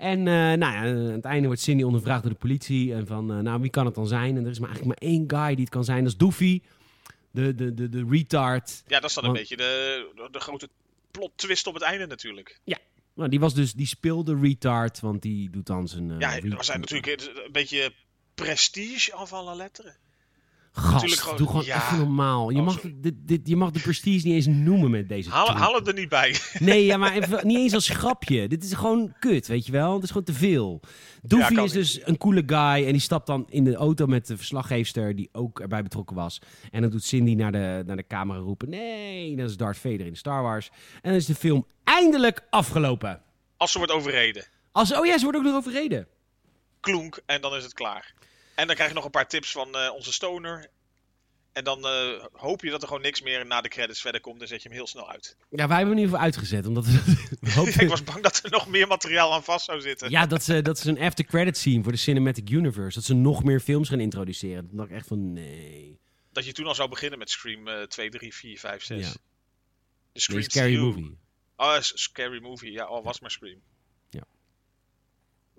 En 0.00 0.18
eh, 0.18 0.34
nou 0.34 0.58
ja, 0.58 0.76
aan 0.76 0.96
het 0.96 1.24
einde 1.24 1.46
wordt 1.46 1.62
Cindy 1.62 1.82
ondervraagd 1.82 2.22
door 2.22 2.32
de 2.32 2.38
politie. 2.38 2.94
En 2.94 3.06
van, 3.06 3.32
eh, 3.32 3.38
nou, 3.38 3.60
wie 3.60 3.70
kan 3.70 3.86
het 3.86 3.94
dan 3.94 4.06
zijn? 4.06 4.36
En 4.36 4.44
er 4.44 4.50
is 4.50 4.58
maar 4.58 4.68
eigenlijk 4.68 5.00
maar 5.00 5.10
één 5.10 5.24
guy 5.26 5.54
die 5.54 5.64
het 5.64 5.68
kan 5.68 5.84
zijn. 5.84 6.04
Dat 6.04 6.12
is 6.12 6.18
Doofy. 6.18 6.62
De, 7.30 7.54
de, 7.54 7.74
de, 7.74 7.88
de 7.88 8.06
retard. 8.10 8.82
Ja, 8.86 9.00
dat 9.00 9.10
is 9.10 9.14
dan 9.16 9.24
een 9.24 9.32
beetje 9.32 9.56
de, 9.56 10.28
de, 10.30 10.40
grote 10.40 10.68
plot 11.10 11.32
twist 11.34 11.66
op 11.66 11.74
het 11.74 11.82
einde 11.82 12.06
natuurlijk. 12.06 12.60
Nou, 13.14 13.28
die 13.28 13.40
was 13.40 13.54
dus, 13.54 13.72
die 13.72 13.86
speelde 13.86 14.38
retard, 14.40 15.00
want 15.00 15.22
die 15.22 15.50
doet 15.50 15.66
dan 15.66 15.88
zijn... 15.88 16.10
eh, 16.10 16.18
ja, 16.18 16.40
er 16.40 16.64
zijn 16.64 16.80
natuurlijk 16.80 17.22
een 17.46 17.52
beetje 17.52 17.92
prestige 18.34 19.12
af 19.12 19.32
alle 19.32 19.56
letteren. 19.56 19.96
Gast, 20.72 21.20
gewoon- 21.20 21.36
doe 21.36 21.46
gewoon 21.46 21.64
ja. 21.64 21.76
even 21.86 21.98
normaal. 21.98 22.50
Je, 22.50 22.58
Oh, 22.58 22.64
mag, 22.64 22.74
sorry. 22.74 22.94
dit, 23.00 23.14
dit, 23.18 23.40
je 23.48 23.56
mag 23.56 23.70
de 23.70 23.80
prestige 23.80 24.26
niet 24.26 24.34
eens 24.36 24.46
noemen 24.46 24.90
met 24.90 25.08
deze 25.08 25.30
Haal, 25.30 25.50
haal 25.50 25.74
het 25.74 25.86
er 25.88 25.94
niet 25.94 26.08
bij. 26.08 26.36
Nee, 26.58 26.84
ja, 26.84 26.96
maar 26.96 27.12
even, 27.12 27.46
niet 27.46 27.56
eens 27.58 27.74
als 27.74 27.88
grapje. 27.88 28.48
Dit 28.48 28.64
is 28.64 28.72
gewoon 28.72 29.14
kut, 29.18 29.46
weet 29.46 29.66
je 29.66 29.72
wel? 29.72 29.94
Het 29.94 30.02
is 30.02 30.08
gewoon 30.08 30.24
te 30.24 30.32
veel. 30.32 30.80
Doofy 31.22 31.52
is 31.52 31.58
niet. 31.60 31.72
dus 31.72 32.06
een 32.06 32.18
coole 32.18 32.42
guy 32.46 32.86
en 32.86 32.92
die 32.92 33.00
stapt 33.00 33.26
dan 33.26 33.46
in 33.48 33.64
de 33.64 33.74
auto 33.74 34.06
met 34.06 34.26
de 34.26 34.36
verslaggeefster 34.36 35.16
die 35.16 35.28
ook 35.32 35.60
erbij 35.60 35.82
betrokken 35.82 36.16
was. 36.16 36.40
En 36.70 36.80
dan 36.82 36.90
doet 36.90 37.04
Cindy 37.04 37.34
naar 37.34 37.52
de, 37.52 37.82
naar 37.86 37.96
de 37.96 38.06
camera 38.06 38.38
roepen, 38.38 38.68
nee, 38.68 39.36
dat 39.36 39.50
is 39.50 39.56
Darth 39.56 39.78
Vader 39.78 40.06
in 40.06 40.16
Star 40.16 40.42
Wars. 40.42 40.70
En 40.94 41.00
dan 41.10 41.14
is 41.14 41.26
de 41.26 41.34
film 41.34 41.66
eindelijk 41.84 42.40
afgelopen. 42.50 43.22
Als 43.56 43.72
ze 43.72 43.78
wordt 43.78 43.92
overreden. 43.92 44.44
Als, 44.72 44.94
oh 44.94 45.06
ja, 45.06 45.16
ze 45.18 45.22
wordt 45.22 45.38
ook 45.38 45.44
nog 45.44 45.54
overreden. 45.54 46.06
Klonk 46.80 47.20
en 47.26 47.40
dan 47.40 47.56
is 47.56 47.62
het 47.62 47.72
klaar. 47.74 48.14
En 48.54 48.66
dan 48.66 48.74
krijg 48.74 48.90
je 48.90 48.96
nog 48.96 49.04
een 49.04 49.10
paar 49.10 49.28
tips 49.28 49.52
van 49.52 49.76
eh, 49.76 49.92
onze 49.94 50.12
stoner. 50.12 50.68
En 51.52 51.64
dan 51.64 51.86
eh, 51.86 52.24
hoop 52.32 52.62
je 52.62 52.70
dat 52.70 52.80
er 52.82 52.88
gewoon 52.88 53.02
niks 53.02 53.20
meer 53.22 53.46
na 53.46 53.60
de 53.60 53.68
credits 53.68 54.00
verder 54.00 54.20
komt. 54.20 54.38
Dan 54.38 54.48
zet 54.48 54.62
je 54.62 54.68
hem 54.68 54.76
heel 54.76 54.86
snel 54.86 55.10
uit. 55.10 55.36
Ja, 55.38 55.46
wij 55.68 55.76
hebben 55.76 55.78
hem 55.78 55.90
in 55.90 55.96
ieder 55.98 56.10
geval 56.10 56.24
uitgezet, 56.24 56.66
omdat 56.66 56.84
we, 56.86 56.92
we 57.40 57.52
hoopten- 57.52 57.82
ik 57.84 57.88
was 57.88 58.04
bang 58.04 58.22
dat 58.22 58.40
er 58.44 58.50
nog 58.50 58.66
meer 58.68 58.86
materiaal 58.86 59.32
aan 59.34 59.44
vast 59.44 59.64
zou 59.64 59.80
zitten. 59.80 60.10
Ja, 60.10 60.26
dat 60.26 60.42
ze, 60.44 60.62
dat 60.62 60.78
ze 60.78 60.88
een 60.88 60.98
after 61.00 61.24
credit 61.24 61.56
scene 61.56 61.82
voor 61.82 61.92
de 61.92 61.98
Cinematic 61.98 62.50
Universe. 62.50 62.98
Dat 62.98 63.04
ze 63.06 63.14
nog 63.14 63.44
meer 63.44 63.60
films 63.60 63.88
gaan 63.88 64.00
introduceren. 64.00 64.68
Toen 64.68 64.76
dacht 64.76 64.90
ik 64.90 64.96
echt 64.96 65.06
van 65.06 65.32
nee. 65.32 65.98
Dat 66.32 66.44
je 66.44 66.52
toen 66.52 66.66
al 66.66 66.74
zou 66.74 66.88
beginnen 66.88 67.18
met 67.18 67.30
Scream 67.30 67.68
eh 67.68 67.82
2, 67.82 68.10
3, 68.10 68.34
4, 68.34 68.58
5, 68.58 68.82
6. 68.84 68.98
Ja. 69.06 69.12
De 69.12 69.18
Nee, 70.12 70.22
Scream 70.22 70.42
scary 70.42 70.76
movie. 70.78 71.18
Oh, 71.56 71.76
Scary 71.80 72.42
Movie. 72.42 72.72
Ja, 72.72 72.84
al 72.84 73.02
was 73.02 73.20
maar 73.20 73.30
Scream. 73.30 73.60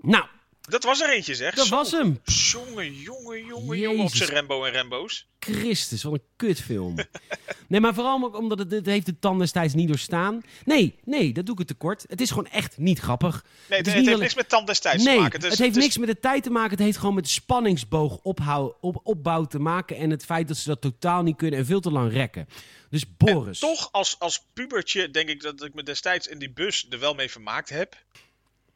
Nou, 0.04 0.26
Dat 0.72 0.84
was 0.84 1.01
er 1.01 1.09
eentje, 1.09 1.36
zeg. 1.36 1.55
dat 1.55 1.65
Zo. 1.65 1.76
was 1.76 1.91
hem. 1.91 2.19
Jongen, 2.24 2.93
jongen, 2.95 3.45
jongen, 3.45 3.78
jongen. 3.80 4.03
Op 4.05 4.15
zijn 4.15 4.30
Rambo 4.30 4.63
en 4.63 4.72
Rambo's. 4.74 5.28
Christus, 5.39 6.03
wat 6.03 6.13
een 6.13 6.22
kutfilm. 6.36 6.95
nee, 7.67 7.80
maar 7.80 7.93
vooral 7.93 8.24
ook 8.24 8.38
omdat 8.38 8.59
het, 8.59 8.72
het 8.72 8.86
heeft 8.86 9.05
de 9.05 9.19
tand 9.19 9.39
destijds 9.39 9.74
niet 9.74 9.88
doorstaan. 9.88 10.41
Nee, 10.65 10.99
nee, 11.03 11.34
dat 11.34 11.43
doe 11.45 11.53
ik 11.53 11.59
het 11.59 11.67
tekort. 11.67 12.05
Het 12.07 12.22
is 12.22 12.30
gewoon 12.30 12.47
echt 12.47 12.78
niet 12.78 12.99
grappig. 12.99 13.45
Nee, 13.69 13.78
Het 13.78 13.88
heeft 13.93 14.07
alleen- 14.07 14.19
niks 14.19 14.36
met 14.36 14.49
tand 14.49 14.67
destijds 14.67 15.03
nee, 15.03 15.15
te 15.15 15.22
maken. 15.22 15.41
het, 15.41 15.51
is- 15.51 15.59
heeft 15.59 15.76
is- 15.76 15.84
niks 15.84 15.97
met 15.97 16.07
de 16.07 16.19
tijd 16.19 16.43
te 16.43 16.49
maken. 16.49 16.72
Het 16.72 16.80
heeft 16.80 16.97
gewoon 16.97 17.15
met 17.15 17.24
de 17.24 17.30
spanningsboog 17.30 18.17
ophou, 18.24 18.74
op, 18.82 18.99
opbouw 19.03 19.45
te 19.45 19.59
maken. 19.59 19.97
En 19.97 20.09
het 20.09 20.26
feit 20.26 20.47
dat 20.47 20.57
ze 20.57 20.67
dat 20.67 20.82
totaal 20.82 21.24
niet 21.24 21.36
kunnen 21.38 21.59
en 21.59 21.65
veel 21.65 21.80
te 21.82 21.91
lang 21.91 22.11
rekken. 22.11 22.47
Dus 22.89 23.17
Boris. 23.17 23.59
Toch, 23.59 23.89
als, 23.91 24.15
als 24.19 24.45
pubertje, 24.53 25.09
denk 25.09 25.30
ik 25.30 25.41
dat 25.41 25.63
ik 25.63 25.74
me 25.74 25.84
destijds 25.84 26.28
in 26.28 26.39
die 26.39 26.51
bus 26.51 26.86
er 26.89 26.99
wel 26.99 27.13
mee 27.13 27.30
vermaakt 27.32 27.69
heb. 27.69 27.95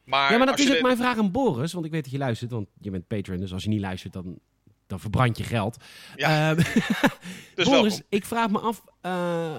Maar, 0.06 0.30
ja, 0.32 0.36
maar 0.38 0.46
dat 0.46 0.58
is 0.58 0.74
ook 0.74 0.82
mijn 0.82 0.96
vraag 0.96 1.18
aan 1.18 1.30
Boris. 1.30 1.72
Want 1.72 1.84
ik 1.84 1.90
weet 1.90 2.02
dat 2.02 2.12
je 2.12 2.18
luistert, 2.18 2.50
want 2.50 2.68
je 2.80 2.90
bent 2.90 3.06
patron. 3.06 3.36
Dus 3.36 3.52
als 3.52 3.62
je 3.62 3.68
niet 3.68 3.80
luistert, 3.80 4.12
dan, 4.12 4.38
dan 4.86 5.00
verbrand 5.00 5.38
je 5.38 5.44
geld. 5.44 5.76
Ja, 6.16 6.50
Ehm, 6.50 6.56
dus 7.54 7.64
Boris, 7.68 7.70
welkom. 7.92 8.00
ik 8.08 8.24
vraag 8.24 8.50
me 8.50 8.58
af... 8.58 8.84
eh, 9.00 9.54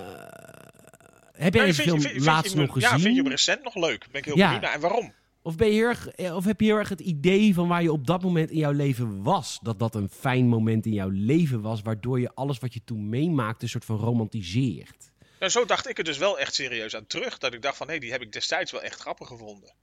heb 1.32 1.54
jij 1.54 1.66
je- 1.68 1.74
film 1.74 2.02
laatst 2.24 2.54
je 2.54 2.60
nog 2.60 2.74
gezien? 2.74 2.90
Ja, 2.90 3.00
vind 3.00 3.16
je 3.16 3.22
hem 3.22 3.32
recent 3.32 3.64
nog 3.64 3.76
leuk? 3.76 4.08
Ben 4.12 4.20
ik 4.20 4.26
heel 4.26 4.38
Ja. 4.38 4.44
benieuwd 4.46 4.62
naar. 4.64 4.74
En 4.74 4.80
waarom? 4.80 5.14
Of, 5.42 5.56
ben 5.56 5.68
je 5.68 5.74
heel 5.74 5.88
erg, 5.88 6.08
eh, 6.10 6.36
of 6.36 6.46
heb 6.46 6.60
je 6.60 6.66
heel 6.66 6.78
erg 6.78 6.90
het 6.90 7.00
idee 7.00 7.54
van 7.54 7.68
waar 7.68 7.82
je 7.82 7.92
op 7.92 8.08
dat 8.08 8.22
moment 8.24 8.50
in 8.50 8.58
jouw 8.58 8.72
leven 8.72 9.24
was? 9.24 9.60
Dat 9.62 9.80
dat 9.80 9.96
een 9.96 10.10
fijn 10.10 10.48
moment 10.48 10.86
in 10.86 10.94
jouw 10.94 11.10
leven 11.10 11.62
was, 11.62 11.82
waardoor 11.82 12.20
je 12.20 12.32
alles 12.36 12.60
wat 12.60 12.74
je 12.74 12.82
toen 12.84 13.10
meemaakte 13.10 13.64
een 13.64 13.70
soort 13.70 13.86
van 13.86 13.98
romantiseert? 13.98 15.12
Nou, 15.40 15.52
zo 15.52 15.66
dacht 15.66 15.90
ik 15.90 15.98
er 15.98 16.04
dus 16.04 16.18
wel 16.18 16.40
echt 16.40 16.54
serieus 16.56 16.96
aan 16.96 17.08
terug. 17.08 17.38
Dat 17.38 17.54
ik 17.54 17.62
dacht 17.62 17.78
van, 17.78 17.90
hé, 17.90 17.98
die 18.00 18.12
heb 18.12 18.22
ik 18.22 18.32
destijds 18.32 18.72
wel 18.72 18.82
echt 18.82 19.00
grappig 19.00 19.28
gevonden. 19.28 19.74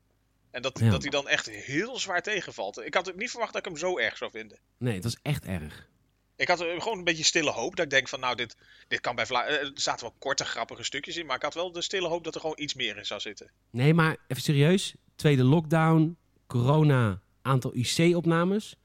En 0.55 0.62
dat, 0.62 0.78
Ja. 0.78 0.90
dat 0.90 1.02
hij 1.02 1.11
dan 1.11 1.28
echt 1.28 1.50
heel 1.50 1.98
zwaar 1.98 2.22
tegenvalt. 2.22 2.78
Ik 2.86 2.94
had 2.94 3.09
ook 3.11 3.16
niet 3.16 3.30
verwacht 3.30 3.52
dat 3.52 3.66
ik 3.66 3.72
hem 3.72 3.78
zo 3.80 3.98
erg 3.98 4.16
zou 4.16 4.30
vinden. 4.30 4.59
Nee, 4.78 4.94
het 4.94 5.05
was 5.05 5.16
echt 5.22 5.44
erg. 5.44 5.88
Ik 6.36 6.48
had 6.48 6.61
eh, 6.61 6.80
gewoon 6.82 6.98
een 6.98 7.05
beetje 7.05 7.24
stille 7.24 7.50
hoop. 7.50 7.76
Dat 7.76 7.84
ik 7.84 7.90
denk 7.90 8.09
van, 8.09 8.20
nou, 8.20 8.36
dit, 8.36 8.57
dit 8.88 9.00
kan 9.00 9.14
bij 9.14 9.26
Vla... 9.26 9.46
eh, 9.46 9.55
Er 9.61 9.70
zaten 9.74 10.07
wel 10.07 10.14
korte, 10.18 10.44
grappige 10.44 10.82
stukjes 10.82 11.16
in. 11.16 11.26
Maar 11.26 11.36
ik 11.36 11.42
had 11.42 11.55
wel 11.55 11.72
de 11.72 11.82
stille 11.82 12.09
hoop 12.09 12.24
dat 12.24 12.34
er 12.34 12.40
gewoon 12.40 12.59
iets 12.61 12.74
meer 12.74 12.96
in 12.96 13.07
zou 13.07 13.20
zitten. 13.20 13.50
Nee, 13.70 13.94
maar 13.94 14.16
even 14.28 14.42
serieus. 14.42 14.94
Tweede 15.16 15.44
lockdown, 15.44 16.16
corona, 16.46 17.20
aantal 17.42 17.74
IC-opnames. 17.76 18.76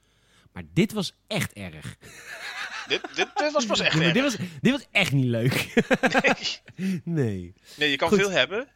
Maar 0.53 0.63
dit 0.74 0.91
was 0.93 1.13
echt 1.28 1.53
erg. 1.53 1.97
Dit, 2.88 3.01
dit, 3.15 3.28
dit 3.36 3.51
was 3.51 3.65
pas 3.65 3.80
echt 3.89 3.95
maar 3.95 4.13
dit, 4.13 4.24
erg. 4.24 4.38
was, 4.38 4.47
dit 4.61 4.72
was 4.72 4.86
echt 4.91 5.11
niet 5.11 5.26
leuk. 5.26 5.74
Nee. 6.22 7.01
nee. 7.26 7.53
Nee, 7.76 7.89
je 7.89 7.95
kan 7.97 8.09
Goed. 8.09 8.20
veel 8.20 8.30
hebben. 8.32 8.67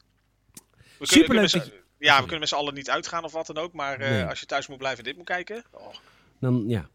We 0.98 1.08
Superleuk 1.08 1.50
kunnen 1.52 1.72
Ja, 2.04 2.16
we 2.16 2.22
kunnen 2.22 2.40
met 2.40 2.50
z'n 2.50 2.56
allen 2.56 2.74
niet 2.74 2.90
uitgaan 2.90 3.24
of 3.24 3.32
wat 3.32 3.46
dan 3.46 3.58
ook. 3.58 3.74
Maar 3.74 4.00
eh, 4.00 4.10
Nee. 4.10 4.24
als 4.24 4.40
je 4.40 4.46
thuis 4.46 4.68
moet 4.68 4.78
blijven 4.78 5.00
en 5.00 5.04
dit 5.06 5.16
moet 5.18 5.26
kijken, 5.26 5.64
oh, 5.72 5.94
Dan, 6.40 6.64
ja, 6.68 6.90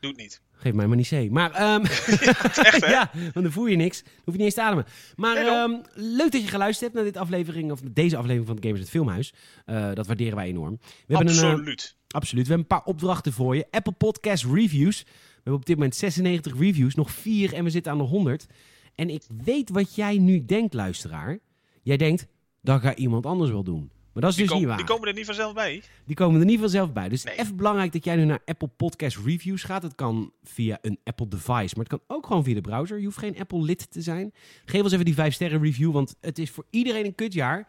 doe 0.00 0.10
het 0.10 0.20
niet. 0.20 0.40
geef 0.52 0.72
mij 0.72 0.86
maar 0.86 0.96
niet 0.96 1.08
C. 1.08 1.30
Maar, 1.30 1.50
ehm, 1.52 1.84
Echt, 2.70 2.84
hè? 2.84 2.90
ja, 2.98 3.10
want 3.14 3.34
dan 3.34 3.52
voel 3.52 3.66
je 3.66 3.76
niks. 3.76 4.02
Dan 4.02 4.12
hoef 4.16 4.24
je 4.24 4.30
niet 4.32 4.40
eens 4.40 4.54
te 4.54 4.62
ademen. 4.62 4.84
Maar 5.16 5.34
Nee, 5.34 5.44
ehm, 5.44 5.72
leuk 5.94 6.32
dat 6.32 6.42
je 6.42 6.48
geluisterd 6.48 6.80
hebt 6.92 6.94
naar 6.94 7.12
dit 7.12 7.22
aflevering, 7.22 7.70
of 7.72 7.80
deze 7.80 8.16
aflevering 8.16 8.46
van 8.46 8.56
Gamers 8.60 8.80
het 8.80 8.90
Filmhuis. 8.90 9.32
Eh, 9.64 9.92
dat 9.94 10.06
waarderen 10.06 10.36
wij 10.36 10.46
enorm. 10.46 10.78
We 11.06 11.16
hebben 11.16 11.34
een, 11.36 11.42
eh, 11.42 11.50
Absoluut. 11.50 11.96
Absoluut. 12.08 12.46
We 12.46 12.52
hebben 12.52 12.68
een 12.70 12.78
paar 12.78 12.92
opdrachten 12.92 13.32
voor 13.32 13.56
je. 13.56 13.66
Apple 13.70 13.92
Podcast 13.92 14.44
Reviews. 14.44 15.02
We 15.02 15.10
hebben 15.34 15.54
op 15.54 15.66
dit 15.66 15.76
moment 15.76 15.96
96 15.96 16.58
reviews, 16.58 16.94
nog 16.94 17.10
4 17.10 17.54
en 17.54 17.64
we 17.64 17.70
zitten 17.70 17.92
aan 17.92 17.98
de 17.98 18.04
100. 18.04 18.46
En 18.94 19.10
ik 19.10 19.22
weet 19.44 19.70
wat 19.70 19.94
jij 19.94 20.18
nu 20.18 20.44
denkt, 20.44 20.74
luisteraar. 20.74 21.38
Jij 21.82 21.96
denkt, 21.96 22.26
dat 22.62 22.80
gaat 22.80 22.98
iemand 22.98 23.26
anders 23.26 23.50
wel 23.50 23.62
doen. 23.62 23.90
Maar 24.20 24.30
dat 24.30 24.38
is 24.38 24.46
Die, 24.46 24.46
dus 24.46 24.56
niet 24.58 24.66
waar. 24.66 24.76
die 24.86 24.94
komen 24.94 25.08
er 25.08 25.14
niet 25.14 25.26
vanzelf 25.26 25.54
bij. 25.54 25.82
Die 26.06 26.16
komen 26.16 26.40
er 26.40 26.46
niet 26.46 26.60
vanzelf 26.60 26.92
bij. 26.92 27.08
Dus 27.08 27.24
Nee. 27.24 27.38
even 27.38 27.56
belangrijk 27.56 27.92
dat 27.92 28.04
jij 28.04 28.16
nu 28.16 28.24
naar 28.24 28.42
Apple 28.44 28.68
Podcast 28.68 29.18
Reviews 29.24 29.62
gaat. 29.62 29.82
Het 29.82 29.94
kan 29.94 30.32
via 30.42 30.78
een 30.82 30.98
Apple 31.04 31.28
device, 31.28 31.74
maar 31.76 31.84
het 31.84 31.88
kan 31.88 32.00
ook 32.06 32.26
gewoon 32.26 32.44
via 32.44 32.54
de 32.54 32.60
browser. 32.60 32.98
Je 32.98 33.04
hoeft 33.04 33.18
geen 33.18 33.38
Apple 33.38 33.62
lid 33.62 33.90
te 33.90 34.02
zijn. 34.02 34.32
Geef 34.64 34.82
ons 34.82 34.92
even 34.92 35.04
die 35.04 35.14
5 35.14 35.34
sterren 35.34 35.62
review, 35.62 35.92
want 35.92 36.16
het 36.20 36.38
is 36.38 36.50
voor 36.50 36.66
iedereen 36.70 37.04
een 37.04 37.14
kutjaar. 37.14 37.68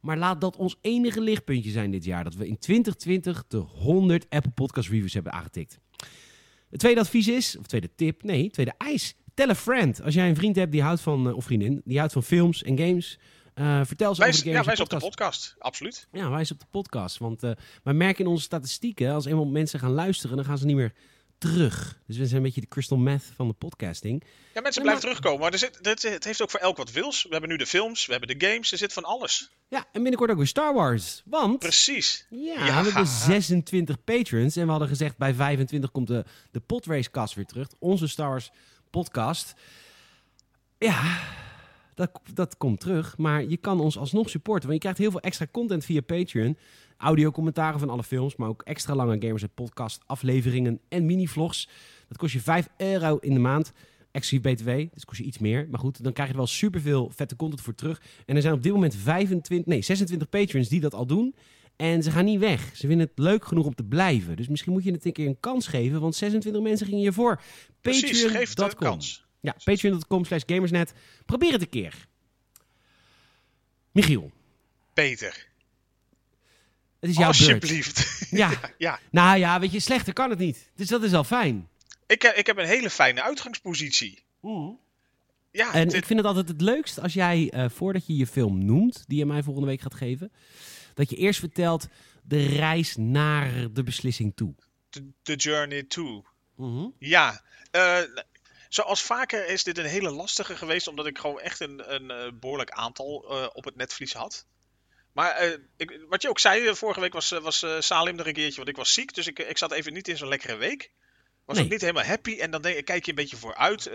Maar 0.00 0.18
laat 0.18 0.40
dat 0.40 0.56
ons 0.56 0.76
enige 0.80 1.20
lichtpuntje 1.20 1.70
zijn 1.70 1.90
dit 1.90 2.04
jaar. 2.04 2.24
Dat 2.24 2.34
we 2.34 2.46
in 2.48 2.58
2020 2.58 3.44
de 3.48 3.56
100 3.56 4.26
Apple 4.28 4.50
Podcast 4.52 4.88
Reviews 4.88 5.14
hebben 5.14 5.32
aangetikt. 5.32 5.78
Het 6.70 6.80
tweede 6.80 7.00
advies 7.00 7.28
is, 7.28 7.56
of 7.58 7.66
tweede 7.66 7.94
tip, 7.94 8.22
nee, 8.22 8.50
tweede 8.50 8.74
eis. 8.78 9.14
Tell 9.34 9.48
a 9.48 9.54
friend. 9.54 10.02
Als 10.02 10.14
jij 10.14 10.28
een 10.28 10.36
vriend 10.36 10.56
hebt 10.56 10.72
die 10.72 10.82
houdt 10.82 11.00
van, 11.00 11.28
eh, 11.28 11.36
of 11.36 11.44
vriendin, 11.44 11.80
die 11.84 11.98
houdt 11.98 12.12
van 12.12 12.22
films 12.22 12.62
en 12.62 12.78
games. 12.78 13.18
Eh, 13.54 13.80
vertel 13.84 14.14
ze 14.14 14.20
Wijs, 14.20 14.32
over 14.34 14.44
de 14.44 14.50
ja, 14.50 14.58
Gamers 14.58 14.78
wijs 14.78 14.80
op 14.80 15.00
de 15.00 15.06
podcast. 15.06 15.54
Absoluut. 15.58 16.08
Ja, 16.12 16.30
wijs 16.30 16.50
op 16.50 16.58
de 16.60 16.66
podcast. 16.70 17.18
Want 17.18 17.42
eh 17.42 17.50
wij 17.82 17.94
merken 17.94 18.24
in 18.24 18.30
onze 18.30 18.42
statistieken, 18.44 19.12
als 19.12 19.24
eenmaal 19.24 19.44
mensen 19.46 19.78
gaan 19.78 19.92
luisteren, 19.92 20.36
dan 20.36 20.44
gaan 20.44 20.58
ze 20.58 20.66
niet 20.66 20.76
meer 20.76 20.92
terug. 21.38 21.98
Dus 22.06 22.16
we 22.16 22.24
zijn 22.24 22.36
een 22.36 22.42
beetje 22.42 22.60
de 22.60 22.68
crystal 22.68 22.98
meth 22.98 23.32
van 23.36 23.46
de 23.48 23.52
podcasting. 23.52 24.24
Ja, 24.54 24.60
mensen 24.60 24.82
blijven 24.82 24.84
maar- 24.84 25.00
terugkomen. 25.00 25.40
Maar 25.40 25.52
er 25.52 25.58
zit, 25.58 25.78
het, 25.82 26.02
het 26.02 26.24
heeft 26.24 26.42
ook 26.42 26.50
voor 26.50 26.60
elk 26.60 26.76
wat 26.76 26.92
wils. 26.92 27.22
We 27.22 27.28
hebben 27.30 27.48
nu 27.50 27.56
de 27.56 27.66
films, 27.66 28.06
we 28.06 28.12
hebben 28.12 28.38
de 28.38 28.46
games, 28.46 28.72
er 28.72 28.78
zit 28.78 28.92
van 28.92 29.04
alles. 29.04 29.50
Ja, 29.68 29.78
en 29.78 30.00
binnenkort 30.02 30.30
ook 30.30 30.36
weer 30.36 30.46
Star 30.46 30.74
Wars. 30.74 31.22
Want 31.24 31.58
Precies. 31.58 32.26
ja, 32.30 32.38
Ja. 32.66 32.82
we 32.82 32.84
hebben 32.90 33.06
26 33.06 34.04
patrons. 34.04 34.56
En 34.56 34.64
we 34.64 34.70
hadden 34.70 34.88
gezegd 34.88 35.16
bij 35.16 35.34
25 35.34 35.90
komt 35.90 36.06
de, 36.06 36.24
de 36.50 36.60
Podracecast 36.60 37.34
weer 37.34 37.46
terug. 37.46 37.68
Onze 37.78 38.06
Star 38.08 38.28
Wars 38.28 38.50
podcast. 38.90 39.54
Ja, 40.78 41.20
dat, 41.94 42.20
dat 42.34 42.56
komt 42.56 42.80
terug. 42.80 43.18
Maar 43.18 43.44
je 43.44 43.56
kan 43.56 43.80
ons 43.80 43.98
alsnog 43.98 44.30
supporten. 44.30 44.62
Want 44.62 44.74
je 44.74 44.78
krijgt 44.78 44.98
heel 44.98 45.10
veel 45.10 45.20
extra 45.20 45.46
content 45.50 45.84
via 45.84 46.00
Patreon. 46.00 46.56
Audiocommentaren 46.96 47.78
van 47.78 47.90
alle 47.90 48.02
films. 48.02 48.36
Maar 48.36 48.48
ook 48.48 48.62
extra 48.62 48.94
lange 48.94 49.16
Gamers 49.20 49.42
het 49.42 49.54
podcast 49.54 50.02
afleveringen 50.06 50.80
en 50.88 51.06
mini-vlogs. 51.06 51.68
Dat 52.08 52.16
kost 52.16 52.32
je 52.32 52.40
5 52.40 52.68
euro 52.76 53.16
in 53.16 53.34
de 53.34 53.40
maand. 53.40 53.72
Exclusief 54.10 54.54
BTW, 54.54 54.70
dus 54.94 55.04
kost 55.04 55.18
je 55.18 55.24
iets 55.24 55.38
meer. 55.38 55.66
Maar 55.70 55.80
goed, 55.80 56.02
dan 56.02 56.12
krijg 56.12 56.28
je 56.28 56.34
er 56.34 56.40
wel 56.40 56.50
superveel 56.50 57.10
vette 57.14 57.36
content 57.36 57.60
voor 57.60 57.74
terug. 57.74 58.02
En 58.26 58.36
er 58.36 58.42
zijn 58.42 58.54
op 58.54 58.62
dit 58.62 58.72
moment 58.72 58.94
25, 58.94 59.66
nee, 59.66 59.82
26 59.82 60.28
patrons 60.28 60.68
die 60.68 60.80
dat 60.80 60.94
al 60.94 61.06
doen. 61.06 61.34
En 61.76 62.02
ze 62.02 62.10
gaan 62.10 62.24
niet 62.24 62.40
weg. 62.40 62.70
Ze 62.76 62.86
vinden 62.86 63.06
het 63.06 63.18
leuk 63.18 63.44
genoeg 63.44 63.66
om 63.66 63.74
te 63.74 63.84
blijven. 63.84 64.36
Dus 64.36 64.48
misschien 64.48 64.72
moet 64.72 64.84
je 64.84 64.92
het 64.92 65.04
een 65.04 65.12
keer 65.12 65.26
een 65.26 65.40
kans 65.40 65.66
geven. 65.66 66.00
Want 66.00 66.14
26 66.14 66.62
mensen 66.62 66.86
gingen 66.86 67.00
hiervoor. 67.00 67.40
Precies, 67.80 68.22
geef 68.22 68.48
het 68.48 68.58
een 68.58 68.64
Patreon.com. 68.64 68.88
kans. 68.88 69.24
Ja, 69.42 69.56
patreon.com 69.64 70.24
slash 70.24 70.42
gamersnet. 70.46 70.92
Probeer 71.26 71.52
het 71.52 71.60
een 71.62 71.68
keer. 71.68 72.06
Michiel, 73.92 74.30
Peter, 74.94 75.46
het 77.00 77.10
is 77.10 77.16
jouw 77.16 77.30
beurt. 77.30 77.38
alsjeblieft. 77.40 78.20
Ja, 78.30 78.50
ja, 78.78 78.98
nou 79.10 79.38
ja, 79.38 79.60
weet 79.60 79.72
je, 79.72 79.80
slechter 79.80 80.12
kan 80.12 80.30
het 80.30 80.38
niet. 80.38 80.70
Dus 80.74 80.88
dat 80.88 81.02
is 81.02 81.12
al 81.12 81.24
fijn. 81.24 81.68
ik, 82.06 82.22
heb- 82.22 82.34
ik 82.36 82.46
heb 82.46 82.56
een 82.58 82.66
hele 82.66 82.90
fijne 82.90 83.22
uitgangspositie. 83.22 84.22
Ja, 85.50 85.72
En 85.74 85.84
dit- 85.88 85.94
ik 85.96 86.04
vind 86.06 86.18
het 86.18 86.28
altijd 86.28 86.48
het 86.48 86.60
leukst 86.60 87.00
als 87.00 87.12
jij, 87.12 87.50
eh, 87.50 87.68
voordat 87.70 88.06
je 88.06 88.16
je 88.16 88.26
film 88.26 88.64
noemt, 88.64 89.04
die 89.06 89.18
je 89.18 89.26
mij 89.26 89.42
volgende 89.42 89.68
week 89.68 89.80
gaat 89.80 89.94
geven, 89.94 90.32
dat 90.94 91.10
je 91.10 91.16
eerst 91.16 91.40
vertelt 91.40 91.88
de 92.22 92.46
reis 92.46 92.96
naar 92.96 93.72
de 93.72 93.82
beslissing 93.82 94.32
toe. 94.36 94.54
the, 94.90 95.10
the 95.22 95.34
Journey 95.34 95.82
to. 95.82 96.24
Ja, 96.98 97.42
eh, 97.70 97.98
zoals 98.74 99.02
vaker 99.02 99.48
is 99.48 99.64
dit 99.64 99.78
een 99.78 99.84
hele 99.84 100.10
lastige 100.10 100.56
geweest, 100.56 100.86
omdat 100.88 101.06
ik 101.06 101.18
gewoon 101.18 101.40
echt 101.40 101.60
een, 101.60 101.94
een 101.94 102.10
eh, 102.10 102.32
behoorlijk 102.40 102.70
aantal 102.70 103.24
eh, 103.30 103.46
op 103.52 103.64
het 103.64 103.76
netvlies 103.76 104.12
had. 104.12 104.46
Maar 105.12 105.30
eh, 105.30 105.58
ik, 105.76 106.00
wat 106.08 106.22
je 106.22 106.28
ook 106.28 106.38
zei, 106.38 106.74
vorige 106.74 107.00
week 107.00 107.12
was, 107.12 107.30
was 107.30 107.66
Salim 107.78 108.18
er 108.18 108.26
een 108.26 108.32
keertje, 108.32 108.56
want 108.56 108.68
ik 108.68 108.76
was 108.76 108.92
ziek, 108.92 109.14
dus 109.14 109.26
ik, 109.26 109.38
ik 109.38 109.58
zat 109.58 109.72
even 109.72 109.92
niet 109.92 110.08
in 110.08 110.16
zo'n 110.16 110.28
lekkere 110.28 110.56
week. 110.56 110.90
Was 111.44 111.56
Nee. 111.56 111.64
ook 111.64 111.70
niet 111.70 111.80
helemaal 111.80 112.04
happy 112.04 112.38
en 112.38 112.50
dan 112.50 112.62
denk, 112.62 112.84
kijk 112.84 113.04
je 113.04 113.10
een 113.10 113.16
beetje 113.16 113.36
vooruit. 113.36 113.90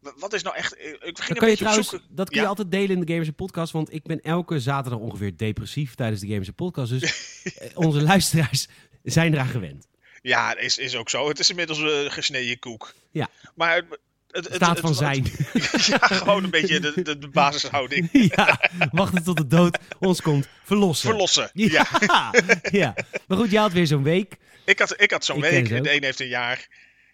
wat 0.00 0.32
is 0.32 0.42
nou 0.42 0.56
echt... 0.56 0.78
Ik 0.78 0.98
ging 0.98 1.16
Dat 1.16 1.28
een 1.28 1.34
kan 1.36 1.50
je 1.50 1.56
trouwens, 1.56 1.90
dat 2.08 2.28
kun 2.28 2.36
Ja. 2.36 2.42
je 2.42 2.48
altijd 2.48 2.70
delen 2.70 2.90
in 2.90 3.04
de 3.04 3.12
Gamers 3.12 3.30
Podcast, 3.30 3.72
want 3.72 3.92
ik 3.92 4.02
ben 4.02 4.20
elke 4.20 4.60
zaterdag 4.60 5.00
ongeveer 5.00 5.36
depressief 5.36 5.94
tijdens 5.94 6.20
de 6.20 6.26
Gamers 6.26 6.50
Podcast. 6.50 6.90
Dus 7.00 7.42
onze 7.74 8.02
luisteraars 8.02 8.68
zijn 9.02 9.32
eraan 9.32 9.46
gewend. 9.48 9.88
Ja, 10.22 10.56
is, 10.56 10.78
is 10.78 10.96
ook 10.96 11.10
zo. 11.10 11.28
Het 11.28 11.38
is 11.38 11.50
inmiddels 11.50 11.82
eh, 11.82 12.12
gesneden 12.12 12.58
koek. 12.58 12.94
Ja. 13.10 13.28
Maar 13.54 13.74
het, 13.74 13.84
het, 14.30 14.44
het- 14.44 14.54
Staat 14.54 14.68
het- 14.70 14.80
van 14.80 14.94
zijn. 14.94 15.24
ja, 15.90 15.98
gewoon 15.98 16.44
een 16.44 16.50
beetje 16.50 16.80
de, 16.80 17.02
de, 17.02 17.18
de 17.18 17.28
basishouding. 17.28 18.08
ja, 18.36 18.60
wachten 18.92 19.22
tot 19.24 19.36
de 19.36 19.46
dood 19.46 19.78
ons 19.98 20.20
komt 20.22 20.48
verlossen. 20.64 21.08
Verlossen. 21.08 21.50
Ja. 21.52 21.86
Ja, 22.00 22.32
ja. 22.82 22.94
Maar 23.26 23.38
goed, 23.38 23.50
jij 23.50 23.60
had 23.60 23.72
weer 23.72 23.86
zo'n 23.86 24.02
week. 24.02 24.36
Ik 24.64 24.78
had, 24.78 25.00
ik 25.02 25.10
had 25.10 25.24
zo'n 25.24 25.40
week. 25.40 25.68
De 25.68 25.94
een 25.94 26.02
heeft 26.04 26.20
een 26.20 26.28
jaar. 26.28 26.68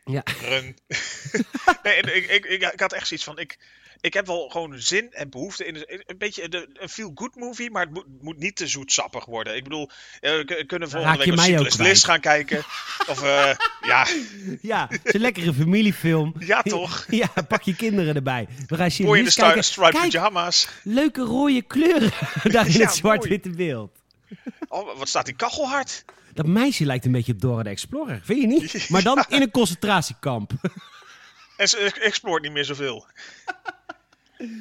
Ja. 0.05 0.23
Run. 0.43 0.77
nee, 1.83 1.95
en 1.95 2.17
ik, 2.17 2.27
ik, 2.31 2.45
ik, 2.45 2.63
ik 2.73 2.81
had 2.81 2.93
echt 2.93 3.07
zoiets 3.07 3.27
van. 3.27 3.39
Ik, 3.39 3.59
ik 4.01 4.15
heb 4.15 4.27
wel 4.27 4.49
gewoon 4.49 4.81
zin 4.81 5.13
en 5.13 5.31
behoefte 5.31 5.65
in 5.65 5.75
een, 5.77 6.03
een 6.07 6.19
beetje 6.19 6.49
de, 6.49 6.69
een 6.73 6.89
feel-good 6.89 7.35
movie, 7.37 7.71
maar 7.71 7.83
het 7.83 7.91
moet, 7.93 8.07
moet 8.23 8.39
niet 8.39 8.57
te 8.57 8.67
zoetsappig 8.67 9.25
worden. 9.25 9.57
Ik 9.57 9.63
bedoel, 9.63 9.91
eh, 10.21 10.31
we 10.31 10.65
kunnen 10.67 10.91
volgende 10.91 11.19
week 11.19 11.33
ook 11.33 11.39
Cyclist 11.41 11.79
List 11.79 12.05
gaan 12.05 12.21
kijken. 12.21 12.59
Of, 13.09 13.23
eh, 13.23 13.51
ja, 13.91 14.07
Ja, 14.61 14.87
het 14.91 15.01
is 15.05 15.13
een 15.15 15.21
lekkere 15.21 15.55
familiefilm. 15.55 16.35
ja, 16.53 16.63
toch? 16.63 17.07
Ja, 17.11 17.29
pak 17.49 17.63
je 17.63 17.77
kinderen 17.77 18.15
erbij. 18.15 18.47
We 18.67 18.77
gaan 18.77 18.91
Boy 19.07 19.19
in 19.19 19.25
de 19.25 19.31
Schindler's 19.31 19.33
sti- 19.33 19.43
kijken. 19.43 19.65
striped 19.65 19.95
Kijk, 20.01 20.11
pyjama's. 20.11 20.69
leuke 20.83 21.21
rode 21.23 21.63
kleuren 21.63 22.11
daar 22.43 22.67
in 22.67 22.73
Ja, 22.73 22.79
het 22.81 22.95
zwart-witte 22.95 23.51
beeld. 23.51 23.99
Oh, 24.69 24.99
wat 24.99 25.09
staat 25.09 25.25
die 25.27 25.35
kachel 25.37 25.69
hard? 25.69 26.05
Dat 26.35 26.47
meisje 26.47 26.85
lijkt 26.85 27.05
een 27.05 27.13
beetje 27.13 27.33
op 27.33 27.41
Dora 27.41 27.63
de 27.63 27.69
Explorer, 27.71 28.21
vind 28.25 28.41
je 28.41 28.47
niet? 28.47 28.89
Maar 28.89 29.03
dan 29.03 29.25
in 29.29 29.43
een 29.43 29.51
concentratiekamp. 29.51 30.53
En 31.57 31.69
ze 31.69 31.93
exploort 32.01 32.43
niet 32.43 32.53
meer 32.53 32.65
zoveel. 32.65 33.07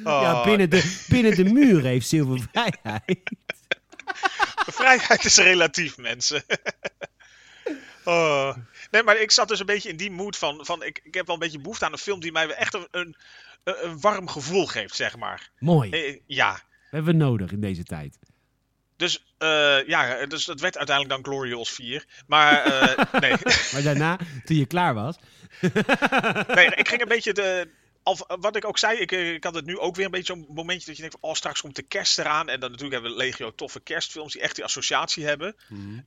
Ja, 0.04 0.32
Oh, 0.32 0.44
binnen 0.44 0.70
de, 0.70 1.04
binnen 1.08 1.34
de 1.36 1.44
muur 1.44 1.82
heeft 1.82 2.08
Silver 2.08 2.48
vrijheid. 2.52 3.18
Vrijheid 4.66 5.24
is 5.24 5.36
relatief, 5.36 5.96
mensen. 5.96 6.42
oh. 8.04 8.56
Nee, 8.90 9.02
maar 9.02 9.16
ik 9.20 9.30
zat 9.30 9.48
dus 9.48 9.60
een 9.60 9.66
beetje 9.66 9.88
in 9.88 9.96
die 9.96 10.10
mood 10.10 10.36
van... 10.36 10.58
van 10.66 10.82
ik, 10.82 11.00
ik 11.02 11.14
heb 11.14 11.26
wel 11.26 11.34
een 11.34 11.40
beetje 11.40 11.58
behoefte 11.60 11.84
aan 11.84 11.92
een 11.92 11.98
film 11.98 12.20
die 12.20 12.32
mij 12.32 12.46
echt 12.48 12.74
een, 12.74 12.88
een, 12.90 13.16
een 13.64 14.00
warm 14.00 14.28
gevoel 14.28 14.66
geeft, 14.66 14.94
zeg 14.94 15.16
maar. 15.16 15.50
Mooi. 15.58 15.90
Eh, 15.90 16.18
ja, 16.26 16.54
We 16.90 16.96
hebben 16.96 17.18
we 17.18 17.24
nodig 17.24 17.52
in 17.52 17.60
deze 17.60 17.82
tijd. 17.84 18.18
dus, 18.96 19.24
eh, 19.38 19.86
ja, 19.86 20.26
dus 20.26 20.44
dat 20.44 20.60
werd 20.60 20.76
uiteindelijk 20.76 21.22
dan 21.22 21.32
Glorious 21.32 21.70
4. 21.70 22.04
Maar 22.26 22.62
eh, 22.64 23.12
nee. 23.22 23.34
Maar 23.72 23.82
daarna, 23.82 24.18
toen 24.44 24.56
je 24.56 24.66
klaar 24.66 24.94
was... 24.94 25.16
nee, 26.54 26.66
ik 26.74 26.88
ging 26.88 27.00
een 27.00 27.08
beetje 27.08 27.32
de... 27.32 27.70
Al, 28.06 28.18
wat 28.40 28.56
ik 28.56 28.64
ook 28.64 28.78
zei, 28.78 28.98
ik, 28.98 29.12
eh, 29.12 29.32
ik 29.32 29.44
had 29.44 29.54
het 29.54 29.64
nu 29.66 29.78
ook 29.78 29.96
weer 29.96 30.04
een 30.04 30.10
beetje 30.10 30.34
zo'n 30.34 30.46
momentje 30.48 30.86
dat 30.86 30.96
je 30.96 31.02
denkt 31.02 31.16
van, 31.20 31.30
oh, 31.30 31.36
straks 31.36 31.60
komt 31.60 31.76
de 31.76 31.82
kerst 31.82 32.18
eraan. 32.18 32.48
En 32.48 32.60
dan 32.60 32.70
natuurlijk 32.70 33.00
hebben 33.00 33.18
we 33.18 33.24
legio 33.24 33.54
toffe 33.54 33.80
kerstfilms 33.80 34.32
die 34.32 34.42
echt 34.42 34.54
die 34.54 34.64
associatie 34.64 35.24
hebben. 35.24 35.56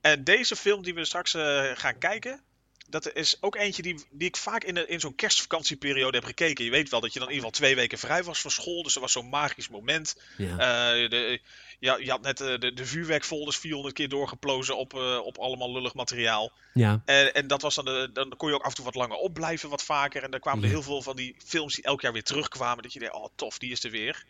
En 0.00 0.24
deze 0.24 0.56
film 0.56 0.82
die 0.82 0.94
we 0.94 1.04
straks 1.04 1.34
eh, 1.34 1.70
gaan 1.74 1.98
kijken, 1.98 2.42
dat 2.88 3.12
is 3.14 3.36
ook 3.40 3.56
eentje 3.56 3.82
die, 3.82 4.04
die 4.10 4.28
ik 4.28 4.36
vaak 4.36 4.64
in, 4.64 4.74
de- 4.74 4.86
in 4.86 5.00
zo'n 5.00 5.14
kerstvakantieperiode 5.14 6.16
heb 6.16 6.26
gekeken. 6.26 6.64
Je 6.64 6.70
weet 6.70 6.90
wel 6.90 7.00
dat 7.00 7.12
je 7.12 7.18
dan 7.18 7.28
in 7.28 7.34
ieder 7.34 7.48
geval 7.50 7.64
twee 7.66 7.76
weken 7.80 7.98
vrij 7.98 8.22
was 8.22 8.40
van 8.40 8.50
school, 8.50 8.82
dus 8.82 8.94
er 8.94 9.00
was 9.00 9.12
zo'n 9.12 9.28
magisch 9.28 9.68
moment. 9.68 10.20
Ja. 10.36 10.50
Eh, 10.92 11.08
de, 11.10 11.40
ja, 11.80 11.96
je 11.96 12.10
had 12.10 12.20
net 12.22 12.40
eh, 12.40 12.58
de, 12.58 12.72
de 12.72 12.86
vuurwerkfolders 12.86 13.56
400 13.58 13.94
keer 13.94 14.08
doorgeplozen 14.08 14.76
op, 14.76 14.94
eh, 14.94 15.18
op 15.24 15.38
allemaal 15.38 15.72
lullig 15.72 15.94
materiaal. 15.94 16.52
ja. 16.74 17.02
En, 17.04 17.34
en 17.34 17.46
dat 17.46 17.62
was 17.62 17.74
dan, 17.74 17.84
de, 17.84 18.10
dan 18.12 18.34
kon 18.36 18.48
je 18.48 18.54
ook 18.54 18.62
af 18.62 18.68
en 18.68 18.74
toe 18.74 18.84
wat 18.84 18.94
langer 18.94 19.16
opblijven, 19.16 19.68
wat 19.68 19.82
vaker. 19.82 20.22
En 20.22 20.30
dan 20.30 20.40
kwamen 20.40 20.62
er 20.64 20.70
heel 20.70 20.82
veel 20.82 21.02
van 21.02 21.16
die 21.16 21.36
films 21.44 21.74
die 21.74 21.84
elk 21.84 22.00
jaar 22.00 22.12
weer 22.12 22.22
terugkwamen. 22.22 22.82
Dat 22.82 22.92
je 22.92 23.00
dacht, 23.00 23.12
oh 23.14 23.26
tof, 23.34 23.58
die 23.58 23.70
is 23.70 23.84
er 23.84 23.90
weer. 23.90 24.24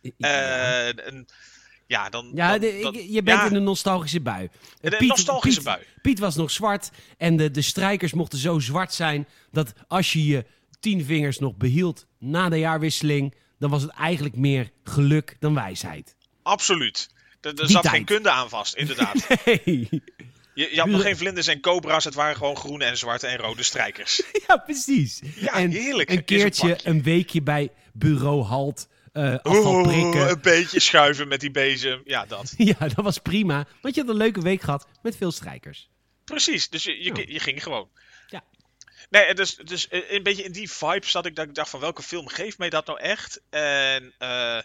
Ja. 0.00 0.12
Eh, 0.18 1.06
en 1.06 1.26
Ja, 1.86 2.08
dan... 2.08 2.30
Ja, 2.34 2.58
de- 2.58 2.78
dan- 2.82 3.12
je 3.12 3.22
bent 3.22 3.40
ja, 3.40 3.46
in 3.46 3.54
een 3.54 3.62
nostalgische 3.64 4.20
bui. 4.20 4.48
Een 4.80 5.06
nostalgische 5.06 5.60
Piet, 5.60 5.68
bui. 5.68 5.82
Piet 6.02 6.18
was 6.18 6.36
nog 6.36 6.50
zwart 6.50 6.90
en 7.16 7.36
de, 7.36 7.50
de 7.50 7.62
strijkers 7.62 8.12
mochten 8.12 8.38
zo 8.38 8.58
zwart 8.58 8.94
zijn 8.94 9.28
dat 9.50 9.72
als 9.86 10.12
je 10.12 10.26
je 10.26 10.44
tien 10.80 11.04
vingers 11.04 11.38
nog 11.38 11.56
behield 11.56 12.06
na 12.18 12.48
de 12.48 12.58
jaarwisseling, 12.58 13.34
dan 13.58 13.70
was 13.70 13.82
het 13.82 13.90
eigenlijk 13.90 14.36
meer 14.36 14.70
geluk 14.84 15.36
dan 15.38 15.54
wijsheid. 15.54 16.16
Absoluut. 16.48 17.08
Er, 17.40 17.60
er 17.60 17.70
zat 17.70 17.82
tijd. 17.82 17.94
geen 17.94 18.04
kunde 18.04 18.30
aan 18.30 18.48
vast, 18.48 18.74
inderdaad. 18.74 19.26
Je, 20.58 20.68
je 20.72 20.80
had 20.80 20.88
nog 20.88 21.02
geen 21.02 21.16
vlinders 21.16 21.46
en 21.46 21.60
cobra's, 21.60 22.04
het 22.04 22.14
waren 22.14 22.36
gewoon 22.36 22.56
groene 22.56 22.84
en 22.84 22.98
zwarte 22.98 23.26
en 23.26 23.36
rode 23.36 23.62
strijkers. 23.62 24.22
Ja, 24.46 24.56
precies. 24.56 25.22
Ja, 25.34 25.52
en 25.52 25.70
heerlijk. 25.70 26.10
Een 26.10 26.24
keertje, 26.24 26.78
een 26.82 27.02
weekje 27.02 27.42
bij 27.42 27.70
bureau 27.92 28.42
Halt, 28.42 28.88
prikken. 29.12 29.52
Oeh, 29.52 30.28
een 30.28 30.40
beetje 30.40 30.80
schuiven 30.80 31.28
met 31.28 31.40
die 31.40 31.50
bezem. 31.50 32.00
Ja, 32.04 32.26
dat. 32.26 32.54
Ja, 32.56 32.78
dat 32.78 33.04
was 33.04 33.18
prima. 33.18 33.66
Want 33.82 33.94
je 33.94 34.00
had 34.00 34.10
een 34.10 34.16
leuke 34.16 34.40
week 34.40 34.62
gehad 34.62 34.86
met 35.02 35.16
veel 35.16 35.32
strijkers. 35.32 35.88
Precies, 36.24 36.68
dus 36.68 36.84
je, 36.84 37.24
je 37.32 37.40
ging 37.40 37.62
gewoon. 37.62 37.88
Ja. 38.26 38.44
Nee, 39.10 39.34
dus, 39.34 39.56
dus 39.56 39.88
eh, 39.88 40.10
een 40.10 40.22
beetje 40.22 40.42
in 40.42 40.52
die 40.52 40.70
vibe 40.70 41.06
zat 41.06 41.26
ik 41.26 41.36
dat 41.36 41.48
ik 41.48 41.54
dacht 41.54 41.70
van 41.70 41.80
welke 41.80 42.02
film 42.02 42.28
geeft 42.28 42.58
mij 42.58 42.70
dat 42.70 42.86
nou 42.86 43.00
echt? 43.00 43.40
En 43.50 44.14
eh, 44.18 44.58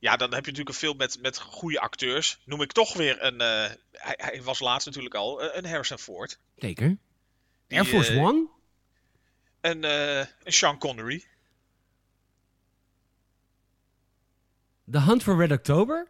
ja, 0.00 0.16
dan 0.16 0.34
heb 0.34 0.44
je 0.44 0.50
natuurlijk 0.50 0.68
een 0.68 0.74
film 0.74 0.96
met, 0.96 1.18
met 1.20 1.38
goede 1.38 1.80
acteurs. 1.80 2.38
Noem 2.44 2.62
ik 2.62 2.72
toch 2.72 2.92
weer 2.92 3.22
een, 3.22 3.40
eh, 3.40 3.70
hij, 3.92 4.14
hij 4.16 4.42
was 4.42 4.60
laatst 4.60 4.86
natuurlijk 4.86 5.14
al, 5.14 5.42
eh, 5.42 5.56
een 5.56 5.66
Harrison 5.66 5.98
Ford. 5.98 6.38
Zeker. 6.56 6.96
Die, 7.66 7.78
Air 7.78 7.86
Force 7.86 8.12
eh, 8.12 8.22
One? 8.22 8.48
Een, 9.60 9.82
een 9.84 10.52
Sean 10.52 10.78
Connery. 10.78 11.24
The 14.90 15.00
Hunt 15.00 15.22
for 15.22 15.36
Red 15.36 15.52
October? 15.52 16.08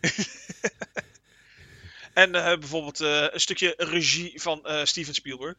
En 2.14 2.32
bijvoorbeeld 2.32 3.00
een 3.00 3.40
stukje 3.40 3.74
regie 3.76 4.40
van 4.40 4.66
Steven 4.82 5.14
Spielberg. 5.14 5.56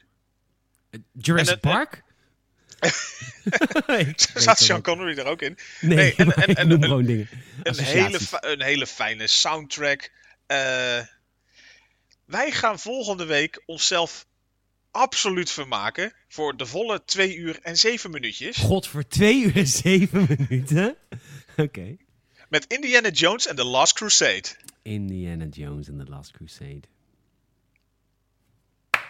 Jurassic 1.11 1.53
En, 1.53 1.59
Park? 1.59 2.03
Zat 4.35 4.59
Sean. 4.59 4.81
Connery 4.81 5.17
er 5.17 5.25
ook 5.25 5.41
in? 5.41 5.57
Nee, 5.81 5.95
Nee, 5.97 6.15
en- 6.17 6.31
en- 6.35 6.55
en- 6.55 6.67
noem 6.67 6.81
en- 6.83 6.87
gewoon 6.89 7.05
dingen. 7.05 7.29
Een 7.63 7.79
hele, 7.79 8.19
een 8.39 8.61
hele 8.61 8.87
fijne 8.87 9.27
soundtrack. 9.27 10.11
Eh, 10.47 10.99
wij 12.25 12.51
gaan 12.51 12.79
volgende 12.79 13.25
week 13.25 13.61
onszelf 13.65 14.25
absoluut 14.91 15.51
vermaken. 15.51 16.13
Voor 16.27 16.57
de 16.57 16.65
volle 16.65 17.03
2 17.05 17.35
uur 17.35 17.59
en 17.61 17.77
7 17.77 18.11
minuutjes. 18.11 18.57
God, 18.57 18.87
voor 18.87 19.07
twee 19.07 19.43
uur 19.43 19.55
en 19.57 19.67
zeven 19.67 20.27
minuten? 20.37 20.95
Oké. 21.57 21.95
Met 22.49 22.65
Indiana 22.67 23.09
Jones 23.09 23.47
en 23.47 23.55
The 23.55 23.63
Last 23.63 23.93
Crusade. 23.93 24.43
Indiana 24.81 25.45
Jones 25.45 25.89
and 25.89 25.99
the 26.05 26.11
Last 26.11 26.31
Crusade. 26.31 26.81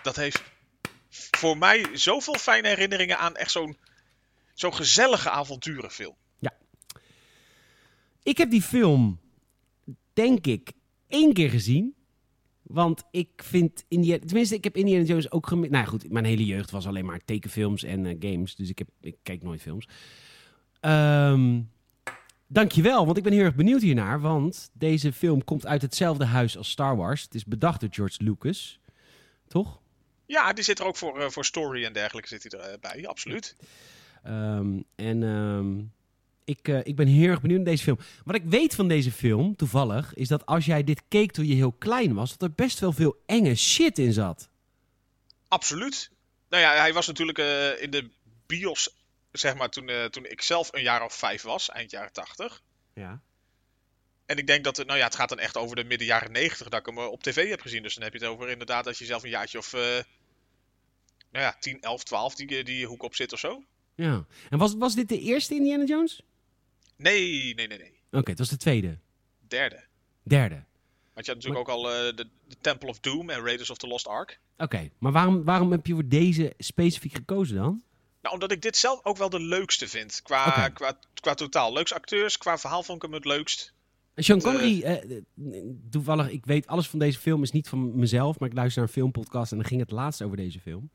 Dat 0.03 0.15
heeft 0.15 0.41
voor 1.31 1.57
mij 1.57 1.87
zoveel 1.93 2.33
fijne 2.33 2.67
herinneringen 2.67 3.17
aan 3.17 3.35
echt 3.35 3.51
zo'n 3.51 3.77
zo'n 4.53 4.73
gezellige 4.73 5.29
avonturenfilm. 5.29 6.15
Ik 8.23 8.37
heb 8.37 8.49
die 8.49 8.61
film, 8.61 9.19
denk 10.13 10.45
ik, 10.45 10.71
één 11.07 11.33
keer 11.33 11.49
gezien. 11.49 11.95
Want 12.61 13.03
ik 13.11 13.29
vind 13.35 13.83
Indiana... 13.87 14.25
Tenminste, 14.25 14.55
ik 14.55 14.63
heb 14.63 14.77
Indiana 14.77 15.03
Jones 15.03 15.31
ook 15.31 15.47
gemist. 15.47 15.71
Nou 15.71 15.83
ja, 15.83 15.89
goed, 15.89 16.11
mijn 16.11 16.25
hele 16.25 16.45
jeugd 16.45 16.71
was 16.71 16.87
alleen 16.87 17.05
maar 17.05 17.19
tekenfilms 17.25 17.83
en 17.83 18.05
eh, 18.05 18.15
games. 18.19 18.55
Dus 18.55 18.69
ik, 18.69 18.77
heb, 18.77 18.87
ik 19.01 19.15
kijk 19.23 19.43
nooit 19.43 19.61
films. 19.61 19.87
Ehm 20.79 21.59
dankjewel, 22.47 23.05
want 23.05 23.17
ik 23.17 23.23
ben 23.23 23.33
heel 23.33 23.43
erg 23.43 23.55
benieuwd 23.55 23.81
hiernaar. 23.81 24.21
Want 24.21 24.69
deze 24.73 25.13
film 25.13 25.43
komt 25.43 25.65
uit 25.65 25.81
hetzelfde 25.81 26.25
huis 26.25 26.57
als 26.57 26.69
Star 26.69 26.95
Wars. 26.95 27.21
Het 27.21 27.35
is 27.35 27.45
bedacht 27.45 27.79
door 27.79 27.89
George 27.91 28.23
Lucas. 28.23 28.79
Toch? 29.47 29.81
Ja, 30.25 30.53
die 30.53 30.63
zit 30.63 30.79
er 30.79 30.85
ook 30.85 30.95
voor, 30.95 31.21
eh, 31.21 31.29
voor 31.29 31.45
story 31.45 31.85
en 31.85 31.93
dergelijke 31.93 32.27
zit 32.29 32.51
hij 32.51 32.71
erbij, 32.71 33.07
absoluut. 33.07 33.55
Ehm, 34.23 34.81
en 34.95 35.23
ehm, 35.23 35.79
ik, 36.45 36.67
eh, 36.67 36.79
ik 36.83 36.95
ben 36.95 37.07
heel 37.07 37.29
erg 37.29 37.41
benieuwd 37.41 37.57
naar 37.57 37.69
deze 37.69 37.83
film. 37.83 37.99
Wat 38.23 38.35
ik 38.35 38.43
weet 38.45 38.75
van 38.75 38.87
deze 38.87 39.11
film, 39.11 39.55
toevallig, 39.55 40.13
is 40.13 40.27
dat 40.27 40.45
als 40.45 40.65
jij 40.65 40.83
dit 40.83 41.01
keek 41.07 41.31
toen 41.31 41.47
je 41.47 41.55
heel 41.55 41.71
klein 41.71 42.13
was, 42.13 42.37
dat 42.37 42.41
er 42.41 42.55
best 42.55 42.79
wel 42.79 42.91
veel 42.91 43.21
enge 43.25 43.55
shit 43.55 43.97
in 43.97 44.13
zat. 44.13 44.49
Absoluut. 45.47 46.11
Nou 46.49 46.63
ja, 46.63 46.75
hij 46.75 46.93
was 46.93 47.07
natuurlijk 47.07 47.37
eh, 47.37 47.81
in 47.81 47.91
de 47.91 48.09
bios, 48.45 48.95
zeg 49.31 49.55
maar, 49.55 49.69
toen, 49.69 49.89
eh, 49.89 50.05
toen 50.05 50.25
ik 50.25 50.41
zelf 50.41 50.73
een 50.73 50.81
jaar 50.81 51.03
of 51.03 51.13
vijf 51.13 51.41
was, 51.41 51.69
eind 51.69 51.91
jaren 51.91 52.13
tachtig. 52.13 52.61
Ja. 52.93 53.21
En 54.25 54.37
ik 54.37 54.47
denk 54.47 54.63
dat, 54.63 54.77
het, 54.77 54.87
nou 54.87 54.99
ja, 54.99 55.05
het 55.05 55.15
gaat 55.15 55.29
dan 55.29 55.39
echt 55.39 55.57
over 55.57 55.75
de 55.75 55.83
midden 55.83 56.07
jaren 56.07 56.31
negentig 56.31 56.69
dat 56.69 56.79
ik 56.79 56.85
hem 56.85 56.97
eh, 56.97 57.11
op 57.11 57.23
tv 57.23 57.49
heb 57.49 57.61
gezien. 57.61 57.83
Dus 57.83 57.93
dan 57.93 58.03
heb 58.03 58.13
je 58.13 58.19
het 58.19 58.27
over 58.27 58.49
inderdaad 58.49 58.83
dat 58.83 58.97
je 58.97 59.05
zelf 59.05 59.23
een 59.23 59.29
jaartje 59.29 59.57
of, 59.57 59.73
eh, 59.73 59.79
nou 61.31 61.45
ja, 61.45 61.55
10, 61.59 61.81
11, 61.81 62.03
12 62.03 62.35
die, 62.35 62.63
die 62.63 62.85
hoek 62.85 63.03
op 63.03 63.15
zit 63.15 63.33
of 63.33 63.39
zo. 63.39 63.63
ja. 63.95 64.25
En 64.49 64.57
was, 64.57 64.75
was 64.75 64.95
dit 64.95 65.09
de 65.09 65.19
eerste 65.19 65.55
Indiana 65.55 65.83
Jones? 65.83 66.21
Nee, 66.95 67.53
nee, 67.55 67.67
nee, 67.67 67.77
nee. 67.77 67.99
Oké, 68.11 68.29
het 68.29 68.39
was 68.39 68.49
de 68.49 68.57
tweede. 68.57 68.97
Derde. 69.47 69.83
Derde. 70.23 70.63
Want 71.13 71.25
je 71.25 71.31
had 71.31 71.43
natuurlijk 71.43 71.69
ook 71.69 71.75
al 71.75 71.91
eh, 71.91 72.15
de, 72.15 72.27
de 72.47 72.55
Temple 72.61 72.89
of 72.89 72.99
Doom 72.99 73.29
en 73.29 73.43
Raiders 73.43 73.69
of 73.69 73.77
the 73.77 73.87
Lost 73.87 74.07
Ark. 74.07 74.39
Oké, 74.57 74.89
maar 74.97 75.11
waarom, 75.11 75.43
waarom 75.43 75.71
heb 75.71 75.85
je 75.85 75.93
voor 75.93 76.07
deze 76.07 76.53
specifiek 76.57 77.13
gekozen 77.13 77.55
dan? 77.55 77.83
Nou, 78.21 78.33
omdat 78.33 78.51
ik 78.51 78.61
dit 78.61 78.77
zelf 78.77 78.99
ook 79.03 79.17
wel 79.17 79.29
de 79.29 79.39
leukste 79.39 79.87
vind. 79.87 80.21
Qua, 80.21 80.69
qua, 80.69 80.99
qua 81.13 81.33
totaal. 81.33 81.73
Leuks 81.73 81.93
acteurs, 81.93 82.37
qua 82.37 82.57
verhaal 82.57 82.83
vond 82.83 82.97
ik 82.97 83.09
hem 83.09 83.13
het 83.13 83.25
leukst. 83.25 83.73
Sean 84.15 84.37
eh, 84.37 84.43
Connery, 84.43 84.81
eh, 84.81 85.19
toevallig, 85.89 86.29
ik 86.29 86.45
weet 86.45 86.67
alles 86.67 86.87
van 86.87 86.99
deze 86.99 87.19
film, 87.19 87.43
is 87.43 87.51
niet 87.51 87.69
van 87.69 87.95
mezelf, 87.99 88.39
maar 88.39 88.49
ik 88.49 88.55
luister 88.55 88.79
naar 88.81 88.89
een 88.89 88.95
filmpodcast 88.95 89.51
en 89.51 89.57
dan 89.57 89.67
ging 89.67 89.79
het 89.81 89.91
laatst 89.91 90.21
over 90.21 90.37
deze 90.37 90.59
film. 90.59 90.89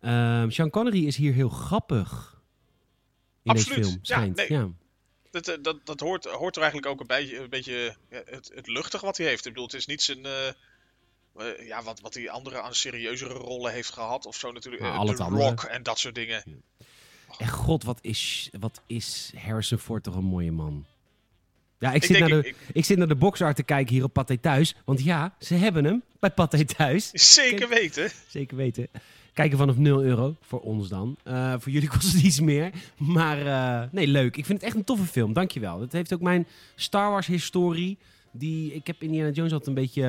Ehm 0.00 0.50
Sean 0.50 0.70
Connery 0.70 1.06
is 1.06 1.16
hier 1.16 1.32
heel 1.32 1.48
grappig 1.48 2.40
in 3.42 3.50
Absoluut. 3.50 3.76
deze 3.76 3.88
film, 3.88 3.98
Ja, 4.02 4.14
schijnt. 4.14 4.36
nee. 4.36 4.52
Ja, 4.52 4.68
Dat, 5.30 5.48
eh, 5.48 5.62
dat, 5.62 5.76
dat 5.84 6.00
hoort, 6.00 6.24
hoort 6.24 6.56
er 6.56 6.62
eigenlijk 6.62 6.92
ook 6.92 7.00
een 7.00 7.06
beetje, 7.06 7.38
een 7.38 7.50
beetje 7.50 7.96
ja, 8.10 8.22
het, 8.24 8.50
het 8.54 8.66
luchtig 8.66 9.00
wat 9.00 9.16
hij 9.16 9.26
heeft. 9.26 9.46
Ik 9.46 9.52
bedoel, 9.52 9.66
het 9.66 9.74
is 9.76 9.86
niet 9.86 10.02
zijn... 10.02 10.18
ja, 11.60 11.82
wat, 11.82 12.00
wat 12.00 12.14
hij 12.14 12.30
andere 12.30 12.60
aan 12.60 12.74
serieuzere 12.74 13.34
rollen 13.34 13.72
heeft 13.72 13.92
gehad 13.92 14.26
of 14.26 14.36
zo 14.36 14.52
natuurlijk. 14.52 14.82
Het 14.82 14.92
andere. 15.20 15.44
Rock 15.44 15.62
en 15.62 15.82
dat 15.82 15.98
soort 15.98 16.14
dingen. 16.14 16.44
En 17.38 17.48
god, 17.48 17.84
wat 17.84 17.98
is, 18.02 18.50
wat 18.60 18.80
is 18.86 19.32
Harrison 19.36 19.78
Ford 19.78 20.02
toch 20.02 20.14
een 20.16 20.24
mooie 20.24 20.52
man. 20.52 20.86
Ja, 21.80 21.88
ik, 21.88 21.94
Ik 21.96 22.04
zit, 22.04 22.16
denk, 22.18 22.30
naar 22.30 22.42
de, 22.42 22.48
ik- 22.48 22.56
ik, 22.72 22.84
zit 22.84 22.98
naar 22.98 23.08
de 23.08 23.14
boxart 23.14 23.56
te 23.56 23.62
kijken 23.62 23.94
hier 23.94 24.04
op 24.04 24.12
Pathé 24.12 24.36
Thuis. 24.36 24.74
Want 24.84 25.02
ja, 25.04 25.34
ze 25.38 25.54
hebben 25.54 25.84
hem 25.84 26.02
bij 26.18 26.30
Pathé 26.30 26.64
Thuis. 26.64 27.10
Zeker 27.12 27.68
weten. 27.68 28.10
Zeker 28.28 28.56
weten. 28.56 28.88
Kijken 29.34 29.58
vanaf 29.58 29.76
0 29.76 30.02
euro, 30.02 30.36
voor 30.40 30.60
ons 30.60 30.88
dan. 30.88 31.16
Eh, 31.24 31.54
voor 31.58 31.72
jullie 31.72 31.88
kost 31.98 32.12
het 32.12 32.22
iets 32.22 32.40
meer. 32.40 32.70
Maar 32.96 33.46
eh, 33.46 33.88
nee, 33.92 34.06
leuk. 34.06 34.36
Ik 34.36 34.44
vind 34.46 34.58
het 34.58 34.66
echt 34.68 34.76
een 34.76 34.84
toffe 34.84 35.04
film, 35.04 35.32
dankjewel. 35.32 35.80
Het 35.80 35.92
heeft 35.92 36.12
ook 36.14 36.20
mijn 36.20 36.46
Star 36.76 37.10
Wars 37.10 37.26
historie. 37.26 37.98
Die, 38.32 38.74
ik 38.74 38.86
heb 38.86 39.02
Indiana 39.02 39.30
Jones 39.30 39.52
altijd 39.52 39.68
een 39.68 39.82
beetje 39.82 40.02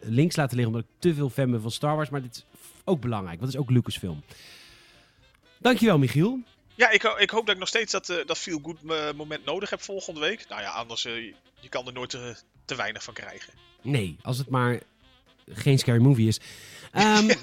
eh, 0.00 0.10
links 0.10 0.36
laten 0.36 0.56
liggen... 0.56 0.74
omdat 0.74 0.90
ik 0.90 1.00
te 1.00 1.14
veel 1.14 1.30
fan 1.30 1.50
ben 1.50 1.60
van 1.60 1.70
Star 1.70 1.96
Wars. 1.96 2.08
Maar 2.10 2.22
dit 2.22 2.34
is 2.36 2.44
ook 2.84 3.00
belangrijk, 3.00 3.40
want 3.40 3.52
het 3.52 3.60
is 3.60 3.66
ook 3.66 3.74
Lucasfilm. 3.74 4.22
Dankjewel, 5.60 5.98
Michiel. 5.98 6.38
Ja, 6.78 6.90
ik, 6.90 7.02
ho- 7.02 7.16
ik 7.16 7.30
hoop 7.30 7.44
dat 7.46 7.54
ik 7.54 7.60
nog 7.60 7.68
steeds 7.68 7.92
dat, 7.92 8.08
eh, 8.08 8.16
dat 8.26 8.38
feel 8.38 8.58
good 8.62 8.76
eh, 8.88 9.12
moment 9.16 9.44
nodig 9.44 9.70
heb 9.70 9.80
volgende 9.82 10.20
week. 10.20 10.44
Nou 10.48 10.60
ja, 10.60 10.70
anders 10.70 11.04
eh, 11.04 11.14
je- 11.60 11.68
kan 11.68 11.86
er 11.86 11.92
nooit 11.92 12.10
te, 12.10 12.36
te 12.64 12.74
weinig 12.74 13.02
van 13.04 13.14
krijgen. 13.14 13.52
Nee, 13.82 14.16
als 14.22 14.38
het 14.38 14.48
maar 14.48 14.80
geen 15.50 15.78
scary 15.78 16.00
movie 16.00 16.28
is. 16.28 16.40
Ehm, 16.92 17.26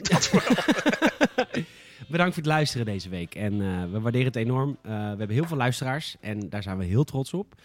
Bedankt 2.08 2.34
voor 2.34 2.44
het 2.44 2.52
luisteren 2.52 2.86
deze 2.86 3.10
week. 3.10 3.36
En 3.36 3.58
we 3.92 4.00
waarderen 4.00 4.28
het 4.28 4.36
enorm. 4.36 4.78
We 4.82 4.90
hebben 4.92 5.30
heel 5.30 5.46
veel 5.48 5.58
luisteraars 5.58 6.16
en 6.20 6.50
daar 6.50 6.64
zijn 6.64 6.78
we 6.78 6.86
heel 6.86 7.04
trots 7.04 7.34
op. 7.34 7.56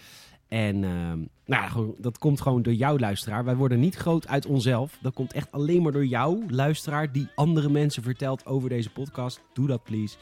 En 0.49 0.85
ehm, 0.85 1.19
nou 1.47 1.95
dat 1.99 2.19
komt 2.19 2.41
gewoon 2.41 2.63
door 2.63 2.73
jouw 2.73 2.99
luisteraar. 2.99 3.45
Wij 3.45 3.55
worden 3.57 3.81
niet 3.81 3.95
groot 3.97 4.27
uit 4.29 4.47
onszelf. 4.47 4.99
Dat 5.01 5.15
komt 5.15 5.33
echt 5.33 5.53
alleen 5.53 5.83
maar 5.83 5.93
door 5.93 6.07
jou, 6.07 6.45
luisteraar, 6.53 7.13
die 7.13 7.29
andere 7.35 7.69
mensen 7.69 8.03
vertelt 8.03 8.47
over 8.47 8.69
deze 8.69 8.91
podcast. 8.91 9.41
Doe 9.53 9.67
dat, 9.67 9.83
please. 9.85 10.17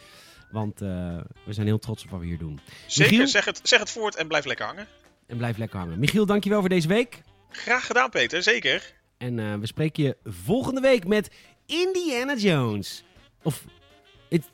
Want 0.50 0.80
eh, 0.80 0.88
we 1.44 1.52
zijn 1.52 1.66
heel 1.66 1.78
trots 1.78 2.04
op 2.04 2.10
wat 2.10 2.20
we 2.20 2.26
hier 2.26 2.38
doen. 2.38 2.60
Zeker, 2.86 3.12
Michiel? 3.12 3.28
zeg 3.28 3.44
het, 3.44 3.60
zeg 3.62 3.78
het 3.78 3.90
voort 3.90 4.16
en 4.16 4.28
blijf 4.28 4.44
lekker 4.44 4.66
hangen. 4.66 4.86
En 5.26 5.36
blijf 5.36 5.56
lekker 5.56 5.78
hangen. 5.78 5.98
Michiel, 5.98 6.26
dankjewel 6.26 6.60
voor 6.60 6.68
deze 6.68 6.88
week. 6.88 7.20
Graag 7.50 7.86
gedaan, 7.86 8.10
Peter, 8.10 8.42
zeker. 8.42 8.94
En 9.18 9.38
eh, 9.38 9.54
we 9.54 9.66
spreken 9.66 10.02
je 10.02 10.16
volgende 10.24 10.80
week 10.80 11.06
met 11.06 11.30
Indiana 11.66 12.34
Jones. 12.34 13.04
Of, 13.42 13.64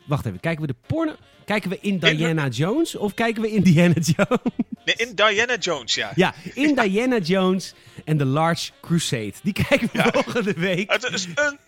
wacht 0.07 0.27
even, 0.27 0.41
kijken 0.41 0.61
we 0.61 0.67
de 0.67 0.77
porno... 0.87 1.15
Kijken 1.45 1.71
we 1.71 1.79
in 1.81 1.99
Diana 1.99 2.49
Jones 2.49 2.97
of 2.97 3.15
kijken 3.15 3.43
we 3.43 3.49
Indiana 3.51 3.95
Jones? 4.17 4.41
Nee, 4.85 4.95
in 4.97 5.15
Diana 5.15 5.57
Jones, 5.57 5.95
ja. 5.95 6.13
Ja, 6.15 6.35
in 6.55 6.75
Diana 6.75 7.19
Jones 7.19 7.75
en 8.05 8.17
The 8.17 8.25
Large 8.25 8.71
Crusade. 8.81 9.33
Die 9.43 9.53
kijken 9.53 9.89
we 9.93 10.09
volgende 10.13 10.53
week. 10.53 10.93
Het 10.93 11.13
is 11.13 11.27
een 11.35 11.59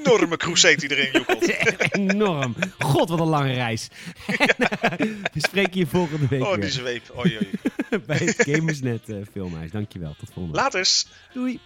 enorme 0.00 0.36
crusade 0.36 0.76
die 0.76 0.96
erin 0.96 1.12
joekelt. 1.12 1.48
Enorm. 2.10 2.54
God, 2.78 3.08
wat 3.08 3.20
een 3.20 3.26
lange 3.26 3.52
reis. 3.52 3.88
En, 4.26 4.36
eh, 4.80 4.98
we 5.32 5.40
spreken 5.40 5.78
je 5.78 5.86
volgende 5.86 6.26
week 6.28 6.42
Oh, 6.42 6.50
weer. 6.50 6.60
die 6.60 6.70
zweep. 6.70 7.02
Oei, 7.18 7.36
oei. 7.36 7.50
bij 8.06 8.16
het 8.18 8.36
Gamersnet 8.48 9.08
eh, 9.08 9.16
filmhuis. 9.32 9.70
Dankjewel. 9.70 10.14
Tot 10.18 10.30
volgende 10.32 10.56
week. 10.56 10.64
Laters! 10.64 11.06
Doei. 11.32 11.60